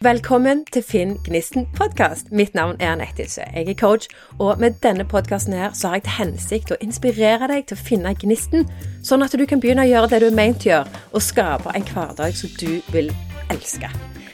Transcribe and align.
Velkommen 0.00 0.62
til 0.72 0.80
Finn 0.82 1.10
Gnisten 1.26 1.66
podkast. 1.76 2.30
Mitt 2.32 2.54
navn 2.54 2.78
er 2.80 2.94
Anette 2.94 3.20
Ilse. 3.20 3.42
Jeg 3.52 3.68
er 3.68 3.74
coach, 3.76 4.06
og 4.38 4.56
med 4.56 4.78
denne 4.80 5.04
podkasten 5.04 5.52
her 5.52 5.74
så 5.76 5.90
har 5.90 5.98
jeg 5.98 6.04
til 6.06 6.14
hensikt 6.16 6.70
å 6.72 6.78
inspirere 6.80 7.50
deg 7.50 7.66
til 7.68 7.76
å 7.76 7.80
finne 7.84 8.14
gnisten, 8.16 8.64
sånn 9.04 9.20
at 9.20 9.34
du 9.36 9.44
kan 9.44 9.60
begynne 9.60 9.84
å 9.84 9.90
gjøre 9.90 10.08
det 10.08 10.22
du 10.22 10.26
er 10.30 10.38
ment 10.38 10.64
å 10.64 10.70
gjøre, 10.70 11.02
og 11.12 11.24
skape 11.26 11.74
en 11.76 11.84
hverdag 11.84 12.32
som 12.38 12.54
du 12.56 12.80
vil 12.94 13.12
elske. 13.52 13.90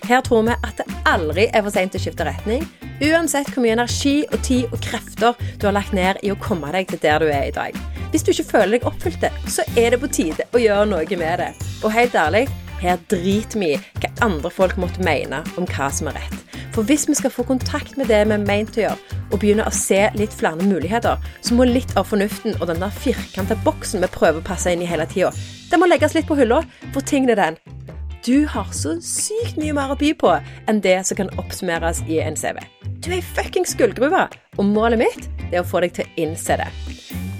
Her 0.06 0.22
tror 0.22 0.44
vi 0.46 0.54
at 0.54 0.78
det 0.78 0.86
aldri 1.10 1.48
er 1.50 1.64
for 1.66 1.74
seint 1.74 1.98
å 1.98 2.02
skifte 2.04 2.28
retning, 2.28 2.62
uansett 3.02 3.50
hvor 3.50 3.64
mye 3.64 3.74
energi 3.74 4.20
og 4.30 4.44
tid 4.46 4.70
og 4.70 4.78
krefter 4.86 5.34
du 5.58 5.66
har 5.66 5.74
lagt 5.74 5.96
ned 5.98 6.22
i 6.22 6.30
å 6.30 6.38
komme 6.46 6.70
deg 6.78 6.92
til 6.92 7.02
der 7.02 7.26
du 7.26 7.26
er 7.26 7.48
i 7.48 7.56
dag. 7.58 7.74
Hvis 8.12 8.22
du 8.22 8.30
ikke 8.30 8.52
føler 8.52 8.76
deg 8.76 8.86
oppfylt, 8.86 9.26
så 9.50 9.66
er 9.74 9.90
det 9.90 9.98
på 9.98 10.12
tide 10.14 10.46
å 10.54 10.62
gjøre 10.62 10.86
noe 10.94 11.18
med 11.18 11.42
det. 11.42 11.50
Og 11.82 11.90
helt 11.90 12.14
ærlig, 12.14 12.46
her 12.82 12.98
driter 13.10 13.60
vi 13.60 13.72
i 13.74 13.80
hva 14.00 14.10
andre 14.26 14.50
folk 14.52 14.76
måtte 14.80 15.04
mene 15.04 15.42
om 15.56 15.68
hva 15.70 15.88
som 15.92 16.10
er 16.10 16.18
rett. 16.20 16.42
For 16.76 16.84
hvis 16.84 17.06
vi 17.08 17.16
skal 17.16 17.32
få 17.32 17.46
kontakt 17.48 17.96
med 17.96 18.10
det 18.12 18.18
vi 18.28 18.36
er 18.36 18.42
meint 18.42 18.76
å 18.76 18.82
gjøre, 18.82 19.16
og 19.30 19.40
begynne 19.40 19.64
å 19.66 19.74
se 19.74 20.02
litt 20.18 20.34
flere 20.36 20.66
muligheter, 20.66 21.16
så 21.40 21.56
må 21.56 21.64
litt 21.68 21.94
av 21.96 22.08
fornuften 22.10 22.58
og 22.60 22.68
den 22.70 22.82
der 22.82 22.92
firkanta 22.92 23.56
boksen 23.64 24.04
vi 24.04 24.12
prøver 24.12 24.42
å 24.42 24.46
passe 24.46 24.72
inn 24.72 24.84
i 24.84 24.90
hele 24.90 25.08
tida, 25.10 25.32
den 25.70 25.82
må 25.82 25.88
legges 25.88 26.14
litt 26.14 26.28
på 26.28 26.36
hylla, 26.38 26.60
for 26.94 27.02
tingen 27.02 27.32
er 27.32 27.40
den. 27.40 27.60
Du 28.26 28.46
har 28.50 28.68
så 28.74 28.96
sykt 29.02 29.58
mye 29.60 29.74
mer 29.76 29.92
å 29.94 29.98
by 29.98 30.12
på 30.18 30.32
enn 30.66 30.82
det 30.82 30.98
som 31.06 31.18
kan 31.18 31.30
oppsummeres 31.38 32.02
i 32.10 32.18
en 32.22 32.38
CV. 32.38 32.58
Du 32.98 33.12
er 33.12 33.20
ei 33.20 33.24
fuckings 33.24 33.76
gullgruve, 33.78 34.26
og 34.56 34.68
målet 34.68 35.00
mitt 35.04 35.26
er 35.52 35.62
å 35.62 35.66
få 35.66 35.82
deg 35.84 35.96
til 35.96 36.06
å 36.06 36.14
innse 36.26 36.58
det. 36.60 36.68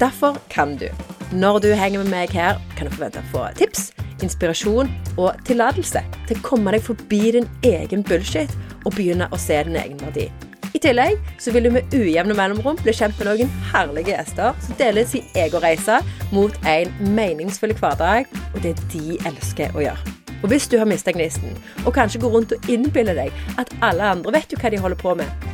Derfor 0.01 0.38
kan 0.52 0.77
du. 0.80 0.88
Når 1.34 1.61
du 1.65 1.70
henger 1.74 2.05
med 2.05 2.12
meg 2.12 2.34
her, 2.37 2.61
kan 2.77 2.87
du 2.87 2.95
forvente 2.95 3.23
å 3.24 3.30
få 3.33 3.47
tips 3.59 3.91
inspirasjon 4.24 4.91
og 5.21 5.37
tillatelse 5.45 6.02
til 6.29 6.38
å 6.38 6.45
komme 6.45 6.73
deg 6.73 6.84
forbi 6.84 7.23
din 7.37 7.48
egen 7.66 8.05
bullshit 8.07 8.52
og 8.84 8.95
begynne 8.97 9.29
å 9.33 9.41
se 9.41 9.59
din 9.66 9.79
egen 9.80 9.98
verdi. 10.01 10.29
I 10.76 10.80
tillegg 10.82 11.16
så 11.41 11.52
vil 11.54 11.66
du 11.66 11.71
med 11.73 11.95
ujevne 11.95 12.37
mellomrom 12.37 12.76
bli 12.82 12.93
kjent 12.96 13.16
med 13.16 13.30
noen 13.30 13.52
herlige 13.71 14.13
gjester 14.13 14.57
som 14.60 14.76
deler 14.80 15.09
sin 15.09 15.24
egen 15.38 15.63
reise 15.63 16.02
mot 16.37 16.52
en 16.69 16.93
meningsfull 17.16 17.73
hverdag, 17.80 18.29
og 18.52 18.60
det 18.65 18.74
de 18.93 19.16
elsker 19.29 19.73
å 19.73 19.87
gjøre. 19.87 20.16
Og 20.43 20.51
hvis 20.52 20.69
du 20.69 20.76
har 20.76 20.88
mista 20.88 21.15
gnisten, 21.16 21.57
og 21.87 21.95
kanskje 21.96 22.21
går 22.21 22.35
rundt 22.35 22.52
og 22.52 22.69
innbiller 22.71 23.16
deg 23.16 23.32
at 23.57 23.73
alle 23.80 24.13
andre 24.19 24.37
vet 24.37 24.52
jo 24.52 24.60
hva 24.60 24.73
de 24.73 24.82
holder 24.82 25.01
på 25.01 25.16
med, 25.16 25.46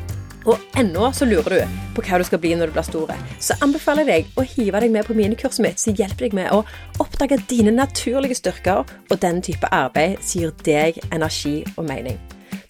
og 0.46 0.58
ennå 0.78 1.10
så 1.14 1.26
lurer 1.28 1.62
du 1.62 1.78
på 1.96 2.04
hva 2.06 2.18
du 2.18 2.26
skal 2.26 2.40
bli 2.42 2.54
når 2.58 2.70
du 2.70 2.76
blir 2.76 2.86
store, 2.86 3.16
så 3.42 3.56
anbefaler 3.64 4.08
jeg 4.08 4.26
deg 4.26 4.40
å 4.40 4.46
hive 4.54 4.82
deg 4.82 4.94
med 4.94 5.06
på 5.06 5.16
minikurset 5.18 5.64
mitt 5.64 5.82
som 5.82 5.96
hjelper 5.98 6.26
deg 6.26 6.36
med 6.38 6.50
å 6.54 6.62
oppdage 7.02 7.38
dine 7.50 7.74
naturlige 7.74 8.40
styrker 8.40 8.82
og 8.82 9.22
den 9.22 9.42
type 9.44 9.70
arbeid 9.70 10.18
som 10.20 10.42
gir 10.42 10.54
deg 10.66 11.00
energi 11.12 11.60
og 11.76 11.86
mening. 11.88 12.18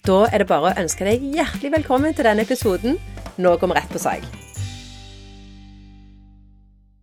Da 0.03 0.25
er 0.29 0.43
det 0.43 0.49
bare 0.51 0.71
å 0.71 0.79
ønske 0.83 1.07
deg 1.07 1.23
hjertelig 1.33 1.73
velkommen 1.77 2.15
til 2.15 2.27
denne 2.27 2.43
episoden. 2.43 2.97
Nå 3.39 3.55
går 3.57 3.71
vi 3.71 3.77
rett 3.77 3.93
på 3.93 4.01
sak. 4.03 4.25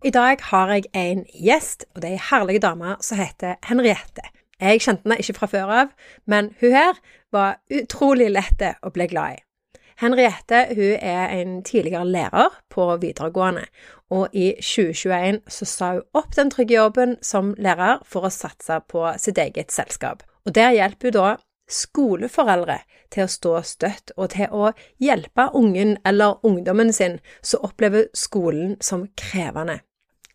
I 0.01 0.09
dag 0.13 0.41
har 0.49 0.71
jeg 0.73 0.87
en 0.97 1.25
gjest, 1.33 1.85
og 1.93 2.01
det 2.01 2.09
er 2.09 2.17
ei 2.17 2.23
herlig 2.31 2.61
dame 2.63 2.95
som 3.05 3.19
heter 3.19 3.59
Henriette. 3.67 4.23
Jeg 4.61 4.81
kjente 4.81 5.05
henne 5.05 5.17
ikke 5.21 5.35
fra 5.37 5.49
før 5.49 5.73
av, 5.81 5.93
men 6.29 6.49
hun 6.61 6.73
her 6.73 6.97
var 7.33 7.59
utrolig 7.73 8.31
lett 8.33 8.61
å 8.81 8.93
bli 8.93 9.09
glad 9.09 9.37
i. 9.37 9.43
Henriette 10.01 10.63
hun 10.73 10.95
er 10.97 11.29
en 11.37 11.59
tidligere 11.63 12.07
lærer 12.09 12.55
på 12.73 12.87
videregående, 13.01 13.67
og 14.09 14.33
i 14.33 14.47
2021 14.57 15.43
så 15.47 15.67
sa 15.69 15.89
hun 15.93 16.17
opp 16.17 16.33
den 16.35 16.49
trygge 16.49 16.73
jobben 16.79 17.13
som 17.21 17.53
lærer 17.61 18.01
for 18.09 18.25
å 18.25 18.33
satse 18.33 18.79
på 18.89 19.05
sitt 19.21 19.37
eget 19.37 19.69
selskap. 19.71 20.23
Og 20.45 20.55
Der 20.57 20.73
hjelper 20.73 21.11
hun 21.11 21.17
da 21.19 21.27
skoleforeldre 21.69 22.79
til 23.13 23.27
å 23.27 23.29
stå 23.29 23.53
støtt, 23.61 24.11
og 24.17 24.33
til 24.33 24.49
å 24.49 24.71
hjelpe 24.97 25.51
ungen 25.53 25.97
eller 26.05 26.41
ungdommen 26.43 26.89
sin 26.93 27.19
som 27.43 27.61
opplever 27.69 28.09
skolen 28.17 28.79
som 28.81 29.05
krevende. 29.13 29.83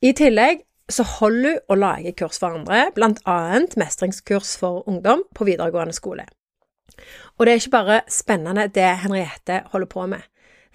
I 0.00 0.14
tillegg 0.14 0.62
så 0.88 1.02
holder 1.18 1.58
hun 1.58 1.74
og 1.74 1.82
lager 1.82 2.14
kurs 2.22 2.38
for 2.38 2.54
andre, 2.54 2.92
blant 2.94 3.18
annet 3.26 3.74
mestringskurs 3.74 4.54
for 4.60 4.86
ungdom 4.86 5.26
på 5.34 5.50
videregående 5.50 5.96
skole. 5.96 6.28
Og 7.36 7.46
det 7.46 7.52
er 7.52 7.60
ikke 7.60 7.76
bare 7.76 8.00
spennende 8.08 8.68
det 8.72 8.88
Henriette 9.02 9.62
holder 9.72 9.90
på 9.92 10.06
med. 10.06 10.24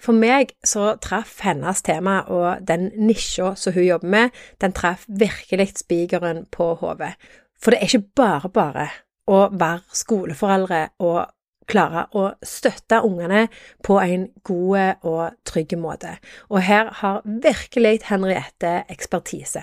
For 0.02 0.18
meg 0.18 0.50
så 0.66 0.96
traff 1.02 1.38
hennes 1.44 1.82
tema 1.86 2.22
og 2.26 2.64
den 2.66 2.88
nisja 2.98 3.52
som 3.58 3.74
hun 3.76 3.86
jobber 3.86 4.10
med, 4.10 4.30
den 4.60 4.74
traff 4.74 5.04
virkelig 5.06 5.76
spikeren 5.84 6.46
på 6.50 6.72
hodet. 6.80 7.14
For 7.62 7.70
det 7.70 7.78
er 7.78 7.90
ikke 7.90 8.14
bare 8.18 8.50
bare 8.50 8.88
å 9.30 9.44
være 9.54 9.94
skoleforeldre 9.94 10.80
og 11.06 11.30
klare 11.70 12.08
å 12.18 12.24
støtte 12.42 12.98
ungene 13.06 13.46
på 13.86 14.00
en 14.02 14.26
god 14.44 15.04
og 15.06 15.36
trygg 15.46 15.76
måte. 15.78 16.16
Og 16.50 16.64
her 16.66 16.90
har 17.02 17.22
virkelig 17.24 18.00
Henriette 18.08 18.82
ekspertise. 18.90 19.62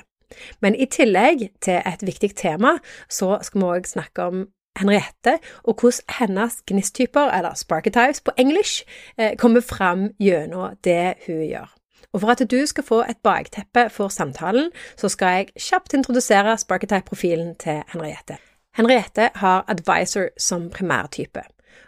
Men 0.61 0.75
i 0.75 0.85
tillegg 0.85 1.49
til 1.59 1.81
et 1.83 2.05
viktig 2.05 2.31
tema, 2.37 2.77
så 3.09 3.39
skal 3.43 3.61
vi 3.61 3.69
òg 3.73 3.89
snakke 3.89 4.29
om 4.31 4.47
Henriette, 4.79 5.39
og 5.63 5.75
hvordan 5.81 6.15
hennes 6.19 6.61
gnisttyper, 6.67 7.31
eller 7.31 7.53
sparketypes 7.53 8.21
på 8.21 8.31
engelsk, 8.37 8.83
eh, 9.17 9.37
kommer 9.37 9.61
fram 9.61 10.09
gjennom 10.19 10.75
det 10.83 11.15
hun 11.27 11.41
gjør. 11.47 11.75
Og 12.13 12.21
For 12.21 12.27
at 12.27 12.51
du 12.51 12.65
skal 12.65 12.83
få 12.83 13.01
et 13.01 13.17
bakteppe 13.23 13.89
for 13.89 14.07
samtalen, 14.09 14.71
så 14.97 15.09
skal 15.09 15.27
jeg 15.27 15.47
kjapt 15.55 15.93
introdusere 15.93 16.57
Sparketype-profilen 16.57 17.55
til 17.55 17.83
Henriette. 17.93 18.37
Henriette 18.77 19.29
har 19.35 19.65
advisor 19.67 20.29
som 20.37 20.69
primærtype. 20.69 21.41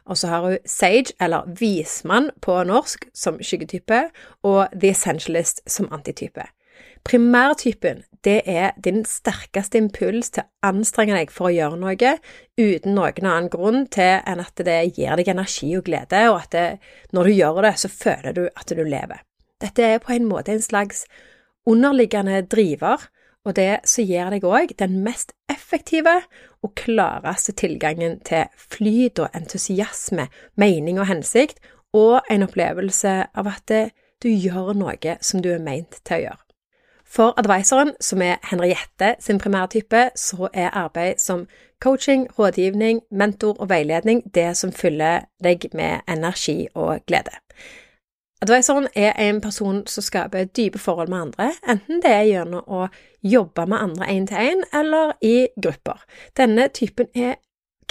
Og 0.06 0.18
så 0.18 0.28
har 0.28 0.41
hun 0.41 0.58
Sage, 0.66 1.14
eller 1.22 1.53
vismann 1.59 2.30
på 2.41 2.64
norsk, 2.64 3.06
som 3.14 3.44
skyggetype, 3.44 4.03
og 4.44 4.68
The 4.81 4.90
Essentialist 4.90 5.62
som 5.68 5.90
antitype. 5.91 6.44
Primærtypen 7.03 8.03
det 8.26 8.42
er 8.46 8.76
din 8.84 9.02
sterkeste 9.08 9.80
impuls 9.82 10.30
til 10.36 10.44
å 10.44 10.70
anstrenge 10.70 11.16
deg 11.18 11.32
for 11.34 11.50
å 11.50 11.54
gjøre 11.56 11.80
noe 11.82 12.12
uten 12.59 12.94
noen 12.94 13.26
annen 13.26 13.50
grunn 13.54 13.88
til 13.94 14.20
enn 14.20 14.44
at 14.44 14.62
det 14.66 14.78
gir 14.98 15.18
deg 15.18 15.32
energi 15.34 15.72
og 15.78 15.88
glede, 15.88 16.28
og 16.30 16.38
at 16.44 16.52
det, 16.54 16.68
når 17.16 17.30
du 17.30 17.34
gjør 17.40 17.62
det, 17.66 17.74
så 17.82 17.90
føler 17.90 18.38
du 18.38 18.44
at 18.50 18.70
du 18.70 18.84
lever. 18.84 19.24
Dette 19.62 19.88
er 19.88 20.04
på 20.04 20.14
en 20.14 20.30
måte 20.30 20.54
en 20.54 20.62
slags 20.62 21.06
underliggende 21.70 22.44
driver, 22.50 23.09
og 23.46 23.56
det 23.58 23.82
som 23.90 24.06
gir 24.06 24.30
deg 24.30 24.46
òg 24.46 24.76
den 24.78 25.00
mest 25.06 25.34
effektive 25.50 26.20
og 26.62 26.76
klareste 26.78 27.56
tilgangen 27.58 28.20
til 28.26 28.46
flyt 28.53 29.22
og 29.24 29.34
entusiasme, 29.38 30.28
mening 30.62 31.02
og 31.02 31.09
hensikt, 31.09 31.58
og 31.98 32.22
en 32.32 32.46
opplevelse 32.46 33.16
av 33.34 33.50
at 33.50 33.74
du 34.22 34.30
gjør 34.30 34.76
noe 34.78 35.18
som 35.26 35.42
du 35.42 35.50
er 35.56 35.64
meint 35.64 35.98
til 36.06 36.20
å 36.20 36.24
gjøre. 36.28 36.50
For 37.11 37.33
advisoren, 37.38 37.91
som 37.99 38.22
er 38.22 38.39
Henriette 38.47 39.16
sin 39.19 39.39
primærtype, 39.39 40.09
så 40.16 40.47
er 40.53 40.69
arbeid 40.69 41.19
som 41.19 41.47
coaching, 41.83 42.27
rådgivning, 42.39 43.01
mentor 43.11 43.57
og 43.59 43.69
veiledning 43.69 44.23
det 44.35 44.57
som 44.57 44.72
fyller 44.72 45.25
deg 45.44 45.67
med 45.73 46.07
energi 46.07 46.67
og 46.73 47.03
glede. 47.07 47.35
Advisoren 48.41 48.88
er 48.95 49.11
en 49.19 49.41
person 49.41 49.83
som 49.88 50.03
skaper 50.03 50.44
dype 50.45 50.79
forhold 50.79 51.11
med 51.11 51.22
andre, 51.22 51.51
enten 51.69 51.99
det 52.01 52.11
er 52.11 52.29
gjennom 52.29 52.63
å 52.66 52.88
jobbe 53.22 53.67
med 53.67 53.78
andre 53.78 54.07
én 54.07 54.25
til 54.28 54.38
én 54.38 54.63
eller 54.79 55.11
i 55.22 55.47
grupper. 55.61 55.99
Denne 56.38 56.69
typen 56.73 57.11
er 57.13 57.35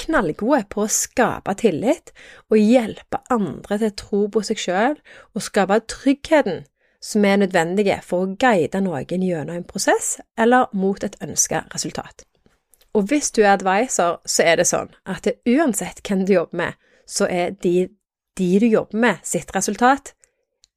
knallgode 0.01 0.65
på 0.73 0.87
å 0.87 0.91
skape 0.91 1.55
tillit 1.61 2.11
og 2.49 2.57
hjelpe 2.57 3.21
andre 3.31 3.79
til 3.79 3.93
å 3.93 3.99
tro 4.01 4.27
på 4.33 4.43
seg 4.49 4.65
sjøl 4.65 4.97
og 5.35 5.45
skape 5.45 5.83
tryggheten 5.93 6.65
som 7.01 7.25
er 7.25 7.41
nødvendige 7.41 8.01
for 8.05 8.27
å 8.27 8.35
guide 8.41 8.83
noen 8.85 9.25
gjennom 9.25 9.57
en 9.57 9.67
prosess 9.67 10.19
eller 10.39 10.69
mot 10.77 11.03
et 11.05 11.17
ønsket 11.25 11.73
resultat. 11.75 12.27
Og 12.95 13.07
hvis 13.09 13.31
du 13.31 13.43
er 13.43 13.55
advisor, 13.55 14.19
så 14.27 14.45
er 14.45 14.59
det 14.61 14.67
sånn 14.69 14.91
at 15.07 15.25
det, 15.25 15.39
uansett 15.49 16.03
hvem 16.07 16.25
du 16.27 16.35
jobber 16.35 16.61
med, 16.63 16.79
så 17.07 17.29
er 17.31 17.55
de, 17.63 17.89
de 18.39 18.51
du 18.59 18.67
jobber 18.67 18.99
med, 18.99 19.23
sitt 19.23 19.55
resultat, 19.55 20.13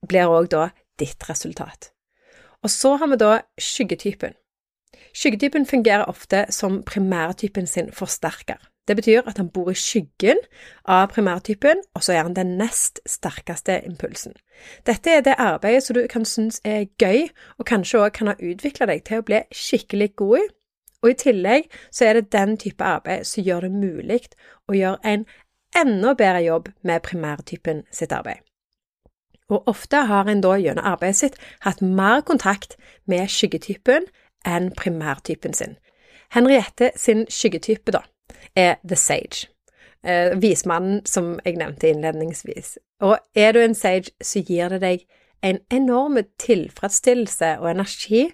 blir 0.08 0.30
òg 0.30 0.52
da 0.54 0.70
ditt 1.02 1.26
resultat. 1.30 1.92
Og 2.64 2.72
så 2.72 2.96
har 3.02 3.10
vi 3.12 3.20
da 3.20 3.34
skyggetypen. 3.60 4.38
Skyggetypen 5.14 5.66
fungerer 5.70 6.10
ofte 6.10 6.46
som 6.54 6.82
primærtypen 6.86 7.68
sin 7.68 7.92
forsterker. 7.94 8.62
Det 8.88 8.96
betyr 8.96 9.22
at 9.28 9.38
han 9.38 9.50
bor 9.50 9.70
i 9.72 9.76
skyggen 9.80 10.40
av 10.86 11.08
primærtypen, 11.14 11.80
og 11.96 12.04
så 12.04 12.14
er 12.14 12.26
han 12.28 12.36
den 12.36 12.58
nest 12.60 13.00
sterkeste 13.08 13.80
impulsen. 13.88 14.34
Dette 14.86 15.10
er 15.10 15.22
det 15.24 15.38
arbeidet 15.40 15.84
som 15.84 15.96
du 15.96 16.04
kan 16.12 16.26
synes 16.26 16.60
er 16.66 16.90
gøy, 17.00 17.30
og 17.58 17.66
kanskje 17.66 18.00
også 18.00 18.18
kan 18.18 18.28
ha 18.28 18.36
utvikla 18.40 18.90
deg 18.92 19.06
til 19.08 19.22
å 19.22 19.28
bli 19.28 19.40
skikkelig 19.56 20.10
god 20.20 20.38
i. 20.42 20.48
Og 21.04 21.10
i 21.12 21.20
tillegg 21.20 21.68
så 21.92 22.06
er 22.06 22.20
det 22.20 22.32
den 22.32 22.58
type 22.58 22.84
arbeid 22.84 23.28
som 23.28 23.44
gjør 23.44 23.68
det 23.68 23.72
mulig 23.72 24.20
å 24.68 24.76
gjøre 24.76 25.00
en 25.04 25.26
enda 25.76 26.14
bedre 26.16 26.44
jobb 26.44 26.70
med 26.84 27.04
primærtypen 27.04 27.84
sitt 27.92 28.12
arbeid. 28.12 28.40
Og 29.52 29.68
ofte 29.68 30.06
har 30.08 30.30
en 30.32 30.42
da 30.42 30.56
gjennom 30.60 30.86
arbeidet 30.88 31.20
sitt 31.20 31.40
hatt 31.66 31.82
mer 31.82 32.22
kontakt 32.22 32.78
med 33.06 33.28
skyggetypen 33.32 34.08
enn 34.48 34.72
primærtypen 34.76 35.54
sin. 35.54 35.76
Henriette 36.34 36.92
sin 36.96 37.28
skyggetype, 37.30 37.92
da, 37.92 38.02
er 38.56 38.78
The 38.88 38.96
Sage. 39.00 39.48
Eh, 40.04 40.34
vismannen, 40.36 41.06
som 41.06 41.38
jeg 41.46 41.56
nevnte 41.62 41.88
innledningsvis. 41.88 42.78
Og 43.08 43.18
er 43.36 43.54
du 43.56 43.62
en 43.64 43.76
sage, 43.76 44.12
så 44.22 44.42
gir 44.44 44.74
det 44.74 44.82
deg 44.84 45.06
en 45.44 45.62
enorm 45.72 46.18
tilfredsstillelse 46.40 47.58
og 47.62 47.70
energi 47.72 48.26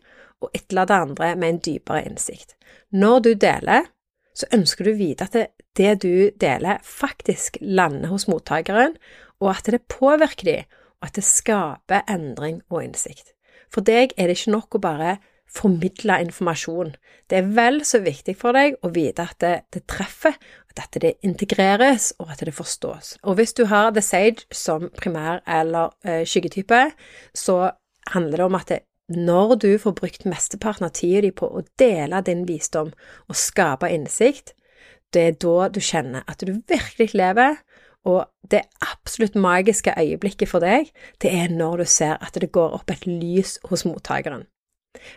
å 0.42 0.50
etterlate 0.54 0.98
andre 0.98 1.36
med 1.38 1.54
en 1.54 1.62
dypere 1.68 2.04
innsikt. 2.10 2.56
Når 2.90 3.20
du 3.26 3.32
deler, 3.34 3.90
så 4.34 4.50
ønsker 4.56 4.88
du 4.88 4.94
å 4.94 5.00
vite 5.00 5.28
at 5.28 5.38
det, 5.38 5.48
det 5.78 5.96
du 6.02 6.30
deler, 6.42 6.82
faktisk 6.86 7.60
lander 7.62 8.10
hos 8.14 8.26
mottakeren, 8.30 8.96
og 9.40 9.52
at 9.54 9.70
det 9.70 9.86
påvirker 9.92 10.50
dem, 10.50 10.78
og 11.00 11.10
at 11.10 11.20
det 11.20 11.26
skaper 11.28 12.08
endring 12.10 12.64
og 12.70 12.84
innsikt. 12.84 13.36
For 13.70 13.86
deg 13.86 14.16
er 14.18 14.30
det 14.30 14.40
ikke 14.40 14.56
nok 14.56 14.80
å 14.80 14.84
bare 14.84 15.18
formidle 15.54 16.20
informasjon. 16.24 16.94
Det 17.30 17.40
er 17.40 17.52
vel 17.56 17.82
så 17.86 18.02
viktig 18.04 18.36
for 18.38 18.58
deg 18.58 18.78
å 18.86 18.92
vite 18.94 19.26
at 19.26 19.40
det, 19.44 19.54
det, 19.74 19.86
treffer, 19.90 20.38
at 20.80 20.96
det 21.02 21.18
integreres, 21.26 22.14
og 22.24 22.32
at 22.32 22.44
det 22.46 22.56
forstås. 22.56 23.18
Og 23.28 23.36
hvis 23.40 23.56
du 23.58 23.66
har 23.68 23.92
The 23.92 24.04
Sage 24.06 24.46
som 24.56 24.88
primær- 24.96 25.44
eller 25.48 25.92
eh, 26.06 26.24
skyggetype, 26.24 26.86
så 27.36 27.72
handler 28.14 28.38
det 28.38 28.46
om 28.46 28.56
at 28.56 28.72
det, 28.72 28.80
når 29.10 29.56
du 29.60 29.72
får 29.82 29.96
brukt 29.98 30.26
mesteparten 30.30 30.86
av 30.86 30.94
tida 30.94 31.26
di 31.26 31.34
på 31.36 31.50
å 31.50 31.66
dele 31.82 32.22
din 32.24 32.46
visdom 32.48 32.94
og 33.28 33.36
skape 33.36 33.90
innsikt, 33.92 34.54
det 35.14 35.24
er 35.26 35.38
da 35.42 35.68
du 35.74 35.82
kjenner 35.82 36.24
at 36.30 36.46
du 36.46 36.54
virkelig 36.70 37.16
lever, 37.18 37.58
og 38.08 38.30
det 38.52 38.62
absolutt 38.86 39.36
magiske 39.36 39.92
øyeblikket 39.98 40.50
for 40.50 40.64
deg, 40.64 40.94
det 41.22 41.34
er 41.36 41.52
når 41.52 41.82
du 41.82 41.90
ser 41.90 42.16
at 42.22 42.38
det 42.40 42.52
går 42.56 42.78
opp 42.78 42.94
et 42.94 43.10
lys 43.10 43.58
hos 43.68 43.84
mottakeren. 43.90 44.46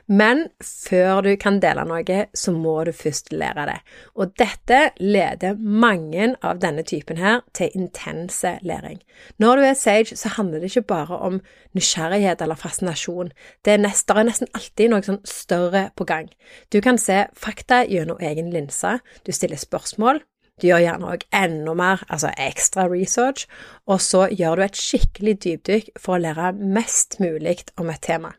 Men 0.06 0.44
før 0.60 1.22
du 1.24 1.30
kan 1.40 1.58
dele 1.62 1.84
noe, 1.88 2.16
så 2.36 2.52
må 2.52 2.74
du 2.84 2.92
først 2.92 3.32
lære 3.32 3.64
det. 3.70 3.78
Og 4.14 4.34
dette 4.38 4.80
leder 5.00 5.56
mange 5.56 6.32
av 6.44 6.60
denne 6.62 6.84
typen 6.86 7.20
her 7.22 7.40
til 7.56 7.72
intense 7.78 8.58
læring. 8.62 9.00
Når 9.40 9.56
du 9.56 9.62
er 9.70 9.78
sage, 9.78 10.16
så 10.16 10.34
handler 10.36 10.60
det 10.60 10.72
ikke 10.72 10.90
bare 10.92 11.18
om 11.18 11.40
nysgjerrighet 11.72 12.42
eller 12.44 12.60
fascinasjon. 12.60 13.32
Det 13.64 13.72
er, 13.72 13.80
nesten 13.80 14.52
alltid 14.52 14.92
noe 14.92 15.06
sånn 15.06 15.22
større 15.28 15.88
på 15.96 16.04
gang. 16.08 16.28
Du 16.72 16.82
kan 16.84 17.00
se 17.00 17.24
fakta 17.32 17.84
gjennom 17.88 18.20
egen 18.20 18.52
linse, 18.52 18.98
du 19.24 19.32
stiller 19.32 19.60
spørsmål, 19.60 20.20
du 20.60 20.68
gjør 20.68 20.84
gjerne 20.84 21.14
òg 21.14 21.24
enda 21.34 21.72
mer, 21.74 22.04
altså 22.12 22.30
ekstra 22.36 22.84
research, 22.92 23.48
og 23.88 24.04
så 24.04 24.26
gjør 24.28 24.60
du 24.60 24.66
et 24.66 24.78
skikkelig 24.78 25.38
dypdykk 25.46 25.90
for 25.96 26.18
å 26.18 26.22
lære 26.22 26.52
mest 26.60 27.18
mulig 27.24 27.62
om 27.80 27.90
et 27.90 28.04
tema. 28.04 28.36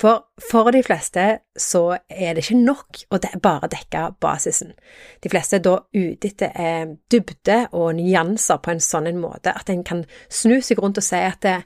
For 0.00 0.24
for 0.50 0.70
de 0.74 0.82
fleste 0.82 1.24
så 1.58 1.98
er 2.08 2.34
det 2.34 2.44
ikke 2.44 2.60
nok 2.60 3.02
å 3.12 3.20
bare 3.42 3.70
dekke 3.70 4.04
basisen. 4.20 4.72
De 5.22 5.30
fleste 5.32 5.58
er 5.58 5.64
da 5.66 5.76
ute 5.94 6.30
etter 6.30 6.54
eh, 6.54 6.86
dybde 7.10 7.58
og 7.72 7.96
nyanser 7.98 8.62
på 8.64 8.74
en 8.74 8.82
sånn 8.82 9.10
en 9.10 9.20
måte 9.22 9.54
at 9.54 9.70
en 9.72 9.84
kan 9.84 10.04
snu 10.28 10.60
seg 10.64 10.80
rundt 10.82 11.00
og 11.00 11.06
si 11.06 11.20
at 11.20 11.42
det, 11.44 11.58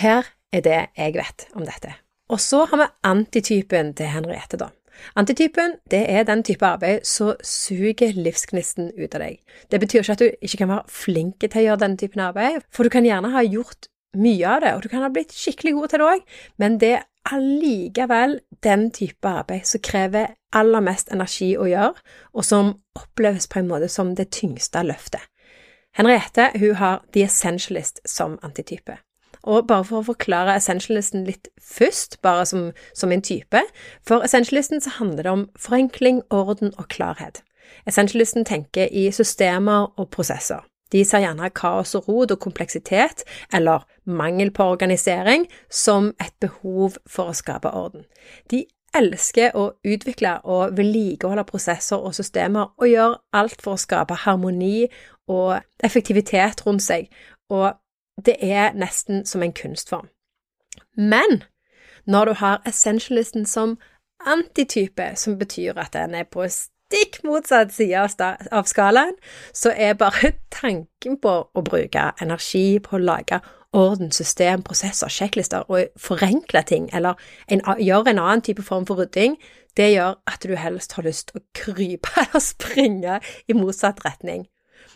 her 0.00 0.26
er 0.52 0.64
det 0.64 0.80
jeg 0.96 1.14
vet 1.18 1.48
om 1.54 1.66
dette. 1.66 1.94
Og 2.32 2.40
så 2.40 2.64
har 2.70 2.80
vi 2.80 2.92
antitypen 3.04 3.92
til 3.98 4.10
Henriette, 4.10 4.58
da. 4.58 4.70
Antitypen 5.18 5.76
det 5.90 6.04
er 6.10 6.24
den 6.26 6.42
type 6.46 6.66
arbeid 6.66 7.04
som 7.08 7.34
suger 7.44 8.14
livsgnisten 8.16 8.92
ut 8.96 9.14
av 9.14 9.24
deg. 9.26 9.40
Det 9.70 9.80
betyr 9.82 10.02
ikke 10.02 10.16
at 10.16 10.22
du 10.22 10.28
ikke 10.30 10.60
kan 10.62 10.70
være 10.70 10.94
flink 11.02 11.42
til 11.42 11.60
å 11.60 11.64
gjøre 11.66 11.82
denne 11.82 12.00
typen 12.00 12.22
arbeid, 12.24 12.62
for 12.70 12.86
du 12.86 12.94
kan 12.94 13.06
gjerne 13.06 13.32
ha 13.34 13.42
gjort 13.44 13.90
mye 14.14 14.48
av 14.48 14.62
det, 14.64 14.72
og 14.74 14.84
du 14.84 14.88
kan 14.92 15.04
ha 15.04 15.10
blitt 15.12 15.34
skikkelig 15.34 15.74
god 15.76 15.92
til 15.92 16.02
det 16.02 16.08
òg, 16.12 16.24
men 16.62 16.78
det 16.82 16.92
er 16.98 17.04
allikevel 17.34 18.38
den 18.64 18.90
type 18.92 19.28
arbeid 19.28 19.64
som 19.68 19.82
krever 19.84 20.34
aller 20.54 20.84
mest 20.84 21.12
energi 21.12 21.54
å 21.56 21.68
gjøre, 21.68 21.94
og 22.34 22.44
som 22.44 22.74
oppleves 22.98 23.48
på 23.50 23.60
en 23.60 23.70
måte 23.70 23.88
som 23.92 24.14
det 24.18 24.30
tyngste 24.36 24.84
løftet. 24.84 25.22
Henriette 25.94 26.50
hun 26.58 26.74
har 26.74 27.02
The 27.14 27.24
Essentialist 27.28 28.00
som 28.08 28.38
antitype. 28.42 28.98
Og 29.44 29.66
bare 29.68 29.84
for 29.84 30.00
å 30.00 30.08
forklare 30.08 30.56
essentialisten 30.56 31.26
litt 31.28 31.50
først, 31.60 32.18
bare 32.24 32.46
som, 32.48 32.70
som 32.96 33.12
en 33.12 33.22
type 33.22 33.60
For 34.08 34.24
essentialisten 34.24 34.80
så 34.80 34.94
handler 34.98 35.22
det 35.22 35.32
om 35.32 35.48
forenkling, 35.60 36.22
orden 36.30 36.72
og 36.78 36.88
klarhet. 36.88 37.42
Essentialisten 37.86 38.44
tenker 38.44 38.88
i 38.90 39.10
systemer 39.12 39.92
og 40.00 40.08
prosesser. 40.10 40.64
De 40.94 41.02
ser 41.04 41.24
gjerne 41.24 41.50
kaos 41.50 41.96
og 41.98 42.08
rot 42.08 42.30
og 42.30 42.40
kompleksitet, 42.44 43.24
eller 43.52 43.82
mangel 44.06 44.52
på 44.54 44.68
organisering, 44.76 45.48
som 45.70 46.12
et 46.22 46.34
behov 46.40 47.00
for 47.10 47.32
å 47.32 47.36
skape 47.36 47.72
orden. 47.74 48.06
De 48.50 48.62
elsker 48.94 49.56
å 49.58 49.72
utvikle 49.82 50.36
og 50.46 50.76
vedlikeholde 50.78 51.44
prosesser 51.48 51.98
og 51.98 52.14
systemer, 52.14 52.70
og 52.78 52.88
gjør 52.88 53.16
alt 53.34 53.58
for 53.62 53.74
å 53.74 53.82
skape 53.82 54.20
harmoni 54.22 54.86
og 55.26 55.58
effektivitet 55.82 56.62
rundt 56.66 56.86
seg, 56.86 57.10
og 57.50 57.74
det 58.24 58.36
er 58.38 58.76
nesten 58.78 59.24
som 59.26 59.42
en 59.42 59.52
kunstform. 59.52 60.06
Men 60.94 61.42
når 62.06 62.24
du 62.30 62.32
har 62.38 62.62
essentialisten 62.68 63.46
som 63.46 63.78
antitype, 64.26 65.16
som 65.16 65.38
betyr 65.38 65.78
at 65.80 65.92
den 65.92 66.14
er 66.14 66.28
på 66.30 66.46
stikk 66.84 67.22
motsatt 67.24 67.72
side 67.74 68.06
av 68.52 68.68
skalaen, 68.70 69.16
så 69.52 69.72
er 69.74 69.98
bare 69.98 70.34
tanken 70.54 71.18
på 71.20 71.34
å 71.50 71.64
bruke 71.66 72.12
energi 72.22 72.78
på 72.82 72.96
å 72.96 73.02
lage 73.02 73.40
orden, 73.74 74.12
system, 74.14 74.62
prosesser, 74.62 75.10
sjekklister 75.10 75.66
og 75.68 75.90
forenkle 75.98 76.62
ting, 76.68 76.88
eller 76.94 77.18
gjøre 77.50 78.12
en 78.12 78.22
annen 78.22 78.44
type 78.46 78.62
form 78.62 78.86
for 78.86 79.02
rydding, 79.02 79.36
det 79.76 79.90
gjør 79.96 80.20
at 80.30 80.46
du 80.46 80.54
helst 80.54 80.94
har 80.94 81.06
lyst 81.06 81.32
til 81.32 81.40
å 81.40 81.46
krype 81.58 82.14
eller 82.22 82.42
springe 82.42 83.20
i 83.48 83.58
motsatt 83.58 84.04
retning. 84.06 84.46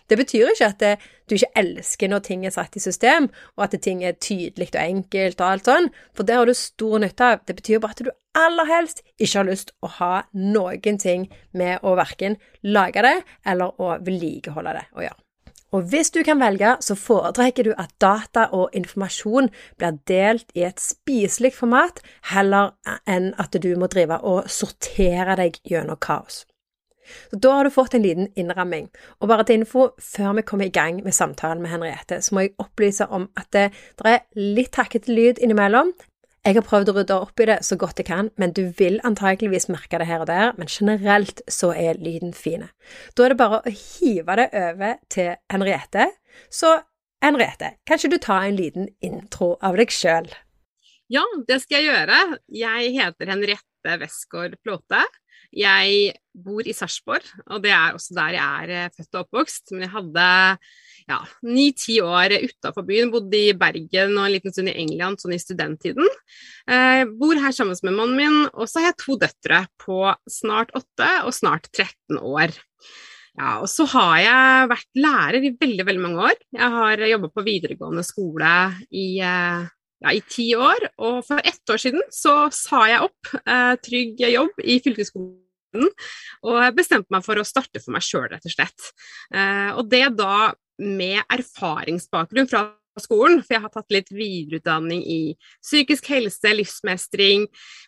Det 0.09 0.17
betyr 0.17 0.53
ikke 0.53 0.71
at 0.73 0.81
det, 0.81 0.95
du 1.29 1.37
ikke 1.37 1.53
elsker 1.61 2.09
når 2.09 2.25
ting 2.25 2.47
er 2.49 2.55
satt 2.55 2.77
i 2.79 2.83
system, 2.83 3.29
og 3.57 3.67
at 3.67 3.77
ting 3.85 4.01
er 4.05 4.17
tydelig 4.17 4.71
og 4.73 4.81
enkelt 4.81 5.43
og 5.43 5.51
alt 5.51 5.69
sånn, 5.69 5.91
for 6.17 6.25
det 6.29 6.39
har 6.39 6.49
du 6.49 6.57
stor 6.57 6.99
nytte 7.05 7.31
av. 7.35 7.45
Det 7.45 7.59
betyr 7.61 7.83
bare 7.85 7.97
at 7.97 8.05
du 8.07 8.13
aller 8.39 8.69
helst 8.71 9.05
ikke 9.19 9.37
har 9.37 9.49
lyst 9.51 9.73
å 9.85 9.93
ha 9.99 10.13
noen 10.33 11.01
ting 11.01 11.29
med 11.53 11.85
å 11.85 11.97
verken 11.99 12.39
lage 12.65 13.05
det 13.05 13.17
eller 13.45 13.77
å 13.77 13.97
vedlikeholde 14.01 14.79
det 14.79 14.87
å 14.97 15.05
gjøre. 15.05 15.23
Og 15.77 15.85
hvis 15.93 16.09
du 16.11 16.23
kan 16.25 16.41
velge, 16.41 16.71
så 16.81 16.95
foretrekker 16.97 17.67
du 17.67 17.75
at 17.77 17.93
data 18.01 18.47
og 18.57 18.73
informasjon 18.77 19.51
blir 19.77 19.99
delt 20.09 20.49
i 20.57 20.65
et 20.65 20.81
spiselig 20.81 21.53
format, 21.59 22.01
heller 22.33 22.73
enn 23.05 23.35
at 23.37 23.53
du 23.53 23.75
må 23.77 23.91
drive 23.93 24.17
og 24.25 24.49
sortere 24.49 25.37
deg 25.37 25.61
gjennom 25.69 26.01
kaos. 26.01 26.47
Så 27.31 27.41
Da 27.41 27.55
har 27.57 27.65
du 27.65 27.71
fått 27.75 27.95
en 27.95 28.05
liten 28.05 28.29
innramming. 28.37 28.89
Og 29.21 29.29
bare 29.29 29.47
til 29.49 29.63
info, 29.63 29.91
før 29.99 30.37
vi 30.39 30.47
kommer 30.49 30.69
i 30.69 30.75
gang 30.75 31.03
med 31.05 31.17
samtalen 31.17 31.63
med 31.63 31.73
Henriette, 31.73 32.21
så 32.23 32.35
må 32.35 32.47
jeg 32.47 32.57
opplyse 32.59 33.09
om 33.09 33.29
at 33.37 33.51
det, 33.53 33.71
det 33.99 34.15
er 34.15 34.25
litt 34.37 34.79
hakkete 34.79 35.13
lyd 35.13 35.43
innimellom. 35.43 35.93
Jeg 36.47 36.55
har 36.55 36.65
prøvd 36.65 36.89
å 36.89 36.95
rydde 36.97 37.17
opp 37.27 37.41
i 37.43 37.47
det 37.51 37.59
så 37.67 37.77
godt 37.77 37.99
jeg 38.01 38.07
kan, 38.09 38.31
men 38.41 38.55
du 38.57 38.69
vil 38.79 39.01
antageligvis 39.05 39.67
merke 39.69 39.99
det 40.01 40.07
her 40.09 40.23
og 40.23 40.31
der, 40.31 40.55
men 40.57 40.71
generelt 40.71 41.43
så 41.51 41.75
er 41.77 41.99
lyden 42.01 42.33
fine. 42.33 42.71
Da 43.19 43.27
er 43.27 43.35
det 43.35 43.41
bare 43.41 43.59
å 43.61 43.73
hive 43.75 44.37
det 44.39 44.47
over 44.57 45.01
til 45.13 45.35
Henriette. 45.53 46.07
Så 46.49 46.79
Henriette, 47.25 47.75
kan 47.85 47.99
ikke 47.99 48.15
du 48.15 48.21
ta 48.23 48.39
en 48.47 48.57
liten 48.57 48.89
intro 49.05 49.57
av 49.61 49.77
deg 49.77 49.93
sjøl? 49.93 50.31
Ja, 51.11 51.25
det 51.49 51.63
skal 51.65 51.83
jeg 51.83 51.91
gjøre. 51.91 52.19
Jeg 52.53 52.93
heter 52.95 53.33
Henriette 53.33 53.99
Westgård 54.01 54.57
Flåte. 54.63 55.03
Jeg 55.55 56.13
bor 56.39 56.67
i 56.67 56.75
Sarpsborg, 56.77 57.25
og 57.49 57.63
det 57.65 57.73
er 57.73 57.97
også 57.97 58.15
der 58.19 58.37
jeg 58.37 58.65
er 58.65 58.73
eh, 58.75 58.93
født 58.95 59.17
og 59.17 59.25
oppvokst. 59.25 59.73
Men 59.73 59.87
jeg 59.87 59.93
hadde 59.95 60.27
ja, 61.09 61.19
ni-ti 61.49 61.99
år 62.05 62.37
utafor 62.45 62.87
byen. 62.89 63.13
Bodde 63.13 63.41
i 63.41 63.57
Bergen 63.59 64.17
og 64.19 64.27
en 64.27 64.35
liten 64.37 64.55
stund 64.55 64.73
i 64.73 64.77
England 64.85 65.23
sånn 65.23 65.37
i 65.37 65.41
studenttiden. 65.43 66.09
Eh, 66.69 67.05
bor 67.19 67.41
her 67.41 67.55
sammen 67.57 67.79
med 67.89 67.97
mannen 67.97 68.19
min, 68.19 68.41
og 68.53 68.69
så 68.69 68.83
har 68.83 68.93
jeg 68.93 69.01
to 69.05 69.19
døtre 69.21 69.65
på 69.81 70.03
snart 70.31 70.75
åtte 70.79 71.13
og 71.25 71.33
snart 71.37 71.71
13 71.73 72.21
år. 72.21 72.53
Ja, 73.39 73.61
og 73.63 73.69
så 73.71 73.87
har 73.93 74.15
jeg 74.19 74.71
vært 74.73 74.99
lærer 74.99 75.45
i 75.47 75.55
veldig, 75.55 75.85
veldig 75.87 76.03
mange 76.03 76.31
år. 76.33 76.39
Jeg 76.59 76.71
har 76.75 77.05
jobba 77.07 77.29
på 77.31 77.45
videregående 77.47 78.03
skole 78.07 78.55
i 78.91 79.09
eh, 79.23 79.69
ja, 80.05 80.15
i 80.15 80.23
ti 80.23 80.51
år. 80.57 80.89
Og 80.99 81.21
for 81.27 81.43
ett 81.45 81.73
år 81.73 81.83
siden 81.83 82.05
så 82.15 82.37
sa 82.55 82.85
jeg 82.91 83.05
opp 83.09 83.35
eh, 83.45 83.75
trygg 83.85 84.25
jobb 84.33 84.65
i 84.65 84.79
fylkeskommunen 84.85 85.93
og 86.49 86.77
bestemte 86.79 87.13
meg 87.13 87.25
for 87.27 87.39
å 87.39 87.47
starte 87.47 87.83
for 87.83 87.95
meg 87.95 88.05
sjøl, 88.07 88.29
rett 88.33 88.47
og 88.47 88.55
slett. 88.55 88.91
Eh, 89.35 89.71
og 89.77 89.89
det 89.93 90.07
da 90.17 90.53
med 90.79 91.21
erfaringsbakgrunn 91.35 92.49
fra 92.51 92.69
skolen, 93.03 93.43
for 93.45 93.55
jeg 93.55 93.63
har 93.65 93.73
tatt 93.75 93.95
litt 93.95 94.11
videreutdanning 94.15 95.03
i 95.07 95.21
psykisk 95.63 96.09
helse, 96.13 96.51
livsmestring 96.55 97.47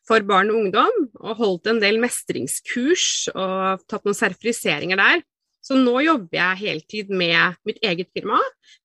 for 0.09 0.23
barn 0.27 0.53
og 0.53 0.61
ungdom, 0.65 1.09
og 1.23 1.41
holdt 1.41 1.71
en 1.71 1.83
del 1.83 2.01
mestringskurs 2.03 3.31
og 3.35 3.83
tatt 3.91 4.07
noen 4.07 4.19
sertifiseringer 4.19 5.01
der. 5.01 5.25
Så 5.61 5.77
nå 5.77 5.99
jobber 6.03 6.39
jeg 6.39 6.61
heltid 6.63 7.11
med 7.13 7.59
mitt 7.69 7.81
eget 7.85 8.09
firma, 8.17 8.39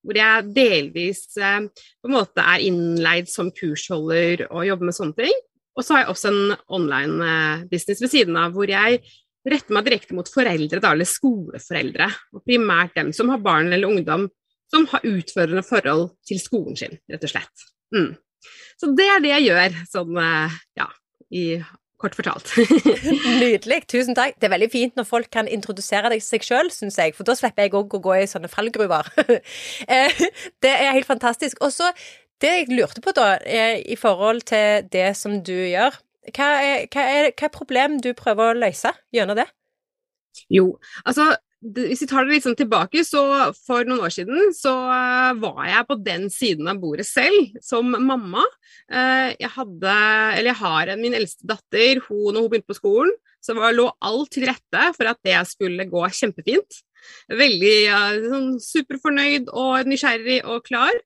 hvor 0.04 0.18
jeg 0.18 0.48
delvis 0.56 1.22
eh, 1.40 1.62
på 1.72 2.10
en 2.10 2.16
måte 2.18 2.44
er 2.44 2.64
innleid 2.66 3.30
som 3.32 3.52
kursholder 3.54 4.46
og 4.50 4.66
jobber 4.68 4.90
med 4.90 4.98
sånne 4.98 5.16
ting. 5.24 5.38
Og 5.76 5.84
så 5.84 5.94
har 5.94 6.04
jeg 6.04 6.12
også 6.12 6.32
en 6.32 6.56
online 6.78 7.30
eh, 7.30 7.64
ved 7.70 8.10
siden 8.12 8.36
av, 8.40 8.52
hvor 8.56 8.68
jeg 8.70 9.00
retter 9.46 9.76
meg 9.76 9.86
direkte 9.86 10.16
mot 10.16 10.28
foreldre, 10.28 10.80
da, 10.82 10.92
eller 10.92 11.08
skoleforeldre. 11.08 12.10
Og 12.34 12.44
primært 12.44 12.96
dem 12.98 13.12
som 13.16 13.30
har 13.32 13.42
barn 13.44 13.72
eller 13.72 13.88
ungdom 13.88 14.28
som 14.72 14.86
har 14.90 15.04
utførende 15.06 15.62
forhold 15.62 16.08
til 16.26 16.40
skolen 16.42 16.78
sin, 16.78 16.96
rett 17.10 17.24
og 17.24 17.30
slett. 17.30 17.66
Mm. 17.94 18.12
Så 18.80 18.90
det 18.98 19.06
er 19.08 19.22
det 19.22 19.32
jeg 19.32 19.48
gjør, 19.48 19.76
sånn 19.92 20.22
eh, 20.22 20.56
ja, 20.80 20.88
i 21.32 21.44
kort 22.00 22.16
fortalt. 22.18 22.52
Nydelig. 23.40 23.82
Tusen 23.90 24.16
takk. 24.16 24.36
Det 24.36 24.48
er 24.48 24.54
veldig 24.54 24.68
fint 24.72 24.98
når 24.98 25.08
folk 25.08 25.30
kan 25.32 25.48
introdusere 25.48 26.12
seg 26.20 26.44
sjøl, 26.44 26.70
syns 26.74 26.98
jeg, 27.00 27.14
for 27.16 27.28
da 27.28 27.36
slipper 27.38 27.66
jeg 27.66 27.76
òg 27.78 27.96
å 27.96 28.02
gå 28.04 28.16
i 28.20 28.28
sånne 28.30 28.52
fallgruver. 28.52 29.12
Eh, 29.86 30.12
det 30.64 30.70
er 30.72 30.94
helt 30.96 31.06
fantastisk. 31.08 31.60
Og 31.64 31.70
så 31.74 31.90
det 32.42 32.50
jeg 32.52 32.68
lurte 32.74 33.02
på, 33.04 33.12
da, 33.16 33.36
i 33.78 33.96
forhold 33.98 34.42
til 34.48 34.86
det 34.92 35.10
som 35.18 35.38
du 35.44 35.54
gjør, 35.54 35.94
hva 36.34 36.48
er, 36.58 36.86
hva 36.90 37.04
er, 37.06 37.28
hva 37.32 37.48
er 37.48 37.54
problem 37.54 38.00
du 38.02 38.10
prøver 38.18 38.50
å 38.50 38.58
løse 38.58 38.92
gjennom 39.14 39.38
det? 39.38 39.46
Jo, 40.52 40.74
altså 41.06 41.30
hvis 41.64 42.02
vi 42.04 42.08
tar 42.08 42.26
det 42.26 42.36
litt 42.36 42.44
sånn 42.44 42.58
tilbake, 42.58 43.02
så 43.06 43.22
for 43.56 43.86
noen 43.88 44.04
år 44.06 44.12
siden 44.12 44.52
så 44.54 44.74
uh, 44.86 45.32
var 45.40 45.62
jeg 45.66 45.88
på 45.88 45.96
den 46.04 46.26
siden 46.32 46.68
av 46.70 46.80
bordet 46.82 47.06
selv, 47.08 47.54
som 47.64 47.88
mamma. 47.90 48.44
Uh, 48.92 49.32
jeg 49.40 49.50
hadde, 49.54 49.94
eller 50.36 50.50
jeg 50.52 50.60
har 50.60 50.92
min 51.00 51.16
eldste 51.16 51.48
datter, 51.48 52.02
hun, 52.08 52.34
når 52.34 52.44
hun 52.44 52.50
begynte 52.52 52.72
på 52.72 52.78
skolen, 52.78 53.14
så 53.42 53.54
lå 53.54 53.86
alt 54.04 54.32
til 54.34 54.48
rette 54.50 54.90
for 54.96 55.08
at 55.08 55.20
det 55.26 55.38
skulle 55.48 55.88
gå 55.88 56.02
kjempefint. 56.18 56.82
Veldig 57.30 57.76
sånn 58.26 58.48
superfornøyd 58.62 59.52
og 59.54 59.86
nysgjerrig 59.86 60.40
og 60.50 60.64
klar. 60.66 60.96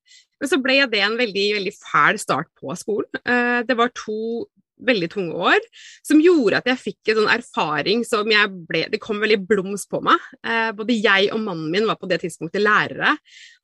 Men 0.41 0.49
så 0.49 0.57
ble 0.65 0.79
det 0.89 1.03
en 1.05 1.19
veldig, 1.21 1.45
veldig 1.59 1.75
fæl 1.77 2.17
start 2.23 2.49
på 2.57 2.73
skolen. 2.81 3.21
det 3.69 3.77
var 3.77 3.93
to 3.93 4.47
veldig 4.87 5.09
tunge 5.13 5.37
år, 5.51 5.67
som 6.07 6.21
gjorde 6.23 6.61
at 6.61 6.69
jeg 6.71 6.83
fikk 6.85 7.11
en 7.11 7.21
sånn 7.21 7.33
erfaring 7.33 8.05
som 8.07 8.29
jeg 8.31 8.53
ble 8.69 8.85
Det 8.93 9.01
kom 9.03 9.21
veldig 9.23 9.41
blums 9.49 9.87
på 9.91 10.03
meg. 10.05 10.21
Eh, 10.45 10.71
både 10.77 10.99
jeg 10.99 11.31
og 11.35 11.43
mannen 11.45 11.71
min 11.73 11.89
var 11.89 11.99
på 12.01 12.09
det 12.11 12.21
tidspunktet 12.25 12.65
lærere. 12.65 13.17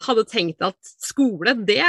Hadde 0.07 0.27
tenkt 0.29 0.65
at 0.67 0.79
skole, 1.03 1.57
det, 1.69 1.85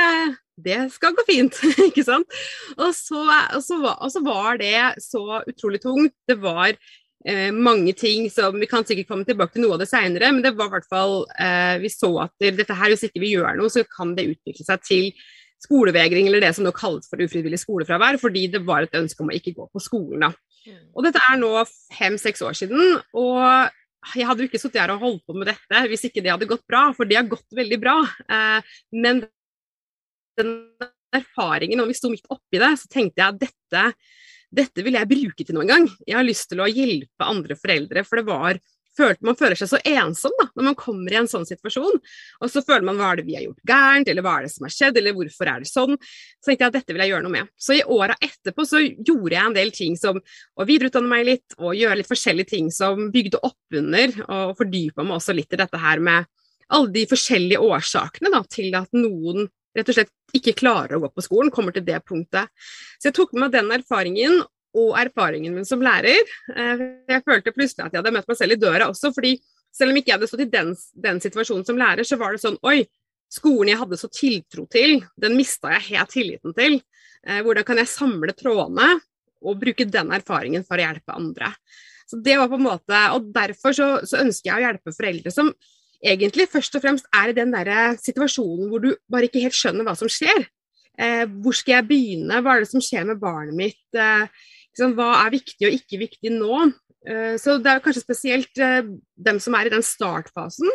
det 0.55 0.79
skal 0.96 1.15
gå 1.17 1.25
fint, 1.27 1.60
ikke 1.89 2.05
sant. 2.07 2.39
Og 2.77 2.93
så, 2.96 3.24
og, 3.25 3.60
så 3.65 3.81
var, 3.84 4.00
og 4.01 4.13
så, 4.13 4.24
var, 4.25 4.62
det 4.62 5.03
så 5.03 5.41
utrolig 5.43 5.81
tungt. 5.84 6.15
Det 6.27 6.38
var 6.41 6.74
eh, 7.25 7.50
mange 7.53 7.93
ting 7.98 8.29
som 8.34 8.57
Vi 8.60 8.69
kan 8.69 8.86
sikkert 8.88 9.12
komme 9.12 9.27
tilbake 9.27 9.55
til 9.55 9.65
noe 9.65 9.77
av 9.77 9.84
det 9.84 9.89
seinere, 9.91 10.31
men 10.34 10.46
det 10.46 10.55
var 10.57 10.72
i 10.72 10.77
hvert 10.77 10.91
fall 10.91 11.19
eh, 11.39 11.77
Vi 11.84 11.91
så 11.93 12.13
at 12.27 12.48
dette 12.48 12.77
her, 12.77 12.93
hvis 12.93 13.07
ikke 13.10 13.24
vi 13.24 13.36
gjør 13.36 13.60
noe, 13.60 13.74
så 13.74 13.86
kan 13.89 14.15
det 14.17 14.29
utvikle 14.31 14.67
seg 14.67 14.88
til 14.88 15.12
skolevegring, 15.64 16.30
eller 16.30 16.44
det 16.44 16.54
som 16.56 16.66
nå 16.68 16.74
kalles 16.76 17.10
for 17.10 17.22
ufrivillig 17.24 17.60
skolefravær, 17.64 18.20
fordi 18.22 18.46
det 18.54 18.62
var 18.66 18.86
et 18.86 18.98
ønske 18.98 19.24
om 19.24 19.32
å 19.32 19.38
ikke 19.38 19.56
gå 19.58 19.66
på 19.74 19.82
skolen. 19.84 20.28
Da. 20.28 20.32
Mm. 20.68 20.84
Og 20.94 21.08
dette 21.08 21.24
er 21.24 21.40
nå 21.42 21.52
fem-seks 21.98 22.44
år 22.46 22.58
siden, 22.60 23.00
og 23.18 23.42
jeg 24.16 24.28
hadde 24.28 24.44
jo 24.44 24.50
ikke 24.52 24.62
sittet 24.62 24.84
her 24.84 24.94
og 24.94 25.02
holdt 25.04 25.26
på 25.28 25.36
med 25.36 25.50
dette 25.50 25.82
hvis 25.90 26.06
ikke 26.08 26.22
det 26.24 26.32
hadde 26.32 26.50
gått 26.50 26.64
bra, 26.70 26.88
for 26.96 27.10
det 27.10 27.18
har 27.20 27.28
gått 27.30 27.58
veldig 27.58 27.80
bra. 27.82 27.98
Eh, 28.06 28.78
men 28.96 29.26
den 30.38 30.54
erfaringen, 31.16 31.80
når 31.82 31.92
vi 31.92 31.98
sto 31.98 32.12
midt 32.12 32.30
oppi 32.34 32.62
det, 32.62 32.74
så 32.80 32.90
tenkte 32.92 33.24
jeg 33.24 33.34
at 33.34 33.42
dette, 33.42 33.84
dette 34.62 34.86
vil 34.86 35.00
jeg 35.00 35.10
bruke 35.10 35.44
til 35.44 35.58
noe 35.58 35.66
en 35.66 35.74
gang. 35.74 35.88
Jeg 36.06 36.20
har 36.20 36.28
lyst 36.28 36.52
til 36.52 36.62
å 36.62 36.70
hjelpe 36.70 37.28
andre 37.28 37.58
foreldre, 37.60 38.04
for 38.08 38.22
det 38.22 38.28
var 38.30 38.62
følte 38.98 39.27
man 39.27 39.38
føler 39.39 39.60
seg 39.60 39.70
så 39.72 39.80
ensom 39.88 40.34
da, 40.39 40.48
når 40.58 40.68
man 40.70 40.77
kommer 40.80 41.13
i 41.13 41.20
en 41.20 41.30
sånn 41.30 41.46
situasjon. 41.48 42.00
Og 42.42 42.51
så 42.51 42.63
føler 42.66 42.86
man 42.88 43.00
hva 43.00 43.12
er 43.13 43.22
det 43.22 43.27
vi 43.27 43.38
har 43.38 43.46
gjort 43.46 43.72
gærent, 43.72 44.12
eller 44.12 44.25
hva 44.25 44.38
er 44.38 44.48
det 44.48 44.54
som 44.54 44.68
har 44.68 44.75
skjedd, 44.75 45.00
eller 45.01 45.18
hvorfor 45.18 45.51
er 45.51 45.63
det 45.63 45.70
sånn. 45.72 45.98
Så 45.98 46.50
tenkte 46.50 46.66
jeg 46.66 46.72
at 46.72 46.80
dette 46.80 46.96
vil 46.96 47.04
jeg 47.06 47.13
gjøre 47.13 47.27
noe 47.27 47.36
med. 47.38 47.51
Så 47.58 47.77
i 47.77 47.84
åra 47.98 48.18
etterpå 48.30 48.66
så 48.68 48.82
gjorde 48.84 49.36
jeg 49.36 49.44
en 49.44 49.58
del 49.60 49.74
ting 49.75 50.00
som 50.00 50.20
å 50.22 50.68
videreutdanne 50.68 51.12
meg 51.12 51.27
litt, 51.30 51.58
og 51.60 51.77
gjøre 51.77 52.01
litt 52.01 52.12
forskjellige 52.12 52.54
ting 52.56 52.72
som 52.74 53.10
bygde 53.13 53.42
opp 53.46 53.80
under, 53.82 54.18
og 54.27 54.58
fordypa 54.62 55.06
meg 55.06 55.20
også 55.20 55.38
litt 55.38 55.54
i 55.54 55.62
dette 55.62 55.82
her 55.82 56.04
med 56.04 56.27
alle 56.74 56.92
de 56.92 57.06
forskjellige 57.08 57.63
årsakene 57.63 58.32
da, 58.34 58.42
til 58.51 58.75
at 58.75 58.92
noen 58.98 59.48
rett 59.77 59.92
og 59.92 59.98
slett 59.98 60.13
ikke 60.36 60.56
klarer 60.58 60.98
å 60.98 61.01
gå 61.06 61.10
på 61.13 61.24
skolen, 61.25 61.51
kommer 61.54 61.75
til 61.75 61.86
det 61.88 62.00
punktet. 62.08 62.50
Så 62.98 63.10
jeg 63.10 63.18
tok 63.18 63.34
med 63.36 63.46
meg 63.46 63.56
den 63.56 63.74
erfaringen 63.77 64.42
og 64.77 64.93
erfaringen 65.00 65.55
min 65.55 65.67
som 65.67 65.81
lærer. 65.84 66.29
Eh, 66.53 66.86
jeg 67.10 67.25
følte 67.25 67.53
plutselig 67.55 67.88
at 67.88 67.93
jeg 67.93 68.01
hadde 68.01 68.13
møtt 68.15 68.29
meg 68.29 68.39
selv 68.39 68.55
i 68.55 68.62
døra 68.62 68.89
også, 68.91 69.12
fordi 69.15 69.36
selv 69.75 69.93
om 69.93 70.00
ikke 70.00 70.12
jeg 70.12 70.17
hadde 70.17 70.29
stått 70.31 70.46
i 70.46 70.51
den, 70.53 70.72
den 71.07 71.22
situasjonen 71.24 71.67
som 71.67 71.79
lærer, 71.79 72.07
så 72.07 72.17
var 72.19 72.34
det 72.34 72.43
sånn 72.43 72.57
Oi, 72.67 72.81
skolen 73.31 73.74
jeg 73.74 73.81
hadde 73.81 74.00
så 74.00 74.10
tiltro 74.13 74.65
til, 74.72 75.01
den 75.19 75.38
mista 75.38 75.74
jeg 75.75 75.89
helt 75.91 76.13
tilliten 76.13 76.55
til. 76.57 76.79
Eh, 77.27 77.43
hvordan 77.46 77.67
kan 77.67 77.81
jeg 77.81 77.91
samle 77.91 78.36
trådene 78.38 78.96
og 79.46 79.62
bruke 79.62 79.86
den 79.89 80.13
erfaringen 80.15 80.65
for 80.67 80.79
å 80.79 80.88
hjelpe 80.88 81.17
andre? 81.17 81.53
Så 82.07 82.22
det 82.24 82.38
var 82.39 82.48
på 82.48 82.55
en 82.55 82.67
måte, 82.69 83.00
og 83.13 83.34
Derfor 83.36 83.75
så, 83.75 83.89
så 84.07 84.22
ønsker 84.24 84.53
jeg 84.53 84.62
å 84.62 84.65
hjelpe 84.69 84.96
foreldre 84.96 85.34
som 85.34 85.51
egentlig 86.03 86.48
først 86.51 86.77
og 86.77 86.84
fremst 86.84 87.10
er 87.15 87.31
i 87.31 87.36
den 87.36 87.51
der 87.55 87.98
situasjonen 88.00 88.69
hvor 88.72 88.84
du 88.84 88.91
bare 89.12 89.27
ikke 89.27 89.41
helt 89.43 89.57
skjønner 89.57 89.88
hva 89.88 89.96
som 89.98 90.12
skjer. 90.12 90.46
Eh, 90.98 91.25
hvor 91.43 91.53
skal 91.53 91.77
jeg 91.77 91.89
begynne, 91.89 92.39
hva 92.41 92.55
er 92.55 92.63
det 92.63 92.72
som 92.72 92.81
skjer 92.81 93.05
med 93.10 93.19
barnet 93.22 93.57
mitt? 93.57 93.84
Eh, 93.93 94.25
liksom, 94.77 94.98
hva 94.98 95.25
er 95.25 95.34
viktig 95.34 95.67
og 95.67 95.77
ikke 95.77 96.01
viktig 96.05 96.34
nå. 96.36 96.67
Eh, 97.07 97.38
så 97.41 97.57
det 97.62 97.72
er 97.72 97.84
kanskje 97.84 98.03
spesielt 98.03 98.62
eh, 98.62 98.84
dem 99.15 99.39
som 99.39 99.55
er 99.57 99.67
i 99.67 99.74
den 99.74 99.86
startfasen, 99.86 100.69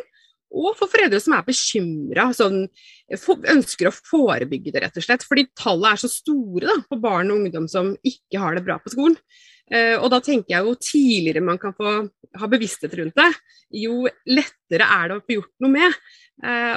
og 0.52 0.74
for 0.76 0.90
foreldre 0.92 1.20
som 1.22 1.32
er 1.32 1.46
bekymra, 1.46 2.26
sånn, 2.36 2.66
ønsker 3.08 3.88
å 3.88 3.94
forebygge 3.94 4.74
det, 4.74 4.82
rett 4.84 4.98
og 5.00 5.06
slett. 5.06 5.24
Fordi 5.24 5.46
tallet 5.56 5.94
er 5.94 6.02
så 6.02 6.10
store 6.12 6.68
da, 6.68 6.74
på 6.90 6.98
barn 7.00 7.32
og 7.32 7.40
ungdom 7.40 7.70
som 7.72 7.94
ikke 8.04 8.42
har 8.42 8.58
det 8.58 8.64
bra 8.66 8.76
på 8.82 8.92
skolen. 8.92 9.16
Eh, 9.72 9.94
og 9.96 10.10
da 10.12 10.20
tenker 10.20 10.52
jeg 10.52 10.66
jo 10.66 10.74
tidligere 10.76 11.44
man 11.46 11.60
kan 11.62 11.72
få 11.78 11.94
ha 12.36 12.48
bevissthet 12.50 12.92
rundt 12.98 13.16
det, 13.16 13.30
jo 13.80 14.02
lettere 14.28 14.90
er 14.98 15.08
det 15.08 15.16
å 15.16 15.24
få 15.24 15.38
gjort 15.38 15.64
noe 15.64 15.72
med. 15.72 15.96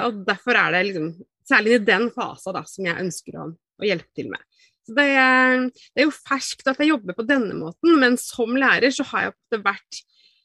Og 0.06 0.18
derfor 0.28 0.56
er 0.60 0.72
det 0.72 0.82
liksom, 0.86 1.06
særlig 1.48 1.74
i 1.74 1.84
den 1.84 2.10
fasa 2.14 2.52
da, 2.54 2.62
som 2.68 2.86
jeg 2.86 3.02
ønsker 3.02 3.38
å, 3.40 3.46
å 3.50 3.88
hjelpe 3.88 4.12
til 4.16 4.28
med. 4.30 4.40
Det 4.86 5.06
er, 5.06 5.64
det 5.66 6.02
er, 6.02 6.06
jo 6.06 6.14
ferskt 6.14 6.68
at 6.70 6.78
jeg 6.82 6.92
jobber 6.92 7.16
på 7.16 7.26
denne 7.26 7.56
måten, 7.58 7.96
men 8.00 8.18
som 8.20 8.54
lærer 8.58 8.94
så 8.94 9.06
har 9.10 9.28
jeg 9.28 9.64
vært 9.64 10.02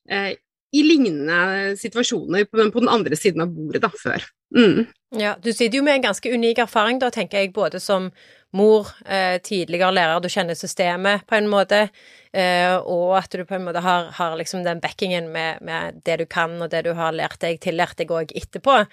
eh, 0.09 0.33
i 0.71 0.83
lignende 0.85 1.75
situasjoner 1.79 2.45
på 2.47 2.57
den, 2.57 2.71
på 2.71 2.79
den, 2.79 2.89
andre 2.91 3.17
siden 3.19 3.43
av 3.43 3.51
bordet 3.51 3.81
da, 3.83 3.91
før. 3.91 4.23
Mm. 4.55 4.85
Ja, 5.19 5.35
du 5.43 5.51
sitter 5.51 5.79
jo 5.79 5.83
med 5.83 5.99
en 5.99 6.05
ganske 6.07 6.31
unik 6.31 6.61
erfaring, 6.63 6.99
da, 7.01 7.09
tenker 7.11 7.41
jeg, 7.41 7.51
både 7.55 7.81
som 7.83 8.09
mor, 8.55 8.87
eh, 9.05 9.37
tidligere 9.43 9.91
lærer, 9.95 10.23
du 10.23 10.29
kjenner 10.31 10.55
systemet 10.55 11.25
på 11.27 11.35
en 11.35 11.49
måte, 11.51 11.89
eh, 12.33 12.75
og 12.79 13.17
at 13.19 13.31
du 13.35 13.43
på 13.47 13.55
en 13.55 13.67
måte 13.67 13.83
har, 13.83 14.11
har 14.15 14.35
liksom 14.39 14.63
den 14.63 14.79
backingen 14.83 15.31
med, 15.31 15.59
med, 15.61 16.01
det 16.05 16.19
du 16.23 16.25
kan, 16.25 16.55
og 16.61 16.71
det 16.71 16.85
du 16.87 16.93
har 16.95 17.15
lært 17.15 17.39
deg, 17.43 17.59
tillært 17.63 17.99
deg 17.99 18.11
òg 18.11 18.31
etterpå. 18.35 18.85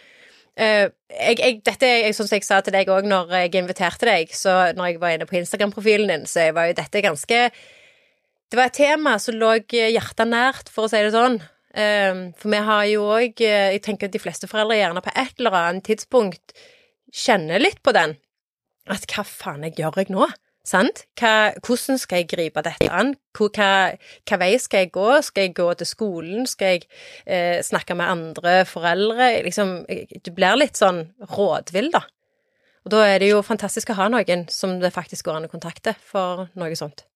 Uh, 0.59 0.89
jeg, 1.13 1.39
jeg, 1.39 1.59
dette 1.67 1.89
sånn 2.17 2.27
som 2.27 2.35
jeg 2.35 2.47
sa 2.47 2.57
til 2.65 2.75
deg 2.75 2.89
òg 2.91 3.07
når 3.07 3.31
jeg 3.45 3.61
inviterte 3.61 4.09
deg, 4.09 4.33
så 4.35 4.73
når 4.75 4.91
jeg 4.91 5.03
var 5.03 5.15
inne 5.15 5.29
på 5.29 5.39
Instagram-profilen 5.39 6.11
din, 6.11 6.25
så 6.27 6.49
var 6.57 6.71
jo 6.71 6.79
dette 6.81 7.03
ganske 7.05 7.45
Det 8.49 8.59
var 8.59 8.71
et 8.71 8.79
tema 8.81 9.19
som 9.23 9.37
lå 9.39 9.53
hjertet 9.71 10.27
nært, 10.27 10.73
for 10.73 10.87
å 10.87 10.91
si 10.91 11.03
det 11.05 11.15
sånn. 11.15 11.39
Uh, 11.79 12.35
for 12.41 12.51
vi 12.51 12.65
har 12.65 12.85
jo 12.89 13.05
òg 13.13 13.43
uh, 13.45 13.69
Jeg 13.75 13.85
tenker 13.85 14.09
at 14.09 14.17
de 14.17 14.23
fleste 14.23 14.49
foreldre 14.51 14.81
gjerne 14.81 15.05
på 15.05 15.15
et 15.15 15.39
eller 15.39 15.59
annet 15.59 15.87
tidspunkt 15.87 16.57
kjenner 17.15 17.63
litt 17.63 17.83
på 17.85 17.95
den. 17.95 18.17
At 18.89 19.05
hva 19.13 19.25
faen 19.29 19.67
jeg 19.69 19.79
gjør 19.79 20.01
jeg 20.01 20.11
nå? 20.13 20.27
Sant? 20.69 21.05
Hva, 21.17 21.55
hvordan 21.65 22.01
skal 22.01 22.23
jeg 22.23 22.29
gripe 22.29 22.63
dette 22.67 22.91
an? 22.93 23.15
Hva, 23.39 23.49
hva, 24.29 24.39
vei 24.43 24.51
skal 24.61 24.85
jeg 24.85 24.93
gå? 24.93 25.09
Skal 25.25 25.49
jeg 25.49 25.57
gå 25.57 25.69
til 25.81 25.89
skolen? 25.89 26.47
Skal 26.51 26.77
jeg 26.77 26.87
eh, 27.25 27.59
snakke 27.65 27.97
med 27.97 28.11
andre 28.11 28.55
foreldre? 28.69 29.31
Liksom, 29.47 29.75
du 29.89 30.33
blir 30.37 30.59
litt 30.61 30.77
sånn 30.81 31.07
rådvill, 31.33 31.93
da. 31.95 32.05
Og 32.85 32.93
da 32.95 33.05
er 33.05 33.23
det 33.23 33.33
jo 33.33 33.45
fantastisk 33.45 33.93
å 33.93 33.99
ha 33.99 34.11
noen 34.13 34.47
som 34.53 34.77
det 34.83 34.93
faktisk 34.95 35.29
går 35.29 35.41
an 35.41 35.49
å 35.49 35.53
kontakte 35.53 35.97
for 36.05 36.47
noe 36.59 36.77
sånt. 36.79 37.07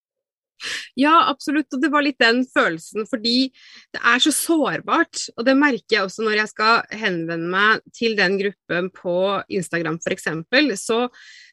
Ja, 0.98 1.14
absolutt. 1.30 1.70
Og 1.72 1.82
det 1.82 1.90
var 1.92 2.04
litt 2.04 2.20
den 2.22 2.42
følelsen, 2.48 3.06
fordi 3.10 3.50
det 3.94 4.02
er 4.02 4.22
så 4.22 4.32
sårbart. 4.34 5.26
Og 5.36 5.46
det 5.46 5.56
merker 5.58 5.96
jeg 5.96 6.06
også 6.06 6.26
når 6.26 6.42
jeg 6.42 6.52
skal 6.52 6.98
henvende 7.02 7.50
meg 7.52 7.86
til 7.96 8.16
den 8.18 8.38
gruppen 8.40 8.90
på 8.94 9.16
Instagram 9.52 9.98
f.eks. 10.02 10.28
Så 10.82 11.00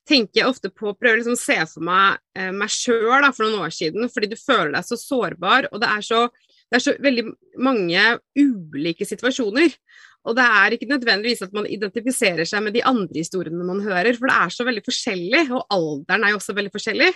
tenker 0.09 0.41
jeg 0.41 0.49
ofte 0.49 0.71
på 0.73 0.91
å 0.91 0.97
prøve 0.97 1.19
å 1.19 1.21
liksom 1.21 1.39
se 1.39 1.57
for 1.69 1.85
meg 1.85 2.19
eh, 2.37 2.51
meg 2.55 2.71
sjøl 2.73 3.27
for 3.33 3.45
noen 3.45 3.65
år 3.67 3.73
siden, 3.75 4.09
fordi 4.11 4.31
du 4.31 4.37
føler 4.39 4.73
deg 4.77 4.87
så 4.87 4.99
sårbar. 4.99 5.69
Og 5.73 5.81
det 5.83 5.89
er 5.91 6.05
så, 6.05 6.23
det 6.69 6.79
er 6.79 6.85
så 6.85 6.95
veldig 7.01 7.25
mange 7.65 8.05
ulike 8.39 9.07
situasjoner. 9.07 9.75
Og 10.29 10.38
det 10.38 10.45
er 10.45 10.75
ikke 10.75 10.89
nødvendigvis 10.91 11.41
at 11.45 11.55
man 11.57 11.67
identifiserer 11.69 12.48
seg 12.48 12.63
med 12.65 12.77
de 12.77 12.83
andre 12.88 13.17
historiene 13.17 13.65
man 13.65 13.81
hører, 13.86 14.13
for 14.17 14.29
det 14.29 14.38
er 14.38 14.53
så 14.53 14.67
veldig 14.67 14.86
forskjellig, 14.86 15.45
og 15.50 15.65
alderen 15.75 16.25
er 16.25 16.33
jo 16.33 16.41
også 16.41 16.55
veldig 16.57 16.74
forskjellig. 16.75 17.09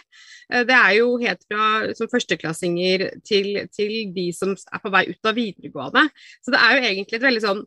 Eh, 0.50 0.66
det 0.70 0.80
er 0.80 0.96
jo 1.00 1.12
helt 1.22 1.46
fra 1.46 1.68
som 2.00 2.10
førsteklassinger 2.12 3.08
til, 3.28 3.54
til 3.74 3.96
de 4.16 4.28
som 4.36 4.56
er 4.58 4.84
på 4.84 4.94
vei 4.94 5.06
ut 5.12 5.30
av 5.30 5.38
videregående. 5.38 6.08
Så 6.42 6.56
det 6.56 6.64
er 6.64 6.76
jo 6.76 6.90
egentlig 6.90 7.22
et 7.22 7.30
veldig 7.30 7.46
sånn 7.46 7.64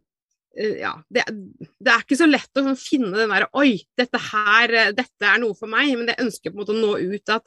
Eh, 0.57 0.79
ja, 0.81 0.93
det, 1.12 1.25
det, 1.29 1.91
er 1.91 2.03
ikke 2.03 2.19
så 2.19 2.29
lett 2.29 2.57
å 2.57 2.65
sånn 2.65 2.79
finne 2.81 3.12
den 3.12 3.33
derre 3.33 3.50
Oi, 3.61 3.76
dette 3.99 4.21
her, 4.31 4.73
eh, 4.73 4.93
dette 4.97 5.29
er 5.29 5.41
noe 5.43 5.57
for 5.59 5.71
meg. 5.71 5.93
Men 5.99 6.12
jeg 6.12 6.25
ønsker 6.26 6.53
på 6.53 6.57
en 6.57 6.62
måte 6.62 6.76
å 6.76 6.81
nå 6.81 7.17
ut 7.17 7.35
at 7.35 7.47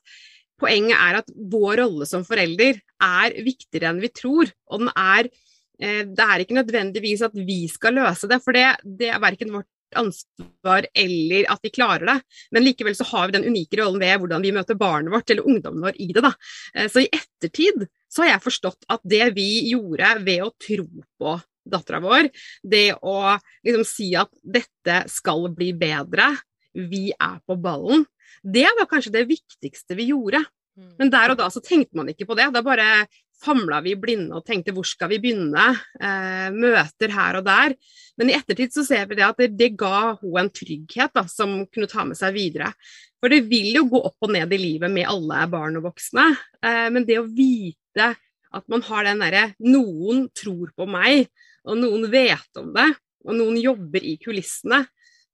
poenget 0.59 0.97
er 0.97 1.21
at 1.21 1.31
vår 1.33 1.79
rolle 1.81 2.07
som 2.09 2.25
forelder 2.27 2.81
er 3.01 3.37
viktigere 3.45 3.93
enn 3.93 4.03
vi 4.03 4.11
tror. 4.13 4.51
Og 4.69 4.83
den 4.83 4.91
er 4.93 5.31
Det 5.79 6.25
er 6.25 6.41
ikke 6.43 6.57
nødvendigvis 6.57 7.21
at 7.23 7.35
vi 7.37 7.61
skal 7.71 7.95
løse 7.95 8.27
det, 8.27 8.41
for 8.43 8.55
det, 8.55 8.65
det 8.83 9.13
er 9.13 9.21
verken 9.23 9.53
vårt 9.53 9.69
ansvar 9.95 10.85
eller 10.93 11.47
at 11.51 11.59
vi 11.63 11.71
klarer 11.73 12.05
det. 12.05 12.17
Men 12.51 12.65
likevel 12.65 12.95
så 12.97 13.07
har 13.11 13.27
vi 13.27 13.37
den 13.37 13.47
unike 13.49 13.79
rollen 13.79 14.01
ved 14.01 14.21
hvordan 14.21 14.43
vi 14.45 14.53
møter 14.55 14.77
barnet 14.79 15.13
vårt 15.13 15.29
eller 15.29 15.47
ungdommen 15.47 15.85
vår 15.87 16.01
i 16.01 16.09
det. 16.13 16.23
da. 16.25 16.33
Eh, 16.75 16.89
så 16.91 17.03
i 17.03 17.09
ettertid 17.11 17.87
så 18.09 18.23
har 18.23 18.33
jeg 18.33 18.45
forstått 18.45 18.89
at 18.89 19.01
det 19.03 19.31
vi 19.37 19.49
gjorde 19.71 20.13
ved 20.25 20.45
å 20.45 20.53
tro 20.67 20.87
på 21.19 21.39
dattera 21.69 21.99
vår, 22.01 22.29
det 22.65 22.95
å 23.05 23.35
liksom 23.65 23.85
si 23.85 24.13
at 24.17 24.31
dette 24.41 25.03
skal 25.11 25.49
bli 25.53 25.69
bedre, 25.77 26.31
vi 26.73 27.09
er 27.11 27.37
på 27.45 27.57
ballen, 27.61 28.07
det 28.41 28.65
var 28.77 28.87
kanskje 28.89 29.13
det 29.13 29.27
viktigste 29.29 29.97
vi 29.99 30.09
gjorde. 30.09 30.41
Mm. 30.79 30.93
Men 31.01 31.11
der 31.13 31.33
og 31.33 31.37
da 31.41 31.49
så 31.53 31.61
tenkte 31.61 31.99
man 31.99 32.09
ikke 32.09 32.25
på 32.29 32.37
det. 32.39 32.47
Da 32.55 32.63
bare 32.65 33.05
famla 33.39 33.79
vi 33.85 33.95
blinde 33.99 34.37
og 34.37 34.45
tenkte 34.47 34.73
hvor 34.75 34.87
skal 34.87 35.11
vi 35.13 35.19
begynne? 35.23 35.71
Eh, 35.99 36.47
møter 36.55 37.13
her 37.13 37.39
og 37.39 37.45
der. 37.47 37.75
Men 38.19 38.31
i 38.31 38.35
ettertid 38.37 38.73
så 38.75 38.83
ser 38.87 39.07
vi 39.09 39.19
det 39.19 39.27
at 39.27 39.39
det, 39.39 39.53
det 39.59 39.73
ga 39.79 40.13
hun 40.19 40.41
en 40.41 40.51
trygghet 40.53 41.15
da, 41.15 41.25
som 41.31 41.61
kunne 41.71 41.89
ta 41.91 42.05
med 42.07 42.19
seg 42.19 42.35
videre. 42.35 42.71
For 43.19 43.31
det 43.31 43.43
vil 43.51 43.73
jo 43.75 43.85
gå 43.91 44.01
opp 44.09 44.27
og 44.27 44.33
ned 44.35 44.53
i 44.55 44.61
livet 44.61 44.91
med 44.91 45.07
alle 45.09 45.43
barn 45.51 45.79
og 45.79 45.89
voksne. 45.89 46.29
Eh, 46.63 46.87
men 46.93 47.07
det 47.07 47.19
å 47.21 47.27
vite 47.27 48.13
at 48.49 48.65
man 48.71 48.81
har 48.87 49.05
den 49.05 49.21
derre 49.21 49.43
Noen 49.61 50.27
tror 50.35 50.71
på 50.77 50.87
meg, 50.89 51.27
og 51.69 51.77
noen 51.77 52.07
vet 52.09 52.59
om 52.59 52.71
det, 52.73 52.87
og 53.27 53.35
noen 53.37 53.59
jobber 53.61 54.05
i 54.05 54.15
kulissene. 54.21 54.85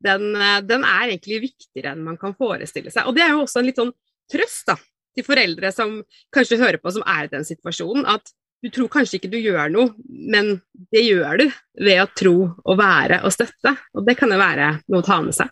Den, 0.05 0.33
eh, 0.35 0.61
den 0.65 0.83
er 0.83 1.13
egentlig 1.13 1.45
viktigere 1.49 1.93
enn 1.93 2.03
man 2.05 2.19
kan 2.21 2.35
forestille 2.37 2.91
seg. 2.93 3.07
Og 3.07 3.15
det 3.15 3.23
er 3.25 3.33
jo 3.33 3.45
også 3.45 3.61
en 3.61 3.69
litt 3.69 3.79
sånn 3.79 3.93
trøst 4.31 4.67
da, 4.69 4.75
til 5.15 5.25
foreldre 5.27 5.71
som 5.73 5.99
kanskje 6.35 6.59
hører 6.61 6.81
på, 6.81 6.91
som 6.93 7.05
er 7.07 7.27
i 7.27 7.31
den 7.31 7.47
situasjonen, 7.47 8.07
at 8.09 8.33
du 8.63 8.71
tror 8.73 8.89
kanskje 8.89 9.19
ikke 9.19 9.29
du 9.29 9.37
gjør 9.37 9.69
noe, 9.73 9.91
men 10.09 10.55
det 10.93 11.03
gjør 11.05 11.43
du 11.43 11.45
ved 11.85 12.01
å 12.01 12.07
tro 12.17 12.35
og 12.49 12.79
være 12.79 13.21
og 13.27 13.33
støtte. 13.35 13.75
Og 13.93 14.07
det 14.07 14.15
kan 14.17 14.31
jo 14.33 14.39
være 14.41 14.71
noe 14.89 15.03
å 15.03 15.05
ta 15.05 15.19
med 15.21 15.37
seg. 15.37 15.51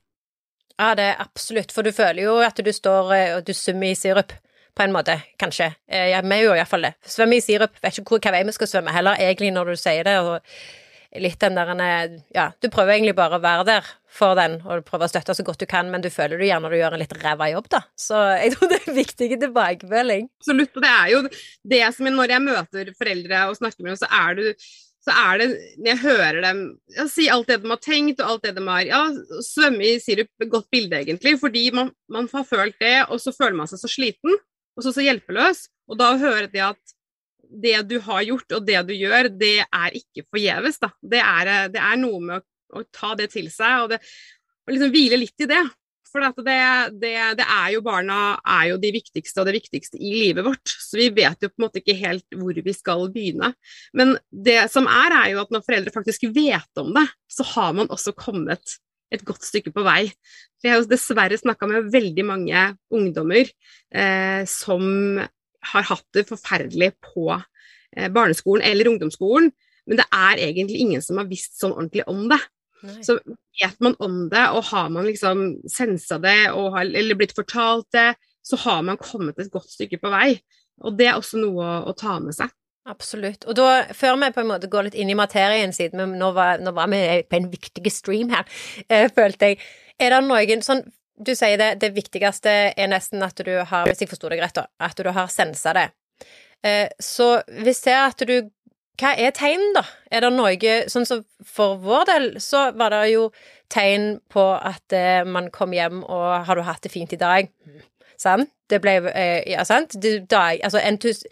Ja, 0.79 0.93
det 0.97 1.05
er 1.11 1.21
absolutt, 1.21 1.71
for 1.75 1.85
du 1.85 1.93
føler 1.93 2.25
jo 2.25 2.39
at 2.41 2.57
du 2.57 2.71
står 2.73 3.11
eh, 3.13 3.35
og 3.37 3.45
du 3.45 3.53
summer 3.53 3.91
i 3.91 3.97
sirup, 3.97 4.33
på 4.73 4.81
en 4.81 4.95
måte, 4.95 5.19
kanskje. 5.37 5.67
Eh, 5.85 6.15
vi 6.25 6.39
gjør 6.41 6.57
iallfall 6.57 6.87
det. 6.87 6.95
Svømme 7.05 7.37
i 7.37 7.43
sirup, 7.45 7.75
vet 7.83 7.99
ikke 7.99 8.15
hvilken 8.15 8.33
vei 8.33 8.41
vi 8.47 8.55
skal 8.55 8.71
svømme 8.71 8.95
heller, 8.95 9.19
egentlig, 9.21 9.51
når 9.53 9.69
du 9.69 9.77
sier 9.77 10.07
det. 10.07 10.15
og 10.23 10.41
litt 11.21 11.39
den 11.41 11.57
der 11.57 12.15
Ja, 12.33 12.51
du 12.61 12.69
prøver 12.73 12.95
egentlig 12.95 13.15
bare 13.17 13.37
å 13.37 13.43
være 13.43 13.65
der 13.67 13.89
for 14.13 14.37
den, 14.37 14.59
og 14.65 14.79
du 14.79 14.87
prøver 14.87 15.07
å 15.07 15.11
støtte 15.11 15.35
så 15.35 15.45
godt 15.45 15.61
du 15.61 15.67
kan, 15.69 15.89
men 15.91 16.01
du 16.01 16.09
føler 16.13 16.37
du 16.37 16.45
gjerne 16.45 16.69
du 16.69 16.77
gjør 16.77 16.95
en 16.95 17.01
litt 17.01 17.13
ræva 17.21 17.49
jobb, 17.51 17.69
da. 17.73 17.83
Så 17.97 18.17
jeg 18.37 18.55
tror 18.55 18.71
det 18.71 18.79
er 18.79 18.97
viktig 18.97 19.29
tilbakemelding. 19.33 20.29
Absolutt, 20.41 20.73
og 20.77 20.85
det 20.85 20.93
er 20.93 21.11
jo 21.13 21.21
det 21.75 21.83
som 21.97 22.09
når 22.09 22.35
jeg 22.35 22.45
møter 22.47 22.95
foreldre 22.97 23.45
og 23.49 23.59
snakker 23.59 23.85
med 23.85 23.93
dem, 23.93 24.01
så 24.01 24.11
er 24.23 24.41
du 24.41 24.43
så 25.03 25.11
er 25.11 25.41
det, 25.41 25.47
når 25.83 25.89
jeg 25.89 25.99
hører 25.99 26.37
dem 26.45 26.59
ja, 26.95 27.05
si 27.11 27.25
alt 27.31 27.49
det 27.51 27.59
de 27.59 27.71
har 27.73 27.81
tenkt, 27.83 28.21
og 28.23 28.29
alt 28.33 28.45
det 28.47 28.53
de 28.55 28.63
har 28.69 28.85
Ja, 28.87 29.01
svømme 29.43 29.83
i 29.83 29.97
sirup, 29.99 30.31
godt 30.47 30.69
bilde, 30.71 31.01
egentlig. 31.01 31.35
Fordi 31.41 31.63
man, 31.75 31.91
man, 32.11 32.29
har 32.31 32.45
følt 32.47 32.77
det, 32.79 32.95
og 33.09 33.19
så 33.19 33.33
føler 33.35 33.57
man 33.57 33.67
seg 33.67 33.81
så 33.81 33.91
sliten, 33.91 34.37
og 34.77 34.85
så 34.85 34.93
så 34.95 35.03
hjelpeløs. 35.03 35.65
Og 35.91 35.99
da 35.99 36.13
å 36.13 36.21
høre 36.21 36.47
det 36.47 36.63
at 36.63 36.95
det 37.61 37.77
du 37.89 37.99
har 38.03 38.23
gjort, 38.25 38.49
og 38.57 38.65
det 38.67 38.81
du 38.87 38.95
gjør, 38.95 39.29
det 39.37 39.59
er 39.65 39.99
ikke 39.99 40.25
forgjeves. 40.31 40.81
Det 41.01 41.21
er, 41.21 41.53
det 41.73 41.81
er 41.81 42.01
noe 42.01 42.19
med 42.23 42.41
å, 42.41 42.43
å, 42.79 42.83
ta 42.93 43.13
det 43.19 43.29
til 43.33 43.49
seg, 43.53 43.85
og, 43.85 43.93
det, 43.93 44.01
og 44.65 44.75
liksom 44.75 44.93
hvile 44.93 45.19
litt 45.21 45.45
i 45.45 45.49
det. 45.49 45.63
For 46.13 46.21
det, 46.45 46.57
det, 47.01 47.13
det, 47.39 47.45
er 47.45 47.71
jo 47.73 47.81
barna 47.81 48.35
er 48.45 48.67
jo 48.69 48.75
de 48.77 48.91
viktigste 48.93 49.41
og 49.41 49.47
det 49.49 49.55
viktigste 49.55 49.97
i 49.97 50.11
livet 50.13 50.45
vårt. 50.45 50.69
Så 50.69 50.99
vi 50.99 51.07
vet 51.15 51.41
jo 51.41 51.49
på 51.49 51.57
en 51.57 51.65
måte 51.65 51.81
ikke 51.81 51.97
helt 51.97 52.37
hvor 52.37 52.53
vi 52.53 52.75
skal 52.75 53.07
begynne. 53.13 53.49
Men 53.97 54.13
det 54.29 54.59
som 54.69 54.85
er, 54.85 55.15
er 55.23 55.31
jo 55.33 55.41
at 55.41 55.53
når 55.55 55.65
foreldre 55.65 55.95
faktisk 55.95 56.27
vet 56.35 56.81
om 56.81 56.93
det, 56.93 57.07
så 57.33 57.47
har 57.55 57.73
man 57.79 57.89
også 57.89 58.13
kommet 58.13 58.77
et 59.13 59.25
godt 59.25 59.45
stykke 59.45 59.73
på 59.73 59.85
vei. 59.85 60.05
For 60.59 60.67
jeg 60.67 60.75
har 60.75 60.83
jo 60.83 60.91
dessverre 60.91 61.39
snakka 61.39 61.69
med 61.69 61.89
veldig 61.93 62.27
mange 62.29 62.67
ungdommer 62.93 63.49
eh, 63.49 64.45
som 64.49 65.17
har 65.71 65.87
hatt 65.89 66.07
det 66.15 66.25
forferdelig 66.29 66.91
på 67.03 67.29
eh, 67.35 68.09
barneskolen 68.13 68.65
eller 68.67 68.91
ungdomsskolen, 68.91 69.51
men 69.87 69.99
det 69.99 70.07
er 70.15 70.41
egentlig 70.47 70.81
ingen 70.83 71.03
som 71.03 71.19
har 71.19 71.29
visst 71.29 71.57
sånn 71.59 71.75
ordentlig 71.75 72.05
om 72.11 72.25
det. 72.31 72.39
Nei. 72.83 72.97
Så 73.05 73.17
vet 73.61 73.79
man 73.83 73.95
om 74.03 74.25
det, 74.31 74.43
og 74.55 74.67
har 74.71 74.89
man 74.91 75.07
liksom 75.07 75.43
sensa 75.71 76.19
det 76.23 76.37
har, 76.51 76.81
eller 76.83 77.19
blitt 77.19 77.35
fortalt 77.35 77.87
det, 77.95 78.13
så 78.43 78.59
har 78.65 78.81
man 78.83 78.99
kommet 78.99 79.39
et 79.39 79.51
godt 79.51 79.69
stykke 79.71 80.01
på 80.01 80.11
vei. 80.11 80.33
Og 80.83 80.97
det 80.99 81.07
er 81.07 81.19
også 81.19 81.39
noe 81.39 81.63
å, 81.63 81.77
å 81.91 81.95
ta 81.95 82.17
med 82.23 82.35
seg. 82.35 82.51
Absolutt. 82.89 83.45
Og 83.47 83.55
da, 83.55 83.67
før 83.95 84.17
vi 84.19 84.31
på 84.35 84.41
en 84.41 84.49
måte 84.49 84.67
går 84.71 84.89
litt 84.89 84.97
inn 84.99 85.11
i 85.13 85.15
materien, 85.15 85.71
siden 85.75 86.17
nå 86.19 86.31
var, 86.35 86.59
nå 86.59 86.73
var 86.75 86.89
vi 86.91 86.99
på 87.29 87.39
en 87.39 87.47
viktig 87.53 87.93
stream 87.93 88.33
her, 88.33 88.43
eh, 88.89 89.07
følte 89.13 89.53
jeg 89.53 89.63
Er 90.01 90.09
det 90.09 90.23
noen 90.25 90.63
sånn 90.65 90.81
Du 91.15 91.35
sier 91.37 91.59
det, 91.61 91.75
det 91.81 91.93
viktigste 91.93 92.51
er 92.73 92.89
nesten 92.89 93.21
at 93.25 93.37
du 93.45 93.53
har, 93.59 93.85
hvis 93.85 94.01
jeg 94.01 94.09
forsto 94.09 94.31
deg 94.33 94.41
rett, 94.41 94.63
at 94.63 94.97
du 94.97 95.11
har 95.13 95.29
sensa 95.31 95.75
det. 95.77 95.87
Eh, 96.63 96.87
så 96.99 97.35
vi 97.47 97.73
det 97.73 97.93
er 97.93 98.05
at 98.07 98.27
du 98.27 98.35
hva 99.01 99.15
er 99.17 99.31
tegn, 99.33 99.71
da? 99.73 99.81
Er 100.13 100.21
det 100.21 100.29
noe 100.35 100.73
Sånn 100.91 101.07
som 101.09 101.23
for 101.41 101.79
vår 101.81 102.05
del, 102.11 102.27
så 102.41 102.67
var 102.77 102.93
det 102.93 103.07
jo 103.09 103.31
tegn 103.73 104.19
på 104.29 104.43
at 104.53 104.93
eh, 104.93 105.25
man 105.25 105.49
kom 105.51 105.73
hjem 105.73 106.03
og 106.03 106.45
'Har 106.45 106.55
du 106.55 106.61
hatt 106.61 106.83
det 106.83 106.91
fint 106.93 107.13
i 107.13 107.17
dag?' 107.17 107.49
Sant? 108.17 108.49
Det 108.69 108.79
ble 108.81 109.11
eh, 109.13 109.43
Ja, 109.49 109.63
sant? 109.63 109.97
Det, 110.01 110.29
altså 110.31 110.79
entus... 110.79 111.23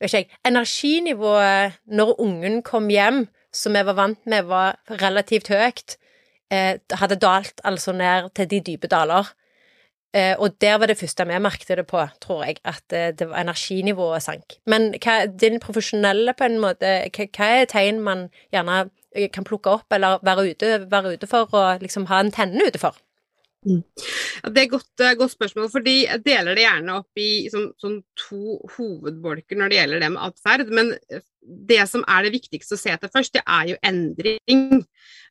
Vet 0.00 0.12
ikke 0.12 0.18
jeg 0.18 0.30
Energinivået 0.46 1.80
når 1.86 2.20
ungen 2.20 2.62
kom 2.62 2.88
hjem, 2.88 3.26
som 3.52 3.72
vi 3.72 3.82
var 3.82 3.94
vant 3.94 4.26
med, 4.26 4.44
var 4.44 4.78
relativt 4.88 5.48
høyt. 5.48 5.96
Eh, 6.50 6.78
hadde 6.96 7.18
dalt 7.20 7.60
altså 7.64 7.92
ned 7.92 8.30
til 8.34 8.48
de 8.50 8.60
dype 8.64 8.88
daler. 8.88 9.26
Eh, 10.16 10.34
og 10.38 10.60
der 10.60 10.78
var 10.80 10.88
det 10.88 10.96
første 10.96 11.26
vi 11.28 11.38
merket 11.38 11.68
det 11.76 11.86
på, 11.86 12.00
tror 12.20 12.44
jeg, 12.44 12.56
at 12.64 12.92
eh, 12.92 13.12
det 13.12 13.28
var 13.28 13.42
energinivået 13.42 14.22
sank. 14.22 14.56
Men 14.66 14.94
hva, 15.04 15.26
din 15.26 15.60
profesjonelle, 15.60 16.32
på 16.32 16.48
en 16.48 16.56
måte, 16.62 16.94
hva, 17.12 17.26
hva, 17.36 17.48
er 17.60 17.68
tegn 17.68 18.00
man 18.00 18.28
gjerne 18.52 18.88
eh, 19.12 19.28
kan 19.30 19.44
plukke 19.44 19.70
opp, 19.76 19.92
eller 19.92 20.24
være 20.24 20.46
ute, 20.50 20.72
være 20.90 21.12
ute 21.12 21.28
for, 21.28 21.52
og 21.52 21.84
liksom 21.84 22.08
ha 22.08 22.22
en 22.24 22.32
tenne 22.32 22.64
ute 22.64 22.80
for? 22.80 22.96
Mm. 23.66 23.80
Det 24.54 24.60
er 24.60 24.66
et 24.68 24.70
godt, 24.70 25.02
godt, 25.18 25.32
spørsmål, 25.32 25.66
fordi 25.72 25.94
jeg 26.04 26.22
deler 26.22 26.54
det 26.54 26.62
gjerne 26.62 26.98
opp 27.00 27.20
i 27.20 27.30
sånn, 27.50 27.72
sånn 27.80 27.96
to 28.18 28.58
hovedbolker 28.76 29.58
når 29.58 29.72
det 29.72 29.78
gjelder 29.80 30.04
det 30.04 30.10
med 30.14 30.22
atferd. 30.28 30.70
Men 30.78 30.92
det 31.42 31.80
som 31.90 32.04
er 32.06 32.26
det 32.26 32.34
viktigste 32.36 32.76
å 32.76 32.80
se 32.80 32.92
etter 32.94 33.10
først, 33.12 33.34
det 33.34 33.42
er 33.42 33.72
jo 33.72 33.80
endring. 33.90 34.62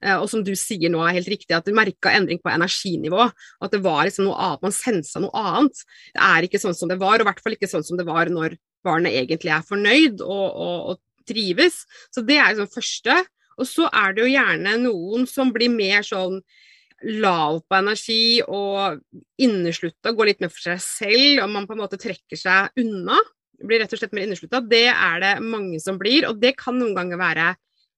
Eh, 0.03 0.17
og 0.17 0.27
som 0.31 0.43
du 0.45 0.53
sier 0.59 0.91
nå 0.91 1.01
er 1.05 1.15
helt 1.19 1.31
riktig, 1.31 1.53
at 1.55 1.67
du 1.67 1.75
merka 1.77 2.11
endring 2.13 2.41
på 2.43 2.51
energinivå. 2.51 3.29
At 3.63 3.73
det 3.73 3.81
var 3.85 4.03
liksom 4.07 4.27
noe 4.27 4.37
annet, 4.49 4.65
man 4.67 4.75
sensa 4.75 5.23
noe 5.23 5.47
annet. 5.55 5.83
Det 6.11 6.27
er 6.27 6.49
ikke 6.49 6.61
sånn 6.63 6.77
som 6.77 6.91
det 6.91 6.99
var, 7.01 7.17
og 7.17 7.25
i 7.25 7.29
hvert 7.31 7.43
fall 7.45 7.57
ikke 7.57 7.71
sånn 7.71 7.87
som 7.87 7.99
det 7.99 8.07
var 8.09 8.33
når 8.33 8.59
barnet 8.85 9.15
egentlig 9.17 9.55
er 9.55 9.65
fornøyd 9.67 10.21
og, 10.25 10.47
og, 10.51 10.77
og 10.93 11.27
trives. 11.27 11.85
Så 12.11 12.23
det 12.27 12.41
er 12.41 12.53
liksom 12.53 12.71
første. 12.75 13.21
Og 13.57 13.65
så 13.65 13.87
er 13.89 14.13
det 14.13 14.25
jo 14.25 14.33
gjerne 14.35 14.79
noen 14.83 15.27
som 15.29 15.51
blir 15.55 15.71
mer 15.73 16.03
sånn 16.05 16.41
lav 17.05 17.59
på 17.69 17.77
energi 17.77 18.41
og 18.41 18.97
inneslutta, 19.41 20.13
går 20.15 20.31
litt 20.31 20.43
mer 20.43 20.51
for 20.53 20.63
seg 20.71 20.81
selv, 20.81 21.43
og 21.43 21.53
man 21.53 21.67
på 21.69 21.75
en 21.75 21.83
måte 21.83 21.99
trekker 22.01 22.39
seg 22.39 22.81
unna. 22.81 23.19
Blir 23.61 23.81
rett 23.81 23.93
og 23.93 24.01
slett 24.01 24.15
mer 24.17 24.25
inneslutta. 24.25 24.61
Det 24.65 24.87
er 24.93 25.23
det 25.23 25.33
mange 25.45 25.79
som 25.83 25.97
blir, 26.01 26.27
og 26.29 26.41
det 26.41 26.55
kan 26.59 26.77
noen 26.77 26.97
ganger 26.97 27.21
være 27.21 27.53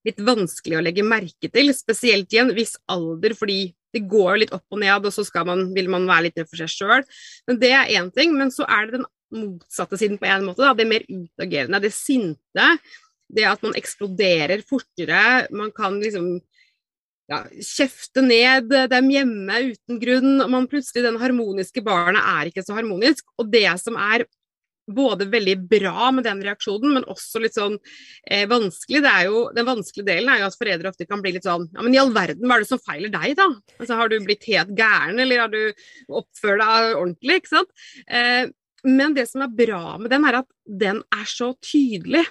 litt 0.07 0.19
vanskelig 0.23 0.77
å 0.79 0.83
legge 0.83 1.03
merke 1.03 1.51
til, 1.51 1.73
spesielt 1.75 2.31
i 2.33 2.41
en 2.41 2.53
viss 2.55 2.77
alder, 2.91 3.35
fordi 3.35 3.61
det 3.95 4.05
går 4.09 4.43
litt 4.43 4.53
opp 4.55 4.65
og 4.73 4.81
ned, 4.83 5.07
og 5.07 5.13
så 5.13 5.25
man, 5.47 5.69
vil 5.73 5.89
man 5.91 6.07
være 6.07 6.27
litt 6.27 6.39
ned 6.39 6.49
for 6.49 6.61
seg 6.61 6.71
sjøl. 6.71 7.05
Men 7.49 7.59
det 7.61 7.71
er 7.73 7.93
én 7.97 8.11
ting. 8.13 8.35
Men 8.37 8.53
så 8.53 8.67
er 8.69 8.85
det 8.87 8.99
den 8.99 9.07
motsatte 9.33 9.97
siden 9.99 10.19
på 10.21 10.29
en 10.29 10.45
måte. 10.45 10.63
Da. 10.63 10.75
Det 10.77 10.87
mer 10.89 11.05
utagerende, 11.09 11.81
det 11.81 11.93
sinte. 11.95 12.67
Det 13.29 13.45
at 13.45 13.65
man 13.65 13.77
eksploderer 13.77 14.61
fortere. 14.69 15.47
Man 15.53 15.73
kan 15.75 15.99
liksom 16.01 16.37
ja, 17.29 17.43
kjefte 17.61 18.23
ned 18.25 18.73
dem 18.91 19.13
hjemme 19.13 19.61
uten 19.69 20.01
grunn. 20.01 20.35
og 20.41 20.49
man 20.49 20.67
plutselig, 20.71 21.05
Den 21.05 21.21
harmoniske 21.21 21.83
barnet 21.85 22.25
er 22.25 22.49
ikke 22.49 22.65
så 22.65 22.77
harmonisk. 22.77 23.25
Og 23.37 23.51
det 23.53 23.69
som 23.81 23.97
er 23.99 24.25
både 24.89 25.27
veldig 25.29 25.55
bra 25.69 26.09
med 26.11 26.25
den 26.25 26.41
reaksjonen, 26.43 26.95
men 26.95 27.07
også 27.09 27.41
litt 27.43 27.57
sånn 27.57 27.77
eh, 28.25 28.47
vanskelig. 28.49 29.03
Det 29.05 29.11
er 29.11 29.27
jo, 29.29 29.43
den 29.55 29.67
vanskelige 29.67 30.07
delen 30.07 30.31
er 30.33 30.41
jo 30.41 30.49
at 30.49 30.57
foreldre 30.59 30.91
ofte 30.91 31.05
kan 31.09 31.21
bli 31.21 31.35
litt 31.35 31.45
sånn 31.45 31.67
Ja, 31.75 31.83
men 31.85 31.93
i 31.93 32.01
all 32.01 32.13
verden, 32.15 32.47
hva 32.47 32.57
er 32.57 32.65
det 32.65 32.71
som 32.71 32.81
feiler 32.81 33.13
deg, 33.13 33.35
da? 33.37 33.47
Altså, 33.77 33.99
har 33.99 34.09
du 34.09 34.17
blitt 34.25 34.47
helt 34.49 34.73
gæren, 34.77 35.21
eller 35.21 35.43
har 35.45 35.53
du 35.53 35.61
oppført 36.21 36.63
deg 36.63 36.95
ordentlig? 36.95 37.43
Ikke 37.43 37.53
sant? 37.53 37.85
Eh, 38.07 38.49
men 38.87 39.15
det 39.15 39.27
som 39.29 39.43
er 39.43 39.55
bra 39.61 39.97
med 39.99 40.11
den, 40.13 40.25
er 40.25 40.41
at 40.41 40.49
den 40.65 41.03
er 41.13 41.29
så 41.29 41.51
tydelig. 41.61 42.25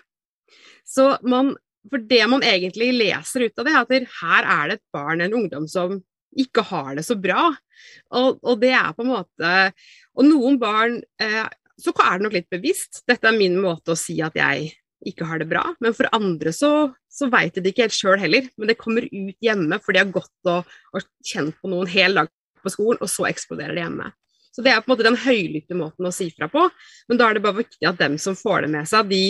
Så 0.89 1.13
man 1.29 1.55
For 1.91 2.05
det 2.11 2.25
man 2.31 2.45
egentlig 2.47 2.91
leser 2.97 3.47
ut 3.47 3.61
av 3.61 3.69
det, 3.69 3.75
er 3.75 3.85
at 3.85 4.13
her 4.21 4.49
er 4.55 4.71
det 4.71 4.79
et 4.79 4.95
barn, 4.95 5.23
en 5.25 5.37
ungdom, 5.41 5.69
som 5.71 5.99
ikke 6.39 6.65
har 6.69 6.95
det 6.99 7.07
så 7.07 7.17
bra. 7.19 7.49
Og, 8.17 8.39
og 8.43 8.61
det 8.61 8.75
er 8.77 8.93
på 8.97 9.05
en 9.05 9.13
måte 9.13 9.51
Og 10.19 10.27
noen 10.27 10.57
barn 10.61 10.97
eh, 11.23 11.47
så 11.79 11.93
er 11.95 12.19
det 12.19 12.27
nok 12.27 12.35
litt 12.35 12.51
bevisst. 12.51 13.05
Dette 13.07 13.31
er 13.31 13.37
min 13.39 13.57
måte 13.63 13.95
å 13.95 13.99
si 13.99 14.17
at 14.25 14.37
jeg 14.39 14.73
ikke 15.07 15.29
har 15.29 15.39
det 15.39 15.47
bra. 15.51 15.63
Men 15.79 15.95
for 15.95 16.11
andre 16.17 16.53
så, 16.55 16.91
så 17.07 17.29
veit 17.31 17.55
de 17.55 17.63
det 17.63 17.73
ikke 17.73 17.87
helt 17.87 17.97
sjøl 17.97 18.19
heller. 18.19 18.49
Men 18.59 18.73
det 18.73 18.81
kommer 18.81 19.07
ut 19.07 19.45
hjemme, 19.45 19.79
for 19.85 19.95
de 19.95 20.03
har 20.03 20.11
gått 20.11 20.51
og, 20.51 20.73
og 20.91 21.07
kjent 21.27 21.55
på 21.63 21.71
noen 21.71 21.91
hel 21.91 22.19
dag 22.19 22.33
på 22.65 22.73
skolen, 22.75 22.99
og 23.05 23.13
så 23.13 23.29
eksploderer 23.29 23.77
det 23.79 23.85
hjemme. 23.85 24.11
Så 24.51 24.65
det 24.67 24.73
er 24.73 24.83
på 24.83 24.91
en 24.91 24.97
måte 24.97 25.07
den 25.07 25.21
høylytte 25.23 25.79
måten 25.79 26.09
å 26.09 26.15
si 26.15 26.33
fra 26.35 26.49
på. 26.51 26.65
Men 27.07 27.21
da 27.21 27.29
er 27.29 27.39
det 27.39 27.45
bare 27.45 27.61
viktig 27.61 27.87
at 27.87 28.01
dem 28.01 28.19
som 28.19 28.35
får 28.35 28.67
det 28.67 28.73
med 28.75 28.91
seg, 28.91 29.13
de 29.13 29.23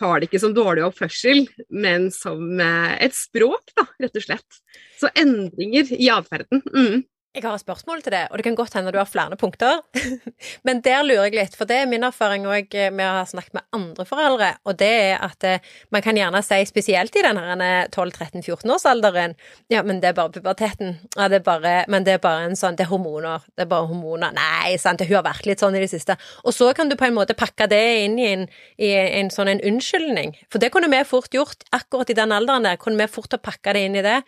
tar 0.00 0.20
det 0.20 0.30
ikke 0.30 0.40
som 0.42 0.56
dårlig 0.56 0.84
oppførsel, 0.86 1.44
men 1.70 2.08
som 2.14 2.60
eh, 2.60 2.96
et 3.04 3.16
språk, 3.16 3.72
da, 3.76 3.86
rett 4.02 4.16
og 4.16 4.26
slett. 4.26 4.60
Så 5.00 5.12
endringer 5.18 5.92
i 5.96 6.10
atferden. 6.12 6.64
Mm. 6.72 7.04
Jeg 7.30 7.44
har 7.44 7.54
et 7.54 7.62
spørsmål 7.62 8.00
til 8.02 8.10
det, 8.10 8.24
og 8.26 8.40
det 8.40 8.42
kan 8.42 8.56
godt 8.58 8.72
hende 8.74 8.90
du 8.90 8.96
har 8.98 9.06
flere 9.06 9.36
punkter. 9.38 9.84
Men 10.66 10.80
der 10.82 11.04
lurer 11.06 11.28
jeg 11.28 11.36
litt, 11.36 11.52
for 11.54 11.68
det 11.70 11.76
er 11.78 11.86
min 11.86 12.02
erfaring 12.02 12.42
òg 12.50 12.74
med 12.90 13.06
å 13.06 13.20
ha 13.20 13.28
snakket 13.28 13.54
med 13.54 13.68
andre 13.76 14.06
foreldre, 14.08 14.48
og 14.66 14.74
det 14.80 14.88
er 15.04 15.22
at 15.22 15.46
eh, 15.46 15.68
man 15.94 16.02
kan 16.02 16.18
gjerne 16.18 16.40
si, 16.42 16.58
spesielt 16.66 17.14
i 17.14 17.22
denne 17.22 17.68
12-13-14-årsalderen, 17.94 19.36
ja, 19.70 19.84
men 19.86 20.02
det 20.02 20.10
er 20.10 20.16
bare 20.18 20.34
puberteten. 20.34 20.96
Ja, 21.14 21.28
det 21.30 21.38
er 21.38 21.46
bare, 21.46 21.76
men 21.86 22.08
det 22.08 22.16
er 22.16 22.24
bare 22.24 22.48
en 22.48 22.58
sånn 22.58 22.74
Det 22.74 22.88
er 22.88 22.90
hormoner. 22.90 23.46
Det 23.54 23.62
er 23.62 23.70
bare 23.76 23.86
hormoner. 23.92 24.34
Nei, 24.34 24.74
sant, 24.82 25.06
hun 25.06 25.20
har 25.20 25.28
vært 25.28 25.46
litt 25.46 25.62
sånn 25.62 25.78
i 25.78 25.84
det 25.84 25.92
siste. 25.94 26.18
Og 26.42 26.56
så 26.56 26.72
kan 26.74 26.90
du 26.90 26.98
på 26.98 27.06
en 27.06 27.14
måte 27.14 27.38
pakke 27.38 27.70
det 27.70 27.84
inn 28.08 28.18
i 28.18 28.26
en, 28.32 28.46
i 28.82 28.90
en 29.20 29.30
sånn 29.30 29.52
en 29.54 29.62
unnskyldning. 29.70 30.34
For 30.50 30.58
det 30.58 30.72
kunne 30.74 30.90
vi 30.90 31.04
fort 31.06 31.30
gjort 31.30 31.62
akkurat 31.78 32.10
i 32.10 32.18
den 32.18 32.34
alderen 32.34 32.66
der. 32.66 32.82
Kunne 32.82 32.98
vi 32.98 33.06
fort 33.12 33.38
ha 33.38 33.38
pakka 33.38 33.78
det 33.78 33.86
inn 33.86 34.02
i 34.02 34.06
det. 34.06 34.18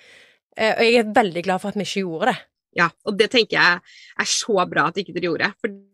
Eh, 0.55 0.75
og 0.77 0.87
jeg 0.87 1.03
er 1.03 1.15
veldig 1.19 1.47
glad 1.51 1.63
for 1.65 1.75
at 1.75 1.83
vi 1.83 1.89
ikke 1.89 2.07
gjorde 2.07 2.31
det. 2.31 2.39
Ja, 2.77 2.89
og 3.05 3.19
det 3.19 3.29
tenker 3.33 3.59
jeg 3.59 3.81
er 4.25 4.29
så 4.29 4.65
bra 4.69 4.87
at 4.89 5.01
ikke 5.01 5.15
dere 5.17 5.29
gjorde. 5.29 5.51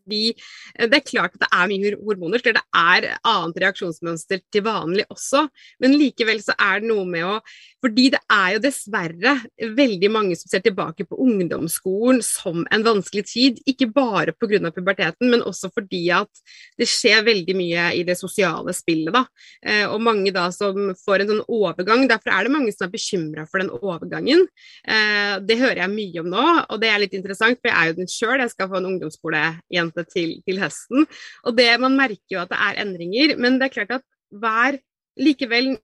Fordi 0.08 0.32
eh, 0.32 0.88
det 0.88 1.00
er 1.00 1.06
klart 1.06 1.36
at 1.36 1.44
det 1.44 1.50
er 1.52 1.70
mye 1.70 1.94
hormoner, 2.00 2.42
det 2.44 2.56
er 2.56 3.08
annet 3.28 3.60
reaksjonsmønster 3.64 4.42
til 4.52 4.64
vanlig 4.66 5.04
også. 5.12 5.44
Men 5.82 5.98
likevel 6.00 6.40
så 6.44 6.56
er 6.56 6.80
det 6.80 6.90
noe 6.90 7.06
med 7.08 7.26
å 7.28 7.38
Fordi 7.78 8.08
det 8.10 8.18
er 8.26 8.56
jo 8.56 8.60
dessverre 8.64 9.32
veldig 9.78 10.08
mange 10.10 10.34
som 10.34 10.50
ser 10.50 10.64
tilbake 10.64 11.04
på 11.06 11.14
ungdomsskolen 11.22 12.18
som 12.26 12.64
en 12.74 12.82
vanskelig 12.82 13.22
tid. 13.30 13.60
Ikke 13.70 13.86
bare 13.86 14.34
pga. 14.34 14.72
puberteten, 14.74 15.30
men 15.30 15.44
også 15.46 15.70
fordi 15.70 16.08
at 16.10 16.42
det 16.76 16.88
skjer 16.90 17.22
veldig 17.22 17.54
mye 17.54 17.84
i 17.94 18.02
det 18.02 18.16
sosiale 18.18 18.74
spillet, 18.74 19.14
da. 19.14 19.22
Eh, 19.62 19.86
og 19.86 20.02
mange 20.02 20.32
da 20.34 20.48
som 20.50 20.90
får 20.98 21.22
en 21.22 21.30
sånn 21.30 21.44
overgang. 21.46 22.08
Derfor 22.10 22.34
er 22.34 22.48
det 22.48 22.54
mange 22.56 22.74
som 22.74 22.88
er 22.88 22.96
bekymra 22.96 23.46
for 23.46 23.62
den 23.62 23.70
overgangen. 23.70 24.48
Eh, 24.82 25.38
det 25.46 25.60
hører 25.62 25.84
jeg 25.84 25.94
mye 25.94 26.24
om 26.24 26.32
nå 26.34 26.48
og 26.66 26.80
det 26.82 26.90
er 26.90 27.02
litt 27.02 27.16
interessant, 27.16 27.58
for 27.60 27.70
jeg 27.70 27.76
er 27.78 27.90
jo 27.90 27.98
den 28.00 28.10
sjøl. 28.10 28.42
Jeg 28.42 28.52
skal 28.52 28.70
få 28.70 28.80
en 28.80 28.88
ungdomsskolejente 28.92 29.97
til, 30.06 30.36
til, 30.46 30.60
høsten. 30.62 31.08
Og 31.44 31.56
det, 31.58 31.68
man 31.82 31.96
merker 31.98 32.36
jo 32.36 32.42
at 32.42 32.52
det 32.52 32.60
er 32.68 32.80
endringer, 32.84 33.34
men 33.40 33.58
det 33.58 33.68
er 33.68 33.74
klart 33.74 33.98
at 33.98 34.06
vær 34.30 34.78
likevel 35.18 35.74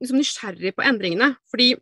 liksom 0.00 0.20
nysgjerrig 0.20 0.74
på 0.76 0.86
endringene. 0.86 1.34
fordi 1.50 1.74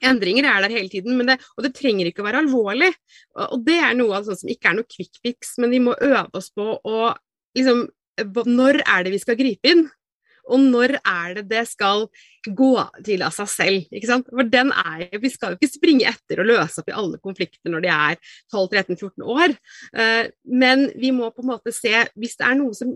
Endringer 0.00 0.46
er 0.48 0.62
der 0.64 0.72
hele 0.72 0.88
tiden, 0.88 1.18
det, 1.28 1.34
og 1.56 1.66
det 1.66 1.74
trenger 1.76 2.08
ikke 2.08 2.22
å 2.22 2.24
være 2.24 2.40
alvorlig. 2.40 2.88
Og, 3.36 3.58
det 3.66 3.76
er 3.76 3.96
noe 3.98 4.16
av 4.16 4.24
sånt 4.24 4.40
som 4.40 4.52
ikke 4.52 4.70
er 4.70 4.78
noe 4.78 4.88
quick 4.88 5.18
fix, 5.20 5.58
men 5.60 5.74
vi 5.74 5.82
må 5.84 5.92
øve 6.00 6.30
oss 6.32 6.48
på 6.54 6.78
å 6.80 7.10
liksom 7.52 7.90
Når 8.22 8.82
er 8.84 9.04
det 9.04 9.12
vi 9.12 9.20
skal 9.20 9.36
gripe 9.36 9.68
inn? 9.68 9.86
Og 10.50 10.60
når 10.60 10.96
er 10.98 11.36
det 11.38 11.44
det 11.50 11.62
skal 11.70 12.08
gå 12.46 12.72
til 13.06 13.22
av 13.22 13.34
seg 13.36 13.50
selv? 13.52 13.94
ikke 13.94 14.10
sant? 14.10 14.26
For 14.30 14.48
den 14.48 14.72
er, 14.74 15.06
Vi 15.22 15.30
skal 15.30 15.54
jo 15.54 15.60
ikke 15.60 15.70
springe 15.70 16.08
etter 16.10 16.42
og 16.42 16.50
løse 16.50 16.82
opp 16.82 16.90
i 16.90 16.96
alle 16.98 17.20
konflikter 17.22 17.70
når 17.70 17.86
de 17.86 17.92
er 17.94 18.18
12-13-14 18.52 19.22
år. 19.22 19.56
Uh, 19.94 20.26
men 20.44 20.90
vi 20.98 21.12
må 21.14 21.30
på 21.30 21.44
en 21.44 21.52
måte 21.54 21.74
se, 21.74 21.94
hvis 22.18 22.36
det 22.40 22.48
er 22.48 22.58
noe 22.58 22.74
som 22.76 22.94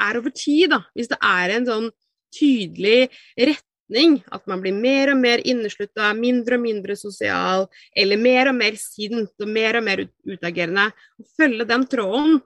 er 0.00 0.18
over 0.20 0.32
tid, 0.34 0.70
da, 0.72 0.82
hvis 0.96 1.10
det 1.12 1.20
er 1.24 1.54
en 1.56 1.68
sånn 1.68 1.88
tydelig 2.36 3.06
retning, 3.38 4.18
at 4.34 4.44
man 4.50 4.62
blir 4.64 4.76
mer 4.76 5.12
og 5.12 5.20
mer 5.20 5.42
inneslutta, 5.46 6.10
mindre 6.18 6.58
og 6.58 6.64
mindre 6.64 6.96
sosial, 6.98 7.66
eller 7.96 8.20
mer 8.20 8.50
og 8.50 8.58
mer 8.58 8.76
sint 8.80 9.32
og 9.40 9.52
mer 9.52 9.80
og 9.80 9.86
mer 9.86 10.04
utagerende, 10.26 10.90
følge 11.38 11.68
den 11.68 11.86
tråden. 11.90 12.40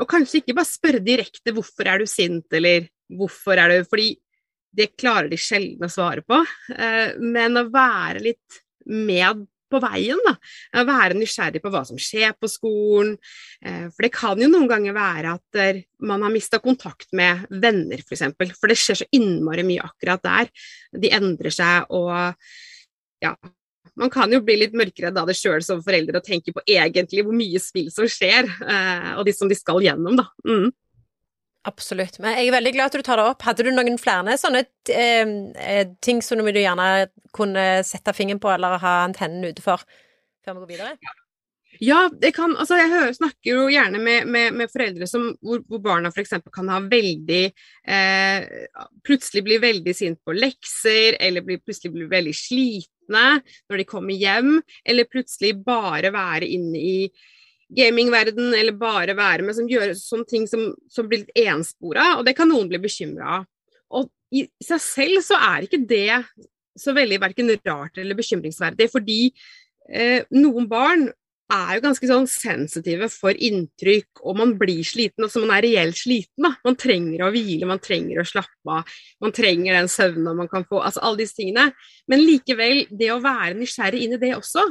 Og 0.00 0.08
kanskje 0.08 0.40
ikke 0.40 0.56
bare 0.56 0.68
spørre 0.68 1.04
direkte 1.04 1.52
'hvorfor 1.52 1.86
er 1.86 1.98
du 1.98 2.06
sint', 2.08 2.52
eller 2.52 2.88
Hvorfor 3.18 3.58
er 3.58 3.72
det 3.72 3.86
Fordi 3.90 4.12
det 4.76 4.92
klarer 4.98 5.30
de 5.30 5.38
sjelden 5.40 5.86
å 5.86 5.92
svare 5.92 6.24
på. 6.26 6.40
Eh, 6.74 7.16
men 7.20 7.58
å 7.58 7.66
være 7.72 8.22
litt 8.22 8.60
med 8.90 9.46
på 9.70 9.78
veien, 9.82 10.18
da. 10.26 10.34
Å 10.80 10.86
være 10.86 11.14
nysgjerrig 11.18 11.60
på 11.62 11.70
hva 11.70 11.84
som 11.86 11.98
skjer 12.00 12.34
på 12.38 12.50
skolen. 12.50 13.12
Eh, 13.62 13.86
for 13.90 14.06
det 14.06 14.12
kan 14.14 14.40
jo 14.40 14.50
noen 14.50 14.66
ganger 14.70 14.96
være 14.96 15.36
at 15.38 15.60
eh, 15.62 15.84
man 16.06 16.26
har 16.26 16.34
mista 16.34 16.58
kontakt 16.62 17.10
med 17.16 17.46
venner, 17.50 18.02
f.eks. 18.02 18.08
For, 18.08 18.16
eksempel. 18.18 18.52
for 18.58 18.72
det 18.72 18.80
skjer 18.80 19.02
så 19.02 19.08
innmari 19.14 19.66
mye 19.66 19.86
akkurat 19.86 20.26
der. 20.26 20.50
De 20.98 21.14
endrer 21.18 21.54
seg 21.54 21.90
og 21.94 22.12
ja. 23.22 23.34
Man 24.00 24.08
kan 24.08 24.32
jo 24.32 24.38
bli 24.40 24.54
litt 24.56 24.74
mørkredd 24.78 25.18
av 25.18 25.26
det 25.28 25.34
sjøl 25.36 25.60
som 25.66 25.82
foreldre 25.84 26.20
og 26.20 26.24
tenke 26.24 26.54
på 26.54 26.62
egentlig 26.64 27.24
hvor 27.26 27.34
mye 27.36 27.58
spill 27.60 27.90
som 27.92 28.06
skjer, 28.08 28.46
og 29.18 29.26
de 29.26 29.34
som 29.34 29.50
de 29.50 29.58
skal 29.58 29.82
gjennom, 29.84 30.14
da. 30.16 30.28
Mm. 30.46 30.70
Absolutt. 31.68 32.16
Men 32.22 32.38
jeg 32.38 32.48
er 32.48 32.54
veldig 32.56 32.72
glad 32.72 32.88
at 32.88 32.96
du 32.96 33.04
tar 33.04 33.20
det 33.20 33.24
opp. 33.28 33.42
Hadde 33.44 33.66
du 33.66 33.72
noen 33.74 33.98
flere 34.00 34.36
sånne 34.40 34.62
eh, 34.88 35.32
eh 35.60 35.82
ting 36.00 36.22
som 36.24 36.40
du 36.40 36.48
gjerne 36.56 37.08
kunne 37.36 37.64
sette 37.84 38.14
fingeren 38.16 38.40
på 38.40 38.52
eller 38.52 38.80
ha 38.80 38.94
antennen 39.04 39.44
ute 39.44 39.64
for 39.64 39.84
før 40.44 40.56
vi 40.56 40.62
går 40.62 40.70
videre? 40.72 41.18
Ja, 41.80 42.10
det 42.12 42.32
kan, 42.36 42.56
altså 42.58 42.76
jeg 42.76 42.90
hører, 42.90 43.12
snakker 43.14 43.54
jo 43.54 43.68
gjerne 43.70 44.00
med, 44.02 44.26
med, 44.28 44.56
med 44.58 44.72
foreldre 44.72 45.06
som, 45.08 45.30
hvor, 45.40 45.62
hvor 45.68 45.80
barna 45.84 46.10
f.eks. 46.10 46.34
kan 46.52 46.68
ha 46.68 46.80
veldig 46.82 47.44
eh, 47.46 48.48
Plutselig 49.06 49.44
bli 49.46 49.60
veldig 49.62 49.94
sint 49.96 50.18
på 50.26 50.34
lekser, 50.36 51.16
eller 51.22 51.44
bli, 51.46 51.60
plutselig 51.62 51.94
bli 51.94 52.08
veldig 52.10 52.34
slitne 52.36 53.26
når 53.70 53.80
de 53.80 53.86
kommer 53.88 54.18
hjem, 54.18 54.58
eller 54.84 55.08
plutselig 55.08 55.54
bare 55.64 56.12
være 56.14 56.50
inne 56.50 56.80
i 56.80 56.96
gamingverden, 57.76 58.52
eller 58.56 58.76
bare 58.78 59.16
være 59.18 59.46
med, 59.46 59.56
som 59.56 59.68
gjør 59.70 59.94
sånne 59.98 60.28
ting 60.30 60.46
som, 60.50 60.70
som 60.90 61.08
blir 61.08 61.24
litt 61.24 61.44
enspora, 61.46 62.16
og 62.18 62.26
det 62.26 62.36
kan 62.38 62.50
noen 62.50 62.70
bli 62.70 62.80
bekymra 62.82 63.40
av. 63.40 63.46
Og 63.98 64.10
i 64.34 64.44
seg 64.62 64.82
selv 64.82 65.24
så 65.26 65.38
er 65.50 65.66
ikke 65.66 65.82
det 65.90 66.20
så 66.78 66.94
veldig 66.96 67.18
verken 67.22 67.50
rart 67.66 67.98
eller 67.98 68.18
bekymringsverdig, 68.18 68.86
fordi 68.92 69.22
eh, 69.90 70.22
noen 70.34 70.68
barn 70.70 71.08
er 71.50 71.76
jo 71.76 71.82
ganske 71.82 72.06
sånn 72.06 72.28
sensitive 72.30 73.08
for 73.10 73.34
inntrykk, 73.34 74.22
og 74.22 74.38
man 74.38 74.54
blir 74.58 74.84
sliten, 74.86 75.26
altså 75.26 75.42
man 75.42 75.56
er 75.56 75.66
reelt 75.66 75.98
sliten. 75.98 76.46
da. 76.46 76.52
Man 76.66 76.78
trenger 76.78 77.26
å 77.26 77.32
hvile, 77.34 77.66
man 77.66 77.82
trenger 77.82 78.22
å 78.22 78.26
slappe 78.28 78.76
av, 78.76 79.00
man 79.22 79.34
trenger 79.34 79.74
den 79.74 79.90
søvnen 79.90 80.38
man 80.38 80.50
kan 80.50 80.66
få, 80.68 80.82
altså 80.86 81.02
alle 81.02 81.24
disse 81.24 81.38
tingene. 81.40 81.70
Men 82.10 82.22
likevel, 82.22 82.84
det 82.90 83.10
å 83.10 83.20
være 83.24 83.58
nysgjerrig 83.58 84.04
inn 84.06 84.14
i 84.14 84.22
det 84.22 84.36
også, 84.38 84.68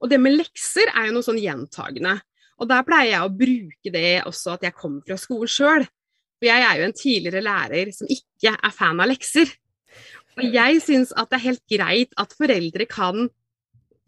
og 0.00 0.08
det 0.08 0.20
med 0.22 0.38
lekser 0.38 0.92
er 0.94 1.10
jo 1.10 1.18
noe 1.18 1.26
sånn 1.26 1.40
gjentagende. 1.42 2.20
Og 2.60 2.68
der 2.68 2.84
pleier 2.84 3.14
jeg 3.14 3.24
å 3.24 3.32
bruke 3.32 3.92
det 3.94 4.20
også 4.28 4.54
at 4.56 4.68
jeg 4.68 4.76
kommer 4.76 5.00
fra 5.06 5.16
skolen 5.20 5.50
sjøl. 5.50 5.86
For 6.40 6.48
jeg 6.48 6.64
er 6.64 6.78
jo 6.80 6.86
en 6.86 6.96
tidligere 6.96 7.44
lærer 7.44 7.90
som 7.92 8.08
ikke 8.12 8.54
er 8.56 8.72
fan 8.72 9.00
av 9.00 9.10
lekser. 9.10 9.50
Og 10.38 10.54
jeg 10.54 10.80
syns 10.84 11.12
at 11.18 11.28
det 11.28 11.38
er 11.38 11.46
helt 11.48 11.62
greit 11.68 12.16
at 12.20 12.34
foreldre 12.36 12.86
kan, 12.88 13.28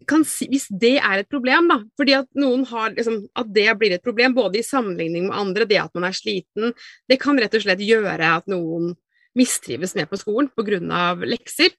kan 0.09 0.23
si, 0.25 0.47
Hvis 0.49 0.65
det 0.69 0.95
er 0.97 1.21
et 1.21 1.29
problem, 1.29 1.69
da. 1.69 1.79
Fordi 1.99 2.15
at 2.17 2.29
noen 2.37 2.65
har 2.69 2.93
liksom, 2.95 3.23
At 3.37 3.51
det 3.53 3.67
blir 3.79 3.97
et 3.97 4.05
problem, 4.05 4.37
både 4.37 4.61
i 4.61 4.65
sammenligning 4.65 5.27
med 5.29 5.37
andre, 5.37 5.67
det 5.69 5.81
at 5.81 5.93
man 5.93 6.07
er 6.09 6.17
sliten, 6.17 6.73
det 7.09 7.19
kan 7.21 7.37
rett 7.39 7.53
og 7.53 7.65
slett 7.65 7.83
gjøre 7.83 8.37
at 8.39 8.49
noen 8.49 8.95
mistrives 9.37 9.95
med 9.97 10.09
på 10.09 10.21
skolen 10.21 10.49
pga. 10.53 11.13
lekser. 11.25 11.73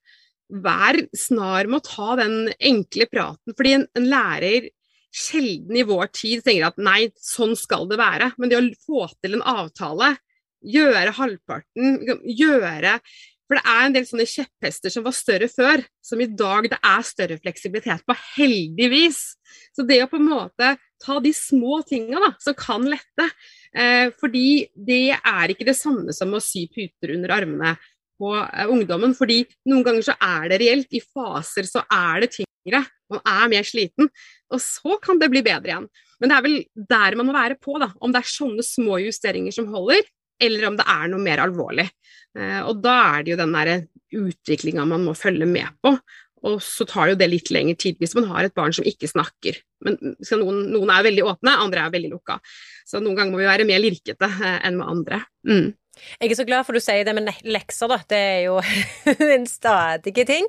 Vær 0.51 0.99
snar 1.15 1.67
med 1.67 1.81
å 1.81 1.87
ta 1.87 2.15
den 2.21 2.51
enkle 2.59 3.07
praten. 3.11 3.55
Fordi 3.55 3.79
en, 3.79 3.87
en 3.95 4.09
lærer 4.11 4.69
sjelden 5.15 5.77
i 5.79 5.85
vår 5.87 6.09
tid 6.15 6.43
tenker 6.43 6.69
at 6.69 6.81
nei, 6.81 7.09
sånn 7.21 7.55
skal 7.59 7.87
det 7.89 7.99
være. 8.01 8.33
Men 8.37 8.51
det 8.51 8.59
å 8.59 8.65
få 8.85 9.07
til 9.23 9.37
en 9.37 9.45
avtale, 9.55 10.15
gjøre 10.65 11.13
halvparten, 11.15 11.99
gjøre 12.25 12.99
For 13.45 13.59
det 13.59 13.69
er 13.69 13.83
en 13.85 13.93
del 13.93 14.05
sånne 14.09 14.25
kjepphester 14.25 14.89
som 14.89 15.03
var 15.05 15.13
større 15.13 15.47
før, 15.51 15.83
som 16.01 16.21
i 16.21 16.25
dag 16.25 16.65
det 16.71 16.79
er 16.81 17.03
større 17.05 17.37
fleksibilitet 17.37 18.01
på, 18.07 18.15
heldigvis. 18.35 19.19
Så 19.77 19.85
det 19.85 20.01
å 20.01 20.09
på 20.09 20.17
en 20.17 20.31
måte 20.31 20.71
ta 21.05 21.19
de 21.21 21.31
små 21.37 21.83
tinga 21.85 22.33
som 22.41 22.57
kan 22.57 22.87
lette. 22.89 23.29
Eh, 23.75 24.09
fordi 24.17 24.65
det 24.73 25.13
er 25.19 25.53
ikke 25.53 25.67
det 25.67 25.77
samme 25.77 26.15
som 26.15 26.33
å 26.33 26.41
sy 26.41 26.65
puter 26.73 27.13
under 27.13 27.35
armene 27.37 27.75
på 28.19 28.33
eh, 28.41 28.71
ungdommen. 28.71 29.15
fordi 29.17 29.43
noen 29.69 29.85
ganger 29.85 30.09
så 30.09 30.17
er 30.21 30.49
det 30.51 30.61
reelt. 30.63 30.91
I 30.91 31.03
faser 31.03 31.69
så 31.69 31.83
er 31.91 32.25
det 32.25 32.33
tyngre. 32.37 32.83
Man 33.11 33.21
er 33.21 33.51
mer 33.51 33.67
sliten. 33.67 34.09
Og 34.53 34.61
så 34.63 34.99
kan 35.03 35.21
det 35.21 35.31
bli 35.33 35.43
bedre 35.45 35.73
igjen. 35.73 35.89
Men 36.19 36.31
det 36.31 36.37
er 36.37 36.45
vel 36.45 36.59
der 36.95 37.17
man 37.19 37.29
må 37.29 37.35
være 37.35 37.59
på, 37.61 37.77
da. 37.81 37.91
Om 37.99 38.13
det 38.13 38.21
er 38.21 38.35
sånne 38.35 38.65
små 38.65 38.99
justeringer 39.03 39.55
som 39.55 39.67
holder, 39.73 40.05
eller 40.41 40.67
om 40.69 40.77
det 40.79 40.85
er 40.91 41.09
noe 41.11 41.23
mer 41.23 41.43
alvorlig. 41.43 41.87
Eh, 42.37 42.61
og 42.63 42.83
da 42.83 42.95
er 43.15 43.25
det 43.25 43.35
jo 43.35 43.41
den 43.41 43.55
derre 43.55 43.79
utviklinga 44.15 44.85
man 44.87 45.03
må 45.07 45.15
følge 45.17 45.47
med 45.49 45.75
på. 45.83 45.97
og 46.45 46.59
så 46.61 46.85
tar 46.85 47.09
jo 47.09 47.15
det 47.17 47.25
litt 47.31 47.49
lengre 47.49 47.73
tid 47.81 47.95
hvis 47.97 48.13
man 48.13 48.27
har 48.29 48.45
et 48.45 48.53
barn 48.53 48.73
som 48.75 48.85
ikke 48.85 49.09
snakker. 49.09 49.57
Men 49.85 49.97
noen, 49.97 50.59
noen, 50.69 50.91
er 50.93 51.07
veldig 51.07 51.23
åpne, 51.25 51.55
andre 51.63 51.87
er 51.87 51.95
veldig 51.95 52.11
lukka. 52.11 52.37
Så 52.85 53.01
noen 53.01 53.17
ganger 53.17 53.33
må 53.33 53.41
vi 53.41 53.47
være 53.49 53.65
mer 53.65 53.81
lirkete 53.81 54.29
eh, 54.29 54.59
enn 54.67 54.77
med 54.77 54.91
andre. 54.91 55.23
Mm. 55.47 55.71
Jeg 56.19 56.31
er 56.31 56.39
så 56.39 56.45
glad 56.47 56.65
for 56.67 56.75
du 56.75 56.83
sier 56.83 57.05
det 57.07 57.13
med 57.17 57.29
lekser, 57.47 57.89
da. 57.91 57.99
Det 58.09 58.19
er 58.19 58.41
jo 58.47 58.59
en 59.35 59.47
stadig 59.49 60.13
ting. 60.27 60.47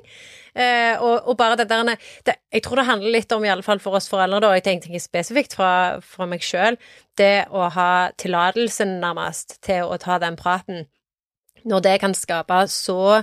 Eh, 0.57 0.95
og, 0.97 1.27
og, 1.27 1.35
bare 1.37 1.57
det 1.59 1.67
der 1.69 1.83
det, 2.25 2.35
Jeg 2.53 2.63
tror 2.65 2.79
det 2.81 2.87
handler 2.87 3.13
litt 3.13 3.31
om, 3.35 3.45
i 3.45 3.51
alle 3.53 3.65
fall 3.65 3.81
for 3.83 3.97
oss 3.99 4.09
foreldre, 4.09 4.41
da, 4.41 4.53
jeg 4.57 4.65
tenker 4.65 5.01
spesifikt 5.01 5.53
fra, 5.57 5.71
fra 6.01 6.25
meg 6.29 6.41
sjøl, 6.41 6.79
det 7.19 7.45
å 7.53 7.67
ha 7.75 7.91
tillatelsen, 8.17 8.97
nærmest, 9.03 9.59
til 9.65 9.85
å 9.85 9.99
ta 10.01 10.17
den 10.23 10.39
praten. 10.39 10.87
Når 11.67 11.83
det 11.85 11.97
kan 12.01 12.15
skape 12.17 12.63
så 12.71 13.21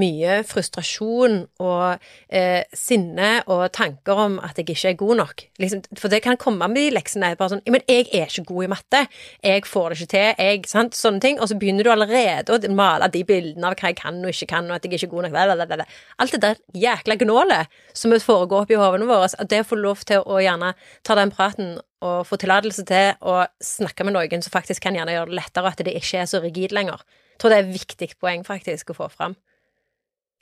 mye 0.00 0.40
frustrasjon 0.46 1.38
og 1.62 2.06
eh, 2.28 2.62
sinne 2.76 3.30
og 3.52 3.64
tanker 3.76 4.22
om 4.26 4.38
at 4.44 4.58
jeg 4.58 4.68
ikke 4.70 4.92
er 4.92 4.98
god 5.00 5.20
nok. 5.22 5.44
Liksom, 5.62 5.82
for 5.98 6.12
det 6.12 6.22
kan 6.24 6.38
komme 6.40 6.68
med 6.68 6.78
de 6.78 6.94
leksene. 6.94 7.32
Bare 7.38 7.54
sånn 7.54 7.64
Men 7.66 7.84
jeg 7.88 8.06
er 8.12 8.28
ikke 8.28 8.46
god 8.52 8.66
i 8.66 8.70
matte. 8.72 9.02
Jeg 9.42 9.66
får 9.68 9.88
det 9.88 9.98
ikke 10.00 10.12
til. 10.14 10.28
Jeg, 10.46 10.62
sant? 10.70 10.98
Sånne 10.98 11.22
ting. 11.24 11.40
Og 11.40 11.50
så 11.50 11.58
begynner 11.58 11.86
du 11.86 11.92
allerede 11.92 12.54
å 12.54 12.72
male 12.76 13.10
de 13.12 13.24
bildene 13.26 13.70
av 13.70 13.76
hva 13.78 13.92
jeg 13.92 14.00
kan 14.00 14.20
og 14.22 14.32
ikke 14.32 14.50
kan, 14.54 14.70
og 14.70 14.78
at 14.78 14.86
jeg 14.86 14.96
ikke 14.96 15.10
er 15.10 15.14
god 15.14 15.26
nok. 15.26 15.36
Blablabla. 15.36 15.88
Alt 16.22 16.36
det 16.36 16.42
der 16.44 16.62
jækla 16.86 17.18
gnålet 17.22 17.76
som 17.96 18.14
foregår 18.20 18.66
oppi 18.66 18.78
hodene 18.78 19.08
våre. 19.08 19.28
At 19.38 19.50
det 19.52 19.64
å 19.64 19.68
få 19.68 19.80
lov 19.80 20.04
til 20.08 20.24
å 20.24 20.40
gjerne 20.42 20.74
ta 21.06 21.18
den 21.18 21.32
praten 21.34 21.76
og 22.04 22.26
få 22.28 22.38
tillatelse 22.40 22.84
til 22.88 23.14
å 23.24 23.40
snakke 23.64 24.04
med 24.04 24.16
noen 24.16 24.44
som 24.44 24.52
faktisk 24.52 24.84
kan 24.84 24.96
gjerne 24.96 25.14
gjøre 25.16 25.32
det 25.32 25.38
lettere, 25.40 25.72
at 25.72 25.82
det 25.84 25.96
ikke 25.96 26.22
er 26.22 26.30
så 26.30 26.42
rigid 26.44 26.74
lenger. 26.76 27.02
Jeg 27.36 27.42
tror 27.42 27.52
det 27.52 27.58
er 27.58 27.66
et 27.66 27.74
viktig 27.74 28.08
poeng 28.20 28.44
faktisk 28.46 28.92
å 28.92 28.98
få 29.00 29.10
fram. 29.12 29.36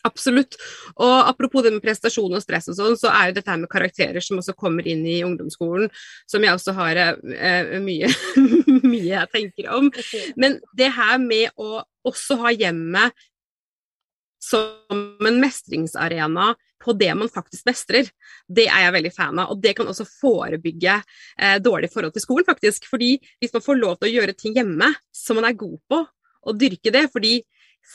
Absolutt. 0.04 0.58
Og 1.00 1.12
apropos 1.24 1.64
det 1.64 1.72
med 1.72 1.82
prestasjon 1.84 2.36
og 2.36 2.42
stress 2.44 2.68
og 2.68 2.76
sånn, 2.76 2.96
så 3.00 3.08
er 3.08 3.30
jo 3.30 3.36
dette 3.38 3.50
her 3.50 3.60
med 3.62 3.72
karakterer 3.72 4.24
som 4.24 4.40
også 4.40 4.52
kommer 4.58 4.84
inn 4.88 5.04
i 5.08 5.22
ungdomsskolen, 5.24 5.88
som 6.28 6.44
jeg 6.44 6.52
også 6.52 6.74
har 6.76 7.00
eh, 7.00 7.76
mye, 7.80 8.10
mye 8.92 9.06
jeg 9.08 9.30
tenker 9.32 9.70
om. 9.72 9.88
Men 10.40 10.58
det 10.76 10.90
her 10.92 11.16
med 11.22 11.56
å 11.56 11.80
også 12.04 12.36
ha 12.42 12.52
hjemmet 12.52 13.24
som 14.44 15.24
en 15.24 15.40
mestringsarena 15.40 16.52
på 16.84 16.92
det 17.00 17.08
man 17.16 17.30
faktisk 17.32 17.64
mestrer, 17.64 18.10
det 18.44 18.66
er 18.68 18.84
jeg 18.84 18.94
veldig 18.98 19.12
fan 19.14 19.40
av. 19.40 19.54
Og 19.54 19.62
det 19.64 19.72
kan 19.78 19.88
også 19.88 20.04
forebygge 20.04 20.98
eh, 20.98 21.56
dårlig 21.64 21.88
forhold 21.94 22.12
til 22.12 22.24
skolen, 22.26 22.44
faktisk. 22.44 22.90
Fordi 22.90 23.14
hvis 23.40 23.54
man 23.56 23.64
får 23.64 23.80
lov 23.80 23.96
til 23.96 24.10
å 24.10 24.14
gjøre 24.18 24.36
ting 24.36 24.58
hjemme 24.58 24.90
som 25.16 25.40
man 25.40 25.48
er 25.48 25.56
god 25.56 25.78
på, 25.88 26.02
og 26.44 26.60
dyrke 26.60 26.92
det 26.92 27.06
fordi 27.08 27.38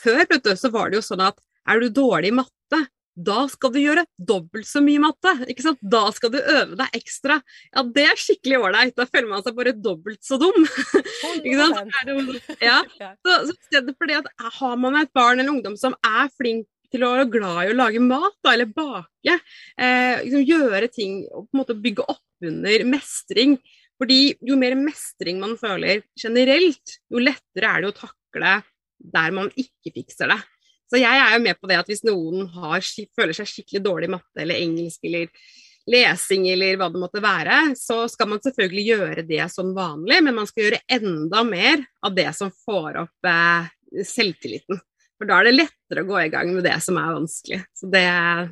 før 0.00 0.24
vet 0.24 0.42
du, 0.42 0.50
så 0.58 0.72
var 0.74 0.90
det 0.90 0.98
jo 0.98 1.06
sånn 1.06 1.22
at 1.22 1.38
er 1.68 1.82
du 1.82 1.92
dårlig 2.00 2.30
i 2.32 2.38
matte, 2.40 2.80
da 3.20 3.42
skal 3.50 3.72
du 3.74 3.80
gjøre 3.82 4.04
dobbelt 4.16 4.68
så 4.68 4.80
mye 4.84 5.00
matte. 5.02 5.32
ikke 5.50 5.64
sant? 5.64 5.80
Da 5.82 6.02
skal 6.14 6.32
du 6.32 6.38
øve 6.38 6.76
deg 6.78 6.96
ekstra. 6.96 7.40
Ja, 7.74 7.84
det 7.84 8.04
er 8.06 8.20
skikkelig 8.20 8.60
ålreit. 8.60 8.94
Da 8.96 9.06
føler 9.08 9.28
man 9.28 9.44
seg 9.44 9.56
bare 9.58 9.74
dobbelt 9.76 10.22
så 10.24 10.38
dum. 10.40 10.56
ikke 11.44 11.56
sant? 11.58 11.96
Ja. 12.70 12.80
Så, 12.96 13.34
så 13.48 13.56
stedet 13.56 13.96
for 13.98 14.08
det 14.08 14.20
at 14.22 14.30
har 14.60 14.78
man 14.80 14.98
et 15.00 15.12
barn 15.16 15.40
eller 15.40 15.52
ungdom 15.52 15.76
som 15.80 15.96
er 16.06 16.30
flink 16.38 16.68
til 16.90 17.04
å 17.06 17.12
være 17.14 17.28
glad 17.30 17.60
i 17.64 17.70
å 17.70 17.76
lage 17.76 18.00
mat 18.02 18.34
da, 18.42 18.54
eller 18.54 18.70
bake, 18.74 19.36
eh, 19.78 20.22
liksom 20.24 20.42
gjøre 20.42 20.88
ting 20.90 21.20
og 21.28 21.44
på 21.46 21.54
en 21.54 21.60
måte 21.60 21.76
bygge 21.78 22.06
opp 22.10 22.48
under 22.50 22.86
mestring. 22.88 23.58
Fordi 24.00 24.20
jo 24.48 24.56
mer 24.58 24.74
mestring 24.80 25.38
man 25.42 25.58
føler 25.60 26.02
generelt, 26.18 26.96
jo 27.12 27.20
lettere 27.22 27.68
er 27.68 27.84
det 27.84 27.92
å 27.92 27.98
takle 27.98 28.54
der 29.00 29.36
man 29.36 29.52
ikke 29.60 29.92
fikser 29.94 30.32
det. 30.32 30.40
Så 30.90 30.98
jeg 30.98 31.22
er 31.22 31.36
jo 31.36 31.42
med 31.44 31.58
på 31.60 31.70
det 31.70 31.78
at 31.78 31.90
hvis 31.90 32.04
noen 32.06 32.48
har, 32.56 32.82
føler 33.16 33.36
seg 33.36 33.48
skikkelig 33.48 33.82
dårlig 33.84 34.10
i 34.10 34.14
matte 34.16 34.42
eller 34.42 34.58
engelsk 34.58 35.06
eller 35.06 35.30
lesing 35.90 36.48
eller 36.50 36.76
hva 36.78 36.90
det 36.92 37.00
måtte 37.02 37.22
være, 37.24 37.60
så 37.78 38.04
skal 38.10 38.30
man 38.32 38.42
selvfølgelig 38.44 38.84
gjøre 38.90 39.26
det 39.26 39.46
som 39.52 39.72
vanlig, 39.76 40.20
men 40.26 40.36
man 40.36 40.48
skal 40.50 40.66
gjøre 40.66 40.84
enda 40.98 41.42
mer 41.46 41.84
av 42.06 42.14
det 42.16 42.28
som 42.36 42.52
får 42.66 43.00
opp 43.04 43.30
eh, 43.30 43.70
selvtilliten. 44.06 44.80
For 45.20 45.28
da 45.28 45.36
er 45.36 45.50
det 45.50 45.56
lettere 45.58 46.00
å 46.00 46.08
gå 46.08 46.16
i 46.22 46.30
gang 46.32 46.48
med 46.54 46.64
det 46.64 46.78
som 46.80 46.96
er 46.96 47.10
vanskelig. 47.12 47.58
Så 47.76 47.90
det, 47.92 48.06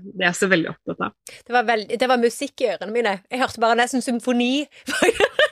det 0.05 0.21
er 0.21 0.27
jeg 0.27 0.37
så 0.37 0.49
veldig 0.53 0.69
opptatt 0.75 1.07
av. 1.07 1.15
Det 1.47 1.55
var, 1.55 1.65
veld, 1.71 1.95
det 1.97 2.09
var 2.11 2.21
musikk 2.21 2.61
i 2.61 2.69
ørene 2.75 2.93
mine. 2.93 3.15
Jeg 3.33 3.41
hørte 3.41 3.63
bare 3.65 3.79
nesten 3.81 4.05
symfoni. 4.05 4.67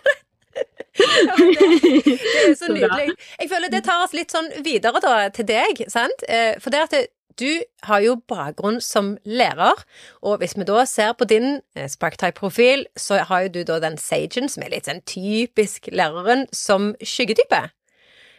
det, 0.96 2.00
det, 2.06 2.16
er 2.44 2.54
så 2.58 2.70
nydelig. 2.72 3.12
Jeg 3.40 3.50
føler 3.50 3.72
det 3.72 3.84
tar 3.86 4.04
oss 4.04 4.16
litt 4.16 4.32
sånn 4.34 4.48
videre 4.64 5.02
da, 5.04 5.18
til 5.34 5.48
deg, 5.48 5.84
sant? 5.92 6.26
Eh, 6.28 6.56
for 6.62 6.74
det 6.74 6.86
at 6.86 6.98
du 7.36 7.60
har 7.84 8.00
jo 8.00 8.16
bakgrunn 8.28 8.78
som 8.80 9.16
lærer, 9.28 9.82
og 10.24 10.38
hvis 10.40 10.56
vi 10.56 10.64
da 10.64 10.84
ser 10.88 11.12
på 11.18 11.28
din 11.28 11.60
eh, 11.76 11.88
Sparktype-profil, 11.88 12.86
så 12.96 13.20
har 13.28 13.46
jo 13.46 13.54
du 13.58 13.62
da 13.68 13.80
den 13.82 13.98
Sagen, 14.00 14.48
som 14.48 14.64
er 14.64 14.72
litt 14.72 14.88
sånn 14.88 15.04
typisk 15.04 15.90
læreren, 15.92 16.46
som 16.56 16.94
skyggetype. 17.04 17.66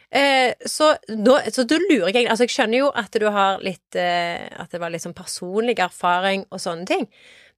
Eh, 0.10 0.56
så, 0.65 0.93
nå, 1.12 1.36
så 1.52 1.65
da 1.67 1.78
lurer 1.82 2.15
jeg 2.15 2.30
Altså, 2.32 2.46
jeg 2.46 2.54
skjønner 2.54 2.80
jo 2.80 2.91
at 2.96 3.12
du 3.20 3.26
har 3.28 3.58
litt 3.60 3.98
eh, 4.00 4.46
At 4.56 4.72
det 4.72 4.80
var 4.80 4.93
litt 4.93 5.04
sånn 5.04 5.12
personlig 5.17 5.76
erfaring 5.84 6.46
og 6.48 6.62
sånne 6.63 6.88
ting. 6.88 7.04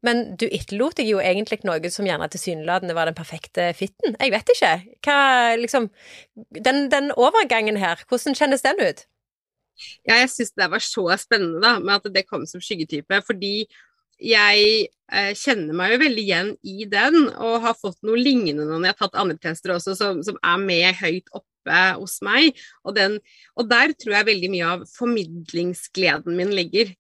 Men 0.06 0.22
du 0.40 0.46
etterlot 0.48 0.96
deg 1.00 1.10
jo 1.12 1.20
egentlig 1.20 1.60
noe 1.68 1.92
som 1.92 2.08
gjerne 2.08 2.30
tilsynelatende 2.32 2.96
var 2.96 3.10
den 3.10 3.18
perfekte 3.18 3.70
fitten. 3.76 4.16
Jeg 4.16 4.32
vet 4.32 4.52
ikke. 4.56 4.74
Hva 5.06 5.20
liksom 5.60 5.90
Den, 6.56 6.88
den 6.92 7.12
overgangen 7.18 7.80
her, 7.82 8.00
hvordan 8.08 8.38
kjennes 8.38 8.64
den 8.64 8.80
ut? 8.80 9.04
Ja, 10.08 10.18
jeg 10.20 10.32
syns 10.32 10.56
det 10.60 10.70
var 10.72 10.84
så 10.84 11.06
spennende 11.20 11.62
da, 11.64 11.78
med 11.80 12.00
at 12.00 12.16
det 12.16 12.28
kom 12.28 12.46
som 12.48 12.64
skyggetype. 12.64 13.22
Fordi 13.28 13.68
jeg 14.20 14.64
eh, 15.12 15.32
kjenner 15.38 15.76
meg 15.76 15.94
jo 15.94 16.02
veldig 16.04 16.24
igjen 16.24 16.50
i 16.68 16.88
den, 16.92 17.30
og 17.40 17.64
har 17.64 17.78
fått 17.80 18.00
noe 18.08 18.20
lignende 18.20 18.68
når 18.68 18.90
jeg 18.90 18.96
har 18.96 19.00
tatt 19.06 19.20
andre 19.22 19.40
tester 19.42 19.76
også, 19.76 19.96
som, 20.00 20.24
som 20.26 20.40
er 20.44 20.64
med 20.64 21.00
høyt 21.00 21.32
oppe 21.32 21.84
hos 22.00 22.20
meg. 22.26 22.60
Og, 22.84 22.96
den, 22.98 23.20
og, 23.56 23.70
der 23.72 23.96
tror 23.96 24.18
jeg 24.18 24.30
veldig 24.32 24.52
mye 24.56 24.74
av 24.76 24.88
formidlingsgleden 24.92 26.36
min 26.40 26.52
ligger 26.56 26.92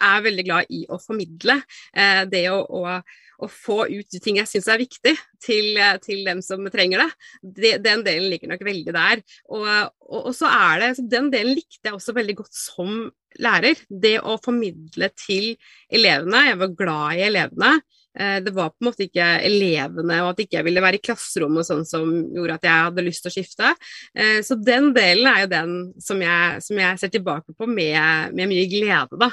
er 0.00 0.24
veldig 0.24 0.44
glad 0.46 0.72
i 0.74 0.84
å 0.90 0.98
formidle. 1.02 1.58
Eh, 1.94 2.22
det 2.30 2.44
å, 2.52 2.60
å, 2.62 2.96
å, 3.38 3.48
få 3.50 3.84
ut 3.90 4.08
de 4.10 4.20
ting 4.22 4.38
jeg 4.40 4.50
syns 4.50 4.68
er 4.72 4.80
viktig, 4.82 5.14
til, 5.42 5.70
eh, 5.78 5.96
til, 6.02 6.24
dem 6.26 6.42
som 6.44 6.64
trenger 6.72 7.04
det. 7.04 7.10
De, 7.42 7.74
Den 7.84 8.04
delen 8.06 8.30
ligger 8.32 8.54
nok 8.54 8.64
veldig 8.66 8.94
der. 8.96 9.24
Og, 9.50 9.68
og, 10.08 10.20
og 10.20 10.32
så 10.36 10.50
er 10.50 10.82
det, 10.82 10.94
så 10.98 11.06
Den 11.16 11.30
delen 11.34 11.54
likte 11.56 11.90
jeg 11.90 11.98
også 11.98 12.16
veldig 12.16 12.38
godt 12.42 12.58
som 12.58 13.04
lærer. 13.42 13.84
Det 13.88 14.16
å 14.22 14.38
formidle 14.42 15.10
til 15.18 15.54
elevene. 15.90 16.48
Jeg 16.50 16.62
var 16.62 16.78
glad 16.78 17.20
i 17.20 17.28
elevene. 17.28 17.76
Eh, 18.14 18.38
det 18.44 18.52
var 18.54 18.70
på 18.70 18.82
en 18.82 18.88
måte 18.88 19.06
ikke 19.08 19.26
elevene 19.44 20.20
og 20.22 20.32
at 20.32 20.42
ikke 20.44 20.58
jeg 20.60 20.66
ville 20.68 20.82
være 20.84 21.00
i 21.00 21.02
klasserommet 21.02 21.66
sånn 21.66 21.84
som 21.88 22.10
gjorde 22.34 22.58
at 22.60 22.66
jeg 22.68 22.86
hadde 22.88 23.06
lyst 23.06 23.24
til 23.24 23.32
å 23.32 23.34
skifte. 23.34 23.72
Eh, 24.14 24.38
så 24.46 24.56
den 24.58 24.92
delen 24.96 25.28
er 25.30 25.44
jo 25.44 25.50
den 25.50 25.74
som 26.02 26.22
jeg, 26.22 26.62
som 26.66 26.80
jeg 26.80 27.00
ser 27.02 27.14
tilbake 27.14 27.56
på 27.58 27.68
med, 27.70 28.34
med 28.36 28.50
mye 28.50 28.68
glede, 28.70 29.18
da. 29.20 29.30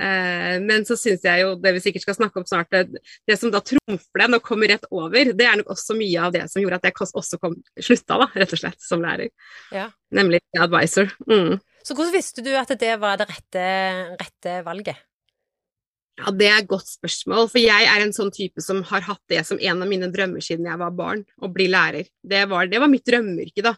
Eh, 0.00 0.56
men 0.64 0.86
så 0.88 0.98
syns 0.98 1.26
jeg 1.26 1.44
jo, 1.44 1.54
det 1.62 1.76
vi 1.76 1.84
sikkert 1.84 2.06
skal 2.08 2.18
snakke 2.18 2.42
om 2.42 2.48
snart, 2.48 2.72
det, 2.74 3.04
det 3.28 3.38
som 3.40 3.52
da 3.54 3.62
trumfer 3.62 4.24
den 4.24 4.38
og 4.38 4.44
kommer 4.46 4.72
rett 4.74 4.88
over, 4.90 5.32
det 5.36 5.48
er 5.48 5.60
nok 5.60 5.70
også 5.76 5.96
mye 5.98 6.26
av 6.26 6.34
det 6.34 6.46
som 6.50 6.62
gjorde 6.62 6.80
at 6.82 6.90
jeg 6.90 6.98
også 7.04 7.40
kom, 7.42 7.56
slutta, 7.78 8.18
da, 8.20 8.30
rett 8.34 8.56
og 8.56 8.64
slett, 8.64 8.82
som 8.82 9.04
lærer. 9.04 9.30
Ja. 9.74 9.88
Nemlig 10.14 10.42
advisor. 10.58 11.10
Mm. 11.30 11.58
Så 11.84 11.94
hvordan 11.96 12.14
visste 12.14 12.44
du 12.44 12.54
at 12.56 12.70
det 12.80 12.94
var 13.02 13.18
det 13.20 13.28
rette, 13.28 13.64
rette 14.20 14.60
valget? 14.64 15.02
Ja, 16.20 16.30
Det 16.30 16.46
er 16.46 16.60
et 16.62 16.70
godt 16.70 16.86
spørsmål. 16.86 17.48
For 17.50 17.58
jeg 17.62 17.88
er 17.90 18.04
en 18.04 18.14
sånn 18.14 18.32
type 18.34 18.62
som 18.62 18.82
har 18.90 19.06
hatt 19.08 19.22
det 19.28 19.42
som 19.46 19.58
en 19.58 19.82
av 19.82 19.90
mine 19.90 20.10
drømmer 20.14 20.44
siden 20.44 20.68
jeg 20.70 20.80
var 20.80 20.94
barn, 20.94 21.24
å 21.42 21.50
bli 21.50 21.66
lærer. 21.72 22.06
Det 22.22 22.44
var, 22.50 22.70
det 22.70 22.80
var 22.82 22.92
mitt 22.92 23.06
drømmeyrke, 23.08 23.64
da. 23.66 23.74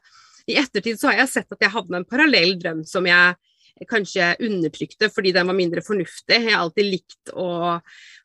I 0.47 0.59
ettertid 0.61 1.01
så 1.01 1.11
har 1.11 1.23
jeg 1.25 1.33
sett 1.33 1.53
at 1.57 1.65
jeg 1.65 1.75
hadde 1.75 1.97
en 1.99 2.07
parallell 2.07 2.55
drøm 2.61 2.85
som 2.87 3.07
jeg 3.09 3.35
kanskje 3.89 4.35
undertrykte 4.41 5.11
fordi 5.13 5.33
den 5.37 5.47
var 5.47 5.57
mindre 5.57 5.83
fornuftig. 5.85 6.39
Jeg 6.39 6.53
har 6.53 6.63
alltid 6.63 6.89
likt 6.89 7.33
å 7.37 7.49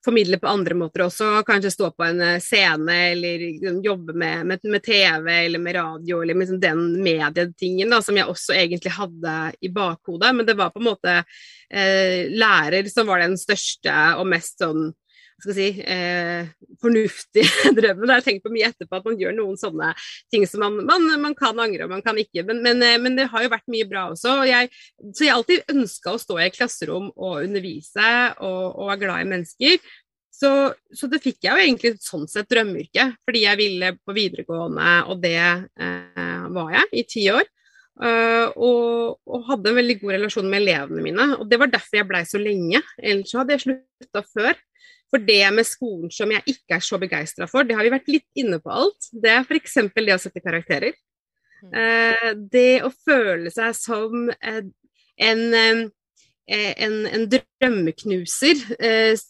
formidle 0.05 0.39
på 0.41 0.49
andre 0.49 0.77
måter 0.77 1.03
også, 1.05 1.43
kanskje 1.47 1.73
stå 1.73 1.91
på 1.93 2.05
en 2.07 2.21
eh, 2.25 2.39
scene 2.41 2.95
eller 3.11 3.43
liksom 3.43 3.81
jobbe 3.85 4.15
med, 4.17 4.45
med, 4.47 4.63
med 4.63 4.85
TV 4.85 5.27
eller 5.33 5.61
med 5.61 5.75
radio 5.75 6.21
eller 6.21 6.37
med 6.37 6.47
liksom 6.47 6.61
den 6.63 6.85
medietingen 7.03 7.91
da, 7.91 8.01
som 8.01 8.17
jeg 8.17 8.29
også 8.31 8.55
egentlig 8.57 8.95
hadde 8.95 9.35
i 9.61 9.69
bakhodet. 9.73 10.33
Men 10.37 10.47
det 10.47 10.57
var 10.59 10.73
på 10.73 10.81
en 10.81 10.89
måte 10.89 11.19
eh, 11.19 12.31
lærer 12.31 12.89
som 12.91 13.09
var 13.09 13.23
den 13.25 13.37
største 13.39 13.95
og 14.17 14.27
mest 14.31 14.63
sånn 14.63 14.89
skal 15.43 15.55
si, 15.57 15.67
eh, 15.81 16.49
fornuftige 16.81 17.71
drømmen. 17.77 18.09
Jeg 18.09 18.21
har 18.21 18.25
tenkt 18.25 18.45
på 18.45 18.53
mye 18.53 18.69
etterpå 18.71 18.99
at 18.99 19.07
man 19.09 19.17
gjør 19.19 19.35
noen 19.37 19.59
sånne 19.59 19.91
ting 20.33 20.45
som 20.49 20.63
man, 20.65 20.79
man, 20.87 21.07
man 21.23 21.35
kan 21.37 21.59
angre 21.61 21.87
og 21.87 21.93
man 21.93 22.03
kan 22.05 22.19
ikke. 22.21 22.45
Men, 22.47 22.61
men, 22.65 22.83
eh, 22.85 22.99
men, 23.01 23.17
det 23.19 23.29
har 23.31 23.45
jo 23.45 23.53
vært 23.53 23.71
mye 23.71 23.87
bra 23.89 24.07
også. 24.13 24.37
Jeg, 24.49 24.71
så 25.11 25.25
jeg 25.25 25.33
har 25.33 25.41
alltid 25.41 25.75
ønska 25.75 26.15
å 26.15 26.21
stå 26.21 26.39
i 26.39 26.45
et 26.47 26.57
klasserom 26.57 27.09
og 27.15 27.41
undervise 27.41 28.13
og, 28.39 28.63
og 28.75 28.91
være 28.93 29.03
glad 29.05 29.25
i 29.25 29.31
mennesker. 29.35 29.91
Så, 30.41 30.51
så, 30.95 31.07
det 31.11 31.21
fikk 31.21 31.43
jeg 31.45 31.53
jo 31.53 31.65
egentlig 31.67 31.95
sånn 32.01 32.23
sett 32.29 32.49
drømmeyrke, 32.49 33.11
fordi 33.27 33.43
jeg 33.43 33.59
ville 33.59 33.91
på 34.01 34.15
videregående, 34.15 34.93
og 35.11 35.19
det 35.21 35.37
eh, 35.37 36.45
var 36.55 36.71
jeg 36.79 36.87
i 36.97 37.03
ti 37.09 37.25
år. 37.33 37.49
Uh, 38.01 38.47
og, 38.55 39.19
og, 39.27 39.41
hadde 39.49 39.69
en 39.69 39.77
veldig 39.77 39.95
god 40.01 40.13
relasjon 40.15 40.47
med 40.49 40.63
elevene 40.63 41.03
mine. 41.05 41.25
Og 41.37 41.49
det 41.49 41.59
var 41.61 41.69
derfor 41.69 41.99
jeg 41.99 42.07
blei 42.09 42.21
så 42.25 42.39
lenge. 42.41 42.81
Ellers 42.97 43.33
hadde 43.37 43.53
jeg 43.57 43.63
slutta 43.65 44.23
før. 44.31 44.57
For 45.11 45.23
det 45.27 45.43
med 45.55 45.67
skolen 45.67 46.11
som 46.13 46.31
jeg 46.31 46.43
ikke 46.53 46.77
er 46.77 46.83
så 46.85 46.99
begeistra 47.01 47.47
for, 47.51 47.67
det 47.67 47.75
har 47.75 47.87
vi 47.87 47.93
vært 47.93 48.11
litt 48.11 48.27
inne 48.39 48.61
på 48.63 48.71
alt. 48.71 49.09
Det 49.11 49.31
er 49.33 49.43
f.eks. 49.43 49.79
det 49.95 50.15
å 50.15 50.21
sette 50.21 50.43
karakterer. 50.43 50.95
Uh, 51.61 52.31
det 52.49 52.81
å 52.87 52.89
føle 53.05 53.51
seg 53.53 53.75
som 53.77 54.31
uh, 54.31 54.61
en, 55.21 55.43
en, 55.51 56.95
en, 57.05 57.25
drømmeknuser, 57.29 58.63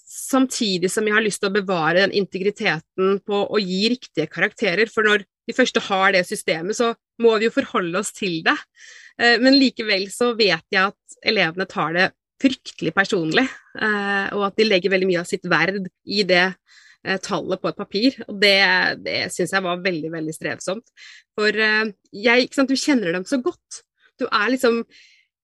samtidig 0.08 0.88
som 0.94 1.10
jeg 1.10 1.18
har 1.18 1.26
lyst 1.26 1.42
til 1.44 1.50
å 1.50 1.58
bevare 1.58 2.06
den 2.06 2.14
integriteten 2.22 3.18
på 3.28 3.42
å 3.44 3.60
gi 3.60 3.82
riktige 3.92 4.30
karakterer. 4.32 4.88
For 4.94 5.04
når 5.04 5.26
de 5.50 5.58
første 5.58 5.84
har 5.90 6.14
det 6.16 6.24
systemet, 6.30 6.78
så 6.78 6.94
må 7.22 7.36
vi 7.40 7.50
jo 7.50 7.56
forholde 7.56 8.00
oss 8.00 8.14
til 8.16 8.40
det. 8.46 8.56
Eh, 9.22 9.38
men 9.42 9.58
likevel 9.60 10.08
så 10.14 10.32
vet 10.38 10.66
jeg 10.72 10.92
at 10.92 11.22
elevene 11.28 11.68
tar 11.70 11.96
det 11.98 12.10
fryktelig 12.42 12.94
personlig, 12.96 13.46
eh, 13.80 14.28
og 14.36 14.48
at 14.50 14.58
de 14.60 14.68
legger 14.68 14.94
veldig 14.94 15.10
mye 15.12 15.22
av 15.22 15.30
sitt 15.30 15.48
verd 15.50 15.88
i 16.06 16.26
det 16.28 16.44
eh, 16.48 17.20
tallet 17.24 17.62
på 17.62 17.72
et 17.72 17.80
papir. 17.80 18.20
Og 18.28 18.42
det, 18.42 18.58
det 19.06 19.22
syns 19.36 19.56
jeg 19.56 19.68
var 19.68 19.86
veldig, 19.86 20.12
veldig 20.18 20.36
strevsomt. 20.36 20.92
For 21.38 21.56
jeg, 21.56 22.52
sant, 22.56 22.72
du 22.72 22.80
kjenner 22.80 23.16
dem 23.16 23.28
så 23.30 23.42
godt. 23.44 23.84
Du 24.20 24.28
er 24.28 24.54
liksom 24.54 24.84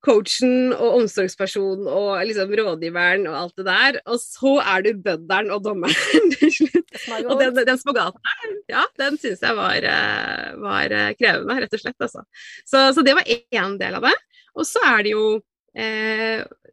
coachen 0.05 0.71
og 0.75 1.01
omsorgspersonen 1.01 1.87
og 1.89 2.21
liksom 2.29 2.53
rådgiveren 2.59 3.25
og 3.29 3.37
alt 3.41 3.59
det 3.59 3.65
der. 3.67 3.99
Og 4.05 4.21
så 4.21 4.53
er 4.61 4.85
du 4.85 5.01
bødderen 5.03 5.51
og 5.53 5.63
dommeren 5.65 6.31
til 6.37 6.53
slutt. 6.53 6.95
Og 7.25 7.35
den, 7.41 7.57
den 7.67 7.81
spagaten 7.81 8.21
der, 8.29 8.55
ja, 8.75 8.85
den 9.01 9.19
syns 9.21 9.43
jeg 9.43 9.57
var, 9.57 9.89
eh, 9.91 10.55
var, 10.63 10.95
eh, 11.01 11.11
krevende, 11.19 11.59
rett 11.63 11.77
og 11.77 11.83
slett. 11.83 11.99
Altså. 11.99 12.25
Så, 12.63 12.87
så, 12.95 13.05
det 13.05 13.17
var 13.17 13.27
én 13.27 13.77
del 13.81 13.99
av 13.99 14.09
det. 14.09 14.15
Og 14.57 14.67
så 14.67 14.83
er 14.93 15.05
det 15.05 15.13
jo 15.15 15.25
eh, 15.37 15.43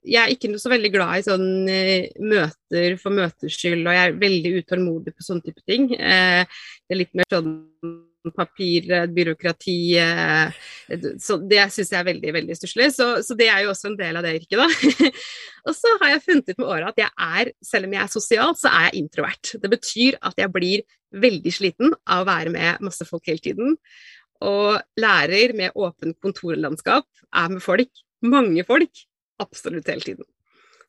Jeg 0.05 0.21
er 0.21 0.33
ikke 0.35 0.53
så 0.61 0.71
veldig 0.73 0.91
glad 0.93 1.19
i 1.19 1.25
sånn 1.25 1.69
eh, 1.71 2.11
møter 2.21 2.99
for 3.01 3.17
møters 3.17 3.57
skyld, 3.57 3.87
og 3.87 3.95
jeg 3.97 4.11
er 4.11 4.19
veldig 4.21 4.51
utålmodig 4.61 5.15
på 5.15 5.25
sånne 5.25 5.47
type 5.47 5.65
ting. 5.65 5.87
Eh, 5.97 6.45
det 6.85 6.95
er 6.95 7.01
litt 7.01 7.15
mer 7.17 7.29
sånn 7.33 7.55
papir, 8.35 8.87
byråkrati 9.13 9.77
så 11.21 11.37
Det 11.45 11.67
syns 11.73 11.91
jeg 11.93 11.99
er 11.99 12.07
veldig 12.07 12.31
veldig 12.33 12.55
stusslig. 12.57 12.87
Så, 12.97 13.09
så, 13.21 13.37
det 13.37 13.51
er 13.53 13.65
jo 13.65 13.73
også 13.75 13.91
en 13.91 13.99
del 13.99 14.17
av 14.17 14.25
det 14.25 14.33
yrket, 14.39 14.63
da. 14.63 15.11
og 15.69 15.77
så 15.77 15.93
har 16.01 16.15
jeg 16.15 16.25
funnet 16.25 16.53
ut 16.53 16.63
med 16.63 16.71
åra 16.71 16.93
at 16.93 17.03
jeg 17.03 17.13
er, 17.13 17.53
selv 17.65 17.89
om 17.89 17.97
jeg 17.97 18.03
er 18.05 18.15
sosial, 18.15 18.57
så 18.61 18.73
er 18.73 18.89
jeg 18.89 19.03
introvert. 19.05 19.53
Det 19.61 19.73
betyr 19.77 20.19
at 20.25 20.41
jeg 20.41 20.55
blir 20.57 20.85
veldig 21.25 21.53
sliten 21.53 21.93
av 22.09 22.25
å 22.25 22.29
være 22.29 22.53
med 22.55 22.85
masse 22.85 23.05
folk 23.09 23.29
hele 23.29 23.45
tiden. 23.45 23.77
Og 24.45 24.81
lærer 25.01 25.53
med 25.57 25.77
åpent 25.77 26.17
kontorlandskap 26.25 27.09
er 27.29 27.53
med 27.53 27.65
folk, 27.65 27.93
mange 28.27 28.65
folk, 28.69 29.05
absolutt 29.43 29.89
hele 29.91 30.05
tiden. 30.05 30.29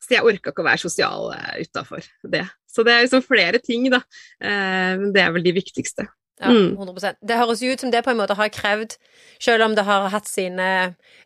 Så 0.02 0.14
jeg 0.14 0.26
orka 0.28 0.52
ikke 0.52 0.62
å 0.62 0.68
være 0.68 0.82
sosial 0.82 1.30
uh, 1.32 1.54
utafor 1.62 2.04
det. 2.30 2.44
Så 2.68 2.84
det 2.86 2.92
er 2.92 3.06
liksom 3.06 3.24
flere 3.24 3.58
ting, 3.62 3.88
da. 3.92 4.02
Uh, 4.42 4.92
men 5.00 5.10
det 5.16 5.24
er 5.24 5.34
vel 5.34 5.46
de 5.46 5.56
viktigste. 5.56 6.06
Ja, 6.36 6.50
100 6.52 6.92
mm. 6.92 7.16
Det 7.24 7.36
høres 7.38 7.62
jo 7.64 7.70
ut 7.72 7.80
som 7.80 7.90
det 7.92 8.02
på 8.04 8.12
en 8.12 8.18
måte 8.18 8.34
har 8.36 8.50
krevd 8.52 8.98
Selv 9.40 9.64
om 9.64 9.72
det 9.72 9.86
har 9.86 10.10
hatt 10.12 10.28
sine 10.28 10.66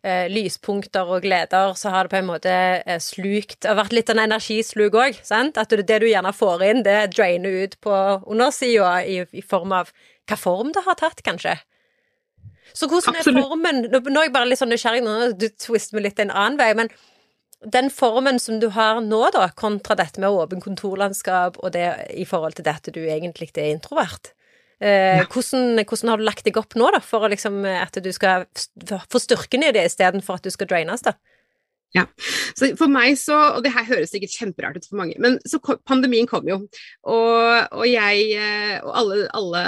eh, 0.07 0.29
lyspunkter 0.31 1.09
og 1.11 1.25
gleder, 1.25 1.75
så 1.75 1.91
har 1.91 2.07
det 2.07 2.13
på 2.13 2.21
en 2.21 2.29
måte 2.29 2.53
eh, 2.53 3.01
slukt 3.03 3.59
Det 3.59 3.73
har 3.73 3.81
vært 3.81 3.97
litt 3.97 4.13
en 4.15 4.23
energisluk 4.23 4.95
òg, 4.95 5.19
sant? 5.27 5.59
At 5.59 5.75
det, 5.75 5.89
det, 5.91 5.99
du 6.05 6.07
gjerne 6.07 6.31
får 6.31 6.63
inn, 6.69 6.85
det 6.87 7.11
drainer 7.17 7.65
ut 7.65 7.75
på 7.83 7.97
undersida 8.23 9.01
i, 9.03 9.25
i, 9.35 9.43
form 9.43 9.75
av 9.81 9.91
hva 10.31 10.39
form 10.39 10.71
det 10.77 10.87
har 10.87 10.99
tatt, 11.01 11.25
kanskje. 11.27 11.57
Så 12.73 12.89
hvordan 12.91 13.17
Absolutt. 13.17 13.39
er 13.39 13.49
formen 13.49 13.81
Nå, 13.91 14.19
er 14.21 14.29
jeg 14.29 14.35
bare 14.35 14.49
litt 14.51 14.61
sånn 14.61 14.73
nysgjerrig, 14.73 15.05
nå 15.07 15.33
du 15.39 15.49
twister 15.61 15.97
meg 15.97 16.09
litt 16.09 16.23
en 16.23 16.35
annen 16.35 16.59
vei, 16.61 16.73
men 16.79 16.93
den 17.61 17.91
formen 17.93 18.39
som 18.41 18.57
du 18.61 18.71
har 18.73 19.03
nå, 19.05 19.21
da, 19.35 19.51
kontra 19.53 19.97
dette 19.99 20.23
med 20.23 20.33
åpen 20.33 20.63
kontorlandskap 20.65 21.59
og 21.61 21.75
det 21.75 21.89
i 22.17 22.25
forhold 22.29 22.57
til 22.57 22.65
dette 22.65 22.95
du 22.95 23.03
egentlig 23.05 23.51
er 23.53 23.75
introvert, 23.75 24.33
Eh, 24.81 25.27
hvordan, 25.29 25.77
hvordan, 25.85 26.09
har 26.09 26.17
du 26.17 26.25
lagt 26.25 26.47
deg 26.47 26.57
opp 26.57 26.73
nå, 26.81 26.87
da, 26.95 27.03
for 27.05 27.29
liksom, 27.29 27.59
at 27.69 27.99
du 28.01 28.09
skal 28.17 28.47
få 29.13 29.21
styrken 29.21 29.67
i 29.67 29.75
det 29.77 29.83
istedenfor 29.91 30.41
at 30.41 30.47
du 30.49 30.55
skal 30.55 30.71
draines, 30.71 31.05
da? 31.05 31.13
Ja. 31.97 32.05
Så 32.55 32.69
for 32.79 32.91
meg 32.93 33.17
så, 33.19 33.35
og 33.57 33.65
det 33.65 33.73
her 33.75 33.87
høres 33.89 34.13
sikkert 34.15 34.35
kjemperart 34.37 34.79
ut 34.79 34.87
for 34.87 35.01
mange, 35.01 35.17
men 35.23 35.41
så 35.49 35.59
pandemien 35.89 36.29
kom 36.31 36.47
jo. 36.47 36.61
Og, 37.11 37.41
og 37.75 37.87
jeg 37.89 38.29
eh, 38.39 38.77
og 38.85 38.93
alle, 39.01 39.17
alle 39.35 39.63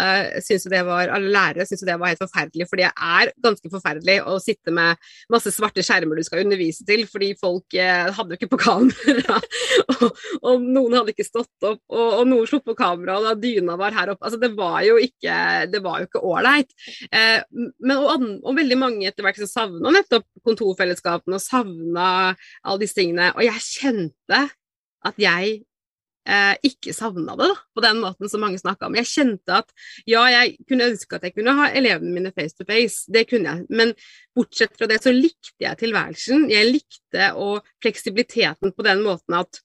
syns 0.44 0.68
det 0.70 0.84
var, 0.86 1.10
alle 1.10 1.32
lærere 1.34 1.66
syns 1.66 1.82
jo 1.82 1.88
det 1.88 1.96
var 1.98 2.12
helt 2.12 2.22
forferdelig, 2.22 2.68
for 2.70 2.78
det 2.78 2.90
er 2.92 3.32
ganske 3.42 3.72
forferdelig 3.72 4.20
å 4.22 4.36
sitte 4.42 4.74
med 4.74 5.00
masse 5.34 5.50
svarte 5.54 5.82
skjermer 5.82 6.20
du 6.20 6.26
skal 6.26 6.44
undervise 6.44 6.86
til, 6.86 7.02
fordi 7.10 7.32
folk 7.40 7.74
eh, 7.74 8.12
hadde 8.14 8.36
jo 8.36 8.38
ikke 8.38 8.52
på 8.54 8.60
kamera, 8.68 9.40
og, 9.96 10.06
og, 10.44 10.62
noen 10.62 10.98
hadde 11.00 11.16
ikke 11.16 11.26
stått 11.26 11.68
opp, 11.72 11.82
og, 11.90 12.06
og 12.20 12.24
noen 12.30 12.46
slo 12.46 12.62
på 12.62 12.76
kamera, 12.78 13.18
og 13.18 13.28
da 13.32 13.34
dyna 13.34 13.74
var 13.80 13.98
her 13.98 14.14
oppe. 14.14 14.28
Altså 14.28 14.38
det 14.38 14.52
var 14.54 14.78
jo 14.86 14.94
ikke 15.02 15.40
det 15.72 15.82
var 15.82 16.00
jo 16.00 16.06
ikke 16.06 16.22
ålreit. 16.22 16.70
Eh, 17.10 17.42
og, 17.96 18.30
og, 18.44 18.52
veldig 18.54 18.78
mange 18.78 19.10
etter 19.10 19.26
hvert 19.26 19.42
som 19.42 19.50
savna 19.50 19.90
nettopp 19.94 20.28
kontorfellesskapene 20.46 21.38
og 21.38 21.42
savna 21.42 22.11
alle 22.62 22.80
disse 22.82 22.98
tingene. 22.98 23.32
Og 23.36 23.44
jeg 23.46 23.66
kjente 23.66 24.40
at 25.02 25.20
jeg 25.20 25.60
eh, 26.28 26.54
ikke 26.66 26.94
savna 26.94 27.34
det 27.38 27.48
da, 27.50 27.56
på 27.74 27.84
den 27.84 28.00
måten 28.02 28.30
som 28.30 28.42
mange 28.44 28.60
snakka 28.60 28.88
om. 28.88 28.98
Jeg 28.98 29.10
kjente 29.10 29.58
at 29.62 29.72
ja, 30.08 30.24
jeg 30.30 30.56
kunne 30.68 30.90
ønske 30.92 31.18
at 31.18 31.26
jeg 31.26 31.36
kunne 31.36 31.56
ha 31.58 31.70
elevene 31.74 32.14
mine 32.14 32.34
face 32.36 32.56
to 32.58 32.66
face, 32.68 33.06
det 33.12 33.26
kunne 33.30 33.50
jeg. 33.56 33.66
Men 33.70 33.94
bortsett 34.36 34.76
fra 34.78 34.88
det 34.90 35.02
så 35.04 35.14
likte 35.14 35.56
jeg 35.64 35.80
tilværelsen. 35.82 36.48
Jeg 36.52 36.70
likte 36.70 37.32
og 37.40 37.66
fleksibiliteten 37.82 38.74
på 38.76 38.86
den 38.86 39.04
måten 39.06 39.40
at 39.42 39.62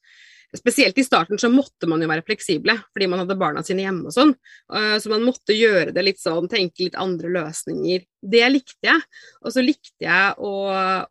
Spesielt 0.55 0.97
i 0.97 1.03
starten 1.03 1.39
så 1.41 1.49
måtte 1.51 1.89
man 1.91 1.99
jo 1.99 2.07
være 2.07 2.23
fleksible, 2.23 2.77
fordi 2.95 3.09
man 3.11 3.19
hadde 3.23 3.35
barna 3.39 3.63
sine 3.67 3.83
hjemme 3.83 4.07
og 4.07 4.15
sånn. 4.15 4.31
Eh, 4.71 4.95
så 5.03 5.11
man 5.11 5.25
måtte 5.27 5.55
gjøre 5.57 5.91
det 5.95 6.05
litt 6.07 6.21
sånn, 6.21 6.47
tenke 6.51 6.85
litt 6.85 6.95
andre 6.99 7.31
løsninger. 7.35 8.05
Det 8.21 8.45
likte 8.53 8.87
jeg. 8.87 9.03
Og 9.43 9.55
så 9.55 9.63
likte 9.65 10.07
jeg 10.07 10.37
å, 10.39 10.53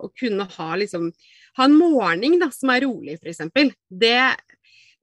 å 0.01 0.13
kunne 0.17 0.49
ha 0.59 0.71
liksom 0.81 1.11
Ha 1.57 1.65
en 1.65 1.73
morgen 1.73 2.35
da, 2.37 2.51
som 2.53 2.69
er 2.69 2.83
rolig, 2.85 3.15
f.eks. 3.17 3.39
Det 3.89 4.19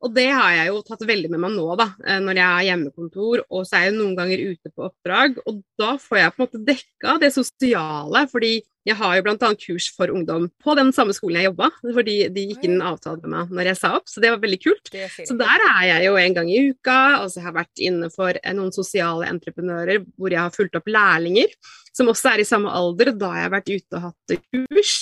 og 0.03 0.11
det 0.11 0.27
har 0.35 0.51
jeg 0.51 0.67
jo 0.67 0.81
tatt 0.83 1.05
veldig 1.07 1.29
med 1.31 1.41
meg 1.45 1.53
nå, 1.55 1.63
da, 1.79 1.87
eh, 2.03 2.19
når 2.19 2.39
jeg 2.39 2.45
har 2.49 2.65
hjemmekontor. 2.67 3.43
Og 3.55 3.63
så 3.67 3.79
er 3.79 3.85
jeg 3.87 3.95
noen 3.95 4.17
ganger 4.17 4.43
ute 4.51 4.71
på 4.73 4.87
oppdrag, 4.89 5.39
og 5.47 5.61
da 5.79 5.93
får 6.01 6.19
jeg 6.19 6.33
på 6.33 6.39
en 6.39 6.43
måte 6.43 6.63
dekka 6.67 7.15
det 7.23 7.31
sosiale. 7.35 8.25
fordi 8.31 8.53
jeg 8.87 8.97
har 8.99 9.15
jo 9.17 9.25
bl.a. 9.25 9.51
kurs 9.59 9.89
for 9.95 10.11
ungdom 10.11 10.49
på 10.63 10.75
den 10.79 10.91
samme 10.95 11.15
skolen 11.15 11.41
jeg 11.41 11.51
jobba, 11.51 11.69
fordi 11.83 12.17
de 12.35 12.47
gikk 12.49 12.65
inn 12.67 12.77
en 12.79 12.87
avtale 12.93 13.21
med 13.23 13.33
meg 13.33 13.53
når 13.53 13.71
jeg 13.71 13.79
sa 13.79 13.93
opp, 13.99 14.09
så 14.11 14.23
det 14.23 14.33
var 14.33 14.41
veldig 14.43 14.59
kult. 14.63 14.91
Så 15.23 15.37
der 15.39 15.67
er 15.69 15.85
jeg 15.89 16.09
jo 16.09 16.17
en 16.19 16.35
gang 16.39 16.51
i 16.51 16.59
uka, 16.71 16.99
og 17.21 17.31
så 17.31 17.43
har 17.43 17.51
jeg 17.51 17.59
vært 17.61 17.85
inne 17.89 18.11
for 18.13 18.41
noen 18.57 18.75
sosiale 18.75 19.29
entreprenører 19.31 20.03
hvor 20.17 20.35
jeg 20.35 20.43
har 20.43 20.53
fulgt 20.55 20.77
opp 20.79 20.91
lærlinger 20.91 21.55
som 21.93 22.09
også 22.09 22.33
er 22.33 22.41
i 22.41 22.47
samme 22.47 22.71
alder. 22.73 23.13
Da 23.17 23.31
har 23.33 23.43
jeg 23.43 23.53
vært 23.53 23.71
ute 23.71 23.99
og 23.99 24.05
hatt 24.07 24.35
kurs. 24.49 24.93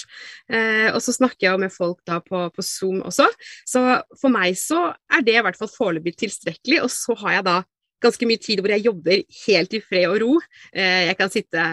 Eh, 0.52 0.90
og 0.92 1.00
så 1.04 1.16
snakker 1.16 1.48
jeg 1.48 1.64
med 1.64 1.74
folk 1.74 2.02
da 2.08 2.20
på, 2.24 2.44
på, 2.52 2.66
Zoom 2.66 3.02
også. 3.08 3.30
Så 3.68 3.84
for 4.20 4.34
meg 4.34 4.60
så 4.60 4.90
er 5.12 5.26
det 5.26 5.38
i 5.38 5.46
hvert 5.46 5.60
fall 5.60 5.72
foreløpig 5.72 6.18
tilstrekkelig. 6.20 6.82
Og 6.86 6.92
så 6.94 7.16
har 7.24 7.40
jeg 7.40 7.48
da 7.48 7.58
ganske 8.02 8.28
mye 8.28 8.42
tid 8.42 8.62
hvor 8.62 8.74
jeg 8.74 8.88
jobber 8.88 9.24
helt 9.46 9.78
i 9.78 9.84
fred 9.86 10.08
og 10.10 10.22
ro. 10.24 10.38
Eh, 10.74 11.08
jeg 11.10 11.20
kan 11.20 11.34
sitte 11.34 11.66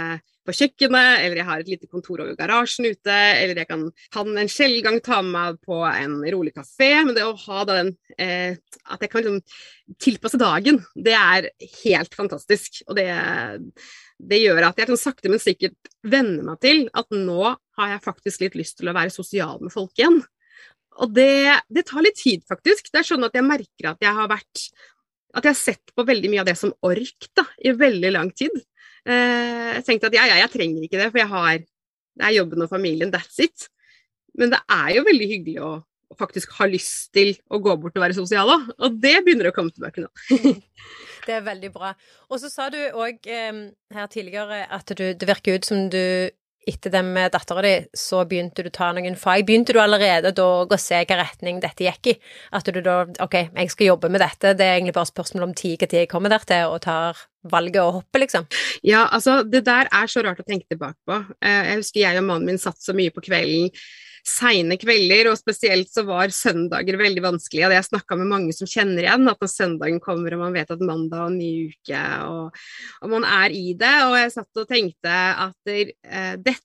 på 0.48 0.54
kjøkkenet, 0.56 1.22
eller 1.22 1.40
jeg 1.40 1.48
har 1.48 1.62
et 1.62 1.70
lite 1.74 1.88
kontor 1.90 2.22
over 2.24 2.36
garasjen 2.38 2.88
ute, 2.88 3.14
eller 3.14 3.60
jeg 3.60 3.68
kan, 3.68 3.84
kan 4.14 4.30
en 4.32 4.50
sjelden 4.50 5.00
ta 5.04 5.20
med 5.22 5.34
meg 5.34 5.60
på 5.68 5.82
en 5.84 6.16
rolig 6.32 6.54
kafé. 6.56 6.90
Men 7.04 7.14
det 7.16 7.26
å 7.26 7.36
ha 7.44 7.64
den 7.68 7.92
eh, 8.16 8.56
At 8.88 9.04
jeg 9.04 9.12
kan 9.12 9.24
liksom 9.24 9.98
tilpasse 10.00 10.40
dagen, 10.40 10.80
det 10.96 11.14
er 11.16 11.50
helt 11.82 12.16
fantastisk. 12.16 12.80
Og 12.88 12.96
det, 12.98 13.08
det 14.18 14.40
gjør 14.40 14.70
at 14.70 14.80
jeg 14.80 14.90
kan 14.90 15.00
sakte, 15.00 15.32
men 15.32 15.42
sikkert 15.42 15.92
venne 16.02 16.44
meg 16.46 16.60
til 16.64 16.86
at 16.96 17.12
nå 17.12 17.54
har 17.78 17.94
jeg 17.94 18.04
faktisk 18.06 18.44
litt 18.46 18.58
lyst 18.58 18.80
til 18.80 18.90
å 18.90 18.96
være 18.96 19.14
sosial 19.14 19.60
med 19.60 19.74
folk 19.74 19.92
igjen. 20.00 20.22
Og 20.98 21.12
det, 21.14 21.60
det 21.70 21.86
tar 21.86 22.02
litt 22.02 22.18
tid, 22.18 22.42
faktisk. 22.48 22.88
Det 22.90 23.02
er 23.02 23.10
sånn 23.12 23.26
at 23.28 23.36
jeg 23.36 23.46
merker 23.46 23.92
at 23.92 24.00
jeg 24.02 24.16
har 24.16 24.30
vært 24.30 24.70
at 25.36 25.44
jeg 25.44 25.52
har 25.52 25.60
sett 25.60 25.92
på 25.94 26.06
veldig 26.08 26.30
mye 26.32 26.42
av 26.42 26.48
det 26.48 26.56
som 26.58 26.72
ork 26.88 27.28
da, 27.36 27.44
i 27.60 27.74
veldig 27.76 28.12
lang 28.14 28.30
tid. 28.32 28.54
Eh, 29.08 29.74
jeg 29.78 29.84
tenkte 29.86 30.10
at 30.10 30.16
ja, 30.18 30.28
ja, 30.28 30.38
jeg 30.44 30.52
trenger 30.52 30.84
ikke 30.84 31.00
det, 31.00 31.10
for 31.12 31.22
jeg 31.22 31.30
har 31.32 31.58
det 32.18 32.26
er 32.26 32.34
jobben 32.34 32.64
og 32.64 32.70
familien, 32.70 33.12
that's 33.14 33.38
it. 33.42 33.68
Men 34.38 34.52
det 34.52 34.58
er 34.74 34.96
jo 34.96 35.04
veldig 35.06 35.28
hyggelig 35.30 35.60
å, 35.62 35.70
faktisk 36.18 36.54
ha 36.58 36.66
lyst 36.68 37.12
til 37.14 37.34
å 37.52 37.60
gå 37.62 37.74
bort 37.80 37.96
og 37.98 38.04
være 38.04 38.16
sosial 38.16 38.50
òg, 38.50 38.70
og 38.78 38.96
det 39.02 39.18
begynner 39.26 39.50
å 39.50 39.54
komme 39.54 39.74
tilbake 39.74 40.02
nå. 40.02 40.10
det 41.28 41.36
er 41.36 41.46
veldig 41.46 41.70
bra. 41.74 41.92
Og 42.28 42.42
så 42.42 42.50
sa 42.52 42.68
du 42.74 42.78
òg 42.90 43.28
eh, 43.30 43.62
her 43.94 44.10
tidligere 44.10 44.64
at 44.74 44.94
du, 44.98 45.04
det 45.14 45.30
virker 45.30 45.58
ut 45.58 45.68
som 45.68 45.86
du 45.92 46.02
etter 46.68 46.92
det 46.92 47.02
med 47.06 47.32
dattera 47.34 47.62
di, 47.64 47.74
så 47.96 48.24
begynte 48.28 48.64
du 48.64 48.70
å 48.70 48.74
ta 48.74 48.90
noen 48.96 49.16
fag. 49.18 49.46
Begynte 49.48 49.74
du 49.74 49.80
allerede 49.82 50.32
da 50.36 50.48
å 50.64 50.80
se 50.80 51.00
hvilken 51.00 51.20
retning 51.22 51.62
dette 51.64 51.86
gikk 51.86 52.12
i? 52.12 52.16
At 52.56 52.68
du 52.68 52.80
da 52.84 52.98
Ok, 53.24 53.34
jeg 53.34 53.72
skal 53.72 53.92
jobbe 53.92 54.10
med 54.12 54.22
dette, 54.22 54.54
det 54.58 54.66
er 54.66 54.76
egentlig 54.76 54.96
bare 54.96 55.10
spørsmål 55.10 55.48
om 55.48 55.54
tid 55.56 55.80
når 55.82 55.94
jeg 56.02 56.10
kommer 56.10 56.32
der 56.32 56.44
til 56.48 56.74
og 56.74 56.80
tar 56.84 57.22
valget 57.48 57.80
og 57.82 58.00
hopper, 58.00 58.22
liksom? 58.24 58.48
Ja, 58.86 59.06
altså, 59.14 59.40
det 59.46 59.64
der 59.66 59.88
er 59.94 60.10
så 60.10 60.22
rart 60.26 60.42
å 60.42 60.46
tenke 60.46 60.68
tilbake 60.68 60.98
på. 61.08 61.22
Eh, 61.40 61.62
jeg 61.70 61.80
husker 61.80 62.02
jeg 62.02 62.20
og 62.20 62.28
mannen 62.28 62.50
min 62.50 62.60
satt 62.60 62.80
så 62.82 62.94
mye 62.96 63.14
på 63.14 63.24
kvelden 63.24 63.72
seine 64.28 64.76
kvelder, 64.80 65.30
og 65.30 65.38
spesielt 65.40 65.90
så 65.92 66.04
var 66.08 66.32
søndager 66.34 66.98
veldig 67.00 67.24
vanskelig. 67.24 67.66
Og 67.66 67.74
jeg 67.76 67.88
snakka 67.88 68.18
med 68.20 68.30
mange 68.30 68.54
som 68.56 68.68
kjenner 68.68 69.04
igjen, 69.04 69.26
at 69.30 69.42
når 69.42 69.52
søndagen 69.52 70.00
kommer 70.04 70.36
og 70.36 70.44
man 70.46 70.56
vet 70.56 70.72
at 70.74 70.84
mandag 70.84 71.26
og 71.26 71.36
ny 71.36 71.50
uke, 71.72 72.04
og, 72.28 72.62
og, 73.02 73.12
man 73.16 73.26
er 73.28 73.54
i 73.56 73.74
det. 73.78 73.96
Og 74.06 74.16
jeg 74.20 74.34
satt 74.36 74.62
og 74.62 74.70
tenkte 74.70 75.18
at 75.48 75.74
uh, 75.74 76.34
dette 76.44 76.64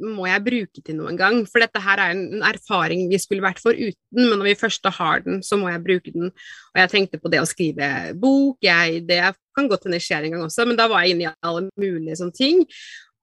må 0.00 0.24
jeg 0.28 0.44
bruke 0.46 0.80
til 0.80 0.96
noe 0.96 1.10
en 1.12 1.20
gang. 1.20 1.42
For 1.50 1.60
dette 1.60 1.82
her 1.84 2.00
er 2.00 2.14
en 2.14 2.44
erfaring 2.46 3.08
vi 3.10 3.20
skulle 3.20 3.44
vært 3.44 3.60
foruten, 3.60 3.96
men 4.16 4.38
når 4.38 4.52
vi 4.52 4.58
først 4.62 4.88
har 4.98 5.24
den, 5.26 5.42
så 5.44 5.58
må 5.60 5.68
jeg 5.72 5.84
bruke 5.84 6.14
den. 6.14 6.32
Og 6.72 6.82
jeg 6.84 6.92
tenkte 6.94 7.20
på 7.20 7.32
det 7.32 7.42
å 7.42 7.48
skrive 7.48 7.88
bok, 8.20 8.60
jeg, 8.64 9.02
det 9.08 9.20
kan 9.56 9.68
godt 9.68 9.88
hende 9.88 10.00
skjer 10.00 10.24
en 10.24 10.36
gang 10.36 10.46
også, 10.46 10.64
men 10.68 10.78
da 10.78 10.88
var 10.88 11.04
jeg 11.04 11.16
inne 11.16 11.28
i 11.28 11.34
alle 11.44 11.66
mulige 11.76 12.16
sånne 12.22 12.38
ting. 12.38 12.62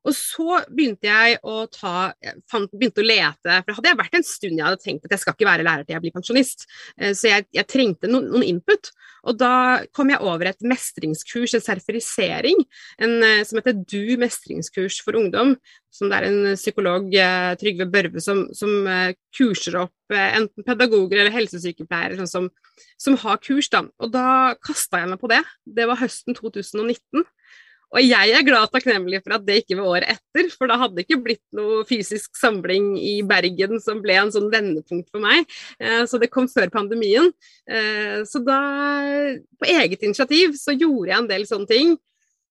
Og 0.10 0.16
så 0.18 0.62
begynte 0.74 1.06
jeg 1.06 1.38
å 1.46 1.64
ta 1.70 2.10
fant, 2.50 2.72
begynte 2.74 3.04
å 3.04 3.06
lete, 3.06 3.60
for 3.66 3.78
hadde 3.78 3.92
jeg 3.92 4.00
vært 4.00 4.18
en 4.18 4.26
stund 4.26 4.56
jeg 4.58 4.66
hadde 4.66 4.82
tenkt 4.82 5.06
at 5.06 5.14
jeg 5.14 5.24
skal 5.24 5.36
ikke 5.36 5.50
være 5.50 5.66
lærer 5.68 5.86
til 5.86 5.96
jeg 5.96 6.06
blir 6.06 6.16
pensjonist, 6.16 6.66
eh, 6.98 7.14
så 7.18 7.30
jeg, 7.30 7.46
jeg 7.56 7.70
trengte 7.70 8.10
noen, 8.10 8.30
noen, 8.34 8.48
input. 8.50 8.90
Og 9.30 9.36
da 9.38 9.52
kom 9.94 10.10
jeg 10.10 10.24
over 10.26 10.50
et 10.50 10.66
mestringskurs, 10.66 11.54
en 11.54 11.64
sertifisering, 11.66 12.64
eh, 13.04 13.44
som 13.46 13.60
heter 13.60 13.84
DU 13.84 14.16
mestringskurs 14.22 15.02
for 15.06 15.20
ungdom. 15.20 15.58
Som 15.94 16.12
det 16.12 16.20
er 16.20 16.28
en 16.28 16.58
psykolog, 16.58 17.10
eh, 17.18 17.54
Trygve 17.60 17.90
Børve, 17.90 18.22
som, 18.24 18.46
som 18.56 18.90
kurser 19.36 19.78
opp 19.84 20.14
enten 20.14 20.66
pedagoger 20.66 21.20
eller 21.22 21.34
helsesykepleiere 21.34 22.18
sånn 22.18 22.30
som, 22.30 22.48
som 22.98 23.18
har 23.22 23.42
kurs. 23.44 23.70
Da. 23.74 23.84
Og 24.02 24.14
da 24.14 24.56
kasta 24.66 25.04
jeg 25.04 25.12
meg 25.12 25.22
på 25.22 25.30
det. 25.30 25.44
Det 25.66 25.86
var 25.90 26.02
høsten 26.02 26.38
2019. 26.38 27.28
Og 27.90 28.06
jeg 28.06 28.34
er 28.36 28.46
glad 28.46 28.68
og 28.68 28.74
takknemlig 28.74 29.22
for 29.24 29.34
at 29.38 29.46
det 29.48 29.64
ikke 29.64 29.80
var 29.80 29.96
året 29.96 30.12
etter, 30.14 30.50
for 30.54 30.70
da 30.70 30.78
hadde 30.78 31.00
det 31.00 31.08
ikke 31.08 31.24
blitt 31.26 31.46
noe 31.58 31.82
fysisk 31.90 32.38
samling 32.38 32.92
i 33.02 33.16
Bergen 33.26 33.82
som 33.82 34.04
ble 34.04 34.18
en 34.22 34.34
sånn 34.34 34.52
vendepunkt 34.54 35.10
for 35.10 35.24
meg. 35.24 35.50
Eh, 35.82 36.04
så 36.10 36.20
det 36.22 36.30
kom 36.34 36.46
før 36.52 36.70
pandemien. 36.74 37.32
Eh, 37.66 38.22
så 38.30 38.44
da, 38.46 38.60
på 39.58 39.72
eget 39.74 40.06
initiativ, 40.06 40.54
så 40.60 40.78
gjorde 40.78 41.10
jeg 41.10 41.18
en 41.18 41.32
del 41.34 41.50
sånne 41.50 41.70
ting. 41.70 41.98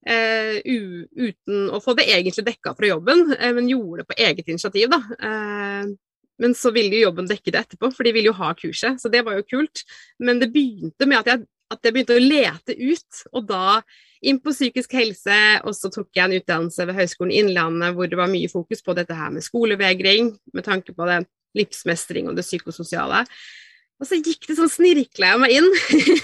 Uh, 0.09 0.63
uten 0.65 1.65
å 1.75 1.81
få 1.83 1.93
det 1.99 2.07
egentlig 2.09 2.45
dekka 2.47 2.71
fra 2.79 2.87
jobben, 2.87 3.27
uh, 3.35 3.51
men 3.53 3.67
gjorde 3.69 4.05
det 4.05 4.07
på 4.09 4.17
eget 4.25 4.47
initiativ, 4.49 4.93
da. 4.95 5.01
Uh, 5.21 5.91
men 6.39 6.55
så 6.57 6.71
ville 6.73 6.95
jo 6.97 7.09
jobben 7.09 7.29
dekke 7.29 7.53
det 7.53 7.65
etterpå, 7.65 7.91
for 7.93 8.07
de 8.07 8.13
ville 8.15 8.31
jo 8.31 8.37
ha 8.39 8.53
kurset, 8.57 9.01
så 9.03 9.11
det 9.13 9.25
var 9.27 9.37
jo 9.37 9.47
kult. 9.51 9.83
Men 10.23 10.41
det 10.41 10.53
begynte 10.55 11.09
med 11.11 11.19
at 11.19 11.33
jeg, 11.33 11.45
at 11.75 11.85
jeg 11.85 11.97
begynte 11.97 12.17
å 12.17 12.23
lete 12.23 12.79
ut, 12.79 13.25
og 13.35 13.49
da 13.51 13.65
inn 14.23 14.41
på 14.43 14.55
psykisk 14.55 14.95
helse, 14.99 15.39
og 15.65 15.77
så 15.77 15.91
tok 15.95 16.09
jeg 16.17 16.27
en 16.27 16.41
utdannelse 16.41 16.87
ved 16.89 16.99
Høgskolen 16.99 17.35
Innlandet 17.35 17.95
hvor 17.97 18.11
det 18.11 18.19
var 18.19 18.31
mye 18.33 18.51
fokus 18.51 18.83
på 18.85 18.97
dette 18.99 19.17
her 19.17 19.33
med 19.35 19.47
skolevegring, 19.47 20.33
med 20.55 20.67
tanke 20.67 20.95
på 20.97 21.09
det 21.09 21.23
livsmestring 21.59 22.29
og 22.29 22.37
det 22.39 22.47
psykososiale. 22.47 23.25
Og 23.99 24.07
så 24.07 24.19
gikk 24.23 24.47
det 24.47 24.55
sånn 24.55 24.71
snirkla 24.71 25.33
jeg 25.33 25.41
meg 25.43 25.55
inn. 25.59 25.69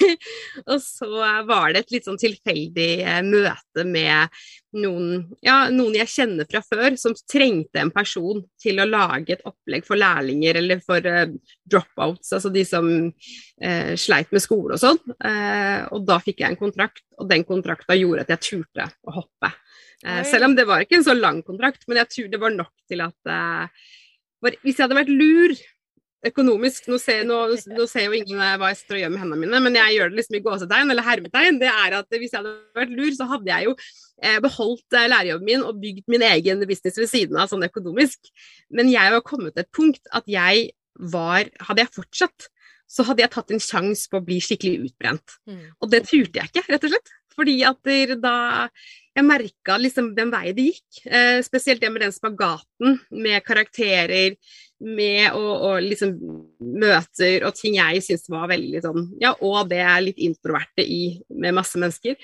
og 0.71 0.77
så 0.83 1.09
var 1.49 1.75
det 1.75 1.85
et 1.85 1.97
litt 1.97 2.07
sånn 2.07 2.21
tilfeldig 2.21 2.91
eh, 3.03 3.23
møte 3.27 3.87
med 3.89 4.31
noen, 4.79 5.25
ja, 5.45 5.69
noen 5.75 5.97
jeg 5.99 6.11
kjenner 6.11 6.47
fra 6.51 6.61
før, 6.65 6.95
som 6.99 7.15
trengte 7.31 7.83
en 7.83 7.93
person 7.95 8.43
til 8.61 8.79
å 8.83 8.87
lage 8.89 9.37
et 9.37 9.45
opplegg 9.47 9.87
for 9.87 9.99
lærlinger 9.99 10.59
eller 10.59 10.83
for 10.85 11.05
uh, 11.07 11.27
dropouts, 11.71 12.33
altså 12.35 12.51
de 12.55 12.65
som 12.67 12.89
uh, 13.07 13.93
sleit 14.01 14.35
med 14.35 14.43
skole 14.43 14.75
og 14.75 14.83
sånn. 14.83 14.99
Uh, 15.19 15.87
og 15.95 16.07
da 16.09 16.19
fikk 16.23 16.43
jeg 16.43 16.55
en 16.55 16.61
kontrakt, 16.61 17.05
og 17.19 17.31
den 17.31 17.47
kontrakta 17.47 17.99
gjorde 17.99 18.27
at 18.27 18.35
jeg 18.35 18.47
turte 18.49 18.89
å 19.07 19.19
hoppe. 19.21 19.53
selv 20.27 20.51
om 20.51 20.55
det 20.57 20.67
var 20.69 20.83
ikke 20.83 20.99
en 20.99 21.07
så 21.07 21.15
lang 21.15 21.39
kontrakt, 21.47 21.87
men 21.87 22.03
jeg 22.03 22.11
tror 22.11 22.33
det 22.33 22.41
var 22.43 22.53
nok 22.53 22.73
til 22.91 23.01
at 23.01 23.31
Hvis 24.43 24.77
jeg 24.77 24.83
hadde 24.83 24.99
vært 24.99 25.13
lur 25.15 25.55
økonomisk 26.29 26.89
Nå 26.91 26.99
ser, 27.03 27.25
nå, 27.29 27.39
nå 27.75 27.87
ser, 27.91 28.09
jo 28.09 28.17
ingen 28.17 28.41
hva 28.41 28.71
jeg 28.73 28.81
står 28.81 28.99
og 28.99 29.03
gjør 29.03 29.13
med 29.13 29.23
hendene 29.23 29.41
mine, 29.43 29.61
men 29.67 29.79
jeg 29.81 29.97
gjør 29.97 30.13
det 30.13 30.21
liksom 30.21 30.39
i 30.39 30.43
gåsetegn 30.45 30.95
eller 30.95 31.07
hermetegn. 31.07 31.61
Det 31.61 31.71
er 31.71 31.99
at 32.01 32.17
hvis 32.17 32.33
jeg 32.33 32.41
hadde 32.41 32.81
vært 32.81 32.95
lur, 32.97 33.11
så 33.17 33.29
hadde 33.31 33.53
jeg 33.53 33.69
jo 33.69 33.75
eh, 33.77 34.39
beholdt 34.45 34.99
eh, 34.99 35.09
lærerjobben 35.13 35.51
min 35.51 35.67
og 35.67 35.83
bygd 35.83 36.09
min 36.15 36.27
egen 36.31 36.65
business 36.71 37.01
ved 37.01 37.11
siden 37.13 37.41
av, 37.41 37.51
sånn 37.53 37.67
økonomisk. 37.67 38.33
Men 38.75 38.93
jeg 38.93 39.15
var 39.17 39.25
kommet 39.27 39.57
til 39.57 39.67
et 39.67 39.75
punkt 39.75 40.13
at 40.15 40.29
jeg 40.31 40.73
var 41.11 41.49
Hadde 41.67 41.83
jeg 41.83 41.91
fortsatt, 41.91 42.45
så 42.87 43.03
hadde 43.09 43.25
jeg 43.25 43.33
tatt 43.35 43.49
en 43.51 43.63
sjanse 43.63 44.07
på 44.07 44.21
å 44.21 44.23
bli 44.23 44.37
skikkelig 44.45 44.91
utbrent. 44.91 45.39
Mm. 45.51 45.65
Og 45.83 45.91
det 45.91 46.05
turte 46.07 46.39
jeg 46.39 46.53
ikke, 46.53 46.63
rett 46.71 46.87
og 46.87 46.93
slett. 46.93 47.15
Fordi 47.35 47.57
at 47.67 47.91
da 48.23 48.37
jeg 49.15 49.27
merka 49.27 49.77
liksom 49.79 50.11
den 50.17 50.31
veien 50.33 50.57
det 50.57 50.69
gikk. 50.71 51.03
Eh, 51.07 51.39
spesielt 51.47 51.83
det 51.83 51.91
med 51.93 52.03
den 52.03 52.15
spagaten 52.15 52.99
med 53.15 53.45
karakterer, 53.47 54.35
med 54.85 55.37
og, 55.39 55.53
og 55.69 55.85
liksom 55.85 56.17
møter 56.61 57.47
og 57.47 57.55
ting 57.57 57.79
jeg 57.79 58.03
syns 58.05 58.27
var 58.29 58.51
veldig 58.51 58.81
sånn 58.85 59.05
Ja, 59.23 59.31
og 59.39 59.71
det 59.71 59.79
er 59.81 60.03
litt 60.03 60.19
introverte 60.21 60.83
i 60.83 61.23
med 61.31 61.55
masse 61.57 61.79
mennesker. 61.79 62.19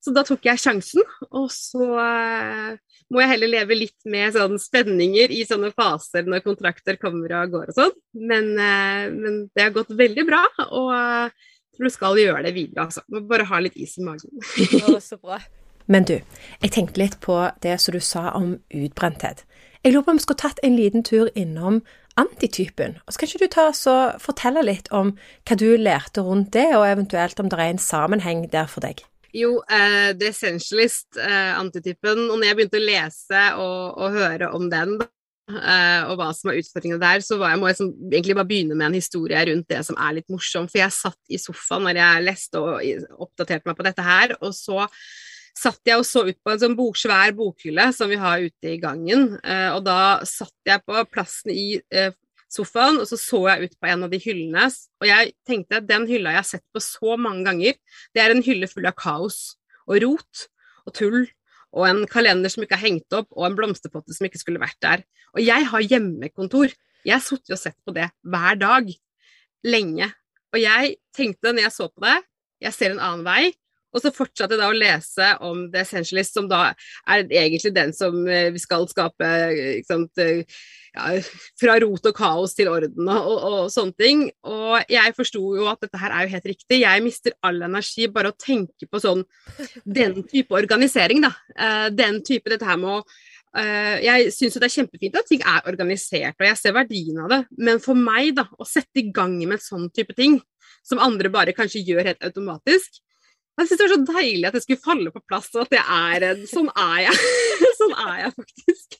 Så 0.00 0.12
da 0.14 0.22
tok 0.22 0.44
jeg 0.46 0.62
sjansen, 0.62 1.02
og 1.34 1.48
så 1.50 1.88
eh, 1.98 2.78
må 3.10 3.24
jeg 3.24 3.32
heller 3.32 3.50
leve 3.56 3.80
litt 3.80 4.06
med 4.06 4.36
sånn 4.36 4.54
spenninger 4.62 5.34
i 5.34 5.42
sånne 5.48 5.72
faser 5.74 6.28
når 6.30 6.44
kontrakter 6.46 7.00
kommer 7.00 7.34
og 7.40 7.56
går 7.56 7.74
og 7.74 7.80
sånn. 7.80 7.98
Men, 8.14 8.52
eh, 8.54 9.10
men 9.10 9.42
det 9.50 9.66
har 9.66 9.74
gått 9.74 9.90
veldig 9.98 10.28
bra, 10.30 10.44
og 10.68 10.94
jeg 10.94 11.74
tror 11.74 11.90
du 11.90 11.96
skal 11.98 12.22
gjøre 12.22 12.46
det 12.46 12.54
videre, 12.54 12.86
altså. 12.86 13.02
Må 13.10 13.26
bare 13.26 13.50
ha 13.50 13.62
litt 13.66 13.74
is 13.82 13.98
i 13.98 14.06
magen. 14.06 14.30
Å, 14.86 15.00
så 15.02 15.18
bra. 15.18 15.42
Men 15.86 16.06
du, 16.06 16.16
jeg 16.62 16.72
tenkte 16.74 17.00
litt 17.00 17.20
på 17.22 17.38
det 17.62 17.78
som 17.82 17.94
du 17.94 18.00
sa 18.02 18.30
om 18.34 18.56
utbrenthet. 18.74 19.44
Jeg 19.84 19.94
lurer 19.94 20.06
på 20.06 20.14
om 20.14 20.18
vi 20.18 20.24
skulle 20.24 20.42
tatt 20.42 20.62
en 20.66 20.76
liten 20.78 21.04
tur 21.06 21.28
innom 21.38 21.82
antitypen. 22.18 22.96
Og 23.04 23.12
så 23.12 23.20
kan 23.20 23.30
ikke 23.30 23.44
du 23.44 23.52
ta 23.52 23.66
og 23.70 24.22
fortelle 24.22 24.64
litt 24.64 24.88
om 24.94 25.12
hva 25.46 25.58
du 25.58 25.68
lærte 25.78 26.24
rundt 26.26 26.54
det, 26.56 26.70
og 26.74 26.88
eventuelt 26.88 27.38
om 27.42 27.50
det 27.52 27.60
er 27.60 27.74
en 27.74 27.82
sammenheng 27.82 28.46
der 28.52 28.70
for 28.72 28.82
deg? 28.82 29.04
Jo, 29.36 29.58
uh, 29.60 30.10
The 30.16 30.30
Essentialist, 30.32 31.10
uh, 31.20 31.52
antitypen. 31.60 32.24
Og 32.30 32.38
når 32.38 32.48
jeg 32.48 32.58
begynte 32.58 32.80
å 32.80 32.86
lese 32.86 33.42
og, 33.60 34.00
og 34.00 34.16
høre 34.16 34.48
om 34.56 34.70
den, 34.72 34.96
uh, 35.52 36.02
og 36.08 36.16
hva 36.18 36.30
som 36.34 36.50
er 36.50 36.62
utfordringene 36.62 37.02
der, 37.02 37.22
så 37.26 37.38
jeg, 37.42 37.60
må 37.60 37.68
jeg 37.70 37.78
som, 37.82 37.92
egentlig 38.08 38.38
bare 38.38 38.48
begynne 38.48 38.78
med 38.78 38.88
en 38.88 38.98
historie 38.98 39.44
rundt 39.50 39.68
det 39.70 39.82
som 39.86 40.00
er 40.00 40.18
litt 40.18 40.32
morsom. 40.32 40.70
For 40.72 40.80
jeg 40.80 40.96
satt 40.96 41.20
i 41.28 41.40
sofaen 41.42 41.84
når 41.86 42.00
jeg 42.00 42.26
leste 42.26 42.64
og 42.64 43.22
oppdaterte 43.28 43.68
meg 43.68 43.78
på 43.78 43.86
dette 43.86 44.08
her, 44.08 44.38
og 44.40 44.56
så 44.56 44.88
satt 45.56 45.80
jeg 45.88 46.00
og 46.00 46.06
så 46.06 46.22
ut 46.26 46.38
på 46.44 46.52
en 46.52 46.60
sånn 46.60 46.76
bok, 46.76 46.98
svær 47.00 47.32
bokhylle 47.36 47.88
som 47.96 48.10
vi 48.12 48.18
har 48.20 48.44
ute 48.44 48.74
i 48.74 48.78
gangen. 48.80 49.34
Eh, 49.40 49.70
og 49.72 49.82
da 49.86 50.20
satt 50.28 50.54
jeg 50.68 50.82
på 50.84 51.04
plassen 51.08 51.52
i 51.54 51.78
eh, 51.92 52.12
sofaen, 52.52 53.00
og 53.00 53.08
så 53.08 53.18
så 53.20 53.40
jeg 53.50 53.70
ut 53.70 53.78
på 53.80 53.90
en 53.90 54.04
av 54.06 54.12
de 54.12 54.20
hyllene. 54.22 54.66
Og 55.00 55.08
jeg 55.08 55.32
tenkte 55.48 55.80
at 55.80 55.88
den 55.88 56.06
hylla 56.10 56.36
jeg 56.36 56.42
har 56.42 56.50
sett 56.50 56.66
på 56.74 56.82
så 56.84 57.16
mange 57.20 57.46
ganger, 57.48 57.80
det 58.14 58.22
er 58.22 58.34
en 58.34 58.44
hylle 58.44 58.68
full 58.70 58.88
av 58.88 58.96
kaos 59.00 59.56
og 59.86 60.00
rot 60.04 60.46
og 60.86 60.96
tull. 60.98 61.24
Og 61.76 61.88
en 61.88 62.04
kalender 62.08 62.52
som 62.52 62.64
ikke 62.64 62.76
er 62.78 62.86
hengt 62.86 63.16
opp, 63.16 63.28
og 63.34 63.48
en 63.48 63.56
blomsterpotte 63.58 64.14
som 64.16 64.28
ikke 64.28 64.40
skulle 64.40 64.62
vært 64.62 64.78
der. 64.84 65.02
Og 65.36 65.42
jeg 65.44 65.66
har 65.72 65.84
hjemmekontor. 65.84 66.72
Jeg 67.06 67.14
har 67.14 67.24
sittet 67.24 67.56
og 67.56 67.60
sett 67.60 67.76
på 67.84 67.92
det 67.96 68.08
hver 68.24 68.56
dag. 68.60 68.88
Lenge. 69.66 70.08
Og 70.54 70.60
jeg 70.62 70.96
tenkte 71.16 71.52
når 71.52 71.66
jeg 71.66 71.74
så 71.74 71.88
på 71.90 72.04
det, 72.04 72.16
jeg 72.64 72.72
ser 72.72 72.94
en 72.94 73.02
annen 73.02 73.26
vei, 73.26 73.50
og 73.96 74.02
så 74.04 74.12
fortsatte 74.14 74.56
jeg 74.56 74.60
da 74.60 74.70
å 74.70 74.76
lese 74.76 75.28
om 75.46 75.66
The 75.72 75.82
Essentialist, 75.82 76.36
som 76.36 76.48
da 76.50 76.70
er 77.08 77.24
egentlig 77.24 77.72
den 77.76 77.94
som 77.96 78.18
eh, 78.28 78.50
vi 78.54 78.60
skal 78.62 78.84
skape 78.90 79.30
sant, 79.88 80.12
eh, 80.22 80.42
ja, 80.96 81.14
fra 81.60 81.76
rot 81.82 82.10
og 82.10 82.16
kaos 82.16 82.56
til 82.56 82.70
orden 82.72 83.08
og, 83.12 83.30
og, 83.32 83.46
og 83.46 83.70
sånne 83.72 83.96
ting. 84.00 84.26
Og 84.48 84.92
jeg 84.92 85.16
forsto 85.16 85.42
jo 85.58 85.70
at 85.72 85.80
dette 85.84 86.00
her 86.00 86.12
er 86.12 86.26
jo 86.26 86.34
helt 86.36 86.50
riktig. 86.52 86.82
Jeg 86.84 87.04
mister 87.04 87.36
all 87.44 87.62
energi 87.64 88.08
bare 88.12 88.32
å 88.32 88.36
tenke 88.36 88.88
på 88.90 89.00
sånn 89.02 89.24
den 89.84 90.22
type 90.28 90.56
organisering, 90.56 91.24
da. 91.24 91.32
Den 91.92 92.22
type 92.24 92.52
dette 92.52 92.68
her 92.68 92.80
med 92.80 93.00
å 93.00 93.00
Uh, 93.56 93.96
jeg 94.04 94.32
syns 94.36 94.58
det 94.60 94.66
er 94.66 94.74
kjempefint 94.74 95.14
at 95.16 95.28
ting 95.30 95.40
er 95.40 95.64
organisert, 95.70 96.36
og 96.36 96.44
jeg 96.44 96.58
ser 96.60 96.74
verdien 96.76 97.22
av 97.24 97.30
det, 97.32 97.38
men 97.56 97.78
for 97.80 97.96
meg, 97.96 98.34
da, 98.36 98.44
å 98.60 98.66
sette 98.68 99.00
i 99.00 99.06
gang 99.16 99.32
med 99.38 99.56
en 99.56 99.62
sånn 99.64 99.86
type 99.96 100.12
ting, 100.18 100.36
som 100.84 101.00
andre 101.00 101.30
bare 101.32 101.54
kanskje 101.56 101.80
gjør 101.86 102.10
helt 102.10 102.26
automatisk, 102.28 103.00
jeg 103.56 103.68
syns 103.68 103.80
det 103.80 103.86
var 103.86 103.92
så 103.94 104.16
deilig 104.18 104.48
at 104.48 104.56
det 104.56 104.62
skulle 104.64 104.84
falle 104.84 105.12
på 105.12 105.22
plass, 105.24 105.48
og 105.54 105.62
at 105.64 105.72
det 105.72 105.82
er 105.82 106.26
en 106.30 106.42
Sånn 106.50 106.68
er 106.72 106.98
jeg. 107.06 107.30
sånn 107.80 107.94
er 108.02 108.18
jeg 108.20 108.34
faktisk. 108.34 108.98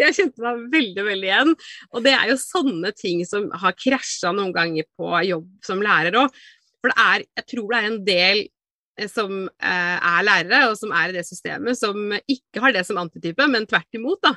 Jeg 0.00 0.16
kjente 0.16 0.44
meg 0.44 0.62
veldig, 0.72 1.04
veldig 1.10 1.28
igjen. 1.28 1.52
Og 1.92 2.06
det 2.06 2.14
er 2.16 2.30
jo 2.32 2.38
sånne 2.40 2.94
ting 2.96 3.20
som 3.28 3.50
har 3.60 3.76
krasja 3.76 4.32
noen 4.36 4.54
ganger 4.56 4.88
på 4.96 5.12
jobb 5.28 5.50
som 5.66 5.84
lærer 5.84 6.16
òg. 6.22 6.40
For 6.80 6.92
det 6.92 7.04
er, 7.04 7.26
jeg 7.42 7.48
tror 7.52 7.68
det 7.68 7.80
er 7.80 7.90
en 7.90 8.00
del 8.06 8.42
som 9.08 9.46
eh, 9.48 9.96
er 9.96 10.26
lærere, 10.26 10.60
og 10.68 10.76
som 10.78 10.92
er 10.92 11.10
i 11.10 11.16
det 11.16 11.24
systemet, 11.24 11.78
som 11.78 12.12
ikke 12.20 12.60
har 12.60 12.74
det 12.74 12.82
som 12.88 13.00
antitype, 13.00 13.46
men 13.48 13.66
tvert 13.70 13.96
imot. 13.96 14.20
da. 14.26 14.34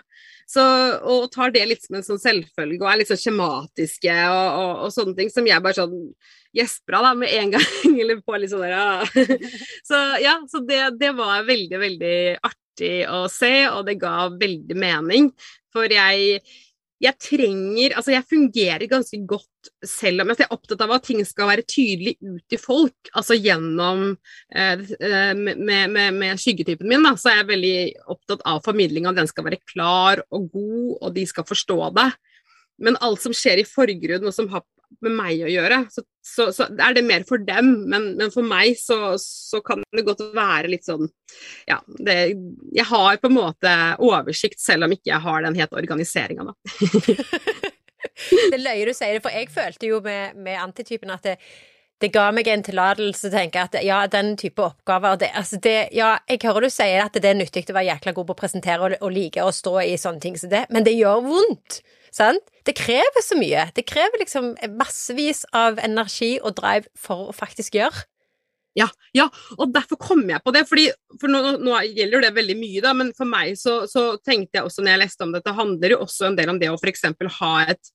Så, 0.49 0.63
og 1.09 1.29
tar 1.33 1.53
det 1.55 1.65
litt 1.67 1.83
som 1.85 1.97
en 1.97 2.05
sånn 2.05 2.21
selvfølge, 2.21 2.79
og 2.81 2.89
er 2.91 3.01
litt 3.01 3.11
sånn 3.11 3.21
skjematiske 3.21 4.15
og, 4.29 4.47
og, 4.61 4.71
og, 4.85 4.95
sånne 4.95 5.15
ting 5.19 5.31
som 5.33 5.47
jeg 5.47 5.63
bare 5.63 5.79
sånn 5.79 5.95
gjesper 6.53 6.99
av 6.99 7.07
da, 7.07 7.13
med 7.23 7.35
en 7.37 7.53
gang. 7.57 7.95
eller 8.05 8.23
på 8.23 8.39
litt 8.39 8.53
sånn 8.53 8.65
der, 8.65 8.75
ja. 8.75 9.39
Så 9.89 10.03
ja, 10.23 10.37
så 10.51 10.63
det, 10.67 10.83
det 11.01 11.13
var 11.17 11.47
veldig, 11.47 11.79
veldig 11.87 12.17
artig 12.39 12.93
å 13.11 13.25
se, 13.31 13.55
og 13.71 13.87
det 13.89 13.99
ga 14.01 14.29
veldig 14.31 14.77
mening. 14.79 15.33
For 15.73 15.89
jeg 15.89 16.39
jeg 17.03 17.19
trenger 17.19 17.95
Altså, 17.97 18.13
jeg 18.13 18.27
fungerer 18.29 18.89
ganske 18.91 19.19
godt 19.27 19.69
selv 19.87 20.23
om 20.23 20.31
jeg 20.31 20.43
er 20.43 20.53
opptatt 20.55 20.81
av 20.83 20.91
at 20.95 21.05
ting 21.07 21.21
skal 21.27 21.49
være 21.49 21.65
tydelig 21.67 22.15
ut 22.19 22.43
til 22.51 22.59
folk, 22.59 23.11
altså 23.15 23.37
gjennom 23.39 24.09
eh, 24.51 24.83
eh 24.99 25.31
med, 25.37 25.61
med, 25.63 26.13
med, 26.17 26.41
skyggetypen 26.41 26.89
min, 26.89 27.05
da, 27.05 27.13
så 27.19 27.31
er 27.31 27.41
jeg 27.41 27.49
veldig 27.53 27.77
opptatt 28.11 28.43
av 28.49 28.59
formidlinga. 28.65 29.15
Den 29.15 29.29
skal 29.31 29.47
være 29.47 29.61
klar 29.71 30.23
og 30.29 30.49
god, 30.51 30.89
og 30.99 31.15
de 31.15 31.25
skal 31.29 31.47
forstå 31.47 31.79
det. 31.95 32.09
Men 32.83 32.99
alt 33.05 33.23
som 33.23 33.35
skjer 33.35 33.61
i 33.61 33.67
forgrunnen, 33.67 34.27
og 34.27 34.35
som 34.35 34.49
har 34.51 34.65
med 35.01 35.15
meg 35.15 35.43
å 35.45 35.51
gjøre, 35.51 35.79
så, 35.91 36.03
så, 36.23 36.47
så 36.55 36.67
er 36.71 36.95
det 36.95 37.05
mer 37.07 37.25
for 37.27 37.41
dem. 37.41 37.73
Men, 37.89 38.13
men 38.19 38.33
for 38.33 38.45
meg 38.47 38.77
så, 38.79 39.15
så, 39.21 39.61
kan 39.65 39.83
det 39.95 40.05
godt 40.07 40.23
være 40.35 40.71
litt 40.71 40.87
sånn 40.87 41.07
Ja, 41.69 41.79
det, 41.99 42.17
jeg 42.75 42.87
har 42.89 43.19
på 43.21 43.31
en 43.31 43.37
måte 43.37 43.75
oversikt, 44.03 44.61
selv 44.63 44.87
om 44.87 44.95
ikke 44.95 45.11
jeg 45.11 45.23
har 45.25 45.45
den 45.45 45.59
helt 45.59 45.77
organiseringa, 45.77 46.51
da. 46.51 46.55
det 48.53 48.59
løye 48.61 48.87
du 48.87 48.93
sier 48.95 49.17
det, 49.17 49.23
for 49.23 49.33
jeg 49.33 49.51
følte 49.53 49.89
jo 49.89 50.01
med, 50.05 50.35
med 50.39 50.59
antitypen 50.61 51.13
at 51.13 51.25
det, 51.27 51.37
det 52.03 52.11
ga 52.11 52.27
meg 52.35 52.49
en 52.51 52.63
tillatelse 52.65 53.25
til 53.25 53.31
å 53.31 53.35
tenke 53.37 53.63
at 53.63 53.77
ja, 53.85 54.01
den 54.11 54.33
type 54.39 54.63
oppgaver 54.63 55.19
det, 55.21 55.31
altså 55.39 55.59
det, 55.63 55.77
Ja, 55.95 56.17
jeg 56.27 56.41
hører 56.43 56.67
du 56.67 56.73
sier 56.73 57.05
at 57.05 57.15
det 57.15 57.29
er 57.29 57.37
nyttig 57.39 57.65
å 57.69 57.77
være 57.77 57.93
jækla 57.93 58.15
god 58.17 58.29
på 58.29 58.35
å 58.35 58.41
presentere 58.41 58.87
og, 58.89 58.95
og 58.99 59.13
like 59.15 59.43
å 59.43 59.53
stå 59.55 59.77
i 59.85 59.97
sånne 59.99 60.23
ting 60.23 60.39
som 60.39 60.51
det, 60.51 60.65
men 60.73 60.85
det 60.85 60.97
gjør 60.97 61.23
vondt. 61.27 61.83
Sant? 62.13 62.49
Det 62.67 62.75
krever 62.77 63.25
så 63.25 63.37
mye. 63.39 63.67
Det 63.75 63.85
krever 63.89 64.21
liksom 64.21 64.53
massevis 64.77 65.43
av 65.55 65.81
energi 65.83 66.35
og 66.41 66.55
drive 66.59 66.89
for 66.99 67.31
å 67.31 67.35
faktisk 67.35 67.79
gjøre. 67.79 68.05
Ja, 68.73 68.87
ja, 69.13 69.27
og 69.61 69.69
derfor 69.69 69.99
kom 70.01 70.23
jeg 70.25 70.41
på 70.41 70.49
det. 70.53 70.63
Fordi, 70.65 70.87
for 71.21 71.29
nå, 71.29 71.41
nå, 71.61 71.75
gjelder 71.93 72.25
det 72.25 72.31
veldig 72.33 72.55
mye, 72.57 72.81
da, 72.81 72.93
men 72.97 73.11
for 73.17 73.29
meg 73.29 73.53
så, 73.59 73.83
så, 73.89 74.15
tenkte 74.17 74.57
jeg 74.57 74.65
også 74.65 74.81
når 74.81 74.95
jeg 74.95 75.01
leste 75.03 75.27
om 75.27 75.33
dette, 75.35 75.53
handler 75.53 75.93
jo 75.93 75.99
også 76.07 76.29
en 76.29 76.37
del 76.39 76.49
om 76.49 76.61
det 76.61 76.71
å 76.73 76.79
f.eks. 76.79 77.05
ha 77.37 77.53
et 77.69 77.93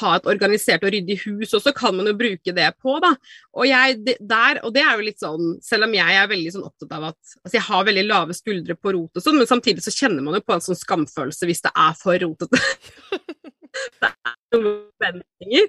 ha 0.00 0.16
et 0.16 0.28
organisert 0.28 0.84
og 0.84 0.92
ryddig 0.92 1.18
hus, 1.24 1.52
og 1.54 1.62
så 1.62 1.72
kan 1.76 1.94
man 1.96 2.08
jo 2.10 2.16
bruke 2.18 2.54
det 2.56 2.68
på, 2.82 2.96
da. 3.02 3.12
Og 3.56 3.68
jeg 3.68 3.98
det, 4.06 4.16
der, 4.20 4.60
og 4.66 4.74
det 4.74 4.82
er 4.84 4.98
jo 4.98 5.06
litt 5.06 5.22
sånn, 5.22 5.56
selv 5.64 5.88
om 5.88 5.96
jeg 5.96 6.18
er 6.20 6.30
veldig 6.30 6.54
sånn 6.56 6.66
opptatt 6.66 6.96
av 6.96 7.08
at 7.12 7.36
altså 7.42 7.58
jeg 7.58 7.66
har 7.68 7.88
veldig 7.88 8.06
lave 8.08 8.36
skuldre 8.36 8.76
på 8.78 8.94
rot 8.96 9.20
og 9.20 9.24
sånn, 9.24 9.40
men 9.40 9.50
samtidig 9.50 9.84
så 9.84 9.94
kjenner 9.94 10.26
man 10.26 10.38
jo 10.38 10.44
på 10.44 10.56
en 10.56 10.64
sånn 10.64 10.78
skamfølelse 10.78 11.48
hvis 11.48 11.64
det 11.66 11.72
er 11.72 11.96
for 12.00 12.18
rotete. 12.26 12.62
det 14.02 14.14
er 14.26 14.45
forventninger. 14.54 15.68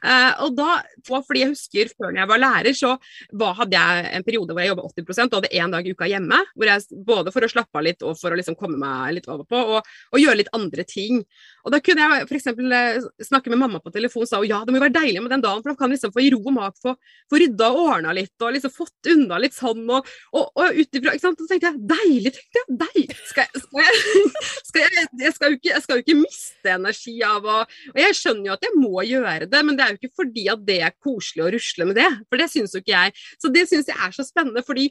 Uh, 0.00 0.32
og 0.44 0.56
da, 0.58 0.68
fordi 1.06 1.44
jeg 1.44 1.52
husker 1.52 1.90
før 1.94 2.14
jeg 2.16 2.30
var 2.30 2.40
lærer, 2.40 2.76
så 2.76 2.94
var, 3.32 3.56
hadde 3.60 3.80
jeg 3.80 4.10
en 4.18 4.26
periode 4.26 4.54
hvor 4.54 4.64
jeg 4.64 4.72
jobba 4.72 4.86
80% 4.90 5.34
og 5.34 5.40
hadde 5.40 5.52
én 5.60 5.74
dag 5.74 5.86
i 5.86 5.94
uka 5.94 6.08
hjemme. 6.10 6.40
hvor 6.54 6.70
jeg, 6.70 7.00
Både 7.04 7.34
for 7.34 7.44
å 7.44 7.50
slappe 7.50 7.80
av 7.80 7.86
litt 7.86 8.04
og 8.04 8.16
for 8.20 8.34
å 8.34 8.38
liksom 8.38 8.56
komme 8.58 8.78
meg 8.80 9.18
litt 9.18 9.28
over 9.30 9.44
på, 9.48 9.60
og, 9.76 9.92
og, 10.12 10.20
gjøre 10.20 10.40
litt 10.42 10.52
andre 10.56 10.86
ting. 10.88 11.22
Og 11.64 11.74
Da 11.74 11.80
kunne 11.84 12.08
jeg 12.08 12.28
f.eks. 12.28 12.50
Eh, 12.54 13.04
snakke 13.24 13.50
med 13.52 13.60
mamma 13.60 13.80
på 13.82 13.92
telefon 13.92 14.24
og 14.24 14.30
sa 14.30 14.40
ja, 14.44 14.60
det 14.64 14.72
må 14.72 14.78
jo 14.78 14.84
være 14.84 14.98
deilig 14.98 15.22
med 15.24 15.32
den 15.32 15.44
dagen, 15.44 15.62
for 15.62 15.72
da 15.72 15.78
kan 15.78 15.90
jeg 15.90 15.98
liksom 15.98 16.14
få 16.14 16.22
i 16.24 16.30
ro 16.34 16.40
og 16.42 16.54
mak 16.56 16.76
få, 16.80 16.94
få 17.30 17.40
rydda 17.40 17.70
og 17.72 17.80
ordna 17.84 18.14
litt, 18.16 18.34
og 18.40 18.54
liksom 18.56 18.72
fått 18.74 19.10
unna 19.12 19.40
litt 19.42 19.56
sånn. 19.56 19.84
Og, 19.84 20.10
og, 20.34 20.50
og 20.60 20.80
ut 20.80 20.98
ifra 21.00 21.16
Så 21.20 21.32
tenkte 21.40 21.70
jeg 21.70 21.82
deilig, 21.94 22.34
tenkte 22.36 22.62
jeg. 22.62 22.78
Deilig. 22.84 23.18
Skal 23.30 23.46
jeg, 23.46 23.64
skal 23.64 23.84
jeg, 23.84 24.24
skal 24.68 24.84
jeg, 24.84 25.34
skal 25.36 25.56
ikke, 25.58 25.70
jeg 25.72 25.84
skal 25.84 25.98
jo 25.98 26.04
ikke 26.04 26.18
miste 26.20 26.74
energi 26.74 27.16
av 27.26 27.44
å 27.44 27.60
Og 27.64 28.00
jeg 28.00 28.13
skjønner 28.18 28.50
jo 28.50 28.54
at 28.56 28.66
jeg 28.66 28.78
må 28.78 29.02
gjøre 29.06 29.48
det, 29.50 29.64
men 29.66 29.78
det 29.78 29.84
er 29.84 29.94
jo 29.94 30.00
ikke 30.00 30.22
fordi 30.22 30.46
at 30.52 30.62
det 30.66 30.78
er 30.86 30.96
koselig 31.02 31.44
å 31.44 31.50
rusle 31.54 31.88
med 31.90 31.98
det. 32.00 32.10
For 32.28 32.40
det 32.40 32.50
syns 32.52 32.76
jo 32.76 32.82
ikke 32.82 32.94
jeg. 32.94 33.26
Så 33.42 33.50
det 33.54 33.66
syns 33.70 33.90
jeg 33.90 33.98
er 33.98 34.16
så 34.16 34.26
spennende, 34.26 34.64
fordi 34.66 34.88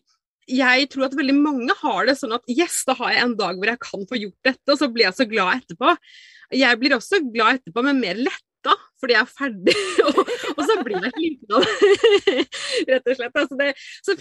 jeg 0.49 0.89
tror 0.91 1.07
at 1.07 1.17
veldig 1.17 1.35
mange 1.37 1.75
har 1.79 2.07
det 2.09 2.17
sånn 2.19 2.35
at 2.35 2.47
yes, 2.51 2.81
da 2.87 2.95
har 2.99 3.13
jeg 3.13 3.27
en 3.27 3.35
dag 3.39 3.59
hvor 3.59 3.69
jeg 3.69 3.83
kan 3.83 4.07
få 4.09 4.19
gjort 4.19 4.49
dette, 4.49 4.65
og 4.71 4.79
så 4.79 4.89
blir 4.91 5.07
jeg 5.07 5.19
så 5.19 5.27
glad 5.29 5.61
etterpå. 5.61 5.93
Jeg 6.53 6.79
blir 6.81 6.97
også 6.97 7.21
glad 7.29 7.61
etterpå, 7.61 7.85
men 7.85 8.01
mer 8.01 8.19
letta 8.19 8.49
fordi 9.01 9.15
jeg 9.17 9.25
er 9.25 9.31
ferdig. 9.35 9.73
og, 10.07 10.19
og, 10.53 10.61
så 10.63 10.75
blir 10.85 11.03
jeg 11.03 11.13
sliten 11.17 11.55
av 11.57 11.65
det, 11.67 12.35
rett 12.87 13.09
og 13.11 13.17
slett. 13.17 13.39
Altså 13.41 13.57
det, 13.59 13.69
så 14.05 14.15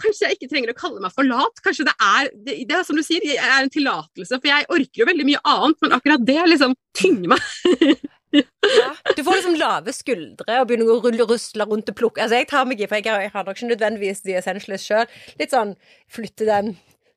kanskje 0.00 0.24
jeg 0.24 0.38
ikke 0.38 0.50
trenger 0.52 0.72
å 0.72 0.78
kalle 0.78 1.02
meg 1.04 1.12
for 1.16 1.28
lat. 1.28 1.64
Kanskje 1.64 1.88
det 1.90 1.96
er, 2.00 2.30
det, 2.46 2.54
det 2.70 2.78
er 2.78 2.86
som 2.88 2.96
du 2.96 3.04
sier, 3.04 3.26
er 3.36 3.58
en 3.58 3.72
tillatelse. 3.72 4.38
For 4.40 4.48
jeg 4.48 4.68
orker 4.72 5.02
jo 5.02 5.08
veldig 5.10 5.28
mye 5.28 5.42
annet, 5.52 5.80
men 5.84 5.96
akkurat 5.98 6.24
det 6.30 6.40
liksom 6.54 6.76
tynger 6.96 7.34
meg. 7.34 7.50
Ja, 8.30 8.88
du 9.16 9.22
får 9.24 9.38
liksom 9.38 9.56
lave 9.56 9.92
skuldre 9.96 10.60
og 10.60 10.68
begynner 10.68 10.90
å 10.92 10.98
rulle, 11.04 11.24
rusle 11.28 11.64
rundt 11.68 11.88
og 11.88 11.96
plukke. 11.96 12.22
Altså, 12.22 12.36
jeg 12.40 12.48
tar 12.50 12.66
meg 12.68 12.82
i, 12.82 12.88
for 12.90 13.00
jeg 13.00 13.08
har, 13.08 13.22
jeg 13.24 13.32
har 13.34 13.46
nok 13.46 13.56
ikke 13.56 13.70
nødvendigvis 13.72 14.24
de 14.26 14.36
essentials 14.38 14.84
sjøl. 14.84 15.06
Litt 15.40 15.54
sånn 15.54 15.74
flytte 16.12 16.48
den 16.48 16.74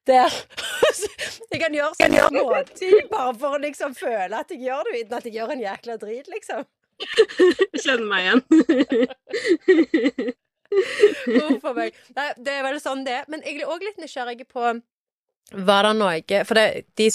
der. 0.09 0.32
jeg 1.51 1.62
kan 1.62 1.76
gjøre 1.76 1.97
sånne 1.99 2.30
småting 2.30 3.09
bare 3.12 3.34
for 3.41 3.57
å 3.57 3.62
liksom 3.62 3.97
føle 3.97 4.39
at 4.39 4.53
jeg 4.53 4.64
gjør 4.68 4.88
det, 4.88 5.01
uten 5.01 5.18
at 5.20 5.28
jeg 5.28 5.36
gjør 5.39 5.55
en 5.55 5.66
jækla 5.66 5.97
drit, 6.01 6.32
liksom. 6.32 6.64
Kjenner 7.84 8.07
meg 8.07 8.22
igjen. 8.26 8.41
Uff 11.51 11.66
a 11.68 11.74
meg. 11.76 11.97
Nei, 12.16 12.28
det 12.39 12.53
er 12.55 12.64
vel 12.64 12.80
sånn 12.84 13.03
det 13.07 13.16
er. 13.20 13.26
Men 13.32 13.43
jeg 13.43 13.59
er 13.59 13.72
òg 13.72 13.84
litt 13.84 13.99
nysgjerrig 13.99 14.45
på 14.47 14.64
var 15.52 15.84
det 15.86 15.91
noe 15.99 16.43
For 16.47 16.58
det, 16.58 16.86
de, 16.99 17.08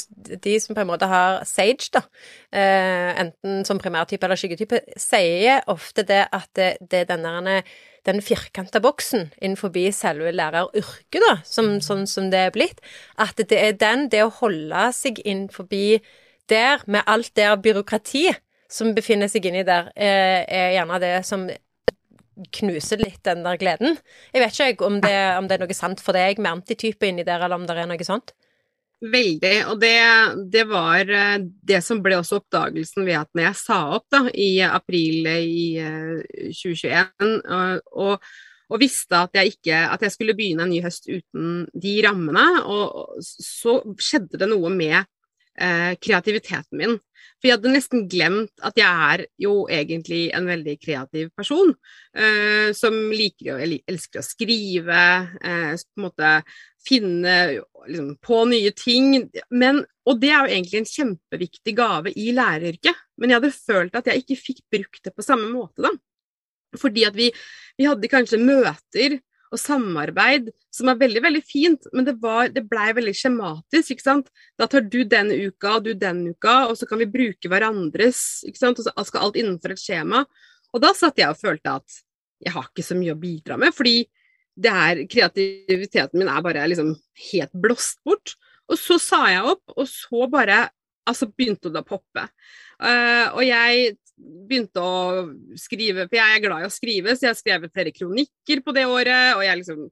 de, 0.44 0.54
som 0.60 0.76
på 0.76 0.82
en 0.82 0.90
måte 0.90 1.08
har 1.08 1.42
Sage, 1.48 1.88
da, 1.94 2.02
eh, 2.52 3.12
enten 3.22 3.64
som 3.68 3.80
primærtype 3.80 4.26
eller 4.26 4.40
skyggetype, 4.40 4.82
sier 5.00 5.64
ofte 5.72 6.04
det 6.06 6.24
at 6.36 6.48
det, 6.58 6.70
det 6.80 7.06
denne, 7.08 7.62
den 8.06 8.22
firkanta 8.22 8.80
boksen 8.84 9.30
innenfor 9.40 9.72
selve 9.92 10.32
læreryrket, 10.32 11.20
da, 11.22 11.36
som, 11.44 11.78
sånn 11.80 12.06
som 12.06 12.30
det 12.30 12.46
er 12.46 12.54
blitt, 12.54 12.80
at 13.16 13.36
det 13.36 13.58
er 13.58 13.72
den, 13.72 14.08
det 14.12 14.24
å 14.24 14.32
holde 14.42 14.88
seg 14.92 15.20
innenfor 15.24 15.66
der, 16.46 16.82
med 16.86 17.02
alt 17.06 17.32
det 17.34 17.48
byråkrati 17.62 18.28
som 18.70 18.94
befinner 18.94 19.30
seg 19.30 19.46
inni 19.46 19.64
der, 19.66 19.90
eh, 19.96 20.44
er 20.46 20.74
gjerne 20.76 21.00
det 21.02 21.14
som 21.26 21.48
knuser 22.58 23.00
litt 23.00 23.22
den 23.26 23.44
der 23.46 23.58
gleden. 23.60 23.96
Jeg 24.34 24.42
vet 24.42 24.58
ikke 24.72 24.88
om 24.88 24.98
det, 25.02 25.14
om 25.38 25.48
det 25.48 25.56
er 25.56 25.64
noe 25.64 25.76
sant 25.76 26.02
for 26.04 26.16
deg 26.16 26.40
med 26.40 26.58
antitype 26.58 27.08
inni 27.08 27.24
der, 27.26 27.44
eller 27.44 27.58
om 27.58 27.66
det 27.68 27.76
er 27.78 27.88
noe 27.88 28.06
sånt? 28.06 28.34
Veldig, 28.96 29.56
og 29.68 29.80
det, 29.82 29.96
det, 30.52 30.62
var 30.70 31.10
eh, 31.12 31.36
det 31.68 31.82
som 31.84 31.98
ble 32.04 32.16
også 32.16 32.38
oppdagelsen 32.40 33.04
ved 33.04 33.18
at 33.18 33.28
når 33.36 33.50
jeg 33.50 33.58
sa 33.60 33.80
opp 33.98 34.06
da, 34.12 34.22
i 34.32 34.62
april 34.64 35.28
i 35.28 35.66
2021, 36.48 37.34
eh, 37.44 37.74
og, 37.92 38.30
og 38.72 38.80
visste 38.80 39.20
at 39.20 39.36
jeg, 39.36 39.52
ikke, 39.56 39.82
at 39.92 40.06
jeg 40.06 40.14
skulle 40.14 40.36
begynne 40.38 40.64
en 40.64 40.72
ny 40.72 40.80
høst 40.84 41.10
uten 41.10 41.66
de 41.76 41.92
rammene, 42.06 42.46
og 42.64 43.20
så 43.20 43.82
skjedde 44.00 44.40
det 44.40 44.48
noe 44.48 44.72
med 44.72 45.04
kreativiteten 45.56 46.76
min. 46.76 46.98
For 47.36 47.50
jeg 47.50 47.58
hadde 47.58 47.72
nesten 47.74 48.04
glemt 48.08 48.64
at 48.64 48.78
jeg 48.80 49.08
er 49.10 49.22
jo 49.40 49.66
egentlig 49.72 50.30
en 50.36 50.46
veldig 50.48 50.76
kreativ 50.80 51.28
person. 51.36 51.74
Eh, 52.16 52.72
som 52.76 52.96
liker 53.12 53.58
og 53.58 53.76
elsker 53.92 54.22
å 54.22 54.24
skrive, 54.24 55.02
eh, 55.42 55.74
på 55.76 56.00
en 56.00 56.06
måte 56.06 56.32
finne 56.86 57.36
liksom, 57.86 58.14
på 58.24 58.40
nye 58.48 58.72
ting. 58.76 59.28
Men, 59.50 59.82
og 60.08 60.22
det 60.22 60.32
er 60.32 60.38
jo 60.38 60.56
egentlig 60.56 60.80
en 60.80 60.90
kjempeviktig 60.94 61.76
gave 61.76 62.14
i 62.16 62.32
læreryrket. 62.36 63.04
Men 63.20 63.32
jeg 63.32 63.40
hadde 63.40 63.54
følt 63.58 64.00
at 64.00 64.08
jeg 64.10 64.24
ikke 64.24 64.40
fikk 64.40 64.64
brukt 64.72 65.04
det 65.04 65.14
på 65.16 65.26
samme 65.26 65.52
måte, 65.52 65.84
da. 65.84 65.92
Fordi 66.76 67.06
at 67.08 67.16
vi, 67.16 67.30
vi 67.78 67.86
hadde 67.88 68.10
kanskje 68.12 68.40
møter 68.42 69.20
og 69.52 69.60
samarbeid, 69.60 70.50
som 70.74 70.90
er 70.90 70.98
veldig 71.00 71.22
veldig 71.24 71.42
fint, 71.46 71.86
men 71.94 72.06
det, 72.08 72.16
var, 72.22 72.50
det 72.52 72.64
blei 72.68 72.88
veldig 72.96 73.14
skjematisk. 73.16 73.92
ikke 73.94 74.04
sant? 74.04 74.30
Da 74.58 74.68
tar 74.70 74.86
du 74.86 75.02
den 75.06 75.30
uka, 75.30 75.76
og 75.76 75.86
du 75.86 75.92
den 75.98 76.24
uka, 76.32 76.66
og 76.70 76.76
så 76.78 76.88
kan 76.88 77.00
vi 77.02 77.10
bruke 77.10 77.50
hverandres. 77.52 78.42
ikke 78.48 78.62
sant? 78.62 78.80
Og 78.80 78.88
så 78.88 79.06
skal 79.06 79.28
alt 79.28 79.38
innenfor 79.40 79.74
et 79.74 79.82
skjema. 79.82 80.24
Og 80.74 80.82
da 80.82 80.92
satt 80.96 81.20
jeg 81.20 81.30
og 81.30 81.40
følte 81.40 81.78
at 81.78 82.00
jeg 82.42 82.52
har 82.52 82.66
ikke 82.68 82.84
så 82.84 82.96
mye 82.98 83.14
å 83.14 83.20
bidra 83.20 83.56
med, 83.60 83.72
fordi 83.76 84.00
det 84.56 84.72
er, 84.72 85.04
kreativiteten 85.12 86.20
min 86.20 86.30
er 86.32 86.44
bare 86.44 86.64
liksom 86.70 86.94
helt 87.30 87.54
blåst 87.54 88.00
bort. 88.04 88.34
Og 88.66 88.80
så 88.80 88.98
sa 89.00 89.26
jeg 89.30 89.46
opp, 89.46 89.76
og 89.76 89.86
så 89.88 90.26
bare 90.32 90.66
altså 91.06 91.28
begynte 91.30 91.70
det 91.70 91.84
å 91.84 91.86
poppe. 91.86 92.26
Uh, 92.82 93.36
og 93.36 93.42
jeg 93.46 93.94
begynte 94.16 94.80
å 94.80 95.26
skrive, 95.60 96.06
for 96.08 96.16
jeg 96.18 96.36
er 96.36 96.42
glad 96.44 96.64
i 96.64 96.68
å 96.68 96.72
skrive, 96.72 97.14
så 97.14 97.26
jeg 97.26 97.32
har 97.32 97.38
skrevet 97.38 97.74
flere 97.74 97.92
kronikker 97.94 98.62
på 98.64 98.74
det 98.76 98.86
året. 98.88 99.36
Og 99.36 99.42
jeg 99.44 99.60
liksom 99.60 99.82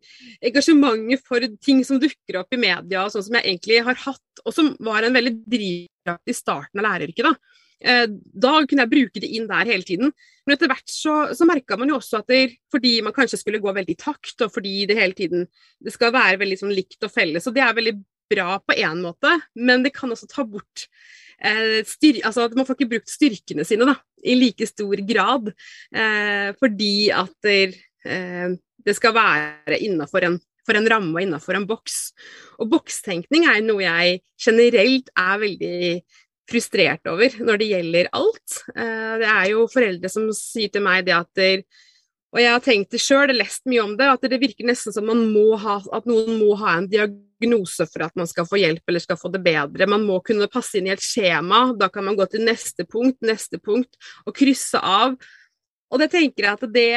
Engasjementet 0.51 1.27
for 1.29 1.49
ting 1.65 1.83
som 1.87 2.01
dukker 2.01 2.41
opp 2.41 2.57
i 2.57 2.61
media, 2.61 3.05
sånn 3.13 3.27
som 3.27 3.37
jeg 3.39 3.49
egentlig 3.51 3.83
har 3.85 4.01
hatt, 4.07 4.45
og 4.45 4.57
som 4.57 4.73
var 4.85 5.05
en 5.05 5.17
veldig 5.17 5.35
drivkraft 5.45 6.33
i 6.33 6.37
starten 6.37 6.81
av 6.81 6.89
læreryrket, 6.89 7.29
da. 7.29 7.61
Eh, 7.85 8.07
da 8.09 8.53
kunne 8.65 8.87
jeg 8.87 8.93
bruke 8.95 9.21
det 9.21 9.29
inn 9.37 9.49
der 9.51 9.69
hele 9.69 9.85
tiden. 9.85 10.15
Men 10.45 10.57
etter 10.57 10.71
hvert 10.73 10.89
så, 10.89 11.17
så 11.37 11.49
merka 11.49 11.77
man 11.81 11.93
jo 11.93 11.99
også 11.99 12.23
at 12.23 12.33
det, 12.33 12.57
fordi 12.73 12.97
man 13.05 13.17
kanskje 13.17 13.41
skulle 13.43 13.61
gå 13.63 13.75
veldig 13.77 13.97
i 13.97 14.01
takt, 14.01 14.37
og 14.41 14.53
fordi 14.55 14.87
det 14.89 14.99
hele 15.01 15.17
tiden 15.17 15.47
det 15.85 15.93
skal 15.93 16.15
være 16.15 16.41
veldig 16.41 16.61
sånn 16.63 16.75
likt 16.75 17.05
og 17.05 17.13
felles, 17.13 17.49
og 17.49 17.57
det 17.57 17.65
er 17.65 17.77
veldig 17.77 17.97
bra 18.33 18.57
på 18.65 18.77
én 18.81 19.03
måte, 19.05 19.35
men 19.55 19.85
det 19.85 19.93
kan 19.97 20.13
også 20.13 20.31
ta 20.31 20.47
bort 20.49 20.89
styr, 21.89 22.21
altså 22.25 22.47
at 22.47 22.57
Man 22.57 22.67
får 22.67 22.79
ikke 22.79 22.93
brukt 22.97 23.13
styrkene 23.13 23.67
sine 23.67 23.89
da, 23.89 23.97
i 24.25 24.37
like 24.39 24.67
stor 24.69 25.01
grad, 25.07 25.53
eh, 25.95 26.51
fordi 26.61 27.11
at 27.13 27.35
det, 27.45 27.77
eh, 28.07 28.57
det 28.85 28.97
skal 28.97 29.17
være 29.17 29.81
innafor 29.81 30.29
en 30.29 30.41
for 30.65 30.79
en 30.79 30.87
ramme 30.89 31.13
og 31.13 31.21
innafor 31.21 31.59
en 31.59 31.67
boks. 31.69 32.15
Og 32.57 32.71
bokstenkning 32.73 33.45
er 33.51 33.59
noe 33.61 33.83
jeg 33.85 34.23
generelt 34.41 35.11
er 35.13 35.43
veldig 35.43 35.81
frustrert 36.49 37.05
over 37.11 37.37
når 37.45 37.61
det 37.61 37.69
gjelder 37.69 38.09
alt. 38.17 38.63
Eh, 38.73 39.11
det 39.21 39.29
er 39.29 39.51
jo 39.51 39.67
foreldre 39.69 40.09
som 40.09 40.31
sier 40.33 40.73
til 40.73 40.87
meg 40.87 41.05
det 41.05 41.19
at 41.19 41.45
og 42.35 42.41
jeg 42.43 42.51
har 42.51 42.63
tenkt 42.65 42.91
det 42.91 42.99
sjøl, 42.99 43.31
lest 43.31 43.63
mye 43.71 43.83
om 43.85 43.93
det, 43.95 44.09
at 44.11 44.25
det 44.27 44.41
virker 44.43 44.67
nesten 44.67 44.91
som 44.91 45.05
man 45.07 45.21
må 45.31 45.55
ha, 45.63 45.77
at 45.95 46.09
noen 46.11 46.41
må 46.41 46.57
ha 46.59 46.81
en 46.81 46.89
diagnose 46.91 47.23
for 47.53 48.05
at 48.07 48.15
man 48.17 48.29
skal 48.31 48.47
få 48.49 48.59
hjelp 48.61 48.83
eller 48.89 49.03
skal 49.03 49.19
få 49.21 49.31
det 49.35 49.43
bedre. 49.45 49.87
Man 49.91 50.07
må 50.07 50.21
kunne 50.25 50.49
passe 50.49 50.79
inn 50.79 50.89
i 50.89 50.95
et 50.95 51.03
skjema. 51.03 51.73
Da 51.79 51.89
kan 51.89 52.05
man 52.05 52.17
gå 52.17 52.27
til 52.31 52.45
neste 52.45 52.85
punkt, 52.85 53.19
neste 53.23 53.59
punkt, 53.59 53.97
og 54.27 54.35
krysse 54.35 54.79
av. 54.79 55.17
Og 55.93 56.01
det 56.01 56.09
tenker 56.11 56.47
jeg 56.47 56.57
at 56.57 56.65
det, 56.75 56.89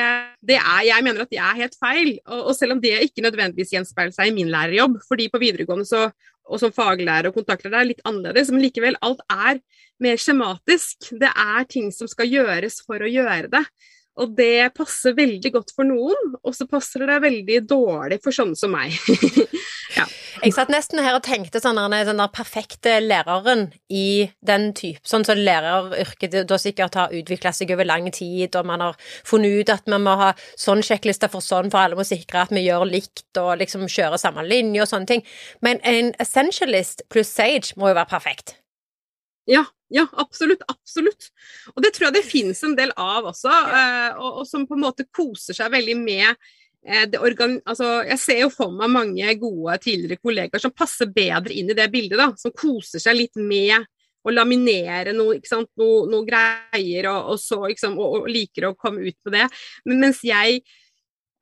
det, 0.41 0.57
er 0.57 0.85
Jeg 0.87 1.03
mener 1.05 1.21
at 1.21 1.29
det 1.29 1.37
er 1.37 1.59
helt 1.59 1.75
feil. 1.77 2.15
Og, 2.25 2.47
og 2.49 2.55
selv 2.57 2.77
om 2.77 2.81
det 2.81 2.95
ikke 3.05 3.25
nødvendigvis 3.25 3.75
gjenspeiler 3.75 4.15
seg 4.15 4.31
i 4.31 4.35
min 4.35 4.49
lærerjobb, 4.53 4.97
fordi 5.07 5.27
på 5.29 5.41
videregående 5.43 5.85
så, 5.85 6.07
og 6.47 6.61
som 6.61 6.73
faglærer 6.73 7.29
og 7.29 7.37
kontaktlærer 7.37 7.83
er 7.83 7.91
litt 7.91 8.01
annerledes, 8.07 8.49
men 8.53 8.63
likevel, 8.63 8.97
alt 9.05 9.21
er 9.29 9.61
mer 10.01 10.17
skjematisk. 10.21 11.11
Det 11.19 11.29
er 11.29 11.69
ting 11.69 11.91
som 11.93 12.09
skal 12.09 12.31
gjøres 12.31 12.81
for 12.87 13.03
å 13.03 13.11
gjøre 13.11 13.51
det. 13.53 13.63
Og 14.17 14.33
det 14.33 14.71
passer 14.73 15.13
veldig 15.17 15.51
godt 15.53 15.73
for 15.77 15.85
noen, 15.85 16.37
og 16.41 16.55
så 16.57 16.65
passer 16.69 17.05
det 17.05 17.19
veldig 17.21 17.59
dårlig 17.69 18.17
for 18.23 18.33
sånne 18.33 18.57
som 18.57 18.73
meg. 18.73 18.95
Jeg 20.37 20.53
satt 20.53 20.69
nesten 20.69 20.99
her 21.01 21.15
og 21.17 21.23
tenkte 21.25 21.59
sånn 21.61 21.79
den 21.79 22.19
der 22.19 22.29
perfekte 22.33 22.97
læreren 23.01 23.71
i 23.89 24.29
den 24.45 24.69
type 24.77 25.01
Sånn 25.07 25.25
som 25.25 25.39
læreryrket 25.39 26.35
da 26.49 26.59
sikkert 26.61 26.97
har 26.99 27.15
utvikla 27.15 27.53
seg 27.55 27.71
over 27.73 27.87
lang 27.87 28.09
tid, 28.13 28.55
og 28.59 28.67
man 28.69 28.83
har 28.83 28.99
funnet 29.25 29.61
ut 29.61 29.71
at 29.73 29.89
man 29.89 30.05
må 30.05 30.13
ha 30.19 30.29
sånn 30.59 30.83
sjekkliste 30.85 31.29
for 31.33 31.45
sånn, 31.45 31.71
for 31.73 31.81
alle 31.81 31.97
må 31.97 32.05
sikre 32.07 32.43
at 32.43 32.53
vi 32.53 32.65
gjør 32.67 32.85
likt 32.89 33.39
og 33.41 33.55
liksom 33.61 33.87
kjører 33.89 34.21
samme 34.21 34.45
linje 34.45 34.83
og 34.83 34.91
sånne 34.91 35.09
ting. 35.09 35.25
Men 35.65 35.81
en 35.87 36.13
essentialist 36.21 37.05
pluss 37.09 37.33
Sage 37.37 37.77
må 37.77 37.91
jo 37.91 37.97
være 37.97 38.09
perfekt. 38.11 38.57
Ja, 39.47 39.63
ja, 39.89 40.05
absolutt. 40.19 40.63
Absolutt. 40.67 41.29
Og 41.75 41.83
det 41.83 41.93
tror 41.95 42.09
jeg 42.09 42.17
det 42.17 42.27
finnes 42.27 42.61
en 42.67 42.75
del 42.77 42.91
av 42.99 43.29
også, 43.31 43.51
eh, 43.51 44.17
og, 44.17 44.41
og, 44.41 44.45
som 44.49 44.67
på 44.67 44.75
en 44.75 44.83
måte 44.83 45.07
koser 45.07 45.55
seg 45.55 45.71
veldig 45.71 45.95
med 46.01 46.49
organ... 47.19 47.57
Altså, 47.65 48.03
jeg 48.07 48.19
ser 48.21 48.41
jo 48.45 48.49
for 48.53 48.73
meg 48.75 48.91
mange 48.93 49.35
gode 49.41 49.77
tidligere 49.83 50.21
kollegaer 50.23 50.63
som 50.63 50.75
passer 50.75 51.11
bedre 51.11 51.55
inn 51.55 51.71
i 51.71 51.77
det 51.77 51.89
bildet, 51.93 52.19
da. 52.19 52.31
Som 52.39 52.55
koser 52.55 53.03
seg 53.03 53.17
litt 53.17 53.39
med 53.39 53.87
å 54.27 54.33
laminere 54.33 55.13
noe, 55.15 55.39
noe, 55.39 56.01
noe 56.11 56.25
greier, 56.27 57.07
og, 57.11 57.33
og 57.33 57.39
så 57.39 57.61
og, 57.63 58.01
og, 58.01 58.27
liker 58.31 58.69
å 58.69 58.75
komme 58.79 59.07
ut 59.07 59.17
på 59.23 59.33
det. 59.33 59.47
Men 59.87 60.05
mens 60.07 60.23
jeg 60.27 60.61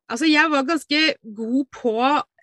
Altså, 0.06 0.28
jeg 0.30 0.52
var 0.54 0.68
ganske 0.68 1.00
god 1.34 1.64
på 1.74 1.94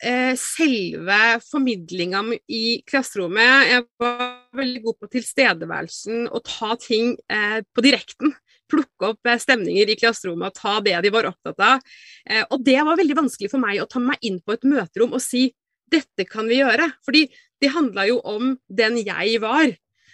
eh, 0.03 0.33
selve 0.35 1.19
formidlinga 1.47 2.25
i 2.51 2.81
klasserommet. 2.83 3.69
Jeg 3.69 3.85
var 4.03 4.25
veldig 4.59 4.81
god 4.83 4.97
på 4.99 5.11
tilstedeværelsen 5.13 6.25
og 6.27 6.43
ta 6.43 6.73
ting 6.83 7.13
eh, 7.31 7.61
på 7.63 7.85
direkten. 7.87 8.35
Plukke 8.73 9.13
opp 9.13 9.29
eh, 9.29 9.41
stemninger 9.41 9.93
i 9.93 9.99
klasserommet 10.01 10.53
og 10.53 10.59
ta 10.59 10.79
det 10.85 10.97
de 11.05 11.13
var 11.15 11.29
opptatt 11.31 11.61
av. 11.63 11.85
Eh, 12.27 12.45
og 12.49 12.65
det 12.65 12.79
var 12.81 12.99
veldig 13.01 13.19
vanskelig 13.23 13.53
for 13.53 13.63
meg 13.63 13.83
å 13.83 13.89
ta 13.91 14.03
meg 14.03 14.23
inn 14.25 14.41
på 14.41 14.57
et 14.57 14.67
møterom 14.69 15.17
og 15.19 15.25
si 15.25 15.51
dette 15.93 16.27
kan 16.29 16.49
vi 16.49 16.63
gjøre. 16.63 16.89
Fordi 17.05 17.27
det 17.63 17.73
handla 17.75 18.09
jo 18.09 18.19
om 18.25 18.57
den 18.69 18.99
jeg 19.05 19.39
var. 19.43 19.71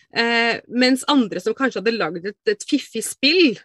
Eh, 0.09 0.55
mens 0.69 1.05
andre 1.09 1.41
som 1.45 1.57
kanskje 1.57 1.83
hadde 1.83 1.97
lagd 1.97 2.31
et, 2.31 2.41
et 2.49 2.69
fiffig 2.69 3.05
spill 3.05 3.59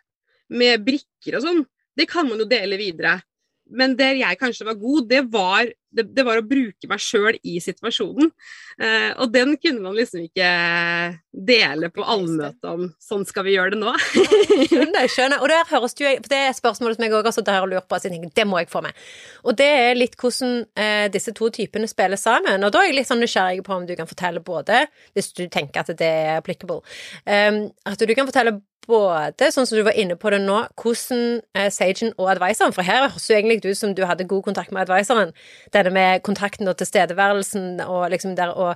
med 0.53 0.83
brikker 0.85 1.39
og 1.39 1.45
sånn, 1.45 1.61
det 1.97 2.07
kan 2.09 2.27
man 2.27 2.41
jo 2.41 2.49
dele 2.49 2.77
videre. 2.79 3.17
Men 3.71 3.95
der 3.97 4.17
jeg 4.19 4.39
kanskje 4.41 4.67
var 4.67 4.79
god, 4.79 5.07
det 5.09 5.23
var, 5.31 5.69
det, 5.95 6.07
det 6.15 6.25
var 6.25 6.39
å 6.39 6.45
bruke 6.45 6.89
meg 6.89 7.01
sjøl 7.01 7.37
i 7.43 7.59
situasjonen. 7.63 8.31
Eh, 8.81 9.11
og 9.21 9.31
den 9.33 9.55
kunne 9.61 9.83
man 9.83 9.97
liksom 9.97 10.25
ikke 10.25 10.49
dele 11.33 11.89
på 11.93 12.05
allmøtet 12.05 12.65
om 12.69 12.87
sånn 13.01 13.25
skal 13.29 13.47
vi 13.47 13.55
gjøre 13.55 13.75
det 13.75 13.81
nå. 13.81 13.93
skjønner, 14.71 15.07
skjønner. 15.11 15.39
Og 15.39 15.51
der 15.51 15.69
høres 15.69 15.97
du, 15.97 16.03
det 16.05 16.39
er 16.39 16.57
spørsmålet 16.57 16.97
som 16.97 17.07
jeg 17.07 17.15
òg 17.17 17.31
har 17.53 17.69
lurt 17.69 17.89
på, 17.89 17.99
så 17.99 18.09
jeg 18.09 18.17
tenker, 18.17 18.33
det 18.35 18.47
må 18.49 18.61
jeg 18.61 18.71
få 18.73 18.83
med. 18.85 19.05
Og 19.45 19.57
det 19.59 19.69
er 19.69 19.97
litt 19.99 20.17
hvordan 20.19 20.59
eh, 20.79 21.07
disse 21.13 21.33
to 21.37 21.49
typene 21.53 21.89
spiller 21.89 22.19
sammen. 22.19 22.65
Og 22.65 22.73
da 22.73 22.83
er 22.83 22.91
jeg 22.91 22.99
litt 22.99 23.11
sånn 23.11 23.23
nysgjerrig 23.23 23.63
på 23.65 23.77
om 23.77 23.87
du 23.87 23.95
kan 23.99 24.09
fortelle 24.09 24.43
både, 24.43 24.85
hvis 25.13 25.33
du 25.37 25.45
tenker 25.51 25.83
at 25.83 25.93
det 25.99 26.09
er 26.09 26.37
applicable, 26.39 26.81
um, 27.25 27.65
at 27.89 28.01
du 28.01 28.13
kan 28.15 28.29
fortelle 28.29 28.57
både, 28.87 29.49
sånn 29.53 29.67
som 29.67 29.77
du 29.77 29.83
var 29.85 29.97
inne 29.99 30.15
på 30.19 30.31
det 30.33 30.39
nå, 30.43 30.57
hvordan 30.79 31.41
eh, 31.57 31.69
Sagen 31.73 32.13
og 32.17 32.29
advisoren 32.33 32.75
For 32.75 32.85
her 32.85 33.05
høres 33.05 33.27
jo 33.29 33.35
egentlig 33.37 33.61
ut 33.63 33.79
som 33.79 33.95
du 33.95 34.03
hadde 34.07 34.27
god 34.29 34.43
kontakt 34.45 34.73
med 34.75 34.83
advisoren. 34.85 35.33
Denne 35.75 35.93
med 35.95 36.23
kontakten 36.27 36.69
og 36.69 36.77
tilstedeværelsen 36.81 37.81
og 37.85 38.07
liksom 38.13 38.35
der 38.39 38.53
å, 38.53 38.73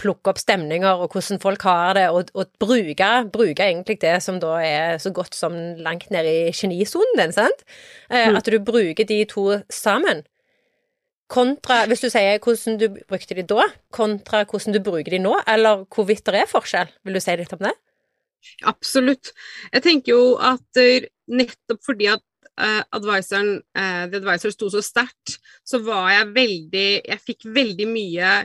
plukke 0.00 0.32
opp 0.32 0.40
stemninger 0.40 1.02
og 1.02 1.14
hvordan 1.14 1.40
folk 1.42 1.66
har 1.68 1.96
det, 1.98 2.06
og, 2.10 2.32
og 2.34 2.50
bruke, 2.62 3.10
bruke, 3.32 3.66
egentlig 3.66 4.00
det 4.02 4.16
som 4.24 4.40
da 4.42 4.56
er 4.62 5.00
så 5.02 5.12
godt 5.14 5.36
som 5.36 5.54
langt 5.82 6.10
ned 6.10 6.26
i 6.26 6.38
genisonen 6.56 7.20
din, 7.20 7.34
sant? 7.36 7.66
Eh, 8.10 8.30
mm. 8.30 8.40
At 8.40 8.50
du 8.50 8.58
bruker 8.62 9.06
de 9.06 9.22
to 9.30 9.48
sammen. 9.72 10.24
Kontra, 11.32 11.80
hvis 11.90 12.04
du 12.04 12.10
sier 12.10 12.38
hvordan 12.38 12.78
du 12.78 13.00
brukte 13.08 13.34
de 13.34 13.42
da, 13.46 13.64
kontra 13.94 14.44
hvordan 14.46 14.76
du 14.76 14.82
bruker 14.82 15.16
de 15.16 15.22
nå, 15.22 15.34
eller 15.50 15.86
hvorvidt 15.90 16.26
det 16.28 16.42
er 16.42 16.50
forskjell. 16.50 16.92
Vil 17.06 17.18
du 17.18 17.22
si 17.22 17.34
litt 17.38 17.54
om 17.56 17.66
det? 17.66 17.74
Absolutt. 18.66 19.32
Jeg 19.72 19.84
tenker 19.84 20.14
jo 20.14 20.34
at 20.40 20.80
uh, 20.80 21.06
nettopp 21.32 21.82
fordi 21.84 22.08
at 22.12 22.24
uh, 22.60 22.82
advisoren, 22.96 23.58
uh, 23.76 24.04
The 24.10 24.20
Advisor 24.22 24.54
sto 24.54 24.70
så 24.72 24.82
sterkt, 24.84 25.36
så 25.66 25.80
var 25.84 26.12
jeg 26.14 26.34
veldig 26.36 26.88
Jeg 27.02 27.22
fikk 27.24 27.48
veldig 27.54 27.88
mye 27.90 28.36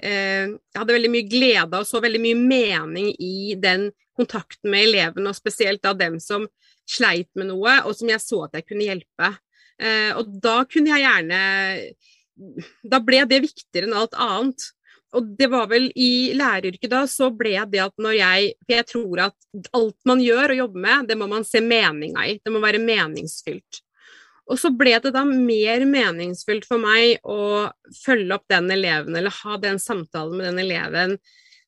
Jeg 0.00 0.78
hadde 0.78 0.94
veldig 0.96 1.10
mye 1.12 1.28
glede 1.28 1.76
og 1.76 1.84
så 1.84 2.00
veldig 2.00 2.22
mye 2.22 2.36
mening 2.40 3.10
i 3.20 3.52
den 3.60 3.90
kontakten 4.16 4.70
med 4.72 4.86
elevene, 4.86 5.28
og 5.28 5.36
spesielt 5.36 5.84
av 5.84 5.98
dem 6.00 6.16
som 6.24 6.46
sleit 6.88 7.28
med 7.36 7.50
noe, 7.50 7.74
og 7.84 7.92
som 7.98 8.08
jeg 8.08 8.22
så 8.24 8.38
at 8.46 8.56
jeg 8.56 8.64
kunne 8.64 8.86
hjelpe. 8.86 9.28
og 10.16 10.30
da 10.40 10.54
kunne 10.64 10.94
jeg 10.94 11.04
gjerne 11.04 11.42
Da 12.80 13.02
ble 13.04 13.20
det 13.28 13.42
viktigere 13.44 13.90
enn 13.90 13.98
alt 14.00 14.16
annet 14.16 14.70
og 15.16 15.30
det 15.38 15.48
var 15.50 15.66
vel 15.70 15.88
i 15.98 16.32
læreryrket 16.38 16.90
da, 16.92 17.02
så 17.10 17.30
ble 17.34 17.56
det 17.72 17.82
at 17.82 17.94
når 17.98 18.14
jeg 18.14 18.50
For 18.62 18.74
jeg 18.76 18.88
tror 18.92 19.22
at 19.26 19.70
alt 19.74 19.96
man 20.06 20.22
gjør 20.22 20.54
og 20.54 20.60
jobber 20.64 20.84
med, 20.86 21.08
det 21.10 21.18
må 21.18 21.26
man 21.30 21.46
se 21.46 21.62
meninga 21.64 22.26
i. 22.30 22.36
Det 22.44 22.52
må 22.54 22.62
være 22.62 22.82
meningsfylt. 22.82 23.82
Og 24.50 24.58
så 24.58 24.70
ble 24.74 24.96
det 25.02 25.12
da 25.14 25.22
mer 25.26 25.84
meningsfylt 25.86 26.66
for 26.66 26.82
meg 26.82 27.20
å 27.26 27.70
følge 28.00 28.34
opp 28.34 28.46
den 28.50 28.70
eleven, 28.74 29.14
eller 29.18 29.34
ha 29.42 29.58
den 29.62 29.78
samtalen 29.82 30.38
med 30.38 30.50
den 30.50 30.64
eleven 30.64 31.18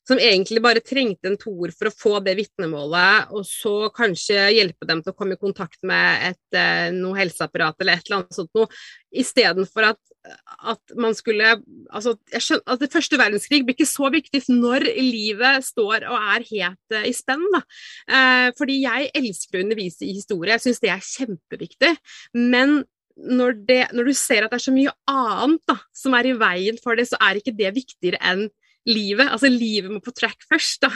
som 0.07 0.19
egentlig 0.19 0.59
bare 0.63 0.83
trengte 0.83 1.29
en 1.29 1.37
toer 1.39 1.71
for 1.71 1.87
å 1.87 1.95
få 1.95 2.17
det 2.25 2.35
vitnemålet, 2.35 3.31
og 3.31 3.45
så 3.47 3.87
kanskje 3.95 4.49
hjelpe 4.51 4.87
dem 4.87 4.99
til 5.03 5.13
å 5.13 5.15
komme 5.15 5.37
i 5.37 5.39
kontakt 5.39 5.79
med 5.87 6.25
et, 6.31 6.57
eh, 6.59 6.91
noe 6.91 7.15
helseapparat 7.21 7.79
eller 7.79 7.93
et 7.93 8.09
eller 8.09 8.17
annet 8.17 8.35
sånt 8.35 8.51
noe, 8.53 8.67
istedenfor 9.15 9.93
at, 9.93 10.01
at 10.23 10.93
man 10.95 11.15
skulle 11.17 11.49
Altså, 11.93 12.15
skjønner 12.31 12.75
at 12.75 12.81
det 12.81 12.91
første 12.93 13.19
verdenskrig 13.19 13.61
blir 13.65 13.75
ikke 13.75 13.89
så 13.89 14.09
viktig 14.13 14.41
når 14.49 14.85
livet 14.97 15.65
står 15.67 16.07
og 16.09 16.15
er 16.17 16.45
helt 16.47 16.95
uh, 16.95 17.03
i 17.05 17.13
spenn, 17.15 17.43
da. 17.53 17.61
Uh, 18.07 18.47
fordi 18.57 18.79
jeg 18.85 19.11
elsker 19.19 19.59
å 19.59 19.65
undervise 19.65 20.07
i 20.07 20.15
historie, 20.15 20.55
jeg 20.55 20.65
syns 20.65 20.81
det 20.83 20.91
er 20.93 21.05
kjempeviktig. 21.05 21.93
Men 22.39 22.81
når, 23.13 23.59
det, 23.67 23.81
når, 23.93 24.09
du 24.09 24.17
ser 24.17 24.45
at 24.45 24.53
det 24.53 24.57
er 24.57 24.65
så 24.65 24.73
mye 24.73 24.93
annet 25.11 25.61
da, 25.69 25.77
som 25.93 26.15
er 26.17 26.31
i 26.31 26.35
veien 26.39 26.79
for 26.81 26.97
det, 26.97 27.05
så 27.11 27.19
er 27.21 27.37
ikke 27.39 27.55
det 27.57 27.75
viktigere 27.75 28.21
enn 28.25 28.47
livet. 28.89 29.29
Altså 29.31 29.49
livet 29.51 29.91
må 29.91 30.01
på 30.03 30.13
track 30.15 30.45
først, 30.49 30.83
da. 30.85 30.91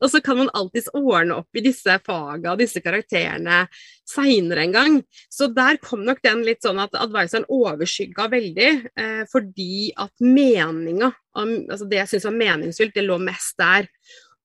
Og 0.00 0.10
så 0.12 0.20
kan 0.24 0.40
man 0.40 0.52
alltids 0.56 0.90
ordne 0.96 1.38
opp 1.40 1.58
i 1.58 1.64
disse 1.64 1.98
faga 2.06 2.52
og 2.52 2.62
disse 2.62 2.82
karakterene 2.84 3.64
seinere 4.08 4.64
en 4.66 4.76
gang. 4.76 4.96
Så 5.32 5.50
der 5.54 5.80
kom 5.82 6.04
nok 6.06 6.22
den 6.24 6.44
litt 6.46 6.64
sånn 6.64 6.80
at 6.82 6.96
advisoren 6.98 7.48
overskygga 7.52 8.28
veldig, 8.32 8.70
eh, 8.98 9.22
fordi 9.30 9.90
at 9.96 10.14
meninga, 10.24 11.12
altså 11.38 11.88
det 11.88 12.02
jeg 12.02 12.14
syns 12.14 12.30
var 12.30 12.40
meningsfylt, 12.40 12.96
det 12.96 13.06
lå 13.06 13.20
mest 13.22 13.58
der. 13.60 13.90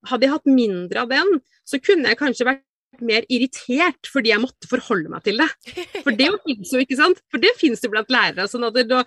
Hadde 0.10 0.28
jeg 0.28 0.36
hatt 0.36 0.52
mindre 0.52 1.06
av 1.06 1.12
den, 1.14 1.40
så 1.64 1.80
kunne 1.80 2.12
jeg 2.12 2.20
kanskje 2.20 2.48
vært 2.50 2.66
mer 3.02 3.26
irritert 3.32 4.10
fordi 4.12 4.32
jeg 4.34 4.42
måtte 4.44 4.70
forholde 4.70 5.12
meg 5.12 5.24
til 5.26 5.42
det. 5.42 5.48
For 6.04 6.16
det 6.18 6.30
finnes 6.46 6.74
jo, 6.76 6.82
ikke 6.84 6.98
sant? 7.00 7.22
For 7.34 7.42
det 7.44 7.54
finnes 7.60 7.84
jo 7.84 7.92
blant 7.94 8.12
lærere. 8.14 8.48
sånn 8.52 8.68
at 8.68 8.78
det, 8.78 9.00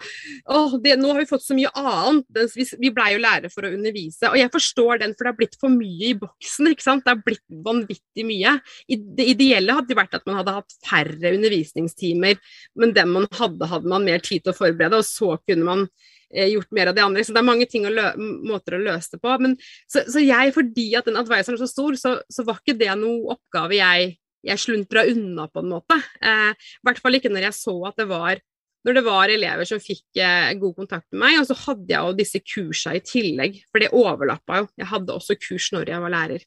å, 0.51 0.63
det, 0.83 0.97
Nå 1.01 1.13
har 1.13 1.23
vi 1.23 1.29
fått 1.31 1.47
så 1.47 1.57
mye 1.59 1.73
annet. 1.77 2.43
Vi, 2.57 2.67
vi 2.83 2.93
blei 2.95 3.13
jo 3.15 3.23
lærere 3.23 3.53
for 3.53 3.67
å 3.67 3.73
undervise. 3.77 4.31
Og 4.33 4.39
jeg 4.41 4.53
forstår 4.55 5.03
den, 5.05 5.15
for 5.15 5.27
det 5.27 5.33
har 5.35 5.39
blitt 5.41 5.59
for 5.61 5.73
mye 5.73 6.11
i 6.11 6.17
boksen. 6.19 6.73
ikke 6.73 6.87
sant? 6.87 7.07
Det 7.07 7.15
har 7.15 7.23
blitt 7.27 7.45
vanvittig 7.67 8.27
mye. 8.29 8.57
Det 8.89 9.31
ideelle 9.37 9.79
hadde 9.79 9.99
vært 9.99 10.19
at 10.19 10.27
man 10.29 10.41
hadde 10.41 10.59
hatt 10.59 10.77
færre 10.87 11.35
undervisningstimer, 11.37 12.41
men 12.81 12.95
dem 12.97 13.15
man 13.17 13.31
hadde, 13.37 13.71
hadde 13.71 13.91
man 13.91 14.07
mer 14.07 14.23
tid 14.25 14.45
til 14.45 14.55
å 14.55 14.59
forberede, 14.59 15.01
og 15.01 15.09
så 15.09 15.37
kunne 15.47 15.67
man 15.67 15.89
gjort 16.31 16.73
mer 16.75 16.91
av 16.91 16.97
de 16.97 17.05
andre. 17.05 17.25
Så 17.25 17.35
det 17.35 17.43
er 17.43 17.49
mange 17.49 17.69
ting 17.71 17.87
å 17.89 17.93
måter 18.17 18.77
å 18.77 18.83
løse 18.83 19.15
det 19.15 19.23
på. 19.23 19.37
Men, 19.43 19.57
så, 19.87 20.05
så, 20.09 20.23
jeg, 20.25 20.55
fordi 20.57 20.89
at 20.99 21.09
den 21.09 21.19
adviseren 21.21 21.59
er 21.59 21.65
så 21.65 21.71
stor, 21.71 21.99
så, 22.01 22.17
så 22.33 22.47
var 22.47 22.61
ikke 22.63 22.79
det 22.81 22.93
noe 23.01 23.37
oppgave 23.37 23.79
jeg, 23.79 24.13
jeg 24.47 24.63
sluntra 24.63 25.07
unna, 25.11 25.49
på 25.51 25.63
en 25.63 25.73
måte. 25.77 25.99
Eh, 26.21 26.53
I 26.53 26.89
hvert 26.89 27.03
fall 27.03 27.19
ikke 27.19 27.33
når 27.33 27.49
jeg 27.49 27.59
så 27.61 27.79
at 27.91 27.99
det 28.03 28.11
var 28.11 28.43
når 28.87 28.95
det 28.95 29.03
var 29.03 29.33
elever 29.35 29.67
som 29.67 29.83
fikk 29.83 30.21
eh, 30.23 30.53
god 30.61 30.77
kontakt 30.77 31.07
med 31.11 31.19
meg, 31.25 31.41
og 31.41 31.49
så 31.49 31.57
hadde 31.59 31.91
jeg 31.91 32.07
jo 32.07 32.17
disse 32.21 32.41
kursa 32.47 32.93
i 32.95 33.03
tillegg, 33.03 33.59
for 33.73 33.83
det 33.83 33.91
overlappa 33.91 34.61
jo. 34.61 34.69
Jeg 34.79 34.91
hadde 34.93 35.17
også 35.17 35.37
kurs 35.43 35.67
når 35.75 35.91
jeg 35.91 36.05
var 36.05 36.15
lærer. 36.15 36.45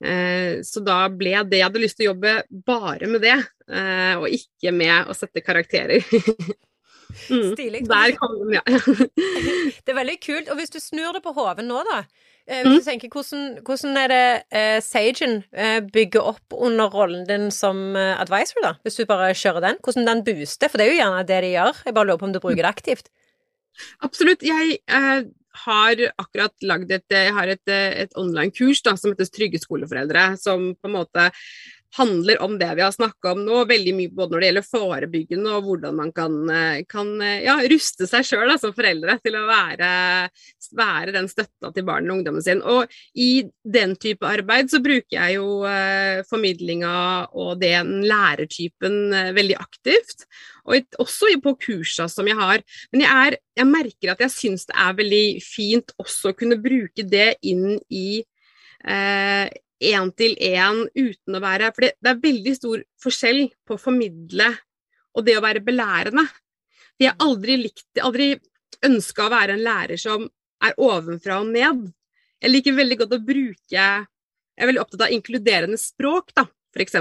Eh, 0.00 0.62
så 0.64 0.80
da 0.84 1.02
ble 1.12 1.34
det 1.50 1.60
Jeg 1.60 1.68
hadde 1.68 1.82
lyst 1.82 2.00
til 2.00 2.08
å 2.08 2.12
jobbe 2.14 2.34
bare 2.64 3.10
med 3.12 3.24
det, 3.26 3.36
eh, 3.68 4.14
og 4.16 4.24
ikke 4.32 4.72
med 4.72 5.12
å 5.12 5.16
sette 5.16 5.44
karakterer. 5.44 6.00
Mm. 7.28 7.52
Stilig. 7.52 7.84
Der 7.90 8.14
kom 8.18 8.36
den, 8.40 8.56
ja. 8.58 8.62
det 9.84 9.92
er 9.92 9.98
veldig 9.98 10.18
kult. 10.24 10.50
Og 10.52 10.60
hvis 10.60 10.72
du 10.74 10.78
snur 10.82 11.16
det 11.16 11.22
på 11.24 11.34
hodet 11.36 11.64
nå, 11.66 11.82
da. 11.88 12.02
Eh, 12.46 12.62
hvis 12.64 12.72
mm. 12.72 12.78
du 12.78 12.86
tenker, 12.88 13.12
hvordan, 13.12 13.42
hvordan 13.66 13.98
er 14.00 14.08
det 14.10 14.22
eh, 14.58 14.78
Sagen 14.82 15.36
eh, 15.54 15.78
bygger 15.94 16.32
opp 16.32 16.56
under 16.56 16.90
rollen 16.90 17.26
din 17.28 17.50
som 17.54 17.96
eh, 17.98 18.16
advisor, 18.20 18.62
da? 18.64 18.72
Hvis 18.82 18.98
du 18.98 19.06
bare 19.08 19.30
kjører 19.38 19.68
den? 19.68 19.82
Hvordan 19.84 20.08
den 20.08 20.24
booster? 20.26 20.72
For 20.72 20.80
det 20.80 20.88
er 20.88 20.94
jo 20.94 21.02
gjerne 21.02 21.28
det 21.28 21.42
de 21.44 21.52
gjør. 21.54 21.84
Jeg 21.86 21.98
bare 21.98 22.10
lurer 22.10 22.22
på 22.22 22.30
om 22.30 22.34
du 22.34 22.42
bruker 22.42 22.62
det 22.62 22.72
aktivt. 22.72 23.12
Absolutt. 24.04 24.42
Jeg 24.46 24.80
eh, 24.82 25.28
har 25.62 26.02
akkurat 26.16 26.66
lagd 26.66 26.92
et, 26.96 27.06
jeg 27.12 27.36
har 27.36 27.50
et, 27.52 27.68
et 27.68 28.18
online-kurs 28.18 28.82
som 28.88 29.12
heter 29.12 29.28
Trygge 29.28 29.60
skoleforeldre, 29.60 30.32
som 30.40 30.72
på 30.74 30.88
en 30.88 30.96
måte 30.96 31.28
handler 31.96 32.40
om 32.42 32.54
det 32.58 32.70
vi 32.76 32.84
har 32.84 32.92
snakka 32.94 33.32
om 33.34 33.42
nå, 33.44 33.62
veldig 33.68 33.92
mye 33.96 34.12
både 34.14 34.32
når 34.32 34.42
det 34.42 34.48
gjelder 34.48 34.66
forebyggende 34.68 35.56
og 35.56 35.66
hvordan 35.66 35.98
man 35.98 36.12
kan, 36.16 36.36
eh, 36.50 36.84
kan 36.88 37.10
eh, 37.20 37.42
ja, 37.44 37.58
ruste 37.68 38.08
seg 38.08 38.26
sjøl 38.26 38.54
som 38.60 38.74
foreldre 38.76 39.18
til 39.20 39.36
å 39.36 39.44
være, 39.48 39.90
være 40.78 41.14
den 41.16 41.28
støtta 41.30 41.72
til 41.74 41.86
barnet 41.88 42.12
og 42.12 42.20
ungdommen 42.20 42.44
sin. 42.44 42.62
Og 42.64 42.88
i 43.12 43.44
den 43.62 43.96
type 44.00 44.26
arbeid 44.28 44.72
så 44.72 44.80
bruker 44.84 45.18
jeg 45.18 45.36
jo 45.36 45.62
eh, 45.68 46.22
formidlinga 46.28 46.94
og 47.36 47.60
den 47.60 48.00
lærertypen 48.08 48.98
eh, 49.18 49.32
veldig 49.36 49.58
aktivt. 49.60 50.26
Og 50.64 50.78
et, 50.78 51.00
også 51.02 51.32
på 51.42 51.56
kursa 51.60 52.06
som 52.08 52.28
jeg 52.28 52.38
har. 52.38 52.62
Men 52.92 53.04
jeg, 53.04 53.26
er, 53.26 53.38
jeg 53.58 53.68
merker 53.68 54.14
at 54.14 54.22
jeg 54.24 54.34
syns 54.34 54.68
det 54.68 54.78
er 54.78 54.96
veldig 55.00 55.26
fint 55.44 55.92
også 56.00 56.32
å 56.32 56.38
kunne 56.38 56.60
bruke 56.62 57.04
det 57.04 57.34
inn 57.44 57.76
i 57.90 58.22
eh, 58.86 59.50
én-til-én 59.90 60.84
uten 60.94 61.36
å 61.36 61.42
være 61.42 61.72
For 61.74 61.86
det, 61.86 61.96
er 62.06 62.22
veldig 62.22 62.54
stor 62.58 62.84
forskjell 63.02 63.42
på 63.66 63.76
å 63.76 63.80
formidle 63.80 64.48
og 65.12 65.26
det 65.26 65.36
å 65.36 65.44
være 65.44 65.64
belærende. 65.64 66.24
Jeg 67.00 67.12
har 67.12 67.26
aldri 67.26 67.58
likt 67.64 68.00
aldri 68.00 68.32
ønska 68.86 69.26
å 69.26 69.32
være 69.32 69.56
en 69.56 69.64
lærer 69.64 70.00
som 70.00 70.24
er 70.62 70.78
ovenfra 70.80 71.40
og 71.42 71.50
ned. 71.52 71.84
Jeg 72.42 72.50
liker 72.50 72.76
veldig 72.78 72.98
godt 73.02 73.14
å 73.16 73.22
bruke 73.22 73.84
Jeg 74.52 74.66
er 74.66 74.68
veldig 74.68 74.82
opptatt 74.82 75.06
av 75.06 75.14
inkluderende 75.14 75.78
språk, 75.80 76.34
da, 76.36 76.44
f.eks. 76.76 76.96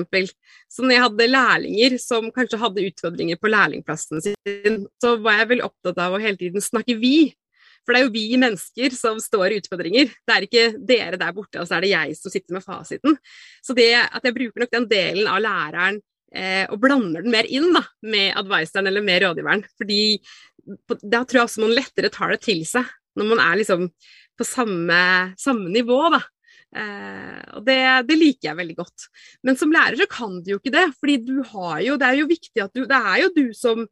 Så 0.72 0.86
når 0.86 0.94
jeg 0.96 1.04
hadde 1.04 1.28
lærlinger 1.28 1.98
som 2.00 2.30
kanskje 2.32 2.60
hadde 2.62 2.86
utfordringer 2.88 3.40
på 3.42 3.52
lærlingplassen 3.52 4.24
sin, 4.24 4.78
så 5.04 5.18
var 5.20 5.42
jeg 5.42 5.50
veldig 5.52 5.68
opptatt 5.68 6.00
av 6.00 6.16
å 6.16 6.22
hele 6.24 6.40
tiden 6.40 6.64
snakke 6.64 6.96
vi. 7.02 7.34
For 7.82 7.94
det 7.94 8.02
er 8.02 8.06
jo 8.06 8.14
vi 8.14 8.38
mennesker 8.40 8.96
som 8.96 9.20
står 9.22 9.54
i 9.54 9.60
utfordringer. 9.62 10.14
Det 10.28 10.36
er 10.36 10.48
ikke 10.48 10.66
dere 10.78 11.20
der 11.22 11.36
borte, 11.36 11.62
og 11.62 11.68
så 11.68 11.78
er 11.78 11.86
det 11.86 11.94
jeg 11.94 12.16
som 12.20 12.34
sitter 12.34 12.58
med 12.58 12.66
fasiten. 12.66 13.18
Så 13.66 13.76
det 13.78 13.90
at 14.04 14.26
jeg 14.28 14.38
bruker 14.38 14.64
nok 14.64 14.74
den 14.76 14.88
delen 14.92 15.30
av 15.32 15.42
læreren 15.44 16.00
eh, 16.36 16.66
og 16.70 16.82
blander 16.84 17.26
den 17.26 17.34
mer 17.34 17.50
inn 17.50 17.72
da, 17.76 17.84
med 18.06 18.38
adviseren 18.42 18.92
eller 18.92 19.06
med 19.06 19.24
rådgiveren. 19.26 19.66
Fordi 19.82 20.02
da 21.02 21.24
tror 21.24 21.42
jeg 21.42 21.48
også 21.48 21.64
man 21.66 21.74
lettere 21.78 22.14
tar 22.14 22.36
det 22.36 22.44
til 22.46 22.62
seg, 22.70 22.86
når 23.18 23.34
man 23.34 23.42
er 23.44 23.58
liksom 23.62 23.90
på 24.38 24.48
samme, 24.48 25.02
samme 25.42 25.74
nivå, 25.74 25.98
da. 26.14 26.22
Eh, 26.72 27.40
og 27.58 27.66
det, 27.68 27.82
det, 28.08 28.16
liker 28.16 28.52
jeg 28.52 28.60
veldig 28.62 28.78
godt. 28.78 29.10
Men 29.44 29.60
som 29.60 29.74
lærer 29.74 30.00
så 30.00 30.08
kan 30.10 30.40
du 30.40 30.54
jo 30.54 30.62
ikke 30.62 30.74
det, 30.74 30.88
fordi 31.00 31.18
du 31.28 31.42
har 31.52 31.82
jo 31.84 31.98
Det 32.00 32.08
er 32.08 32.20
jo 32.22 32.30
viktig 32.30 32.64
at 32.64 32.72
du 32.78 32.86
Det 32.88 33.00
er 33.12 33.18
jo 33.26 33.32
du 33.36 33.46
som 33.58 33.84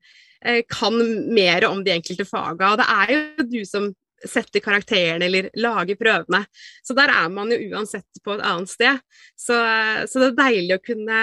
kan 0.72 0.96
mer 1.34 1.66
om 1.68 1.82
de 1.84 1.92
enkelte 1.98 2.26
faga. 2.28 2.74
Og 2.74 2.80
det 2.80 2.86
er 2.94 3.16
jo 3.16 3.48
du 3.50 3.60
som 3.68 3.90
setter 4.26 4.64
karakterene 4.64 5.28
eller 5.28 5.50
lager 5.60 5.98
prøvene. 6.00 6.44
Så 6.84 6.96
der 6.98 7.12
er 7.14 7.30
man 7.32 7.52
jo 7.54 7.60
uansett 7.72 8.24
på 8.24 8.36
et 8.36 8.44
annet 8.46 8.72
sted. 8.72 9.02
Så, 9.36 9.58
så 10.08 10.22
det 10.22 10.32
er 10.32 10.40
deilig 10.42 10.78
å 10.78 10.86
kunne 10.92 11.20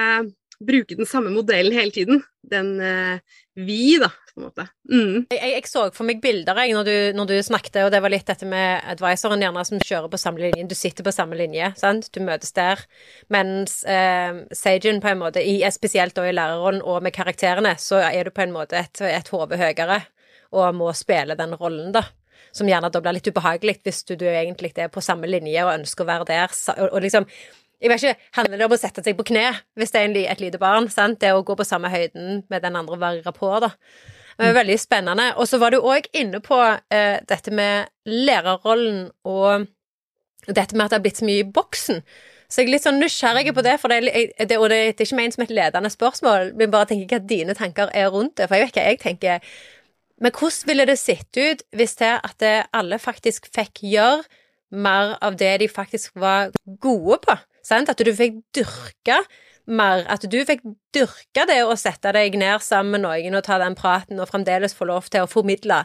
bruke 0.63 0.97
den 0.97 1.09
samme 1.09 1.31
modellen 1.35 1.75
hele 1.75 1.93
tiden. 1.93 2.23
Den 2.47 2.81
eh, 2.81 3.19
vi, 3.55 3.99
da, 4.01 4.09
på 4.35 4.41
en 4.41 4.47
måte. 4.47 4.67
Mm. 4.91 5.27
Jeg, 5.33 5.51
jeg, 5.53 5.63
så 5.69 5.87
for 5.97 6.09
meg 6.09 6.21
bilder 6.25 6.59
jeg, 6.63 6.75
når 6.77 6.89
du, 6.89 6.97
når 7.19 7.31
du, 7.31 7.35
snakket, 7.45 7.81
og 7.85 7.93
det 7.95 8.03
var 8.05 8.13
litt 8.13 8.27
dette 8.29 8.49
med 8.49 8.85
advisoren 8.93 9.43
gjerne 9.43 9.65
som 9.69 9.83
kjører 9.83 10.11
på 10.13 10.21
samme 10.21 10.45
linje. 10.45 10.67
Du 10.71 10.77
sitter 10.79 11.07
på 11.07 11.15
samme 11.15 11.39
linje, 11.39 11.73
sant. 11.81 12.11
Du 12.15 12.21
møtes 12.25 12.55
der. 12.57 12.85
Mens 13.33 13.81
eh, 13.85 14.45
Sagen 14.57 15.01
på 15.05 15.13
en 15.13 15.25
måte, 15.25 15.43
i, 15.45 15.59
spesielt 15.75 16.19
i 16.21 16.35
lærerrollen 16.35 16.85
og 16.85 17.03
med 17.05 17.17
karakterene, 17.17 17.77
så 17.81 18.03
er 18.07 18.29
du 18.29 18.35
på 18.35 18.47
en 18.47 18.55
måte 18.55 18.79
et, 18.81 19.03
et 19.09 19.33
hode 19.35 19.59
høyere 19.61 20.05
og 20.57 20.77
må 20.79 20.93
spille 20.95 21.35
den 21.37 21.57
rollen, 21.59 21.91
da 21.97 22.07
som 22.57 22.69
gjerne 22.69 22.89
da 22.93 23.03
blir 23.05 23.17
litt 23.19 23.29
ubehagelig 23.29 23.81
hvis 23.85 24.03
du, 24.09 24.15
du 24.17 24.27
egentlig 24.31 24.73
er 24.81 24.91
på 24.93 25.03
samme 25.05 25.29
linje 25.29 25.65
og 25.65 25.75
ønsker 25.75 26.07
å 26.07 26.09
være 26.09 26.29
der. 26.31 26.55
Og, 26.77 26.89
og 26.89 27.03
liksom 27.05 27.27
jeg 27.81 27.93
vet 27.93 28.03
ikke, 28.03 28.29
Handler 28.39 28.59
det 28.59 28.67
om 28.67 28.75
å 28.75 28.81
sette 28.81 29.03
seg 29.05 29.17
på 29.19 29.27
kne 29.29 29.47
hvis 29.77 29.93
det 29.93 30.03
er 30.03 30.19
et 30.33 30.43
lite 30.43 30.61
barn? 30.61 30.89
sant? 30.93 31.21
Det 31.21 31.33
å 31.35 31.45
gå 31.45 31.57
på 31.57 31.67
samme 31.67 31.91
høyden 31.93 32.45
med 32.49 32.63
den 32.65 32.77
andre 32.77 32.99
være 33.01 33.35
på, 33.37 33.51
da. 33.61 33.75
Det 34.37 34.51
var 34.51 34.59
veldig 34.61 34.79
spennende. 34.81 35.27
Og 35.41 35.49
så 35.49 35.59
var 35.61 35.73
du 35.73 35.81
òg 35.81 36.09
inne 36.17 36.43
på 36.45 36.57
eh, 36.93 37.19
dette 37.29 37.53
med 37.53 37.89
lærerrollen 38.05 39.07
og 39.25 39.67
dette 40.47 40.77
med 40.77 40.87
at 40.87 40.93
det 40.93 40.99
har 40.99 41.05
blitt 41.05 41.21
så 41.21 41.29
mye 41.29 41.45
i 41.45 41.53
boksen. 41.57 42.03
Så 42.47 42.61
jeg 42.61 42.69
er 42.69 42.75
litt 42.77 42.85
sånn 42.85 43.01
nysgjerrig 43.03 43.55
på 43.57 43.65
det, 43.67 43.75
for 43.83 43.91
det, 43.91 44.13
det, 44.39 44.59
og 44.61 44.69
det, 44.71 44.77
er 44.77 44.93
ikke 45.03 45.19
ment 45.19 45.35
som 45.35 45.43
et 45.43 45.55
ledende 45.57 45.91
spørsmål, 45.91 46.53
men 46.55 46.71
bare 46.71 46.87
tenker 46.93 47.17
hva 47.17 47.27
dine 47.33 47.57
tanker 47.59 47.91
er 47.97 48.13
rundt 48.15 48.37
det. 48.39 48.47
For 48.47 48.59
jeg 48.59 48.69
vet 48.69 48.79
hva 48.79 48.85
jeg 48.87 49.01
tenker. 49.03 49.57
Men 50.23 50.33
hvordan 50.37 50.71
ville 50.71 50.87
det 50.89 50.99
sett 51.01 51.41
ut 51.41 51.65
hvis 51.77 51.99
det 51.99 52.13
at 52.25 52.47
alle 52.77 53.01
faktisk 53.03 53.51
fikk 53.53 53.83
gjøre 53.85 54.23
mer 54.77 55.17
av 55.25 55.37
det 55.41 55.57
de 55.65 55.69
faktisk 55.73 56.15
var 56.21 56.55
gode 56.81 57.19
på? 57.27 57.37
Sant? 57.67 57.91
At 57.91 58.03
du 58.03 58.13
fikk 58.15 58.41
dyrke 58.55 59.21
mer. 59.67 60.05
At 60.13 60.25
du 60.31 60.39
fikk 60.47 60.63
dyrka 60.95 61.47
det 61.49 61.59
å 61.67 61.75
sette 61.79 62.13
deg 62.15 62.37
ned 62.39 62.63
sammen 62.65 62.97
med 62.97 63.05
noen 63.07 63.39
og 63.39 63.45
ta 63.47 63.59
den 63.63 63.77
praten, 63.79 64.21
og 64.23 64.31
fremdeles 64.31 64.77
få 64.77 64.89
lov 64.89 65.11
til 65.11 65.25
å 65.25 65.31
formidle. 65.31 65.83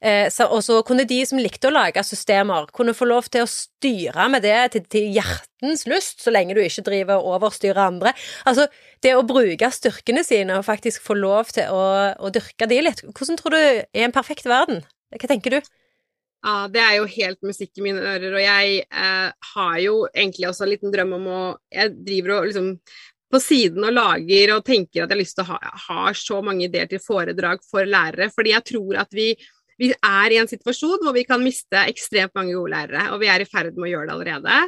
Eh, 0.00 0.26
så, 0.32 0.46
og 0.48 0.62
så 0.64 0.80
kunne 0.86 1.06
de 1.08 1.20
som 1.28 1.40
likte 1.40 1.68
å 1.68 1.74
lage 1.74 2.02
systemer, 2.06 2.70
kunne 2.74 2.96
få 2.96 3.08
lov 3.08 3.28
til 3.32 3.44
å 3.44 3.50
styre 3.50 4.28
med 4.32 4.44
det 4.46 4.58
til, 4.74 4.86
til 4.96 5.10
hjertens 5.18 5.84
lyst, 5.90 6.22
så 6.24 6.32
lenge 6.32 6.56
du 6.56 6.62
ikke 6.64 6.86
driver 6.88 7.20
og 7.20 7.36
overstyrer 7.38 7.82
andre. 7.84 8.14
Altså, 8.48 8.66
det 9.04 9.14
å 9.16 9.26
bruke 9.28 9.70
styrkene 9.76 10.24
sine 10.26 10.58
og 10.58 10.66
faktisk 10.68 11.04
få 11.04 11.18
lov 11.20 11.52
til 11.54 11.68
å, 11.72 11.84
å 12.16 12.32
dyrke 12.32 12.68
de 12.70 12.80
litt. 12.88 13.04
Hvordan 13.12 13.40
tror 13.40 13.54
du 13.56 13.60
er 13.60 14.06
en 14.06 14.16
perfekt 14.16 14.48
verden? 14.48 14.82
Hva 15.14 15.28
tenker 15.30 15.58
du? 15.58 15.70
Ja, 16.40 16.68
det 16.72 16.80
er 16.80 16.94
jo 16.96 17.06
helt 17.12 17.42
musikk 17.44 17.76
i 17.76 17.84
mine 17.84 18.00
ører. 18.00 18.32
Og 18.32 18.42
jeg 18.42 18.82
eh, 18.88 19.30
har 19.54 19.78
jo 19.84 19.96
egentlig 20.08 20.48
også 20.48 20.64
en 20.64 20.72
liten 20.72 20.92
drøm 20.94 21.16
om 21.18 21.26
å 21.28 21.40
Jeg 21.72 21.96
driver 22.06 22.38
og 22.38 22.48
liksom 22.48 22.70
på 23.30 23.38
siden 23.38 23.84
og 23.86 23.94
lager 23.94 24.56
og 24.56 24.64
tenker 24.66 25.04
at 25.04 25.10
jeg 25.10 25.14
har 25.14 25.20
lyst 25.20 25.36
til 25.38 25.44
å 25.44 25.52
ha, 25.52 25.74
ha 25.86 26.06
så 26.18 26.40
mange 26.42 26.66
ideer 26.66 26.88
til 26.90 27.02
foredrag 27.04 27.60
for 27.68 27.86
lærere. 27.86 28.30
Fordi 28.34 28.54
jeg 28.56 28.66
tror 28.72 29.02
at 29.04 29.14
vi 29.14 29.28
vi 29.80 29.88
er 29.94 30.34
i 30.34 30.38
en 30.40 30.48
situasjon 30.50 31.00
hvor 31.04 31.14
vi 31.16 31.24
kan 31.28 31.40
miste 31.42 31.80
ekstremt 31.88 32.34
mange 32.36 32.52
gode 32.52 32.72
lærere, 32.74 33.06
og 33.14 33.22
vi 33.22 33.30
er 33.32 33.40
i 33.40 33.48
ferd 33.48 33.78
med 33.78 33.88
å 33.88 33.92
gjøre 33.94 34.10
det 34.10 34.14
allerede. 34.16 34.58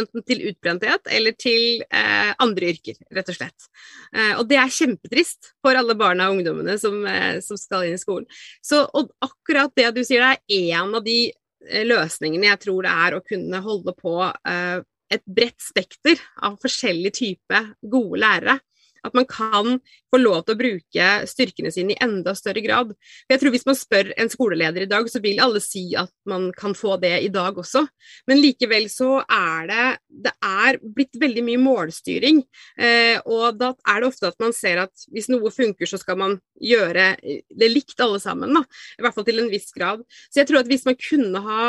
Enten 0.00 0.26
til 0.28 0.44
utbrenthet 0.52 1.10
eller 1.16 1.34
til 1.38 1.82
eh, 1.88 2.30
andre 2.42 2.70
yrker, 2.70 3.00
rett 3.16 3.32
og 3.32 3.38
slett. 3.38 3.66
Eh, 4.14 4.32
og 4.36 4.44
det 4.50 4.60
er 4.62 4.76
kjempetrist 4.76 5.52
for 5.64 5.78
alle 5.78 5.96
barna 5.98 6.28
og 6.30 6.38
ungdommene 6.38 6.78
som, 6.82 7.00
eh, 7.10 7.40
som 7.44 7.58
skal 7.58 7.88
inn 7.88 7.98
i 7.98 8.02
skolen. 8.02 8.28
Så, 8.62 8.84
akkurat 9.26 9.74
det 9.78 9.90
du 9.96 10.04
sier, 10.06 10.22
det 10.22 10.60
er 10.60 10.78
en 10.78 10.94
av 11.00 11.04
de 11.06 11.18
eh, 11.26 11.84
løsningene 11.88 12.52
jeg 12.52 12.64
tror 12.68 12.86
det 12.86 12.94
er 13.08 13.18
å 13.18 13.24
kunne 13.26 13.64
holde 13.66 13.96
på 13.98 14.16
eh, 14.30 14.78
et 15.10 15.26
bredt 15.26 15.58
spekter 15.62 16.20
av 16.46 16.60
forskjellige 16.62 17.16
typer 17.18 17.72
gode 17.82 18.22
lærere. 18.22 18.60
At 19.06 19.16
man 19.16 19.26
kan 19.28 19.78
få 20.10 20.20
lov 20.20 20.44
til 20.44 20.56
å 20.56 20.60
bruke 20.60 21.08
styrkene 21.30 21.72
sine 21.74 21.94
i 21.94 22.00
enda 22.02 22.34
større 22.38 22.62
grad. 22.64 22.94
For 22.94 23.34
jeg 23.34 23.42
tror 23.42 23.54
Hvis 23.54 23.66
man 23.66 23.78
spør 23.78 24.12
en 24.16 24.30
skoleleder 24.30 24.84
i 24.84 24.90
dag, 24.90 25.08
så 25.10 25.20
vil 25.22 25.40
alle 25.42 25.60
si 25.64 25.90
at 25.98 26.12
man 26.28 26.50
kan 26.56 26.74
få 26.78 26.96
det 27.02 27.16
i 27.24 27.30
dag 27.32 27.58
også. 27.58 27.82
Men 28.30 28.42
likevel 28.42 28.88
så 28.92 29.20
er 29.26 29.70
det 29.70 29.86
det 30.28 30.32
er 30.44 30.78
blitt 30.82 31.18
veldig 31.20 31.44
mye 31.46 31.60
målstyring. 31.62 32.42
Eh, 32.78 33.18
og 33.26 33.58
da 33.60 33.72
er 33.88 34.00
det 34.00 34.10
ofte 34.10 34.30
at 34.30 34.38
man 34.42 34.54
ser 34.56 34.84
at 34.84 35.06
hvis 35.12 35.30
noe 35.32 35.52
funker, 35.54 35.88
så 35.88 35.98
skal 36.00 36.18
man 36.20 36.38
gjøre 36.60 37.14
det 37.20 37.70
likt 37.70 38.00
alle 38.02 38.20
sammen. 38.22 38.54
Da. 38.54 38.64
I 38.98 39.04
hvert 39.04 39.16
fall 39.16 39.28
til 39.28 39.42
en 39.42 39.52
viss 39.52 39.70
grad. 39.76 40.02
Så 40.28 40.42
jeg 40.42 40.50
tror 40.50 40.62
at 40.62 40.70
hvis 40.70 40.86
man 40.88 40.98
kunne 41.00 41.44
ha 41.46 41.62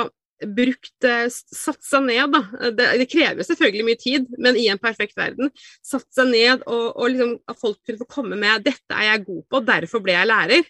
brukt 0.48 1.08
eh, 1.08 1.28
Satt 1.32 1.82
seg 1.86 2.06
ned, 2.08 2.34
da. 2.34 2.70
Det, 2.74 2.88
det, 3.02 3.08
krever 3.12 3.46
selvfølgelig 3.46 3.88
mye 3.88 4.00
tid, 4.00 4.28
men 4.42 4.58
i 4.60 4.68
en 4.72 4.82
perfekt 4.82 5.18
verden. 5.20 5.52
Satt 5.86 6.08
seg 6.16 6.32
ned 6.32 6.66
og, 6.66 6.86
og 6.96 7.12
liksom, 7.12 7.36
at 7.52 7.60
folk 7.62 7.80
kunne 7.86 8.02
få 8.02 8.10
komme 8.10 8.40
med 8.40 8.66
'dette 8.66 8.98
er 8.98 9.12
jeg 9.12 9.26
god 9.28 9.44
på, 9.50 9.64
derfor 9.68 10.04
ble 10.04 10.18
jeg 10.18 10.30
lærer'. 10.30 10.70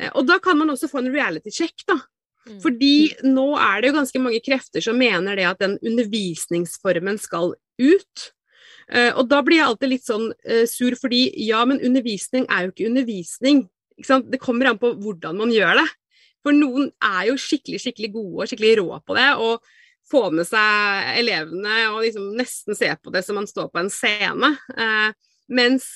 Eh, 0.00 0.10
og 0.12 0.26
da 0.28 0.38
kan 0.42 0.58
man 0.58 0.72
også 0.72 0.90
få 0.90 1.02
en 1.02 1.12
reality 1.14 1.52
check, 1.52 1.84
da. 1.88 1.98
Mm. 2.48 2.58
Fordi 2.64 2.94
nå 3.28 3.48
er 3.54 3.80
det 3.80 3.90
jo 3.90 3.98
ganske 4.00 4.22
mange 4.22 4.42
krefter 4.42 4.82
som 4.82 4.98
mener 4.98 5.38
det 5.38 5.46
at 5.46 5.60
den 5.62 5.76
undervisningsformen 5.78 7.20
skal 7.22 7.54
ut. 7.78 8.30
Uh, 8.92 9.14
og 9.14 9.28
da 9.30 9.38
blir 9.46 9.60
jeg 9.60 9.68
alltid 9.68 9.92
litt 9.92 10.08
sånn 10.08 10.24
sur, 10.66 10.96
fordi 10.98 11.20
ja, 11.46 11.60
men 11.64 11.78
undervisning 11.86 12.48
er 12.50 12.66
jo 12.66 12.72
ikke 12.72 12.88
undervisning. 12.90 13.62
Ikke 13.94 14.18
det 14.26 14.40
kommer 14.42 14.72
an 14.72 14.80
på 14.82 14.90
hvordan 14.98 15.38
man 15.38 15.54
gjør 15.54 15.78
det. 15.78 15.86
For 16.42 16.56
noen 16.56 16.90
er 17.04 17.30
jo 17.30 17.38
skikkelig, 17.40 17.80
skikkelig 17.84 18.12
gode 18.16 18.44
og 18.44 18.50
skikkelig 18.50 18.74
rå 18.82 19.00
på 19.06 19.18
det. 19.18 19.30
og 19.38 19.72
få 20.10 20.28
med 20.34 20.48
seg 20.48 21.12
elevene 21.20 21.76
og 21.92 22.02
liksom 22.04 22.32
nesten 22.38 22.76
se 22.76 22.90
på 22.98 23.12
det 23.14 23.24
som 23.26 23.38
man 23.38 23.48
står 23.48 23.70
på 23.72 23.82
en 23.82 23.90
scene. 23.92 24.50
Eh, 24.76 25.14
mens 25.52 25.86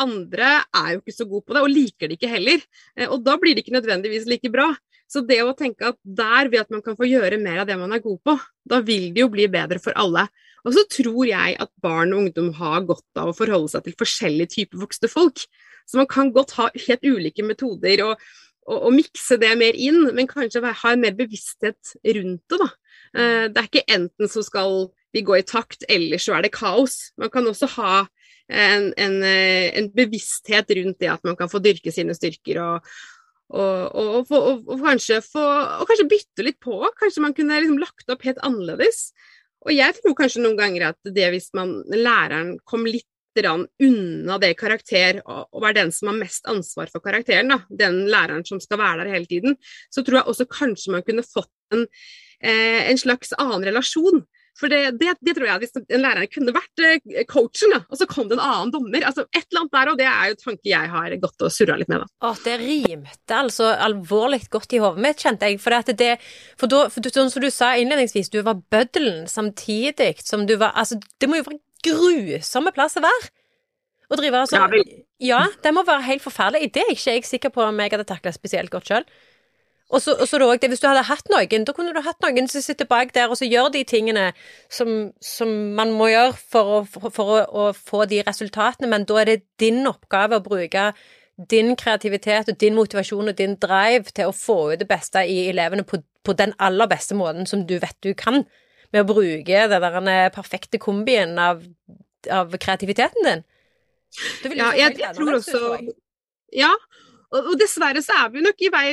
andre 0.00 0.60
er 0.76 0.94
jo 0.94 1.02
ikke 1.02 1.16
så 1.16 1.26
gode 1.28 1.46
på 1.46 1.56
det, 1.56 1.62
og 1.64 1.72
liker 1.72 2.08
det 2.08 2.18
ikke 2.18 2.32
heller. 2.32 2.62
Eh, 2.96 3.08
og 3.08 3.24
da 3.26 3.36
blir 3.40 3.56
det 3.56 3.64
ikke 3.64 3.76
nødvendigvis 3.78 4.28
like 4.30 4.52
bra. 4.52 4.70
Så 5.10 5.22
det 5.22 5.38
å 5.44 5.54
tenke 5.56 5.92
at 5.92 5.98
der, 6.02 6.50
ved 6.50 6.64
at 6.64 6.72
man 6.74 6.82
kan 6.82 6.96
få 6.98 7.06
gjøre 7.06 7.38
mer 7.42 7.62
av 7.62 7.68
det 7.68 7.76
man 7.78 7.94
er 7.94 8.02
god 8.02 8.18
på, 8.26 8.34
da 8.66 8.80
vil 8.84 9.12
det 9.14 9.22
jo 9.22 9.30
bli 9.32 9.46
bedre 9.50 9.78
for 9.82 9.94
alle. 9.98 10.26
Og 10.66 10.74
så 10.74 10.82
tror 10.90 11.28
jeg 11.28 11.54
at 11.62 11.70
barn 11.82 12.14
og 12.14 12.24
ungdom 12.24 12.50
har 12.58 12.82
godt 12.88 13.20
av 13.22 13.30
å 13.30 13.36
forholde 13.36 13.70
seg 13.70 13.86
til 13.86 13.94
forskjellige 14.00 14.54
typer 14.56 14.82
voksne 14.82 15.10
folk. 15.10 15.44
Så 15.86 16.00
man 16.00 16.08
kan 16.10 16.32
godt 16.34 16.56
ha 16.58 16.66
helt 16.74 17.06
ulike 17.06 17.46
metoder. 17.46 18.02
og 18.08 18.26
å, 18.66 18.90
mikse 18.94 19.38
det 19.40 19.52
mer 19.58 19.78
inn, 19.78 20.10
men 20.16 20.28
kanskje 20.30 20.62
ha 20.64 20.92
en 20.92 21.02
mer 21.02 21.16
bevissthet 21.18 21.96
rundt 22.18 22.44
det. 22.50 22.60
da. 22.62 22.68
Eh, 23.16 23.44
det 23.52 23.62
er 23.62 23.68
ikke 23.70 23.86
enten 23.96 24.30
så 24.30 24.42
skal 24.46 24.88
vi 25.14 25.22
gå 25.26 25.38
i 25.38 25.46
takt, 25.46 25.86
eller 25.88 26.20
så 26.22 26.36
er 26.36 26.46
det 26.46 26.54
kaos. 26.56 27.12
Man 27.20 27.32
kan 27.32 27.46
også 27.46 27.70
ha 27.78 28.06
en, 28.48 28.92
en, 28.98 29.20
eh, 29.26 29.70
en 29.78 29.90
bevissthet 29.94 30.70
rundt 30.78 31.00
det 31.02 31.12
at 31.14 31.24
man 31.26 31.38
kan 31.38 31.50
få 31.50 31.62
dyrke 31.62 31.94
sine 31.94 32.14
styrker 32.14 32.60
og, 32.62 32.90
og, 33.54 33.80
og, 33.94 34.30
og, 34.34 34.62
og 34.66 34.82
kanskje, 34.82 35.20
få, 35.24 35.46
kanskje, 35.86 36.10
bytte 36.10 36.46
litt 36.46 36.60
på. 36.62 36.78
Kanskje 37.00 37.24
man 37.24 37.34
kunne 37.36 37.58
liksom 37.62 37.80
lagt 37.82 38.10
opp 38.12 38.26
helt 38.26 38.42
annerledes. 38.46 39.10
Og 39.66 39.74
jeg 39.74 39.98
tror 39.98 40.14
kanskje 40.18 40.42
noen 40.44 40.58
ganger 40.58 40.90
at 40.92 41.14
det 41.14 41.26
hvis 41.34 41.52
man, 41.58 41.80
læreren 41.90 42.56
kom 42.66 42.86
litt 42.86 43.08
unna 43.44 44.38
det 44.42 44.54
karakter, 44.58 45.20
og 45.26 45.62
være 45.62 45.82
den 45.82 45.92
som 45.92 46.08
har 46.12 46.20
mest 46.20 46.46
ansvar 46.48 46.88
for 46.92 47.04
karakteren, 47.04 47.52
da, 47.52 47.60
den 47.68 48.06
læreren 48.08 48.46
som 48.46 48.60
skal 48.62 48.78
være 48.78 49.04
der 49.04 49.12
hele 49.16 49.26
tiden, 49.26 49.58
så 49.90 50.02
tror 50.02 50.20
jeg 50.20 50.30
også 50.32 50.48
kanskje 50.48 50.92
man 50.92 51.04
kunne 51.06 51.26
fått 51.26 51.52
en, 51.74 51.86
eh, 52.40 52.90
en 52.90 52.98
slags 52.98 53.32
annen 53.36 53.64
relasjon. 53.64 54.24
For 54.56 54.72
det, 54.72 54.96
det, 54.96 55.12
det, 55.20 55.34
tror 55.36 55.48
jeg 55.50 55.60
hvis 55.62 55.74
en 55.76 56.00
lærer 56.00 56.28
kunne 56.32 56.54
vært 56.56 56.82
eh, 56.84 57.24
coachen, 57.28 57.74
da, 57.74 57.82
og 57.92 58.00
så 58.00 58.08
kom 58.08 58.30
det 58.30 58.38
en 58.38 58.44
annen 58.44 58.72
dommer. 58.72 59.04
altså 59.04 59.26
Et 59.28 59.42
eller 59.42 59.62
annet 59.62 59.74
der, 59.76 59.90
og 59.92 60.00
det 60.00 60.06
er 60.08 60.30
jo 60.30 60.38
tanke 60.40 60.70
jeg 60.70 60.92
har 60.94 61.16
gått 61.20 61.44
og 61.44 61.52
surra 61.52 61.76
litt 61.76 61.90
med. 61.92 62.04
da. 62.04 62.08
Å, 62.24 62.32
det 62.46 62.56
rimte 62.62 63.36
altså 63.36 63.68
alvorlig 63.74 64.46
godt 64.52 64.72
i 64.76 64.80
hodet 64.80 65.04
mitt, 65.04 65.20
kjente 65.20 65.50
jeg. 65.50 65.60
For, 65.60 65.76
det, 65.92 66.10
for, 66.56 66.72
da, 66.72 66.86
for 66.92 67.04
du, 67.04 67.12
som 67.12 67.44
du 67.44 67.50
sa 67.52 67.74
innledningsvis, 67.76 68.32
du 68.32 68.40
var 68.46 68.62
bøddelen 68.72 69.26
samtidig 69.30 70.14
som 70.24 70.48
du 70.48 70.56
var 70.56 70.72
Altså, 70.76 70.98
det 71.20 71.28
må 71.28 71.38
jo 71.38 71.46
være 71.46 71.60
grusomme 71.86 72.74
plass 72.76 72.98
å 72.98 73.04
være. 73.06 73.32
Å 74.06 74.18
drive 74.20 74.44
altså 74.44 74.60
ja, 75.22 75.40
det 75.64 75.72
må 75.74 75.82
være 75.86 76.04
helt 76.06 76.22
forferdelig. 76.22 76.68
Det 76.74 76.84
er 76.84 76.92
ikke 76.92 77.16
jeg 77.16 77.24
sikker 77.26 77.50
på 77.54 77.64
om 77.64 77.80
jeg 77.80 77.94
hadde 77.94 78.06
takla 78.06 78.32
spesielt 78.34 78.70
godt 78.70 78.90
sjøl. 78.90 79.06
Og 79.86 80.02
så, 80.02 80.16
og 80.18 80.26
så 80.28 80.38
det, 80.38 80.68
Hvis 80.68 80.80
du 80.82 80.88
hadde 80.88 81.04
hatt 81.06 81.28
noen, 81.30 81.64
da 81.64 81.72
kunne 81.72 81.94
du 81.94 82.00
hatt 82.02 82.18
noen 82.22 82.48
som 82.50 82.62
sitter 82.62 82.88
bak 82.90 83.14
der 83.14 83.30
og 83.30 83.38
så 83.38 83.46
gjør 83.46 83.70
de 83.70 83.84
tingene 83.86 84.32
som, 84.68 85.12
som 85.22 85.48
man 85.78 85.92
må 85.94 86.08
gjøre 86.10 86.34
for, 86.34 86.72
å, 86.78 86.80
for, 86.90 87.12
for 87.14 87.30
å, 87.36 87.38
å, 87.46 87.68
få 87.72 88.04
de 88.10 88.22
resultatene, 88.26 88.90
men 88.90 89.06
da 89.06 89.20
er 89.22 89.30
det 89.30 89.38
din 89.62 89.86
oppgave 89.86 90.40
å 90.40 90.42
bruke 90.42 90.90
din 91.36 91.76
kreativitet 91.78 92.50
og 92.50 92.58
din 92.58 92.74
motivasjon 92.74 93.30
og 93.30 93.38
din 93.38 93.54
drive 93.62 94.10
til 94.10 94.32
å 94.32 94.34
få 94.34 94.72
ut 94.72 94.80
det 94.82 94.88
beste 94.90 95.22
i 95.22 95.44
elevene 95.52 95.86
på, 95.86 96.00
på 96.24 96.34
den 96.34 96.56
aller 96.58 96.90
beste 96.90 97.14
måten 97.14 97.46
som 97.46 97.62
du 97.68 97.76
vet 97.78 97.96
du 98.02 98.10
kan 98.18 98.42
med 98.94 99.02
å 99.02 99.08
bruke 99.08 99.66
den 99.72 100.10
perfekte 100.34 100.80
kombien 100.82 101.36
av, 101.40 101.62
av 102.32 102.54
kreativiteten 102.60 103.26
din. 103.26 103.46
ja, 104.56 104.70
jeg, 104.78 104.96
jeg 105.00 105.14
tror 105.16 105.38
også 105.40 105.60
Ja, 106.54 106.70
og, 107.34 107.56
dessverre 107.58 108.00
så 108.04 108.14
er 108.20 108.30
vi 108.32 108.42
nok 108.44 108.60
i 108.62 108.70
vei, 108.72 108.84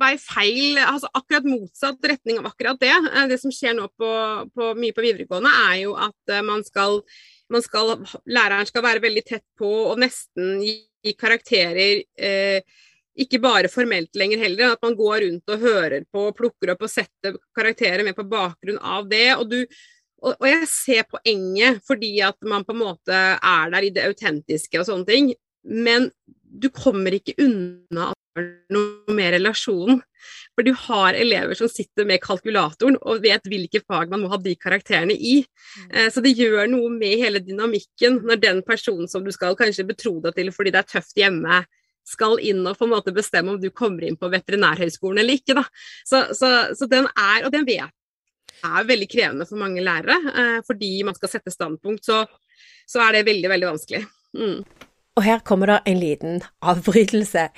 vei, 0.00 0.14
feil, 0.20 0.78
altså 0.80 1.10
akkurat 1.12 1.46
motsatt 1.48 2.08
retning 2.08 2.40
av 2.40 2.48
akkurat 2.48 2.80
det. 2.80 2.94
Eh, 2.94 3.26
det 3.30 3.38
som 3.42 3.52
skjer 3.52 3.76
nå 3.76 3.90
på, 3.92 4.10
på 4.56 4.70
mye 4.78 4.96
på 4.96 5.04
videregående, 5.04 5.52
er 5.68 5.76
jo 5.82 5.92
at 6.00 6.32
eh, 6.32 6.44
man 6.46 6.64
skal, 6.66 7.02
man 7.52 7.64
skal, 7.64 7.94
Læreren 8.24 8.70
skal 8.70 8.86
være 8.86 9.04
veldig 9.04 9.24
tett 9.28 9.44
på 9.60 9.70
og 9.90 10.00
nesten 10.00 10.62
gi 10.64 11.14
karakterer 11.20 12.02
eh, 12.16 12.64
ikke 13.14 13.38
bare 13.42 13.70
formelt 13.70 14.16
lenger 14.18 14.42
heller, 14.42 14.74
at 14.74 14.82
man 14.82 14.96
går 14.98 15.20
rundt 15.26 15.52
og 15.54 15.62
hører 15.62 16.06
på 16.10 16.26
plukker 16.38 16.72
opp 16.74 16.82
og 16.82 16.90
setter 16.90 17.36
karakterer 17.56 18.02
med 18.06 18.16
på 18.18 18.26
bakgrunn 18.26 18.80
av 18.80 19.06
det. 19.10 19.28
Og, 19.36 19.46
du, 19.52 19.60
og, 20.22 20.34
og, 20.34 20.48
jeg 20.50 20.70
ser 20.70 21.06
poenget, 21.10 21.78
fordi 21.86 22.16
at 22.26 22.38
man 22.42 22.66
på 22.66 22.74
en 22.74 22.82
måte 22.82 23.22
er 23.36 23.74
der 23.74 23.86
i 23.86 23.92
det 23.94 24.08
autentiske 24.08 24.80
og 24.80 24.88
sånne 24.90 25.08
ting. 25.10 25.30
Men 25.64 26.10
du 26.42 26.68
kommer 26.74 27.14
ikke 27.14 27.36
unna 27.42 28.12
er 28.34 28.46
noe 28.74 29.14
mer 29.14 29.34
relasjon. 29.36 30.00
For 30.54 30.66
du 30.66 30.72
har 30.86 31.16
elever 31.18 31.56
som 31.58 31.70
sitter 31.70 32.06
med 32.08 32.22
kalkulatoren 32.24 32.96
og 33.02 33.22
vet 33.24 33.46
hvilke 33.50 33.82
fag 33.84 34.10
man 34.12 34.24
må 34.24 34.30
ha 34.32 34.38
de 34.40 34.54
karakterene 34.58 35.14
i. 35.14 35.36
Mm. 35.44 35.88
Eh, 35.92 36.08
så 36.10 36.22
det 36.24 36.34
gjør 36.38 36.70
noe 36.72 36.90
med 36.92 37.20
hele 37.20 37.42
dynamikken 37.44 38.22
når 38.26 38.42
den 38.42 38.62
personen 38.66 39.10
som 39.10 39.26
du 39.26 39.32
skal 39.34 39.58
kanskje 39.58 39.86
betro 39.88 40.16
deg 40.24 40.38
til 40.38 40.52
fordi 40.54 40.74
det 40.74 40.82
er 40.82 40.92
tøft 40.96 41.18
hjemme, 41.20 41.62
skal 42.04 42.38
inn 42.44 42.62
og 42.68 42.76
på 42.78 42.86
en 42.86 42.94
måte 42.94 43.14
bestemme 43.16 43.54
om 43.54 43.60
du 43.60 43.70
kommer 43.72 44.04
inn 44.06 44.18
på 44.20 44.28
Veterinærhøgskolen 44.32 45.22
eller 45.22 45.40
ikke. 45.40 45.56
Da. 45.56 45.64
Så, 46.04 46.26
så, 46.36 46.50
så 46.76 46.88
den 46.90 47.08
er, 47.10 47.46
og 47.46 47.52
den 47.54 47.66
vet 47.68 47.92
er 48.64 48.88
veldig 48.88 49.08
krevende 49.10 49.46
for 49.48 49.60
mange 49.60 49.84
lærere. 49.84 50.16
Eh, 50.32 50.58
fordi 50.66 50.92
man 51.06 51.16
skal 51.16 51.32
sette 51.32 51.52
standpunkt, 51.52 52.04
så, 52.06 52.24
så 52.88 53.02
er 53.04 53.18
det 53.18 53.26
veldig, 53.28 53.50
veldig 53.52 53.70
vanskelig. 53.72 54.04
Mm. 54.36 54.60
Og 55.14 55.22
her 55.22 55.42
kommer 55.46 55.70
det 55.70 55.80
en 55.90 56.00
liten 56.00 56.40
avbrytelse. 56.62 57.48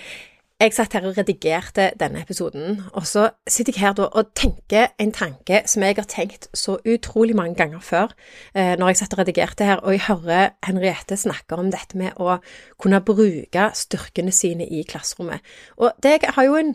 Jeg 0.57 0.73
satt 0.73 0.95
her 0.97 1.05
og 1.05 1.19
redigerte 1.19 1.91
denne 2.01 2.23
episoden, 2.25 2.79
og 2.97 3.05
så 3.05 3.27
sitter 3.45 3.75
jeg 3.77 3.83
her 3.83 3.99
og 4.07 4.31
tenker 4.33 4.87
en 4.97 5.11
tanke 5.13 5.59
som 5.69 5.83
jeg 5.85 5.99
har 5.99 6.07
tenkt 6.09 6.47
så 6.57 6.79
utrolig 6.81 7.37
mange 7.37 7.59
ganger 7.59 7.83
før 7.85 8.15
eh, 8.55 8.73
når 8.81 8.89
jeg 8.89 8.97
satt 9.03 9.13
og 9.13 9.21
redigerte 9.21 9.69
her, 9.69 9.83
og 9.85 9.93
jeg 9.93 10.07
hører 10.07 10.55
Henriette 10.65 11.19
snakke 11.21 11.59
om 11.61 11.69
dette 11.75 12.01
med 12.01 12.17
å 12.17 12.39
kunne 12.81 13.03
bruke 13.05 13.67
styrkene 13.77 14.33
sine 14.33 14.65
i 14.65 14.81
klasserommet. 14.89 15.45
Og 15.77 15.93
det 16.01 16.23
har 16.25 16.49
jo 16.49 16.57
en 16.57 16.73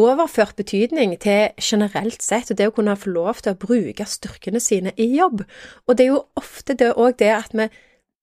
overført 0.00 0.56
betydning 0.56 1.12
til 1.20 1.52
generelt 1.60 2.24
sett, 2.24 2.48
og 2.48 2.56
det 2.56 2.70
å 2.70 2.74
kunne 2.78 2.96
få 2.96 3.12
lov 3.12 3.44
til 3.44 3.52
å 3.52 3.60
bruke 3.66 4.08
styrkene 4.08 4.64
sine 4.64 4.96
i 4.96 5.10
jobb. 5.18 5.44
Og 5.84 5.98
det 5.98 6.08
er 6.08 6.12
jo 6.14 6.24
ofte 6.40 6.72
det 6.72 6.94
òg 6.96 7.20
det 7.20 7.34
at 7.36 7.52
vi 7.52 7.68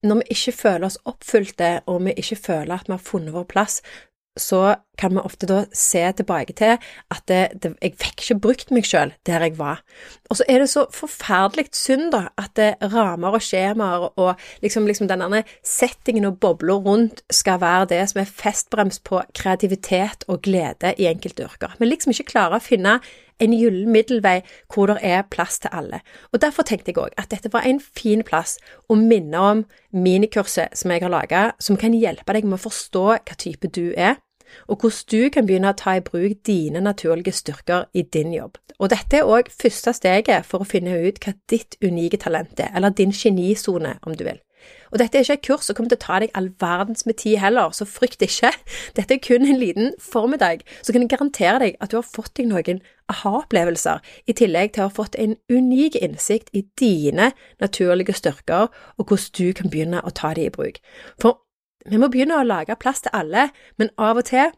når 0.07 0.19
vi 0.21 0.33
ikke 0.33 0.51
føler 0.53 0.89
oss 0.89 0.99
oppfylte, 1.09 1.71
og 1.85 2.03
vi 2.05 2.17
ikke 2.17 2.35
føler 2.37 2.75
at 2.75 2.89
vi 2.89 2.93
har 2.93 3.01
funnet 3.01 3.33
vår 3.33 3.47
plass, 3.49 3.81
så 4.37 4.75
kan 4.97 5.15
vi 5.15 5.23
ofte 5.23 5.49
da 5.49 5.63
se 5.75 6.03
tilbake 6.17 6.55
til 6.57 6.75
at 7.13 7.23
det, 7.29 7.41
det, 7.63 7.73
jeg 7.83 7.95
fikk 8.01 8.23
ikke 8.23 8.39
brukt 8.47 8.73
meg 8.73 8.87
selv 8.87 9.15
der 9.27 9.45
jeg 9.45 9.57
var. 9.59 9.83
Og 10.29 10.39
så 10.39 10.47
er 10.49 10.63
det 10.63 10.69
så 10.71 10.87
forferdelig 10.93 11.69
synd 11.77 12.11
da, 12.15 12.27
at 12.39 12.55
det, 12.59 12.71
ramer 12.93 13.37
og 13.37 13.43
skjemaer 13.43 14.09
og 14.09 14.33
liksom, 14.63 14.87
liksom 14.89 15.09
denne 15.09 15.43
settingen 15.65 16.27
og 16.29 16.39
bobler 16.43 16.81
rundt 16.87 17.23
skal 17.33 17.61
være 17.61 17.91
det 17.93 18.01
som 18.11 18.21
er 18.23 18.33
festbrems 18.41 18.99
på 19.05 19.21
kreativitet 19.37 20.27
og 20.27 20.43
glede 20.47 20.93
i 20.97 21.09
enkelte 21.09 21.47
yrker. 21.47 21.77
Vi 21.79 21.89
liksom 21.89 22.13
ikke 22.13 22.31
klarer 22.33 22.59
å 22.59 22.63
finne 22.63 22.97
en 23.43 23.53
gyllen 23.53 23.91
middelvei 23.93 24.39
hvor 24.73 24.89
det 24.89 24.97
er 25.05 25.25
plass 25.29 25.59
til 25.61 25.73
alle. 25.73 26.01
Og 26.33 26.41
Derfor 26.41 26.65
tenkte 26.65 26.93
jeg 26.93 27.01
òg 27.01 27.17
at 27.17 27.31
dette 27.33 27.51
var 27.53 27.67
en 27.67 27.79
fin 27.81 28.23
plass 28.25 28.57
å 28.89 28.97
minne 28.97 29.41
om 29.51 29.65
minikurset 29.93 30.77
som 30.77 30.93
jeg 30.93 31.05
har 31.05 31.13
laga, 31.13 31.43
som 31.59 31.77
kan 31.79 31.95
hjelpe 31.97 32.33
deg 32.33 32.47
med 32.47 32.59
å 32.59 32.65
forstå 32.67 33.05
hva 33.17 33.37
type 33.37 33.69
du 33.73 33.91
er 33.93 34.17
og 34.67 34.81
hvordan 34.81 35.11
du 35.11 35.29
kan 35.33 35.47
begynne 35.49 35.73
å 35.73 35.77
ta 35.77 35.97
i 35.97 36.03
bruk 36.05 36.39
dine 36.47 36.81
naturlige 36.83 37.35
styrker 37.35 37.87
i 37.93 38.01
din 38.01 38.33
jobb. 38.35 38.57
Og 38.79 38.91
dette 38.93 39.19
er 39.19 39.29
òg 39.29 39.49
første 39.49 39.93
steget 39.97 40.45
for 40.45 40.61
å 40.61 40.69
finne 40.69 40.99
ut 41.07 41.21
hva 41.23 41.33
ditt 41.49 41.79
unike 41.81 42.19
talent 42.21 42.59
er, 42.61 42.73
eller 42.75 42.93
din 42.93 43.15
genisone, 43.15 43.97
om 44.05 44.17
du 44.17 44.25
vil. 44.27 44.41
Og 44.91 44.99
dette 44.99 45.17
er 45.17 45.25
ikke 45.25 45.35
et 45.37 45.45
kurs 45.45 45.67
som 45.67 45.75
kommer 45.75 45.91
til 45.91 45.99
å 45.99 46.03
ta 46.05 46.19
deg 46.23 46.33
all 46.37 46.49
verdens 46.61 47.05
med 47.07 47.17
tid 47.21 47.37
heller, 47.41 47.73
så 47.75 47.87
frykt 47.87 48.23
ikke. 48.23 48.51
Dette 48.97 49.17
er 49.17 49.23
kun 49.23 49.47
en 49.47 49.59
liten 49.59 49.91
formiddag, 50.01 50.63
så 50.81 50.95
kan 50.95 51.07
garantere 51.11 51.59
deg 51.63 51.81
at 51.83 51.91
du 51.91 51.97
har 51.99 52.07
fått 52.07 52.37
deg 52.39 52.49
noen 52.51 52.81
aha-opplevelser, 53.11 54.03
i 54.27 54.35
tillegg 54.35 54.73
til 54.75 54.85
å 54.85 54.89
ha 54.89 54.95
fått 54.95 55.15
en 55.19 55.37
unik 55.51 55.99
innsikt 56.03 56.51
i 56.55 56.65
dine 56.79 57.31
naturlige 57.63 58.15
styrker, 58.17 58.71
og 58.97 59.11
hvordan 59.11 59.35
du 59.39 59.53
kan 59.59 59.71
begynne 59.71 60.03
å 60.03 60.15
ta 60.15 60.33
dem 60.35 60.49
i 60.49 60.55
bruk. 60.55 60.81
For 61.21 61.43
vi 61.87 61.99
må 61.99 62.09
begynne 62.11 62.39
å 62.39 62.47
lage 62.47 62.77
plass 62.79 63.03
til 63.05 63.15
alle, 63.15 63.49
men 63.79 63.91
av 63.97 64.19
og 64.19 64.27
til, 64.29 64.51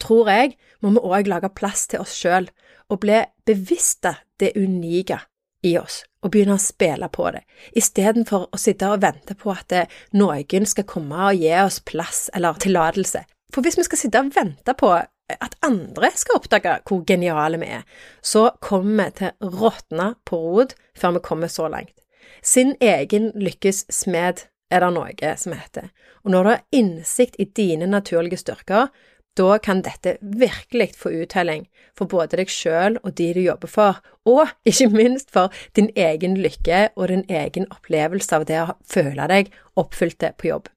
tror 0.00 0.30
jeg, 0.30 0.54
må 0.80 0.94
vi 0.94 1.04
òg 1.04 1.30
lage 1.30 1.50
plass 1.54 1.86
til 1.90 2.04
oss 2.04 2.14
sjøl, 2.16 2.48
og 2.88 3.02
bli 3.02 3.20
bevisste 3.46 4.14
det 4.40 4.54
unike 4.56 5.20
i 5.66 5.74
oss 5.78 6.02
og 6.22 6.32
begynne 6.34 6.56
å 6.56 6.62
spille 6.62 7.08
på 7.14 7.28
det, 7.34 7.44
istedenfor 7.78 8.48
å 8.54 8.58
sitte 8.58 8.88
og 8.90 9.02
vente 9.04 9.36
på 9.38 9.52
at 9.52 9.74
noen 10.18 10.66
skal 10.66 10.86
komme 10.88 11.28
og 11.30 11.38
gi 11.38 11.52
oss 11.60 11.78
plass 11.86 12.26
eller 12.34 12.58
tillatelse. 12.58 13.22
For 13.54 13.64
hvis 13.64 13.78
vi 13.78 13.86
skal 13.86 14.00
sitte 14.00 14.22
og 14.22 14.34
vente 14.34 14.74
på 14.76 14.90
at 14.98 15.56
andre 15.64 16.10
skal 16.16 16.40
oppdage 16.40 16.74
hvor 16.88 17.04
geniale 17.06 17.60
vi 17.60 17.70
er, 17.78 17.86
så 18.22 18.48
kommer 18.64 19.08
vi 19.08 19.18
til 19.20 19.32
å 19.44 19.52
råtne 19.62 20.12
på 20.28 20.40
rot 20.42 20.74
før 20.98 21.18
vi 21.18 21.24
kommer 21.28 21.52
så 21.52 21.68
langt. 21.70 21.94
Sin 22.42 22.74
egen 22.80 23.30
lykkes 23.38 23.84
smed 23.92 24.46
er 24.70 24.84
det 24.84 24.90
noe 24.94 25.34
som 25.40 25.54
heter, 25.56 25.88
og 26.24 26.34
når 26.34 26.44
du 26.44 26.50
har 26.50 26.66
innsikt 26.76 27.38
i 27.40 27.48
dine 27.56 27.88
naturlige 27.88 28.40
styrker, 28.40 28.90
da 29.38 29.58
kan 29.62 29.82
dette 29.86 30.16
virkelig 30.20 30.96
få 30.98 31.12
uttelling 31.22 31.68
for 31.96 32.10
både 32.10 32.40
deg 32.40 32.50
sjøl 32.50 32.98
og 33.02 33.12
de 33.18 33.28
du 33.36 33.40
jobber 33.44 33.70
for, 33.70 34.00
og 34.26 34.50
ikke 34.68 34.90
minst 34.90 35.30
for 35.34 35.54
din 35.78 35.92
egen 35.96 36.36
lykke 36.42 36.88
og 36.96 37.08
din 37.12 37.24
egen 37.28 37.68
opplevelse 37.74 38.34
av 38.34 38.48
det 38.50 38.58
å 38.64 38.74
føle 38.88 39.28
deg 39.30 39.52
oppfylte 39.78 40.34
på 40.38 40.50
jobb. 40.50 40.68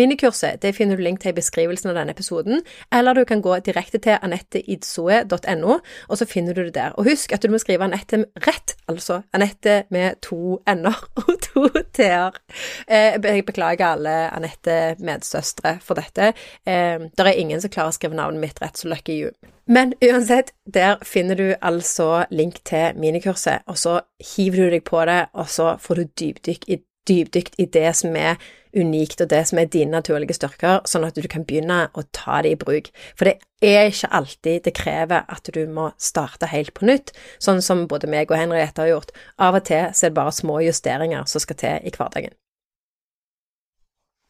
Minikurset 0.00 0.62
det 0.62 0.72
finner 0.76 0.96
du 0.96 1.04
link 1.04 1.20
til 1.20 1.34
i 1.34 1.36
beskrivelsen 1.36 1.90
av 1.90 1.98
denne 1.98 2.14
episoden, 2.14 2.62
eller 2.94 3.18
du 3.18 3.24
kan 3.28 3.42
gå 3.44 3.58
direkte 3.66 4.00
til 4.00 4.16
anetteidsoe.no, 4.16 5.76
og 6.08 6.18
så 6.18 6.28
finner 6.28 6.56
du 6.56 6.62
det 6.64 6.74
der. 6.78 6.94
Og 6.96 7.10
husk 7.10 7.34
at 7.36 7.44
du 7.44 7.52
må 7.52 7.60
skrive 7.60 7.84
Anette 7.84 8.22
rett, 8.46 8.76
altså 8.88 9.20
Anette 9.36 9.82
med 9.92 10.20
to 10.24 10.56
n-er 10.70 11.04
og 11.20 11.32
to 11.44 11.66
t-er. 11.96 12.40
Eh, 12.88 13.20
jeg 13.20 13.46
beklager 13.46 13.92
alle 13.92 14.16
Anette-medsøstre 14.32 15.76
for 15.84 16.00
dette. 16.00 16.32
Eh, 16.64 16.96
det 17.12 17.26
er 17.26 17.36
ingen 17.36 17.60
som 17.60 17.72
klarer 17.72 17.92
å 17.92 17.98
skrive 17.98 18.16
navnet 18.16 18.40
mitt 18.40 18.62
rett, 18.62 18.80
så 18.80 18.88
lucky 18.88 19.20
you. 19.20 19.34
Men 19.70 19.92
uansett, 20.02 20.54
der 20.64 20.96
finner 21.06 21.36
du 21.36 21.50
altså 21.60 22.24
link 22.30 22.62
til 22.64 22.96
minikurset, 22.98 23.66
og 23.68 23.78
så 23.78 24.00
hiver 24.32 24.64
du 24.64 24.78
deg 24.78 24.86
på 24.88 25.04
det, 25.06 25.26
og 25.36 25.52
så 25.52 25.74
får 25.78 26.00
du 26.00 26.14
dypdykk 26.22 26.66
i 26.68 26.80
dypdykt 27.08 27.54
i 27.58 27.66
det 27.70 27.92
som 27.96 28.16
er 28.16 28.40
unikt, 28.76 29.20
og 29.20 29.30
det 29.32 29.42
som 29.50 29.60
er 29.60 29.70
dine 29.70 29.94
naturlige 29.96 30.36
styrker, 30.36 30.84
sånn 30.88 31.06
at 31.08 31.18
du 31.18 31.28
kan 31.30 31.46
begynne 31.48 31.86
å 31.94 32.04
ta 32.16 32.40
det 32.44 32.54
i 32.54 32.60
bruk. 32.60 32.90
For 33.18 33.28
det 33.28 33.38
er 33.64 33.90
ikke 33.90 34.12
alltid 34.20 34.66
det 34.66 34.74
krever 34.78 35.26
at 35.28 35.50
du 35.54 35.62
må 35.70 35.90
starte 36.00 36.50
helt 36.50 36.74
på 36.76 36.88
nytt, 36.88 37.14
sånn 37.42 37.62
som 37.64 37.86
både 37.90 38.10
meg 38.10 38.30
og 38.30 38.40
Henriette 38.40 38.84
har 38.84 38.92
gjort. 38.94 39.16
Av 39.38 39.58
og 39.58 39.66
til 39.68 39.90
så 39.94 40.06
er 40.06 40.14
det 40.14 40.20
bare 40.20 40.36
små 40.36 40.60
justeringer 40.64 41.26
som 41.30 41.42
skal 41.42 41.60
til 41.60 41.90
i 41.90 41.94
hverdagen. 41.96 42.36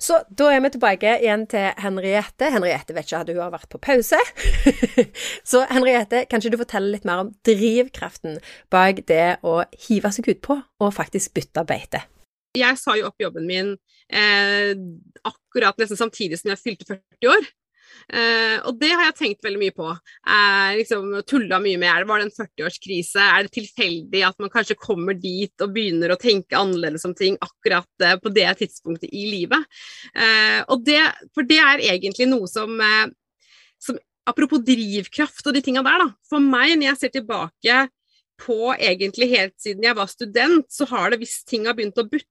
Så 0.01 0.16
da 0.32 0.47
er 0.49 0.62
vi 0.64 0.70
tilbake 0.72 1.18
igjen 1.20 1.43
til 1.51 1.74
Henriette. 1.76 2.49
Henriette 2.55 2.95
vet 2.97 3.05
ikke 3.05 3.18
at 3.20 3.28
hun 3.28 3.43
har 3.43 3.53
vært 3.53 3.68
på 3.68 3.80
pause. 3.84 4.16
så 5.51 5.66
Henriette, 5.68 6.24
kan 6.30 6.41
ikke 6.41 6.55
du 6.55 6.62
fortelle 6.62 6.95
litt 6.95 7.05
mer 7.09 7.26
om 7.26 7.34
drivkraften 7.45 8.41
bak 8.72 9.05
det 9.11 9.36
å 9.45 9.61
hive 9.88 10.12
seg 10.16 10.32
utpå 10.32 10.57
og 10.57 10.97
faktisk 10.97 11.36
bytte 11.36 11.66
beite? 11.68 12.01
Jeg 12.59 12.78
sa 12.80 12.96
jo 12.98 13.07
opp 13.07 13.22
jobben 13.22 13.46
min 13.46 13.74
eh, 14.11 14.74
akkurat 15.22 15.78
nesten 15.78 15.98
samtidig 15.98 16.40
som 16.40 16.51
jeg 16.51 16.62
fylte 16.62 16.86
40 16.88 17.30
år. 17.30 17.44
Eh, 18.11 18.57
og 18.66 18.78
det 18.80 18.90
har 18.90 19.05
jeg 19.07 19.16
tenkt 19.20 19.46
veldig 19.46 19.61
mye 19.61 19.74
på. 19.74 19.86
Eh, 19.86 20.70
liksom 20.80 21.12
Tulla 21.30 21.61
mye 21.62 21.78
med 21.78 21.90
er 21.92 22.03
det 22.03 22.11
var 22.11 22.22
det 22.22 22.26
en 22.26 22.34
40-årskrise. 22.34 23.22
Er 23.22 23.46
det 23.46 23.55
tilfeldig 23.55 24.24
at 24.26 24.42
man 24.42 24.51
kanskje 24.51 24.78
kommer 24.80 25.14
dit 25.14 25.62
og 25.62 25.76
begynner 25.76 26.14
å 26.14 26.18
tenke 26.18 26.59
annerledes 26.59 27.07
om 27.07 27.14
ting 27.14 27.38
akkurat 27.44 28.07
eh, 28.07 28.16
på 28.18 28.34
det 28.34 28.48
tidspunktet 28.64 29.14
i 29.14 29.28
livet? 29.30 29.70
Eh, 30.14 30.61
og 30.66 30.82
det, 30.86 31.01
for 31.36 31.46
det 31.46 31.61
er 31.62 31.86
egentlig 31.92 32.26
noe 32.30 32.51
som, 32.51 32.74
eh, 32.82 33.11
som 33.82 34.01
Apropos 34.28 34.61
drivkraft 34.62 35.46
og 35.48 35.55
de 35.57 35.62
tinga 35.64 35.80
der, 35.82 36.03
da. 36.03 36.07
For 36.28 36.44
meg, 36.44 36.74
når 36.76 36.90
jeg 36.90 36.98
ser 37.01 37.12
tilbake 37.16 37.76
på 38.38 38.59
egentlig 38.76 39.30
helt 39.32 39.55
siden 39.59 39.86
jeg 39.88 39.96
var 39.96 40.11
student, 40.12 40.68
så 40.70 40.86
har 40.92 41.11
det 41.11 41.18
hvis 41.22 41.40
ting 41.48 41.64
har 41.66 41.74
begynt 41.74 41.98
å 41.98 42.05
butte 42.07 42.28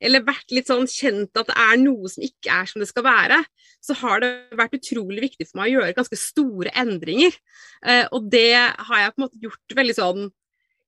eller 0.00 0.24
vært 0.26 0.52
litt 0.54 0.70
sånn 0.70 0.88
kjent 0.90 1.38
at 1.38 1.50
det 1.50 1.56
er 1.66 1.78
noe 1.80 2.10
som 2.12 2.24
ikke 2.26 2.52
er 2.52 2.70
som 2.70 2.82
det 2.82 2.88
skal 2.90 3.06
være, 3.06 3.40
så 3.84 3.96
har 4.02 4.22
det 4.24 4.32
vært 4.58 4.76
utrolig 4.78 5.24
viktig 5.28 5.48
for 5.48 5.60
meg 5.60 5.70
å 5.70 5.74
gjøre 5.76 5.96
ganske 5.96 6.18
store 6.20 6.72
endringer. 6.76 7.36
Eh, 7.86 8.04
og 8.12 8.30
det 8.32 8.52
har 8.56 9.02
jeg 9.02 9.14
på 9.14 9.20
en 9.20 9.26
måte 9.26 9.44
gjort 9.46 9.76
veldig 9.80 9.96
sånn 9.96 10.26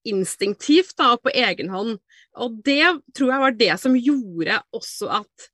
instinktivt 0.08 0.96
da, 0.98 1.12
på 1.20 1.32
egen 1.34 1.72
hånd. 1.72 1.98
Og 2.38 2.60
det 2.64 2.84
tror 3.16 3.32
jeg 3.32 3.44
var 3.44 3.58
det 3.58 3.74
som 3.82 3.96
gjorde 3.98 4.60
også 4.76 5.10
at 5.22 5.50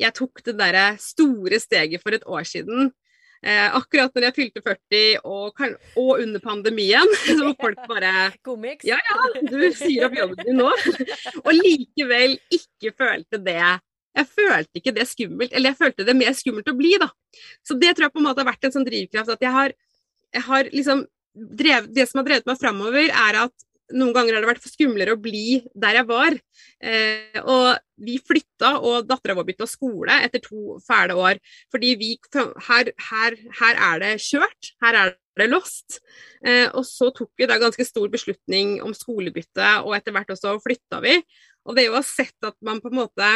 jeg 0.00 0.16
tok 0.16 0.42
det 0.46 0.56
derre 0.58 0.86
store 0.98 1.60
steget 1.62 2.02
for 2.02 2.16
et 2.16 2.24
år 2.26 2.46
siden 2.48 2.90
Eh, 3.44 3.74
akkurat 3.76 4.14
når 4.16 4.24
jeg 4.24 4.34
fylte 4.38 4.60
40 4.64 5.00
og, 5.28 5.58
og 6.00 6.20
under 6.22 6.40
pandemien, 6.40 7.10
så 7.26 7.34
var 7.42 7.56
folk 7.60 7.82
bare 7.90 8.12
Ja 8.88 8.96
ja, 8.96 9.18
du 9.44 9.58
sier 9.76 10.06
opp 10.06 10.16
jobben 10.16 10.46
din 10.46 10.56
nå. 10.62 10.70
og 11.44 11.50
likevel 11.58 12.38
ikke 12.48 12.94
følte 12.96 13.42
det. 13.44 13.58
Jeg 14.14 14.30
følte 14.30 14.80
ikke 14.80 14.94
det 14.96 15.04
skummelt, 15.10 15.52
eller 15.52 15.74
jeg 15.74 15.80
følte 15.82 16.06
det 16.08 16.16
mer 16.16 16.32
skummelt 16.38 16.70
å 16.70 16.76
bli, 16.78 16.94
da. 17.02 17.10
Så 17.66 17.76
det 17.76 17.92
tror 17.92 18.06
jeg 18.06 18.14
på 18.14 18.22
en 18.22 18.28
måte 18.30 18.40
har 18.40 18.48
vært 18.48 18.64
en 18.64 18.76
sånn 18.78 18.86
drivkraft 18.86 19.34
at 19.34 19.44
jeg 19.44 19.52
har, 19.52 19.76
jeg 20.38 20.46
har 20.48 20.70
liksom 20.72 21.04
drevet, 21.34 21.88
Det 21.90 22.04
som 22.06 22.20
har 22.20 22.28
drevet 22.28 22.46
meg 22.46 22.60
framover, 22.60 23.08
er 23.10 23.40
at 23.42 23.68
noen 23.92 24.14
ganger 24.16 24.36
har 24.36 24.44
det 24.44 24.48
vært 24.48 24.62
for 24.64 24.72
skumlere 24.72 25.14
å 25.14 25.20
bli 25.20 25.60
der 25.76 25.98
jeg 25.98 26.08
var. 26.08 26.36
Eh, 26.80 27.40
og 27.42 27.74
vi 28.04 28.16
flytta, 28.22 28.78
og 28.80 29.08
dattera 29.08 29.36
vår 29.36 29.48
bytta 29.50 29.68
skole 29.68 30.16
etter 30.24 30.42
to 30.44 30.78
fæle 30.86 31.16
år. 31.20 31.40
Fordi 31.72 31.92
vi 32.00 32.14
her, 32.68 32.92
her, 33.10 33.36
her, 33.60 33.82
er 33.90 34.02
det 34.02 34.14
kjørt. 34.24 34.70
Her 34.84 35.00
er 35.02 35.14
det 35.40 35.48
lost. 35.50 36.00
Eh, 36.46 36.66
og 36.72 36.86
så 36.88 37.10
tok 37.14 37.32
vi 37.38 37.48
da 37.50 37.60
ganske 37.60 37.86
stor 37.86 38.08
beslutning 38.12 38.78
om 38.84 38.94
skolebytte, 38.96 39.80
og 39.84 39.96
etter 39.98 40.16
hvert 40.16 40.32
også 40.32 40.56
flytta 40.64 41.02
vi. 41.04 41.18
Og 41.68 41.76
det 41.76 41.90
å 41.90 41.98
ha 41.98 42.04
sett 42.06 42.38
at 42.46 42.56
man 42.64 42.80
på 42.84 42.92
en 42.92 43.04
måte 43.04 43.34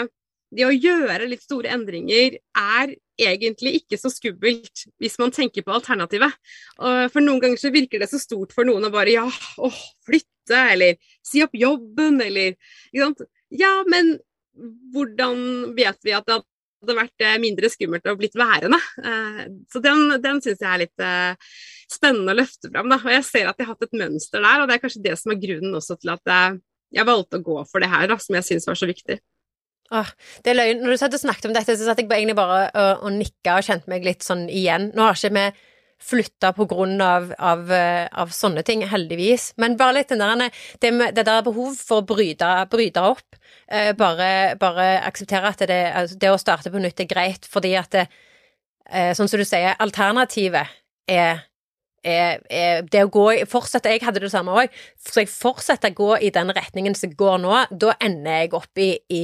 Det 0.48 0.64
å 0.64 0.72
gjøre 0.72 1.26
litt 1.28 1.42
store 1.44 1.68
endringer 1.68 2.38
er 2.56 2.94
egentlig 3.20 3.82
ikke 3.82 3.98
så 4.00 4.08
skummelt 4.08 4.86
hvis 4.96 5.18
man 5.20 5.28
tenker 5.28 5.60
på 5.60 5.74
alternativet. 5.76 6.32
For 6.78 7.20
noen 7.20 7.42
ganger 7.42 7.60
så 7.60 7.68
virker 7.68 8.00
det 8.00 8.08
så 8.08 8.16
stort 8.16 8.54
for 8.56 8.64
noen 8.64 8.88
å 8.88 8.90
bare 8.94 9.12
ja, 9.12 9.26
åh, 9.28 9.82
flytte 10.08 10.37
slutte, 10.48 10.60
eller 10.72 10.96
si 11.22 11.42
opp 11.44 11.54
jobben, 11.54 12.20
eller 12.22 12.56
Ja, 13.48 13.84
men 13.88 14.18
hvordan 14.92 15.74
vet 15.76 15.98
vi 16.04 16.12
at 16.12 16.26
det 16.26 16.34
hadde 16.36 16.96
vært 16.98 17.22
eh, 17.24 17.38
mindre 17.40 17.70
skummelt 17.70 18.06
og 18.06 18.18
blitt 18.18 18.36
værende? 18.36 18.78
Eh, 19.00 19.44
så 19.70 19.80
den, 19.80 20.18
den 20.20 20.42
syns 20.42 20.60
jeg 20.60 20.68
er 20.68 20.82
litt 20.82 21.00
eh, 21.00 21.54
spennende 21.88 22.34
å 22.34 22.38
løfte 22.40 22.68
fram. 22.68 22.90
Da. 22.90 22.98
Og 23.00 23.14
jeg 23.14 23.24
ser 23.24 23.48
at 23.48 23.58
jeg 23.58 23.68
har 23.68 23.76
hatt 23.76 23.88
et 23.88 23.98
mønster 23.98 24.42
der, 24.42 24.60
og 24.60 24.68
det 24.68 24.76
er 24.76 24.82
kanskje 24.82 25.04
det 25.06 25.16
som 25.20 25.32
er 25.32 25.40
grunnen 25.40 25.78
også 25.78 25.96
til 25.96 26.12
at 26.12 26.34
jeg 26.92 27.04
valgte 27.08 27.40
å 27.40 27.44
gå 27.44 27.58
for 27.70 27.84
det 27.84 27.90
her, 27.92 28.08
da, 28.10 28.18
som 28.20 28.36
jeg 28.36 28.48
syns 28.48 28.68
var 28.68 28.78
så 28.80 28.88
viktig. 28.88 29.18
Åh, 29.88 30.10
det 30.44 30.52
er 30.52 30.58
løgn. 30.58 30.82
Når 30.84 30.98
du 31.00 31.16
snakket 31.16 31.48
om 31.48 31.54
dette, 31.56 31.76
så 31.78 31.86
satt 31.86 32.02
jeg 32.02 32.10
egentlig 32.10 32.36
bare 32.36 32.66
og, 32.68 33.06
og 33.06 33.14
nikka 33.16 33.56
og 33.56 33.64
kjente 33.64 33.88
meg 33.88 34.04
litt 34.04 34.26
sånn 34.26 34.44
igjen. 34.52 34.90
Nå 34.92 35.06
har 35.06 35.16
ikke 35.16 35.32
vi 35.38 35.46
flytta 36.02 36.52
på 36.56 36.66
grunn 36.70 37.00
av, 37.02 37.32
av, 37.38 37.72
eh, 37.72 38.06
av, 38.12 38.30
sånne 38.34 38.62
ting, 38.66 38.84
heldigvis. 38.86 39.52
Men 39.58 39.76
bare 39.80 39.98
litt 39.98 40.14
der, 40.14 40.44
det, 40.80 40.92
det 41.16 41.24
der 41.26 41.42
behov 41.46 41.74
for 41.76 42.02
å 42.02 42.06
bryte, 42.06 42.48
bryte 42.70 43.02
opp. 43.02 43.38
Eh, 43.66 43.92
bare, 43.98 44.56
bare, 44.60 44.88
akseptere 45.08 45.52
at 45.52 45.66
det, 45.68 45.82
altså, 45.92 46.18
det, 46.20 46.32
å 46.32 46.40
starte 46.40 46.72
på 46.72 46.82
nytt 46.82 47.02
er 47.04 47.10
greit, 47.10 47.48
fordi 47.50 47.74
at 47.80 47.92
det, 47.96 48.08
eh, 48.88 49.12
Sånn 49.16 49.28
som 49.28 49.40
du 49.40 49.44
sier, 49.44 49.76
alternativet 49.78 50.76
er 51.08 51.44
er, 52.06 52.38
er 52.50 52.84
det 52.86 53.02
å 53.04 53.10
gå 53.10 53.26
fortsette, 53.50 53.90
Jeg 53.90 54.04
hadde 54.06 54.20
det 54.22 54.30
samme 54.30 54.54
òg. 54.54 54.74
Så 54.96 55.24
jeg 55.24 55.32
fortsetter 55.32 55.90
å 55.90 55.98
gå 55.98 56.10
i 56.22 56.30
den 56.30 56.52
retningen 56.54 56.94
som 56.96 57.10
går 57.10 57.40
nå, 57.42 57.64
da 57.70 57.94
ender 58.00 58.44
jeg 58.44 58.54
opp 58.54 58.78
i, 58.78 58.90
i 59.10 59.22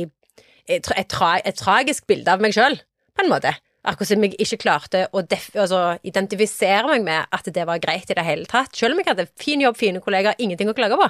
et, 0.67 0.85
tra, 0.85 1.39
et, 1.39 1.57
tragisk 1.57 2.07
bilde 2.07 2.33
av 2.33 2.43
meg 2.43 2.57
sjøl, 2.57 2.77
på 3.15 3.25
en 3.25 3.31
måte. 3.31 3.55
Akkurat 3.85 4.09
som 4.09 4.23
jeg 4.25 4.39
ikke 4.41 4.63
klarte 4.63 5.05
å 5.13 5.21
altså, 5.21 5.81
identifisere 6.09 6.89
meg 6.89 7.05
med 7.05 7.35
at 7.37 7.51
det 7.53 7.67
var 7.69 7.83
greit 7.83 8.09
i 8.09 8.17
det 8.17 8.25
hele 8.25 8.49
tatt. 8.49 8.73
Selv 8.77 8.97
om 8.97 9.03
jeg 9.03 9.11
hadde 9.11 9.29
fin 9.41 9.61
jobb, 9.61 9.77
fine 9.77 10.01
kollegaer, 10.05 10.39
ingenting 10.41 10.71
å 10.73 10.77
klage 10.77 10.97
på. 11.01 11.09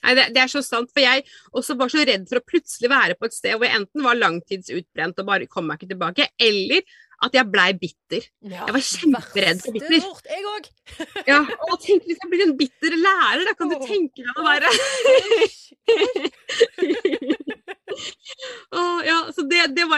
Nei, 0.00 0.14
det, 0.16 0.26
det, 0.34 0.42
er 0.42 0.50
så 0.52 0.62
sant. 0.64 0.90
For 0.92 1.02
jeg 1.04 1.24
også 1.56 1.76
var 1.80 1.92
så 1.92 2.04
redd 2.08 2.26
for 2.28 2.40
å 2.40 2.48
plutselig 2.52 2.90
være 2.92 3.16
på 3.16 3.28
et 3.28 3.36
sted 3.36 3.56
hvor 3.56 3.68
jeg 3.68 3.80
enten 3.80 4.04
var 4.04 4.18
langtidsutbrent 4.20 5.20
og 5.22 5.28
bare 5.28 5.48
kom 5.50 5.68
meg 5.68 5.80
ikke 5.80 5.92
tilbake, 5.94 6.28
eller 6.40 6.84
at 7.20 7.36
jeg 7.36 7.52
blei 7.52 7.68
bitter. 7.76 8.22
Ja, 8.48 8.64
jeg 8.64 8.74
var 8.76 8.84
kjemperedd 8.86 9.60
for 9.64 9.76
bitter. 9.76 9.98
Vårt, 10.06 10.26
jeg 10.32 10.42
òg. 10.54 10.64
ja, 11.30 11.40
og 11.68 11.76
tenk 11.84 12.08
hvis 12.08 12.20
jeg 12.22 12.32
blir 12.32 12.46
en 12.46 12.56
bitter 12.60 12.96
lærer, 12.96 13.44
da 13.48 13.56
kan 13.58 13.72
du 13.72 13.76
tenke 13.84 14.24
deg 14.24 14.34
å 14.40 14.42
være. 14.48 14.68
Å, 18.70 18.82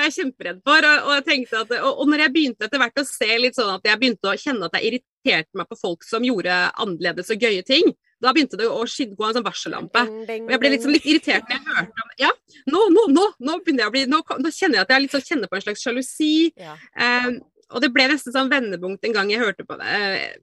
jeg 0.06 0.14
kjemperedd 0.18 0.62
for. 0.66 0.86
Og, 0.88 1.08
og, 1.08 1.12
jeg 1.18 1.26
tenkte 1.28 1.64
at, 1.64 1.74
og, 1.80 2.02
og 2.02 2.12
når 2.12 2.26
jeg 2.26 2.34
begynte 2.36 2.68
etter 2.68 2.82
hvert 2.82 3.02
å 3.02 3.08
se 3.08 3.30
litt 3.40 3.58
sånn 3.58 3.74
at 3.74 3.90
jeg 3.90 4.00
begynte 4.00 4.30
å 4.30 4.38
kjenne 4.38 4.68
at 4.68 4.78
jeg 4.78 4.88
irriterte 4.90 5.60
meg 5.60 5.68
på 5.70 5.78
folk 5.80 6.06
som 6.06 6.24
gjorde 6.26 6.56
annerledes 6.82 7.32
og 7.34 7.46
gøye 7.46 7.66
ting, 7.66 7.92
da 8.22 8.30
begynte 8.30 8.58
det 8.58 8.68
å 8.70 8.82
gå 8.86 9.26
en 9.26 9.36
sånn 9.36 9.46
varsellampe. 9.46 10.02
Og 10.06 10.52
jeg 10.54 10.62
ble 10.62 10.70
liksom 10.76 10.92
litt 10.94 11.06
irritert 11.10 11.48
når 11.48 11.56
jeg 11.56 11.64
hørte 11.68 12.04
om 12.04 12.12
Ja, 12.22 12.30
nå, 12.70 12.84
nå, 12.94 13.06
nå, 13.10 13.24
nå 13.42 13.56
begynner 13.64 13.84
jeg 13.86 13.90
å 13.90 13.94
bli 13.96 14.02
Nå, 14.10 14.20
nå 14.44 14.52
kjenner 14.54 14.78
jeg 14.78 14.86
at 14.86 14.92
jeg 14.94 15.04
liksom 15.06 15.24
kjenner 15.26 15.50
på 15.50 15.58
en 15.58 15.64
slags 15.64 15.82
sjalusi. 15.82 16.34
Ja. 16.60 16.76
Um, 16.94 17.40
og 17.72 17.82
det 17.82 17.90
ble 17.94 18.04
nesten 18.10 18.34
sånn 18.34 18.50
vendepunkt 18.52 19.04
en 19.06 19.14
gang 19.14 19.30
jeg 19.32 19.40
hørte 19.40 19.64
på 19.66 19.76
det. 19.80 19.92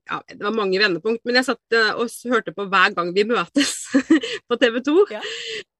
Ja, 0.10 0.20
det 0.30 0.42
var 0.42 0.56
mange 0.56 0.82
vendepunkt, 0.82 1.22
men 1.28 1.38
jeg 1.40 1.48
satt 1.48 1.78
eh, 1.78 1.92
og 1.94 2.10
hørte 2.32 2.54
på 2.56 2.66
Hver 2.72 2.96
gang 2.98 3.12
vi 3.16 3.26
møtes 3.30 3.76
på 4.50 4.58
TV 4.62 4.80
2. 4.86 4.96
Ja. 5.14 5.22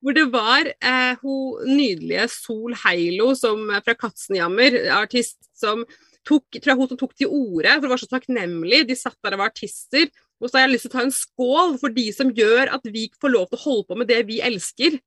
Hvor 0.04 0.16
det 0.16 0.28
var 0.34 0.70
eh, 0.70 1.14
hun 1.24 1.66
nydelige 1.70 2.30
Sol 2.34 2.78
Heilo 2.86 3.34
som, 3.40 3.66
fra 3.86 3.98
Katzenjammer, 3.98 4.78
artist, 5.00 5.40
som 5.58 5.84
tok, 6.28 6.60
tror 6.60 6.74
jeg 6.74 6.80
hun 6.80 7.00
tok 7.00 7.16
til 7.18 7.34
orde, 7.34 7.76
for 7.76 7.88
hun 7.88 7.96
var 7.96 8.04
så 8.04 8.12
takknemlig. 8.12 8.84
De 8.90 8.98
satt 9.00 9.18
der 9.26 9.38
og 9.38 9.44
var 9.44 9.54
artister. 9.54 10.10
Og 10.40 10.48
så 10.48 10.60
har 10.60 10.68
jeg 10.68 10.78
lyst 10.78 10.88
til 10.88 10.94
å 10.94 10.98
ta 10.98 11.06
en 11.06 11.16
skål 11.16 11.78
for 11.82 11.96
de 11.96 12.10
som 12.16 12.30
gjør 12.36 12.72
at 12.78 12.86
vi 12.88 13.10
får 13.20 13.34
lov 13.34 13.50
til 13.50 13.60
å 13.60 13.66
holde 13.66 13.88
på 13.90 13.98
med 14.00 14.12
det 14.12 14.22
vi 14.30 14.40
elsker. 14.44 15.00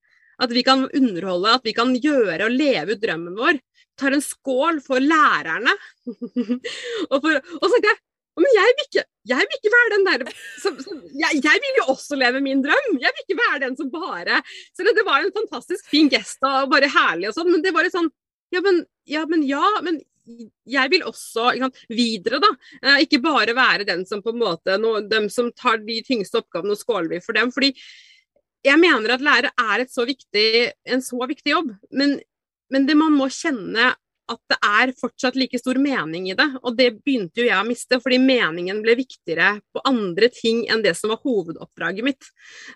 At 0.43 0.53
vi 0.53 0.65
kan 0.67 0.85
underholde, 0.89 1.55
at 1.55 1.65
vi 1.65 1.75
kan 1.77 1.95
gjøre 1.97 2.49
og 2.49 2.57
leve 2.57 2.97
ut 2.97 3.03
drømmen 3.03 3.39
vår 3.39 3.61
tar 4.01 4.17
en 4.17 4.25
skål 4.25 4.81
for 4.85 5.03
lærerne. 5.03 5.75
og, 7.13 7.19
for, 7.19 7.37
og, 7.37 7.67
så 7.67 7.75
tenkte 7.77 7.93
jeg 7.93 8.01
men 8.33 8.49
jeg 8.57 8.73
vil 8.77 8.87
ikke, 8.87 9.03
jeg 9.29 9.45
vil 9.45 9.59
ikke 9.59 9.71
være 9.73 9.91
den 9.93 10.07
der 10.07 10.23
som, 10.63 10.77
som, 10.81 11.01
jeg, 11.21 11.41
jeg, 11.45 11.59
vil 11.65 11.81
jo 11.83 11.83
også 11.93 12.17
leve 12.17 12.41
min 12.41 12.63
drøm. 12.65 12.95
Jeg 13.03 13.13
vil 13.13 13.25
ikke 13.27 13.37
være 13.43 13.61
den 13.67 13.77
som 13.77 13.91
bare 13.93 14.39
Så 14.73 14.87
det, 14.87 14.95
det 14.97 15.05
var 15.05 15.21
en 15.21 15.35
fantastisk 15.37 15.91
fin 15.93 16.09
gest 16.09 16.41
og 16.49 16.71
bare 16.73 16.89
herlig 16.89 17.29
og 17.29 17.37
sånn, 17.37 17.51
men 17.53 17.61
det 17.65 17.75
var 17.77 17.85
litt 17.85 17.93
sånn 17.93 18.09
ja 18.53 18.61
men, 18.65 18.83
ja, 19.09 19.27
men 19.29 19.45
ja, 19.49 19.67
men 19.85 20.01
jeg 20.69 20.91
vil 20.93 21.05
også 21.09 21.51
sant, 21.59 21.79
videre, 21.91 22.39
da. 22.43 22.51
Eh, 22.83 23.05
ikke 23.07 23.23
bare 23.25 23.55
være 23.57 23.87
den 23.89 24.05
som 24.09 24.23
på 24.23 24.35
en 24.35 24.43
måte 24.43 24.77
no, 24.81 24.99
dem 25.09 25.29
som 25.33 25.49
tar 25.57 25.81
de 25.83 25.99
tyngste 26.07 26.43
oppgavene, 26.43 26.77
og 26.77 26.81
skåler 26.81 27.15
vi 27.15 27.23
for 27.25 27.37
dem. 27.37 27.53
fordi 27.53 27.73
jeg 28.63 28.79
mener 28.79 29.17
at 29.17 29.25
lærer 29.25 29.51
er 29.59 29.83
så 29.91 30.05
viktig, 30.07 30.71
en 30.87 31.03
så 31.03 31.19
viktig 31.27 31.51
jobb. 31.51 31.73
Men 31.91 32.21
men 32.73 32.89
det 32.89 32.97
man 32.99 33.15
må 33.15 33.29
kjenne 33.33 33.93
at 34.33 34.41
det 34.51 34.59
er 34.65 34.93
fortsatt 34.97 35.37
like 35.39 35.59
stor 35.61 35.79
mening 35.83 36.29
i 36.31 36.37
det. 36.39 36.49
Og 36.63 36.77
det 36.79 36.89
begynte 37.03 37.43
jo 37.43 37.49
jeg 37.49 37.59
å 37.59 37.69
miste, 37.69 37.99
fordi 38.03 38.21
meningen 38.23 38.83
ble 38.85 38.97
viktigere 39.03 39.57
på 39.75 39.83
andre 39.89 40.31
ting 40.33 40.65
enn 40.71 40.85
det 40.85 40.95
som 40.99 41.13
var 41.13 41.23
hovedoppdraget 41.25 42.07
mitt. 42.07 42.29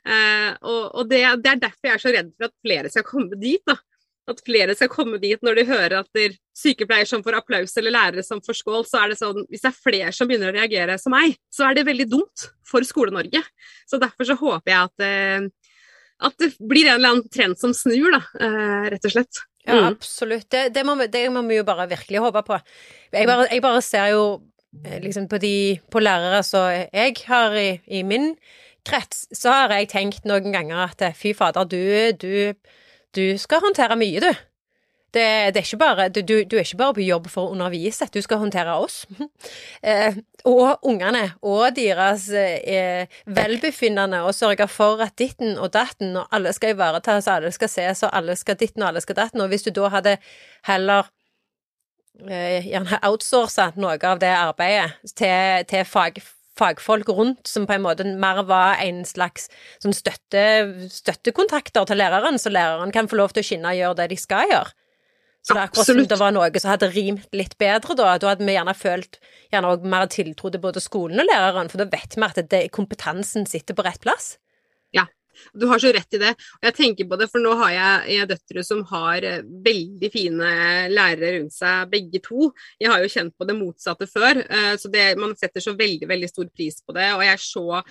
Eh, 0.04 0.52
og, 0.62 0.82
og 0.92 1.10
det, 1.10 1.22
det, 1.44 1.52
er 1.52 1.62
derfor 1.68 1.90
jeg 1.90 1.98
er 1.98 2.02
så 2.02 2.14
redd 2.16 2.32
for 2.34 2.48
at 2.48 2.56
flere 2.66 2.92
skal 2.92 3.06
komme 3.06 3.38
dit. 3.40 3.62
da. 3.66 3.78
At 4.26 4.42
flere 4.42 4.74
skal 4.74 4.90
komme 4.90 5.20
dit 5.22 5.42
når 5.46 5.60
de 5.60 5.68
hører 5.68 6.00
at 6.00 6.10
det 6.16 6.24
er 6.26 6.38
sykepleier 6.58 7.06
som 7.06 7.22
får 7.22 7.38
applaus 7.38 7.76
eller 7.78 7.94
lærere 7.94 8.26
som 8.26 8.42
får 8.42 8.58
skål, 8.58 8.82
så 8.88 9.04
er 9.04 9.12
det 9.12 9.20
sånn 9.20 9.44
Hvis 9.46 9.62
det 9.62 9.70
er 9.70 9.84
flere 9.84 10.14
som 10.16 10.26
begynner 10.26 10.50
å 10.50 10.56
reagere 10.56 10.98
som 10.98 11.14
meg, 11.14 11.36
så 11.52 11.68
er 11.68 11.78
det 11.78 11.86
veldig 11.86 12.08
dumt 12.10 12.48
for 12.66 12.86
Skole-Norge. 12.86 13.44
Så 13.86 14.02
derfor 14.02 14.26
så 14.26 14.38
håper 14.40 14.72
jeg 14.72 14.90
at, 14.90 15.06
eh, 15.06 15.74
at 16.26 16.40
det 16.42 16.56
blir 16.58 16.88
en 16.88 16.98
eller 16.98 17.14
annen 17.14 17.30
trend 17.30 17.60
som 17.60 17.76
snur, 17.76 18.10
da, 18.16 18.24
eh, 18.42 18.88
rett 18.96 19.06
og 19.06 19.14
slett. 19.14 19.46
Ja, 19.66 19.80
mm. 19.80 19.86
absolutt. 19.88 20.46
Det, 20.50 20.68
det, 20.74 20.84
må 20.86 20.94
det, 21.00 21.24
må 21.34 21.42
vi, 21.48 21.58
jo 21.58 21.66
bare 21.66 21.88
virkelig 21.90 22.22
håpe 22.22 22.42
på. 22.46 22.58
Jeg 23.12 23.26
bare, 23.26 23.48
jeg 23.50 23.62
bare 23.64 23.82
ser 23.82 24.12
jo 24.14 24.22
eh, 24.84 25.00
liksom 25.02 25.26
på 25.28 25.40
de 25.42 25.54
på 25.90 26.02
lærere 26.02 26.42
som 26.46 26.68
jeg 26.70 27.16
har 27.26 27.56
i, 27.58 27.68
i, 27.86 28.02
min 28.06 28.34
krets, 28.86 29.26
så 29.34 29.54
har 29.54 29.74
jeg 29.74 29.90
tenkt 29.90 30.28
noen 30.28 30.54
ganger 30.54 30.86
at 30.86 31.02
fy 31.18 31.34
fader, 31.34 31.66
du, 31.66 32.12
du, 32.22 32.54
du 33.16 33.24
skal 33.42 33.64
håndtere 33.64 33.98
mye, 33.98 34.22
du. 34.22 34.30
Det, 35.16 35.54
det 35.56 35.62
er 35.62 35.78
bare, 35.80 36.08
du, 36.12 36.20
du, 36.20 36.56
er 36.58 36.64
ikke 36.66 36.76
bare 36.76 36.94
på 36.98 37.04
jobb 37.06 37.28
for 37.32 37.48
å 37.48 37.54
undervise, 37.54 38.04
du 38.12 38.18
skal 38.20 38.42
håndtere 38.42 38.74
oss. 38.76 38.98
eh, 39.88 40.18
og 40.44 40.84
ungene 40.84 41.30
og 41.40 41.70
deres 41.78 42.28
eh, 42.36 43.08
velbefinnende 43.24 44.20
og 44.26 44.36
sørge 44.36 44.68
for 44.68 45.00
at 45.06 45.16
ditten 45.16 45.56
og 45.56 45.72
datten 45.72 46.18
og 46.20 46.28
alle 46.36 46.52
skal 46.52 46.76
ivaretas, 46.76 47.30
alle 47.32 47.54
skal 47.54 47.72
ses 47.72 48.04
og 48.04 48.12
alle 48.12 48.36
skal 48.36 48.60
ditten 48.60 48.84
og 48.84 48.90
alle 48.90 49.04
skal 49.04 49.16
datten. 49.22 49.40
Og 49.40 49.48
hvis 49.54 49.64
du 49.64 49.72
da 49.72 49.88
hadde 49.96 50.18
heller 50.68 51.08
eh, 52.28 52.68
gjerne 52.68 53.00
outsourca 53.08 53.72
noe 53.80 53.96
av 53.96 54.20
det 54.20 54.36
arbeidet 54.36 55.14
til, 55.16 55.64
til 55.72 55.88
fag, 55.88 56.20
fagfolk 56.60 57.08
rundt 57.08 57.48
som 57.48 57.64
på 57.64 57.76
en 57.76 57.88
måte 57.88 58.04
mer 58.20 58.44
var 58.48 58.82
en 58.84 59.04
slags 59.08 59.48
sånn 59.80 59.96
støtte, 59.96 60.44
støttekontakter 60.92 61.88
til 61.88 62.04
læreren, 62.04 62.36
så 62.36 62.52
læreren 62.52 62.92
kan 62.92 63.08
få 63.08 63.20
lov 63.20 63.32
til 63.32 63.44
å 63.44 63.54
skinne 63.54 63.72
og 63.72 63.80
gjøre 63.80 64.02
det 64.02 64.12
de 64.12 64.20
skal 64.20 64.52
gjøre. 64.52 64.76
Så 65.46 65.54
det 65.54 65.60
er 65.60 65.68
akkurat 65.68 65.86
som 65.86 66.00
det 66.10 66.18
var 66.18 66.32
noe 66.34 66.48
som 66.58 66.72
hadde 66.72 66.88
rimt 66.90 67.36
litt 67.36 67.52
bedre 67.60 67.94
da. 67.94 68.16
Da 68.18 68.32
hadde 68.32 68.46
vi 68.46 68.56
gjerne 68.56 68.72
følt 68.74 69.20
gjerne 69.52 69.68
også 69.70 69.92
mer 69.92 70.08
tiltro 70.10 70.50
til 70.50 70.62
både 70.64 70.82
skolen 70.82 71.22
og 71.22 71.28
læreren, 71.28 71.70
for 71.70 71.78
da 71.78 71.86
vet 71.92 72.16
vi 72.16 72.26
at 72.26 72.40
det, 72.50 72.64
kompetansen 72.74 73.46
sitter 73.46 73.78
på 73.78 73.84
rett 73.86 74.02
plass. 74.02 74.32
Ja, 74.96 75.06
du 75.54 75.68
har 75.70 75.78
så 75.78 75.92
rett 75.94 76.18
i 76.18 76.20
det. 76.24 76.32
Og 76.58 76.66
jeg 76.66 76.76
tenker 76.80 77.06
på 77.06 77.18
det, 77.20 77.30
for 77.30 77.44
nå 77.44 77.54
har 77.60 77.72
jeg, 77.76 78.16
jeg 78.16 78.30
døtre 78.32 78.66
som 78.66 78.82
har 78.90 79.28
eh, 79.28 79.46
veldig 79.68 80.10
fine 80.12 80.52
lærere 80.90 81.36
rundt 81.38 81.54
seg, 81.54 81.90
begge 81.94 82.22
to. 82.26 82.50
Jeg 82.82 82.90
har 82.90 83.04
jo 83.04 83.14
kjent 83.14 83.36
på 83.38 83.46
det 83.46 83.58
motsatte 83.58 84.10
før, 84.10 84.42
eh, 84.42 84.72
så 84.82 84.90
det, 84.90 85.12
man 85.22 85.38
setter 85.38 85.62
så 85.62 85.76
veldig, 85.78 86.10
veldig 86.10 86.32
stor 86.32 86.50
pris 86.50 86.82
på 86.82 86.96
det. 86.96 87.12
Og 87.14 87.22
jeg 87.22 87.38
er 87.38 87.44
så 87.46 87.82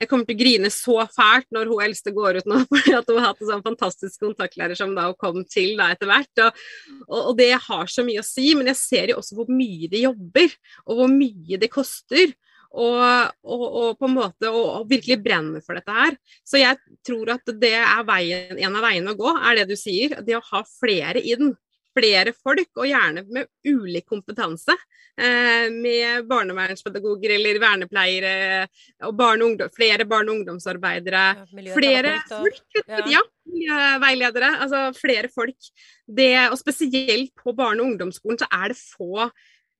jeg 0.00 0.10
kommer 0.10 0.28
til 0.28 0.36
å 0.36 0.40
grine 0.40 0.70
så 0.72 0.96
fælt 1.12 1.48
når 1.54 1.70
hun 1.70 1.84
eldste 1.86 2.12
går 2.16 2.40
ut 2.40 2.50
nå, 2.50 2.62
fordi 2.70 2.96
at 2.98 3.10
hun 3.10 3.20
har 3.20 3.30
hatt 3.30 3.42
en 3.42 3.52
sånn 3.52 3.66
fantastisk 3.66 4.24
kontaktlærer 4.24 4.78
som 4.78 4.94
da 4.96 5.08
hun 5.10 5.20
kom 5.20 5.42
til 5.48 5.76
da 5.78 5.90
etter 5.94 6.10
hvert. 6.10 6.42
Og, 6.44 6.64
og, 7.06 7.20
og, 7.20 7.32
det 7.40 7.52
har 7.68 7.92
så 7.92 8.04
mye 8.06 8.22
å 8.22 8.26
si, 8.26 8.50
men 8.58 8.72
jeg 8.72 8.80
ser 8.80 9.12
jo 9.14 9.20
også 9.22 9.38
hvor 9.38 9.52
mye 9.52 9.90
de 9.92 10.04
jobber, 10.06 10.58
og 10.86 11.00
hvor 11.00 11.12
mye 11.12 11.60
det 11.60 11.72
koster. 11.72 12.34
Og, 12.76 13.00
og 13.46 13.94
på 13.96 14.04
en 14.04 14.16
måte 14.18 14.50
og, 14.52 14.82
virkelig 14.90 15.16
brenner 15.24 15.62
for 15.64 15.78
dette 15.78 15.94
her. 15.96 16.16
Så 16.44 16.60
jeg 16.60 16.76
tror 17.06 17.30
at 17.38 17.54
det 17.62 17.72
er 17.78 18.02
veien, 18.04 18.58
en 18.58 18.76
av 18.76 18.84
veiene 18.84 19.14
å 19.14 19.16
gå, 19.16 19.32
er 19.32 19.62
det 19.62 19.70
du 19.70 19.78
sier. 19.80 20.18
Det 20.26 20.36
å 20.36 20.44
ha 20.50 20.60
flere 20.68 21.22
inn 21.24 21.54
flere 21.96 22.32
folk, 22.36 22.70
og 22.76 22.88
gjerne 22.88 23.24
med 23.32 23.48
ulik 23.66 24.06
kompetanse. 24.08 24.76
Eh, 25.16 25.70
med 25.72 26.26
barnevernspedagoger 26.28 27.32
eller 27.38 27.60
vernepleiere, 27.62 28.66
og 29.08 29.16
barne 29.16 29.46
ungdom, 29.46 29.72
flere 29.72 30.04
barne- 30.04 30.32
og 30.32 30.40
ungdomsarbeidere. 30.42 31.24
Ja, 31.40 31.74
flere 31.76 32.14
folk, 32.28 32.80
ja. 32.84 33.02
ja. 33.16 33.98
Veiledere. 34.02 34.52
Altså 34.60 34.90
flere 34.98 35.30
folk. 35.32 35.70
Det, 36.06 36.32
og 36.50 36.58
spesielt 36.60 37.32
på 37.40 37.56
barne- 37.56 37.80
og 37.80 37.92
ungdomsskolen 37.92 38.38
så 38.42 38.48
er 38.52 38.74
det 38.74 38.78
få 38.78 39.30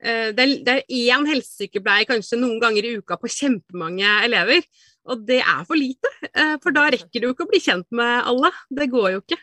eh, 0.00 0.32
det 0.32 0.68
er 0.68 0.82
én 0.88 1.28
helsesykepleier 1.28 2.08
kanskje 2.08 2.40
noen 2.40 2.60
ganger 2.62 2.84
i 2.84 2.96
uka 2.96 3.18
på 3.20 3.30
kjempemange 3.30 4.08
elever. 4.24 4.64
Og 5.06 5.22
det 5.26 5.42
er 5.42 5.66
for 5.68 5.78
lite, 5.78 6.10
eh, 6.32 6.56
for 6.62 6.74
da 6.74 6.88
rekker 6.90 7.22
du 7.22 7.28
ikke 7.30 7.44
å 7.46 7.50
bli 7.50 7.60
kjent 7.62 7.86
med 7.94 8.24
alle. 8.26 8.50
Det 8.72 8.88
går 8.90 9.12
jo 9.14 9.22
ikke. 9.22 9.38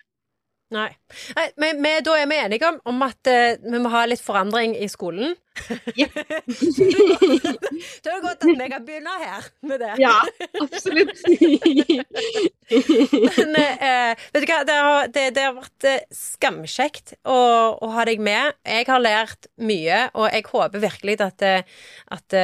Nei. 0.74 0.90
Nei 1.38 1.48
men, 1.62 1.80
men, 1.84 2.02
da 2.06 2.16
er 2.18 2.28
vi 2.30 2.38
enige 2.42 2.68
om, 2.70 2.80
om 2.90 3.02
at 3.06 3.30
uh, 3.30 3.56
vi 3.62 3.82
må 3.82 3.92
ha 3.94 4.04
litt 4.10 4.24
forandring 4.24 4.74
i 4.80 4.88
skolen. 4.92 5.36
Ja. 6.00 6.08
da 6.18 6.24
er 8.10 8.16
det 8.18 8.24
godt 8.24 8.42
at 8.42 8.48
vi 8.48 8.70
kan 8.72 8.86
begynne 8.88 9.14
her 9.22 9.46
med 9.70 9.84
det. 9.84 9.92
Ja, 10.02 10.16
absolutt. 10.64 11.22
men 13.38 13.54
uh, 13.54 14.12
vet 14.34 14.42
du 14.42 14.50
hva, 14.50 14.60
det 14.66 14.80
har, 14.80 15.14
det, 15.14 15.28
det 15.38 15.46
har 15.46 15.56
vært 15.60 15.90
uh, 15.92 16.02
skamkjekt 16.18 17.16
å, 17.22 17.38
å, 17.78 17.94
ha 17.94 18.08
deg 18.10 18.24
med. 18.24 18.58
Jeg 18.66 18.90
har 18.90 19.04
lært 19.04 19.50
mye, 19.62 20.08
og 20.18 20.30
jeg 20.32 20.50
håper 20.50 20.86
virkelig 20.90 21.20
at, 21.22 21.48
at 22.18 22.36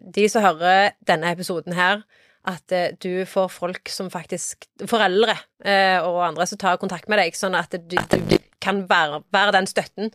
de 0.00 0.28
som 0.32 0.44
hører 0.44 0.94
denne 1.04 1.32
episoden 1.36 1.76
her, 1.76 2.04
at 2.44 2.72
eh, 2.76 2.94
du 3.00 3.24
får 3.28 3.48
folk 3.52 3.88
som 3.88 4.10
faktisk 4.12 4.66
Foreldre 4.90 5.36
eh, 5.64 5.96
og 6.04 6.20
andre 6.26 6.46
som 6.48 6.60
tar 6.60 6.80
kontakt 6.80 7.08
med 7.08 7.20
deg, 7.22 7.36
sånn 7.36 7.56
at 7.56 7.72
du, 7.72 7.96
du 7.96 8.36
kan 8.62 8.82
være, 8.88 9.22
være, 9.34 9.54
den 9.56 9.68
støtten. 9.70 10.12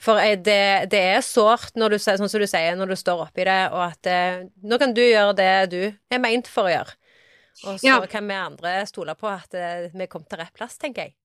For 0.00 0.20
eh, 0.20 0.38
det, 0.40 0.88
det 0.92 1.02
er 1.16 1.24
sårt, 1.24 1.76
sånn 1.76 2.28
som 2.28 2.40
du 2.40 2.48
sier, 2.48 2.78
når 2.78 2.94
du 2.94 2.96
står 3.00 3.26
oppi 3.28 3.44
det, 3.48 3.60
og 3.72 3.82
at 3.90 4.10
nå 4.64 4.80
kan 4.80 4.96
du 4.96 5.04
gjøre 5.04 5.36
det 5.36 5.52
du 5.72 5.82
er 5.88 6.22
meint 6.22 6.48
for 6.48 6.68
å 6.68 6.74
gjøre. 6.74 6.96
Og 7.66 7.78
så 7.80 7.88
ja. 7.88 8.00
kan 8.10 8.26
vi 8.28 8.36
andre 8.36 8.78
stole 8.88 9.14
på 9.16 9.28
at 9.32 9.54
vi 9.96 10.08
kom 10.12 10.26
til 10.28 10.42
rett 10.42 10.52
plass, 10.56 10.76
tenker 10.80 11.08
jeg. 11.08 11.16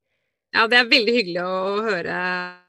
Ja, 0.52 0.66
Det 0.68 0.78
er 0.78 0.90
veldig 0.92 1.14
hyggelig 1.16 1.44
å 1.48 1.84
høre 1.86 2.16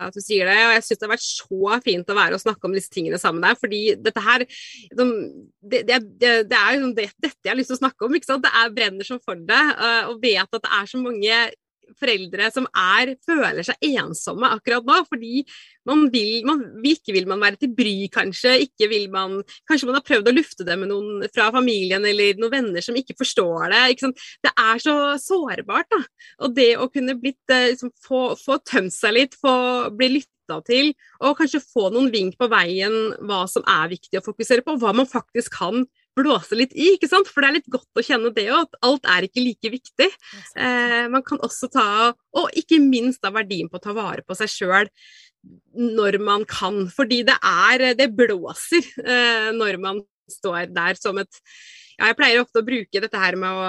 at 0.07 0.15
du 0.15 0.21
sier 0.23 0.47
det. 0.47 0.59
og 0.69 0.75
Jeg 0.77 0.85
syns 0.87 1.01
det 1.01 1.07
har 1.09 1.15
vært 1.17 1.27
så 1.27 1.79
fint 1.83 2.13
å 2.13 2.19
være 2.19 2.39
og 2.39 2.43
snakke 2.45 2.69
om 2.69 2.77
disse 2.77 2.93
tingene 2.95 3.19
sammen 3.19 3.43
der. 3.43 3.59
fordi 3.59 3.81
dette 3.99 4.23
her 4.23 4.45
det, 4.47 5.83
det, 5.89 5.99
det, 6.21 6.31
det 6.51 6.61
er 6.61 6.79
jo 6.79 6.93
dette 6.95 7.33
jeg 7.33 7.51
har 7.51 7.59
lyst 7.59 7.73
til 7.73 7.81
å 7.81 7.83
snakke 7.83 8.07
om. 8.07 8.15
ikke 8.15 8.31
sant? 8.31 8.47
Det 8.47 8.55
er 8.55 8.77
brenner 8.77 9.09
som 9.09 9.19
for 9.25 9.35
det. 9.35 9.65
Og 10.13 10.23
vet 10.23 10.47
at 10.47 10.63
det 10.63 10.73
er 10.79 10.87
så 10.93 11.03
mange 11.03 11.41
foreldre 12.01 12.49
som 12.55 12.67
er, 12.71 13.15
føler 13.27 13.63
seg 13.67 13.89
ensomme 13.93 14.51
akkurat 14.57 14.87
nå. 14.87 14.99
Fordi 15.09 15.45
man 15.89 16.07
vil, 16.13 16.43
man, 16.47 16.63
ikke 16.87 17.15
vil 17.17 17.29
man 17.31 17.43
være 17.43 17.61
til 17.63 17.73
bry, 17.77 17.95
kanskje. 18.13 18.57
Ikke 18.67 18.89
vil 18.93 19.09
man, 19.13 19.41
kanskje 19.69 19.89
man 19.91 19.99
har 19.99 20.07
prøvd 20.07 20.31
å 20.31 20.37
lufte 20.37 20.67
det 20.69 20.79
med 20.81 20.93
noen 20.93 21.27
fra 21.35 21.51
familien 21.55 22.05
eller 22.09 22.39
noen 22.41 22.55
venner 22.57 22.85
som 22.85 22.99
ikke 22.99 23.19
forstår 23.21 23.73
det. 23.73 23.83
Ikke 23.97 24.13
det 24.47 24.53
er 24.53 24.83
så 24.83 24.97
sårbart. 25.23 25.91
da. 25.93 26.03
Og 26.47 26.55
det 26.57 26.73
å 26.81 26.91
kunne 26.93 27.19
blitt, 27.19 27.43
eh, 27.51 27.73
liksom, 27.73 27.93
få, 28.07 28.33
få 28.39 28.61
tømt 28.67 28.95
seg 28.95 29.17
litt, 29.19 29.39
få 29.39 29.55
bli 29.97 30.15
lytta 30.19 30.61
til, 30.67 30.93
og 31.23 31.39
kanskje 31.39 31.63
få 31.65 31.89
noen 31.95 32.11
vink 32.13 32.37
på 32.41 32.49
veien 32.51 33.15
hva 33.27 33.45
som 33.51 33.65
er 33.69 33.93
viktig 33.93 34.21
å 34.21 34.25
fokusere 34.25 34.65
på, 34.67 34.77
hva 34.81 34.93
man 34.97 35.09
faktisk 35.09 35.55
kan 35.61 35.85
blåse 36.19 36.57
litt 36.59 36.75
i, 36.77 36.95
ikke 36.97 37.11
sant? 37.11 37.31
For 37.31 37.43
det 37.43 37.51
er 37.51 37.57
litt 37.61 37.73
godt 37.73 38.01
å 38.01 38.05
kjenne 38.05 38.33
det 38.37 38.49
òg, 38.53 38.67
at 38.67 38.81
alt 38.89 39.11
er 39.15 39.27
ikke 39.27 39.45
like 39.45 39.73
viktig. 39.73 40.09
Eh, 40.57 41.03
man 41.13 41.25
kan 41.27 41.43
også 41.45 41.71
ta, 41.73 42.13
og 42.13 42.57
ikke 42.59 42.81
minst 42.83 43.23
da 43.25 43.33
verdien 43.35 43.71
på 43.73 43.81
å 43.81 43.85
ta 43.85 43.97
vare 43.97 44.25
på 44.27 44.37
seg 44.39 44.53
sjøl 44.53 44.91
når 45.75 46.21
man 46.23 46.47
kan. 46.49 46.85
Fordi 46.93 47.23
det 47.27 47.39
er 47.43 47.93
Det 47.99 48.11
blåser 48.15 48.85
eh, 49.03 49.51
når 49.57 49.81
man 49.83 50.03
står 50.31 50.71
der 50.73 50.99
som 51.01 51.19
et 51.19 51.43
ja, 52.03 52.11
jeg 52.11 52.19
pleier 52.19 52.43
ofte 52.43 52.59
å 52.59 52.67
bruke 52.67 53.01
dette 53.05 53.19
her 53.23 53.37
med 53.39 53.55
å, 53.55 53.67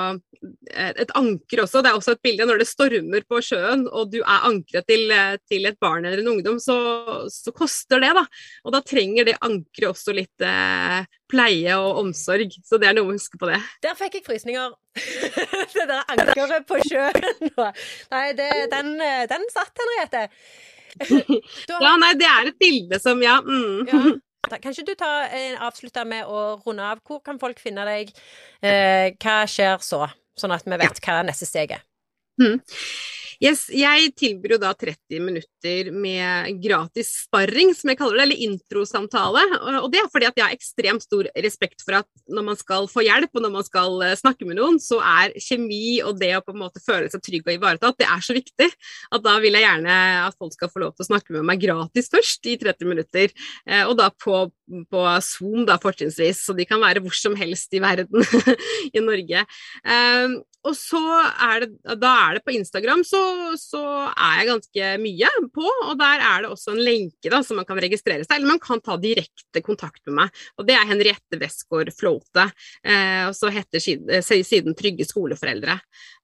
eh, 0.73 0.91
et 1.03 1.11
anker 1.18 1.61
også. 1.64 1.84
Det 1.85 1.91
er 1.91 1.99
også 1.99 2.15
et 2.15 2.23
bilde 2.26 2.47
når 2.49 2.64
det 2.64 2.68
stormer 2.68 3.26
på 3.30 3.41
sjøen 3.45 3.85
og 3.85 4.10
du 4.11 4.19
er 4.23 4.47
ankeret 4.49 4.88
til, 4.89 5.05
eh, 5.14 5.38
til, 5.49 5.68
et 5.69 5.77
barn 5.80 6.05
eller 6.05 6.23
en 6.23 6.31
ungdom, 6.34 6.57
så, 6.60 6.77
så, 7.30 7.53
koster 7.53 8.01
det, 8.01 8.10
da. 8.18 8.26
Og 8.65 8.73
da 8.73 8.81
trenger 8.81 9.30
det 9.30 9.38
ankeret 9.39 9.91
også 9.91 10.18
litt 10.18 10.41
eh, 10.41 11.05
pleie 11.30 11.77
og 11.77 12.01
omsorg. 12.01 12.57
Så 12.65 12.81
det 12.81 12.89
er 12.89 12.97
noe 12.97 13.14
å 13.14 13.15
huske 13.15 13.38
på 13.38 13.51
det. 13.51 13.61
Der 13.85 13.97
fikk 13.99 14.19
jeg 14.19 14.27
frysninger. 14.27 14.73
det 15.77 15.88
der 15.89 16.03
ankeret 16.18 16.68
på 16.69 16.81
sjøen. 16.89 17.49
Nei, 18.14 18.27
det, 18.38 18.51
den, 18.73 18.95
eh, 18.97 19.26
den 19.30 19.49
satt, 19.53 19.73
Henriette. 19.77 20.27
Ja, 21.73 21.95
nei, 21.97 22.11
det 22.19 22.27
er 22.30 22.51
et 22.51 22.60
bilde 22.61 22.99
som 23.01 23.22
Ja. 23.23 23.39
Mm. 23.41 23.88
ja. 23.89 24.03
Kan 24.49 24.74
ikke 24.74 24.86
du 24.86 24.94
ta 24.99 25.11
en 25.32 25.56
avslutte 25.64 26.03
med 26.07 26.28
å 26.28 26.60
runde 26.65 26.84
av? 26.84 27.02
Hvor 27.07 27.22
kan 27.26 27.40
folk 27.41 27.61
finne 27.64 27.86
deg? 27.88 28.11
Eh, 28.61 29.15
hva 29.24 29.38
skjer 29.49 29.80
så? 29.84 30.03
Sånn 30.38 30.53
at 30.56 30.65
vi 30.68 30.80
vet 30.82 30.99
hva 31.06 31.22
neste 31.26 31.48
steg 31.48 31.76
er. 31.78 31.84
Mm. 32.41 32.60
Yes, 33.44 33.65
jeg 33.76 34.14
tilbyr 34.15 34.53
jo 34.56 34.57
da 34.61 34.70
30 34.72 35.20
minutter 35.20 35.90
med 35.91 36.61
gratis 36.64 37.10
sparring, 37.26 37.74
som 37.76 37.90
jeg 37.91 37.98
kaller 37.99 38.22
det, 38.22 38.28
eller 38.28 38.44
introsamtale. 38.45 39.41
Og 39.82 39.90
det 39.91 39.99
er 39.99 40.07
fordi 40.14 40.30
at 40.30 40.40
jeg 40.40 40.45
har 40.45 40.56
ekstremt 40.56 41.03
stor 41.03 41.28
respekt 41.44 41.84
for 41.84 41.98
at 41.98 42.07
når 42.32 42.45
man 42.48 42.60
skal 42.60 42.88
få 42.88 43.03
hjelp, 43.03 43.34
og 43.36 43.44
når 43.44 43.53
man 43.57 43.65
skal 43.68 43.98
eh, 44.07 44.15
snakke 44.15 44.48
med 44.48 44.61
noen, 44.61 44.80
så 44.80 45.02
er 45.03 45.36
kjemi 45.44 45.99
og 46.07 46.22
det 46.22 46.32
å 46.38 46.44
på 46.45 46.56
en 46.56 46.61
måte 46.61 46.80
føle 46.86 47.11
seg 47.11 47.26
trygg 47.26 47.49
og 47.49 47.57
ivaretatt, 47.57 47.99
det 47.99 48.07
er 48.07 48.24
så 48.24 48.38
viktig 48.38 48.70
at 48.70 49.28
da 49.28 49.36
vil 49.44 49.60
jeg 49.60 49.68
gjerne 49.68 49.99
at 50.22 50.40
folk 50.40 50.56
skal 50.56 50.72
få 50.72 50.86
lov 50.86 50.95
til 50.95 51.03
å 51.03 51.10
snakke 51.10 51.36
med 51.36 51.48
meg 51.52 51.60
gratis 51.65 52.07
først, 52.15 52.48
i 52.48 52.56
30 52.64 52.94
minutter. 52.94 53.36
Eh, 53.68 53.84
og 53.84 53.98
da 53.99 54.07
på, 54.24 54.40
på 54.88 55.03
Zoom, 55.28 55.68
da 55.68 55.76
fortrinnsvis, 55.84 56.45
så 56.48 56.56
de 56.56 56.70
kan 56.70 56.80
være 56.80 57.03
hvor 57.03 57.20
som 57.20 57.36
helst 57.36 57.76
i 57.76 57.84
verden 57.84 58.24
i 58.95 59.03
Norge. 59.03 59.44
Og 60.64 60.76
så 60.80 60.99
er 61.44 61.65
det, 61.65 61.98
da 61.99 62.11
er 62.23 62.38
det 62.38 62.44
på 62.45 62.53
Instagram, 62.56 63.02
så, 63.07 63.19
så, 63.60 63.81
er 64.14 64.38
jeg 64.40 64.49
ganske 64.49 64.91
mye 65.03 65.31
på. 65.56 65.65
Og 65.90 65.98
der 65.99 66.23
er 66.23 66.45
det 66.45 66.52
også 66.53 66.73
en 66.73 66.84
lenke 66.84 67.31
da, 67.31 67.41
som 67.44 67.60
man 67.60 67.68
kan 67.68 67.81
registrere 67.84 68.23
seg, 68.23 68.38
eller 68.38 68.53
man 68.53 68.61
kan 68.64 68.81
ta 68.84 68.95
direkte 69.02 69.64
kontakt 69.65 70.02
med 70.07 70.22
meg. 70.22 70.41
Og 70.57 70.68
det 70.68 70.77
er 70.77 70.88
Henriette 70.88 71.40
Westgård 71.41 71.91
Flåte. 71.98 72.48
Eh, 72.80 73.26
og 73.27 73.35
så 73.35 73.52
heter 73.53 73.84
siden, 73.84 74.07
eh, 74.14 74.23
siden 74.23 74.77
Trygge 74.80 75.07
skoleforeldre. 75.10 75.77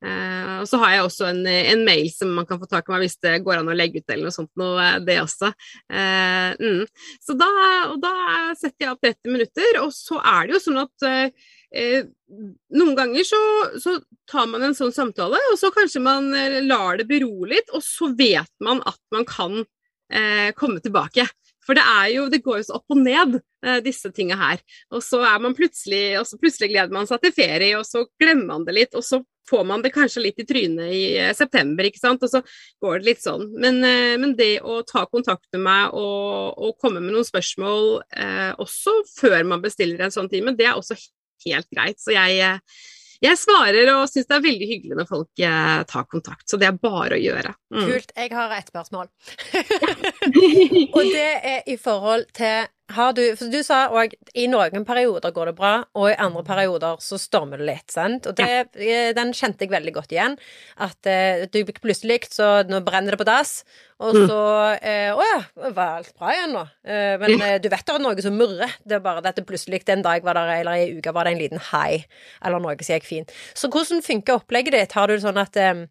Eh, 0.05 0.55
og 0.61 0.67
så 0.71 0.79
har 0.85 0.95
jeg 0.95 1.05
også 1.09 1.29
en, 1.33 1.43
en, 1.43 1.83
mail 1.83 2.07
som 2.13 2.31
man 2.35 2.47
kan 2.47 2.59
få 2.61 2.69
tak 2.71 2.87
i 2.87 2.93
meg 2.93 3.03
hvis 3.03 3.19
det 3.23 3.37
går 3.43 3.59
an 3.59 3.71
å 3.71 3.75
legge 3.75 3.99
ut 3.99 4.13
eller 4.13 4.29
noe 4.29 4.35
sånt 4.35 4.51
noe, 4.59 4.79
eh, 4.85 4.99
det 5.03 5.19
også. 5.25 5.51
Eh, 5.91 6.55
mm. 6.55 6.83
Så 7.27 7.35
da, 7.39 7.51
og 7.91 7.99
da 8.03 8.15
setter 8.55 8.87
jeg 8.87 8.95
opp 8.95 9.03
30 9.03 9.35
minutter, 9.35 9.81
og 9.83 9.91
så 9.95 10.19
er 10.23 10.47
det 10.47 10.55
jo 10.55 10.67
sånn 10.69 10.83
at 10.85 11.09
eh, 11.75 12.05
noen 12.75 12.95
ganger 12.97 13.27
så, 13.27 13.41
så, 13.81 13.97
tar 14.29 14.45
man 14.51 14.61
en 14.61 14.77
sånn 14.77 14.93
samtale, 14.93 15.39
og 15.51 15.57
så 15.57 15.71
kanskje 15.73 16.01
man 16.05 16.31
eh, 16.37 16.59
lar 16.65 16.99
det 16.99 17.07
bero 17.09 17.47
litt, 17.49 17.71
og 17.73 17.83
så 17.85 18.11
vet 18.17 18.51
man 18.63 18.83
at 18.89 18.99
man 19.13 19.25
kan 19.29 19.61
eh, 20.13 20.51
komme 20.57 20.83
tilbake. 20.83 21.25
For 21.65 21.77
det 21.77 21.85
jo, 22.15 22.27
det 22.33 22.41
går 22.41 22.61
jo 22.61 22.65
så 22.65 22.77
opp 22.79 22.95
og 22.95 23.01
ned, 23.03 23.35
eh, 23.65 23.81
disse 23.85 24.09
tinga 24.15 24.37
her. 24.39 24.61
Og 24.95 25.03
så 25.05 25.19
er 25.21 25.41
man 25.43 25.53
plutselig, 25.57 26.17
og 26.17 26.25
så 26.25 26.39
plutselig 26.41 26.71
gleder 26.71 26.95
man 26.95 27.09
seg 27.09 27.21
til 27.21 27.35
ferie, 27.35 27.75
og 27.77 27.85
så 27.85 28.07
glemmer 28.21 28.55
man 28.55 28.65
det 28.65 28.77
litt, 28.77 28.97
og 28.97 29.05
så 29.05 29.21
får 29.49 29.65
man 29.65 29.83
det 29.83 29.91
kanskje 29.93 30.23
litt 30.23 30.41
i 30.41 30.45
trynet 30.49 30.93
i 30.93 31.03
eh, 31.17 31.33
september, 31.37 31.85
ikke 31.85 32.01
sant, 32.01 32.23
og 32.25 32.31
så 32.31 32.41
går 32.83 32.99
det 32.99 33.09
litt 33.09 33.23
sånn. 33.23 33.47
Men, 33.61 33.81
eh, 33.85 34.15
men 34.21 34.35
det 34.39 34.51
å 34.61 34.79
ta 34.87 35.05
kontakt 35.09 35.47
med 35.55 35.65
meg 35.67 35.95
og, 35.97 36.57
og 36.57 36.77
komme 36.81 37.03
med 37.03 37.15
noen 37.15 37.27
spørsmål 37.27 37.99
eh, 38.17 38.51
også 38.61 38.99
før 39.15 39.39
man 39.53 39.63
bestiller 39.65 40.05
en 40.05 40.15
sånn 40.15 40.29
time, 40.31 40.55
det 40.57 40.69
er 40.69 40.77
også 40.77 40.97
helt 41.47 41.69
greit. 41.71 41.99
Så 42.01 42.15
jeg, 42.15 42.39
eh, 42.43 42.87
jeg 43.25 43.39
svarer 43.39 43.91
og 43.95 44.07
syns 44.11 44.29
det 44.29 44.37
er 44.37 44.45
veldig 44.47 44.69
hyggelig 44.73 44.99
når 44.99 45.09
folk 45.09 45.43
eh, 45.43 45.77
tar 45.89 46.09
kontakt. 46.11 46.45
Så 46.49 46.59
det 46.61 46.69
er 46.69 46.81
bare 46.81 47.17
å 47.17 47.21
gjøre. 47.21 47.53
Mm. 47.75 47.85
Kult. 47.91 48.13
Jeg 48.15 48.33
har 48.35 48.57
et 48.57 48.73
spørsmål. 48.73 49.09
og 50.95 51.01
det 51.13 51.29
er 51.53 51.71
i 51.71 51.77
forhold 51.79 52.29
til 52.37 52.69
har 52.95 53.13
du 53.17 53.21
For 53.37 53.51
du 53.51 53.59
sa 53.65 53.83
òg 53.93 54.13
i 54.37 54.47
noen 54.49 54.85
perioder 54.87 55.33
går 55.35 55.51
det 55.51 55.55
bra, 55.59 55.73
og 55.97 56.09
i 56.11 56.17
andre 56.21 56.43
perioder 56.47 57.01
så 57.03 57.19
stormer 57.21 57.61
det 57.61 57.67
litt, 57.69 57.87
sant? 57.93 58.29
Og 58.29 58.37
det, 58.37 58.47
ja. 58.49 58.63
Eh, 58.73 59.11
den 59.17 59.33
kjente 59.35 59.65
jeg 59.65 59.73
veldig 59.73 59.93
godt 59.95 60.15
igjen. 60.15 60.37
At 60.81 61.09
eh, 61.09 61.45
du 61.51 61.61
plutselig 61.69 62.31
så 62.33 62.49
Nå 62.69 62.81
brenner 62.85 63.15
det 63.15 63.19
på 63.21 63.27
dass, 63.27 63.61
og 63.99 64.15
mm. 64.15 64.25
så 64.29 64.41
eh, 64.85 65.11
Å 65.13 65.27
ja, 65.27 65.39
var 65.75 65.99
alt 65.99 66.11
bra 66.17 66.33
igjen 66.33 66.55
nå? 66.55 66.65
Eh, 66.87 67.15
men 67.21 67.35
eh, 67.37 67.57
du 67.61 67.69
vet 67.71 67.85
det 67.85 67.95
er 67.95 68.03
noe 68.03 68.25
som 68.25 68.37
murrer. 68.39 68.75
Det 68.83 68.97
er 68.97 69.05
bare 69.05 69.23
dette 69.25 69.45
plutselig 69.47 69.83
en 69.89 70.05
dag 70.05 70.25
var 70.25 70.39
der, 70.39 70.53
eller 70.59 70.81
i 70.81 70.97
uka 70.97 71.13
var 71.15 71.27
det 71.27 71.35
en 71.35 71.43
liten 71.43 71.63
hei, 71.71 72.03
eller 72.45 72.63
noe 72.63 72.77
som 72.81 72.97
gikk 72.97 73.07
fint. 73.07 73.33
Så 73.57 73.71
hvordan 73.71 74.03
funker 74.05 74.39
opplegget 74.39 74.75
ditt? 74.75 74.97
Har 74.97 75.09
du 75.09 75.19
sånn 75.21 75.39
at 75.41 75.57
eh, 75.59 75.85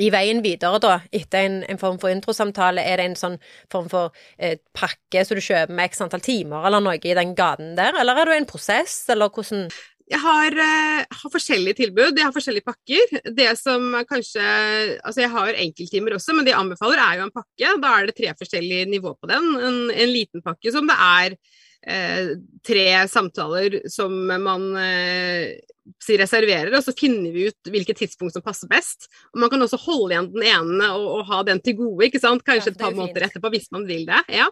i 0.00 0.10
veien 0.14 0.42
videre, 0.44 0.80
da, 0.82 0.98
etter 1.12 1.46
en, 1.46 1.60
en 1.68 1.80
form 1.80 1.98
for 2.02 2.12
introsamtale, 2.12 2.84
er 2.84 3.00
det 3.00 3.08
en 3.10 3.18
sånn 3.18 3.38
form 3.72 3.88
for 3.92 4.12
eh, 4.38 4.58
pakke 4.76 5.24
som 5.26 5.38
du 5.38 5.44
kjøper 5.44 5.74
med 5.74 5.92
x 5.92 6.04
antall 6.04 6.24
timer 6.24 6.68
eller 6.68 6.84
noe 6.84 6.98
i 6.98 7.16
den 7.18 7.34
gaten 7.38 7.74
der, 7.78 7.96
eller 8.00 8.22
er 8.22 8.32
det 8.32 8.42
en 8.42 8.52
prosess, 8.52 9.02
eller 9.12 9.32
hvordan 9.32 9.68
jeg 10.12 10.20
har, 10.20 10.52
uh, 10.52 11.00
har, 11.08 11.30
forskjellige 11.32 11.78
tilbud, 11.78 12.18
jeg 12.18 12.26
har 12.26 12.34
forskjellige 12.34 12.66
pakker. 12.66 13.20
Det 13.32 13.48
som 13.56 13.94
kanskje 14.08 14.42
Altså, 14.98 15.22
jeg 15.22 15.30
har 15.32 15.60
enkelttimer 15.62 16.16
også, 16.18 16.34
men 16.36 16.44
det 16.44 16.52
jeg 16.52 16.60
anbefaler, 16.60 17.00
er 17.00 17.20
jo 17.20 17.26
en 17.28 17.32
pakke. 17.32 17.70
Da 17.84 17.92
er 17.94 18.08
det 18.08 18.16
tre 18.18 18.34
forskjellige 18.36 18.90
nivå 18.90 19.14
på 19.16 19.30
den. 19.30 19.46
En, 19.68 19.78
en 19.88 20.12
liten 20.12 20.44
pakke 20.44 20.74
som 20.74 20.90
det 20.90 20.98
er 20.98 21.38
uh, 21.88 22.32
tre 22.66 22.86
samtaler 23.10 23.80
som 23.90 24.14
man 24.30 24.66
uh, 24.76 25.52
reserverer, 26.08 26.70
og 26.76 26.84
så 26.86 26.94
finner 26.94 27.34
vi 27.34 27.48
ut 27.50 27.70
hvilket 27.72 27.98
tidspunkt 28.02 28.36
som 28.36 28.44
passer 28.44 28.70
best. 28.70 29.08
Og 29.34 29.42
Man 29.42 29.50
kan 29.50 29.64
også 29.64 29.80
holde 29.82 30.14
igjen 30.14 30.30
den 30.34 30.46
ene 30.46 30.92
og, 30.94 31.08
og 31.18 31.24
ha 31.32 31.40
den 31.48 31.62
til 31.64 31.78
gode, 31.80 32.06
ikke 32.06 32.22
sant? 32.22 32.44
kanskje 32.46 32.74
et 32.74 32.80
par 32.80 32.94
måneder 32.94 33.26
etterpå 33.28 33.50
hvis 33.54 33.70
man 33.74 33.88
vil 33.88 34.06
det. 34.08 34.22
Ja. 34.30 34.46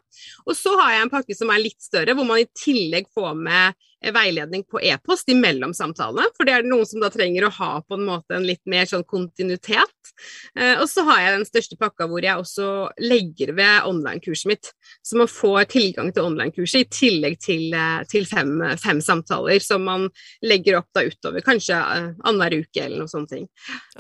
Og 0.47 0.57
så 0.59 0.74
har 0.81 0.97
jeg 0.97 1.07
en 1.07 1.15
pakke 1.15 1.39
som 1.39 1.52
er 1.55 1.62
litt 1.62 1.78
større, 1.82 2.16
hvor 2.19 2.27
man 2.27 2.43
i 2.43 2.51
tillegg 2.59 3.11
får 3.15 3.39
med 3.39 3.78
Eh, 3.78 3.89
veiledning 4.01 4.64
på 4.64 4.81
e-post 4.81 5.28
imellom 5.28 5.74
samtalene. 5.77 6.28
For 6.36 6.48
det 6.48 6.55
er 6.56 6.66
noen 6.66 6.89
som 6.89 7.02
da 7.02 7.10
trenger 7.12 7.47
å 7.47 7.52
ha 7.59 7.70
på 7.85 7.98
en 7.98 8.06
måte 8.09 8.36
en 8.36 8.47
litt 8.48 8.62
mer 8.70 8.89
sånn 8.89 9.05
kontinuitet. 9.05 10.12
Eh, 10.56 10.81
og 10.81 10.86
så 10.90 11.05
har 11.09 11.20
jeg 11.20 11.35
den 11.36 11.48
største 11.48 11.78
pakka 11.81 12.09
hvor 12.09 12.24
jeg 12.24 12.40
også 12.40 12.68
legger 13.05 13.52
ved 13.59 13.89
online-kurset 13.89 14.48
mitt. 14.51 14.72
Så 15.05 15.20
man 15.20 15.31
får 15.31 15.68
tilgang 15.74 16.10
til 16.14 16.31
online-kurset 16.31 16.86
i 16.86 16.89
tillegg 16.97 17.39
til, 17.44 17.66
eh, 17.77 18.01
til 18.10 18.27
fem, 18.28 18.56
fem, 18.81 19.02
samtaler 19.05 19.60
som 19.64 19.85
man 19.85 20.09
legger 20.44 20.81
opp 20.81 20.89
da 20.97 21.05
utover 21.05 21.44
kanskje 21.44 21.77
annenhver 21.77 22.60
uke 22.64 22.85
eller 22.85 23.05
noe 23.05 23.10
sånt. 23.10 23.31
Okay. 23.31 23.47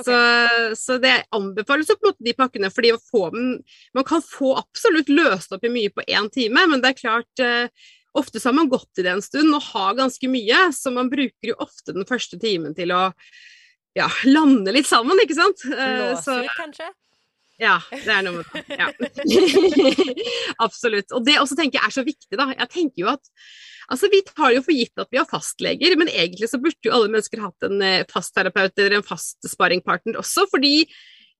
Så, 0.02 0.16
så, 0.78 0.96
det 1.00 1.12
anbefales 1.36 1.90
på 1.92 2.00
en 2.00 2.10
måte 2.10 2.26
de 2.26 2.34
pakkene, 2.36 2.72
fordi 2.72 2.90
man 3.94 4.04
kan 4.06 4.22
få 4.24 4.56
absolutt 4.58 5.08
løst 5.12 5.52
opp 5.54 5.64
i 5.64 5.72
mye 5.72 5.92
på 5.94 6.04
én 6.08 6.28
time, 6.32 6.66
men 6.66 6.82
det 6.82 6.92
er 6.92 7.00
klart 7.00 7.44
Ofte 8.18 8.40
så 8.40 8.50
har 8.50 8.56
man 8.58 8.70
gått 8.70 8.98
i 8.98 9.04
det 9.06 9.12
en 9.12 9.22
stund 9.22 9.54
og 9.54 9.66
har 9.70 9.98
ganske 9.98 10.30
mye, 10.30 10.64
så 10.74 10.92
man 10.94 11.10
bruker 11.12 11.52
jo 11.52 11.58
ofte 11.62 11.94
den 11.94 12.08
første 12.08 12.40
timen 12.42 12.74
til 12.74 12.94
å 12.94 13.10
ja, 13.98 14.08
lande 14.26 14.74
litt 14.74 14.88
sammen, 14.88 15.18
ikke 15.22 15.38
sant? 15.38 15.62
Låser, 15.66 16.46
så, 16.46 16.56
kanskje? 16.58 16.90
Ja, 17.60 17.76
det 17.92 18.08
er 18.08 18.24
noe 18.24 18.40
med 18.40 18.48
det. 18.54 18.78
Ja. 18.80 18.88
Absolutt. 20.64 21.10
Og 21.12 21.26
det 21.26 21.36
også 21.42 21.58
tenker 21.58 21.80
jeg 21.80 21.90
er 21.90 21.94
så 21.98 22.04
viktig, 22.06 22.38
da. 22.40 22.48
Jeg 22.54 22.72
tenker 22.72 23.04
jo 23.04 23.12
at 23.12 23.34
Altså, 23.90 24.06
Vi 24.06 24.20
tar 24.22 24.52
jo 24.54 24.60
for 24.62 24.70
gitt 24.70 25.00
at 25.02 25.08
vi 25.10 25.18
har 25.18 25.26
fastleger, 25.26 25.96
men 25.98 26.06
egentlig 26.12 26.46
så 26.46 26.60
burde 26.62 26.86
jo 26.86 26.92
alle 26.94 27.10
mennesker 27.10 27.40
hatt 27.42 27.64
en 27.66 27.80
eh, 27.82 28.04
fastterapeut 28.06 28.78
eller 28.78 29.00
en 29.00 29.02
fast 29.02 29.42
sparringpartner 29.50 30.14
også, 30.20 30.44
fordi 30.52 30.84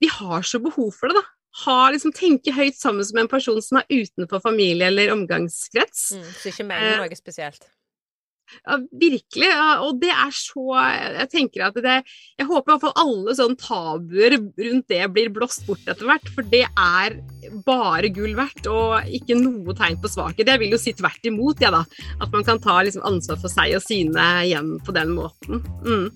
vi 0.03 0.09
har 0.11 0.43
så 0.43 0.59
behov 0.59 0.91
for 0.97 1.13
det, 1.13 1.21
da 1.21 1.40
ha, 1.65 1.91
liksom, 1.91 2.15
tenker 2.15 2.55
høyt 2.55 2.79
sammen 2.79 3.07
som 3.07 3.19
en 3.21 3.31
person 3.31 3.59
som 3.65 3.81
er 3.81 3.91
utenfor 3.91 4.43
familie 4.45 4.87
eller 4.91 5.13
omgangskrets. 5.17 6.11
Mm, 6.17 6.33
så 6.39 6.51
ikke 6.53 6.67
mener 6.69 6.95
eh, 6.95 7.03
noe 7.03 7.19
spesielt? 7.19 7.67
Ja, 8.65 8.77
virkelig. 9.01 9.51
Og 9.85 10.01
det 10.03 10.11
er 10.11 10.33
så 10.35 10.65
Jeg 10.75 11.29
tenker 11.31 11.69
at 11.69 11.77
det 11.79 12.01
Jeg 12.41 12.49
håper 12.49 12.65
i 12.65 12.73
hvert 12.73 12.83
fall 12.83 12.97
alle 12.99 13.35
sånne 13.39 13.61
tabuer 13.61 14.35
rundt 14.41 14.89
det 14.91 15.05
blir 15.15 15.31
blåst 15.35 15.63
bort 15.69 15.87
etter 15.87 16.09
hvert, 16.09 16.33
for 16.35 16.47
det 16.51 16.65
er 16.67 17.19
bare 17.67 18.11
gull 18.15 18.35
verdt, 18.39 18.67
og 18.71 19.07
ikke 19.07 19.39
noe 19.39 19.75
tegn 19.79 20.01
på 20.03 20.11
svakhet. 20.11 20.51
Jeg 20.51 20.63
vil 20.63 20.75
jo 20.75 20.81
si 20.83 20.95
tvert 20.99 21.31
imot, 21.31 21.63
jeg, 21.63 21.71
ja, 21.71 21.81
da. 21.81 22.11
At 22.23 22.35
man 22.35 22.47
kan 22.47 22.63
ta 22.63 22.81
liksom, 22.83 23.07
ansvar 23.07 23.39
for 23.43 23.53
seg 23.53 23.77
og 23.79 23.87
sine 23.87 24.27
igjen 24.47 24.77
på 24.87 24.95
den 24.97 25.15
måten. 25.19 25.63
Mm. 25.87 26.11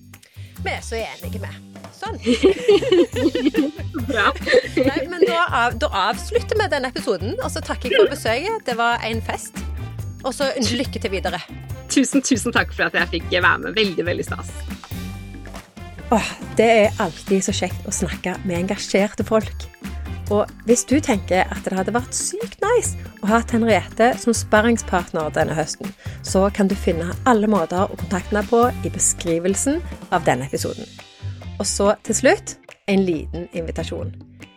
Vi 0.59 0.75
er 0.75 0.83
så 0.83 0.99
enige 0.99 1.43
med. 1.43 1.74
Sånn. 1.93 2.17
Bra. 4.09 4.31
Nei, 4.75 5.01
men 5.09 5.21
da 5.25 5.35
da, 5.35 5.65
av, 5.65 5.77
da 5.79 5.89
avslutter 6.09 6.57
vi 6.59 6.67
denne 6.71 6.89
episoden, 6.93 7.35
og 7.43 7.51
så 7.51 7.61
takker 7.63 7.91
jeg 7.91 8.01
for 8.01 8.13
besøket. 8.13 8.65
Det 8.67 8.77
var 8.79 9.03
en 9.05 9.21
fest. 9.25 9.59
Og 10.25 10.33
så 10.33 10.49
lykke 10.57 11.01
til 11.01 11.13
videre. 11.13 11.39
Tusen, 11.91 12.23
tusen 12.25 12.55
takk 12.55 12.73
for 12.73 12.87
at 12.87 12.97
jeg 12.97 13.11
fikk 13.17 13.29
være 13.35 13.59
med. 13.61 13.75
Veldig, 13.77 14.05
veldig 14.07 14.25
stas. 14.25 14.51
Åh, 16.13 16.31
det 16.57 16.69
er 16.85 17.01
alltid 17.01 17.45
så 17.45 17.53
kjekt 17.55 17.87
å 17.89 17.93
snakke 17.93 18.35
med 18.45 18.63
engasjerte 18.63 19.25
folk. 19.27 19.67
Og 20.33 20.49
hvis 20.65 20.81
du 20.89 20.95
tenker 21.03 21.45
at 21.53 21.67
det 21.67 21.75
hadde 21.77 21.93
vært 21.93 22.15
sykt 22.17 22.63
nice 22.63 22.97
å 23.21 23.29
ha 23.29 23.43
Henriette 23.51 24.15
som 24.17 24.33
sparringspartner 24.33 25.29
denne 25.35 25.53
høsten, 25.57 25.91
så 26.25 26.47
kan 26.53 26.69
du 26.69 26.73
finne 26.77 27.13
alle 27.29 27.49
måter 27.49 27.85
å 27.85 27.99
kontakte 27.99 28.33
henne 28.33 28.45
på 28.49 28.63
i 28.81 28.93
beskrivelsen 28.93 29.83
av 30.09 30.25
denne 30.25 30.49
episoden. 30.49 30.89
Og 31.59 31.67
så 31.67 31.93
til 32.03 32.15
slutt 32.15 32.57
en 32.91 33.05
liten 33.07 33.47
invitasjon. 33.53 34.11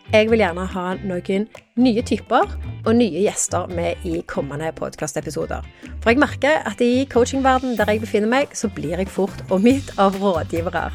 Jeg 0.09 0.31
vil 0.31 0.41
gjerne 0.41 0.63
ha 0.73 0.83
noen 1.05 1.43
nye 1.77 2.03
typer 2.07 2.49
og 2.89 2.95
nye 2.97 3.27
gjester 3.27 3.69
med 3.77 4.07
i 4.09 4.23
kommende 4.31 4.71
podkastepisoder. 4.73 5.67
For 6.01 6.15
jeg 6.15 6.21
merker 6.23 6.63
at 6.69 6.81
i 6.81 7.05
coachingverdenen 7.13 7.77
der 7.77 7.91
jeg 7.93 8.01
befinner 8.07 8.31
meg, 8.33 8.55
så 8.57 8.71
blir 8.73 8.97
jeg 8.97 9.11
fort 9.13 9.43
omgitt 9.53 9.91
av 10.01 10.17
rådgivere. 10.17 10.87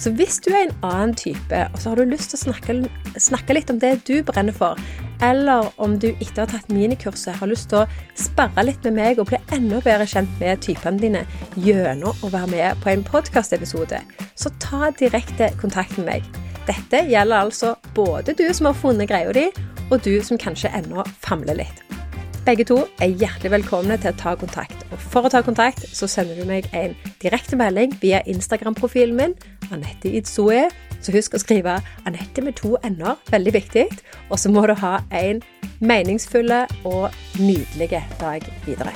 Så 0.00 0.14
hvis 0.16 0.40
du 0.40 0.48
er 0.54 0.64
en 0.64 0.76
annen 0.88 1.12
type, 1.20 1.58
og 1.68 1.76
så 1.82 1.92
har 1.92 2.00
du 2.00 2.08
lyst 2.14 2.32
til 2.32 2.40
å 2.40 2.44
snakke, 2.46 2.76
snakke 3.20 3.58
litt 3.58 3.72
om 3.74 3.80
det 3.82 3.98
du 4.08 4.22
brenner 4.24 4.56
for, 4.56 4.80
eller 5.22 5.68
om 5.76 5.98
du 6.00 6.08
etter 6.14 6.40
å 6.40 6.46
ha 6.46 6.54
tatt 6.54 6.72
minikurset 6.72 7.36
har 7.42 7.50
lyst 7.50 7.68
til 7.70 7.82
å 7.82 7.88
sparre 8.18 8.64
litt 8.64 8.80
med 8.88 8.96
meg 8.96 9.20
og 9.20 9.28
bli 9.28 9.42
enda 9.52 9.82
bedre 9.84 10.08
kjent 10.08 10.32
med 10.40 10.64
typene 10.64 11.02
dine 11.02 11.26
gjennom 11.60 12.24
å 12.24 12.32
være 12.32 12.54
med 12.56 12.80
på 12.80 12.94
en 12.94 13.04
podkastepisode, 13.04 14.00
så 14.32 14.54
ta 14.64 14.88
direkte 14.96 15.52
kontakt 15.60 16.00
med 16.00 16.08
meg. 16.08 16.51
Dette 16.68 17.02
gjelder 17.10 17.42
altså 17.48 17.74
både 17.94 18.36
du 18.38 18.44
som 18.54 18.68
har 18.70 18.78
funnet 18.78 19.10
greia 19.10 19.32
di, 19.34 19.48
og 19.90 20.04
du 20.04 20.14
som 20.24 20.38
kanskje 20.40 20.70
ennå 20.78 21.02
famler 21.24 21.58
litt. 21.58 21.82
Begge 22.46 22.64
to 22.66 22.80
er 23.02 23.12
hjertelig 23.18 23.52
velkomne 23.52 23.96
til 24.02 24.10
å 24.10 24.18
ta 24.18 24.32
kontakt. 24.38 24.80
Og 24.90 24.98
for 25.12 25.26
å 25.26 25.30
ta 25.30 25.44
kontakt 25.46 25.84
så 25.94 26.08
sender 26.10 26.38
du 26.38 26.46
meg 26.48 26.66
en 26.74 26.96
direkte 27.22 27.58
melding 27.58 27.94
via 28.02 28.22
Instagram-profilen 28.26 29.14
min, 29.18 29.36
Anette 29.70 30.10
Idzoe. 30.10 30.66
Så 31.02 31.14
husk 31.14 31.34
å 31.34 31.42
skrive 31.42 31.78
Anette 32.06 32.42
med 32.42 32.58
to 32.58 32.76
n-er, 32.86 33.18
veldig 33.30 33.54
viktig. 33.58 33.86
Og 34.30 34.38
så 34.42 34.50
må 34.50 34.66
du 34.66 34.74
ha 34.82 35.00
en 35.10 35.42
meningsfull 35.82 36.50
og 36.82 37.10
nydelig 37.38 38.02
dag 38.18 38.46
videre. 38.66 38.94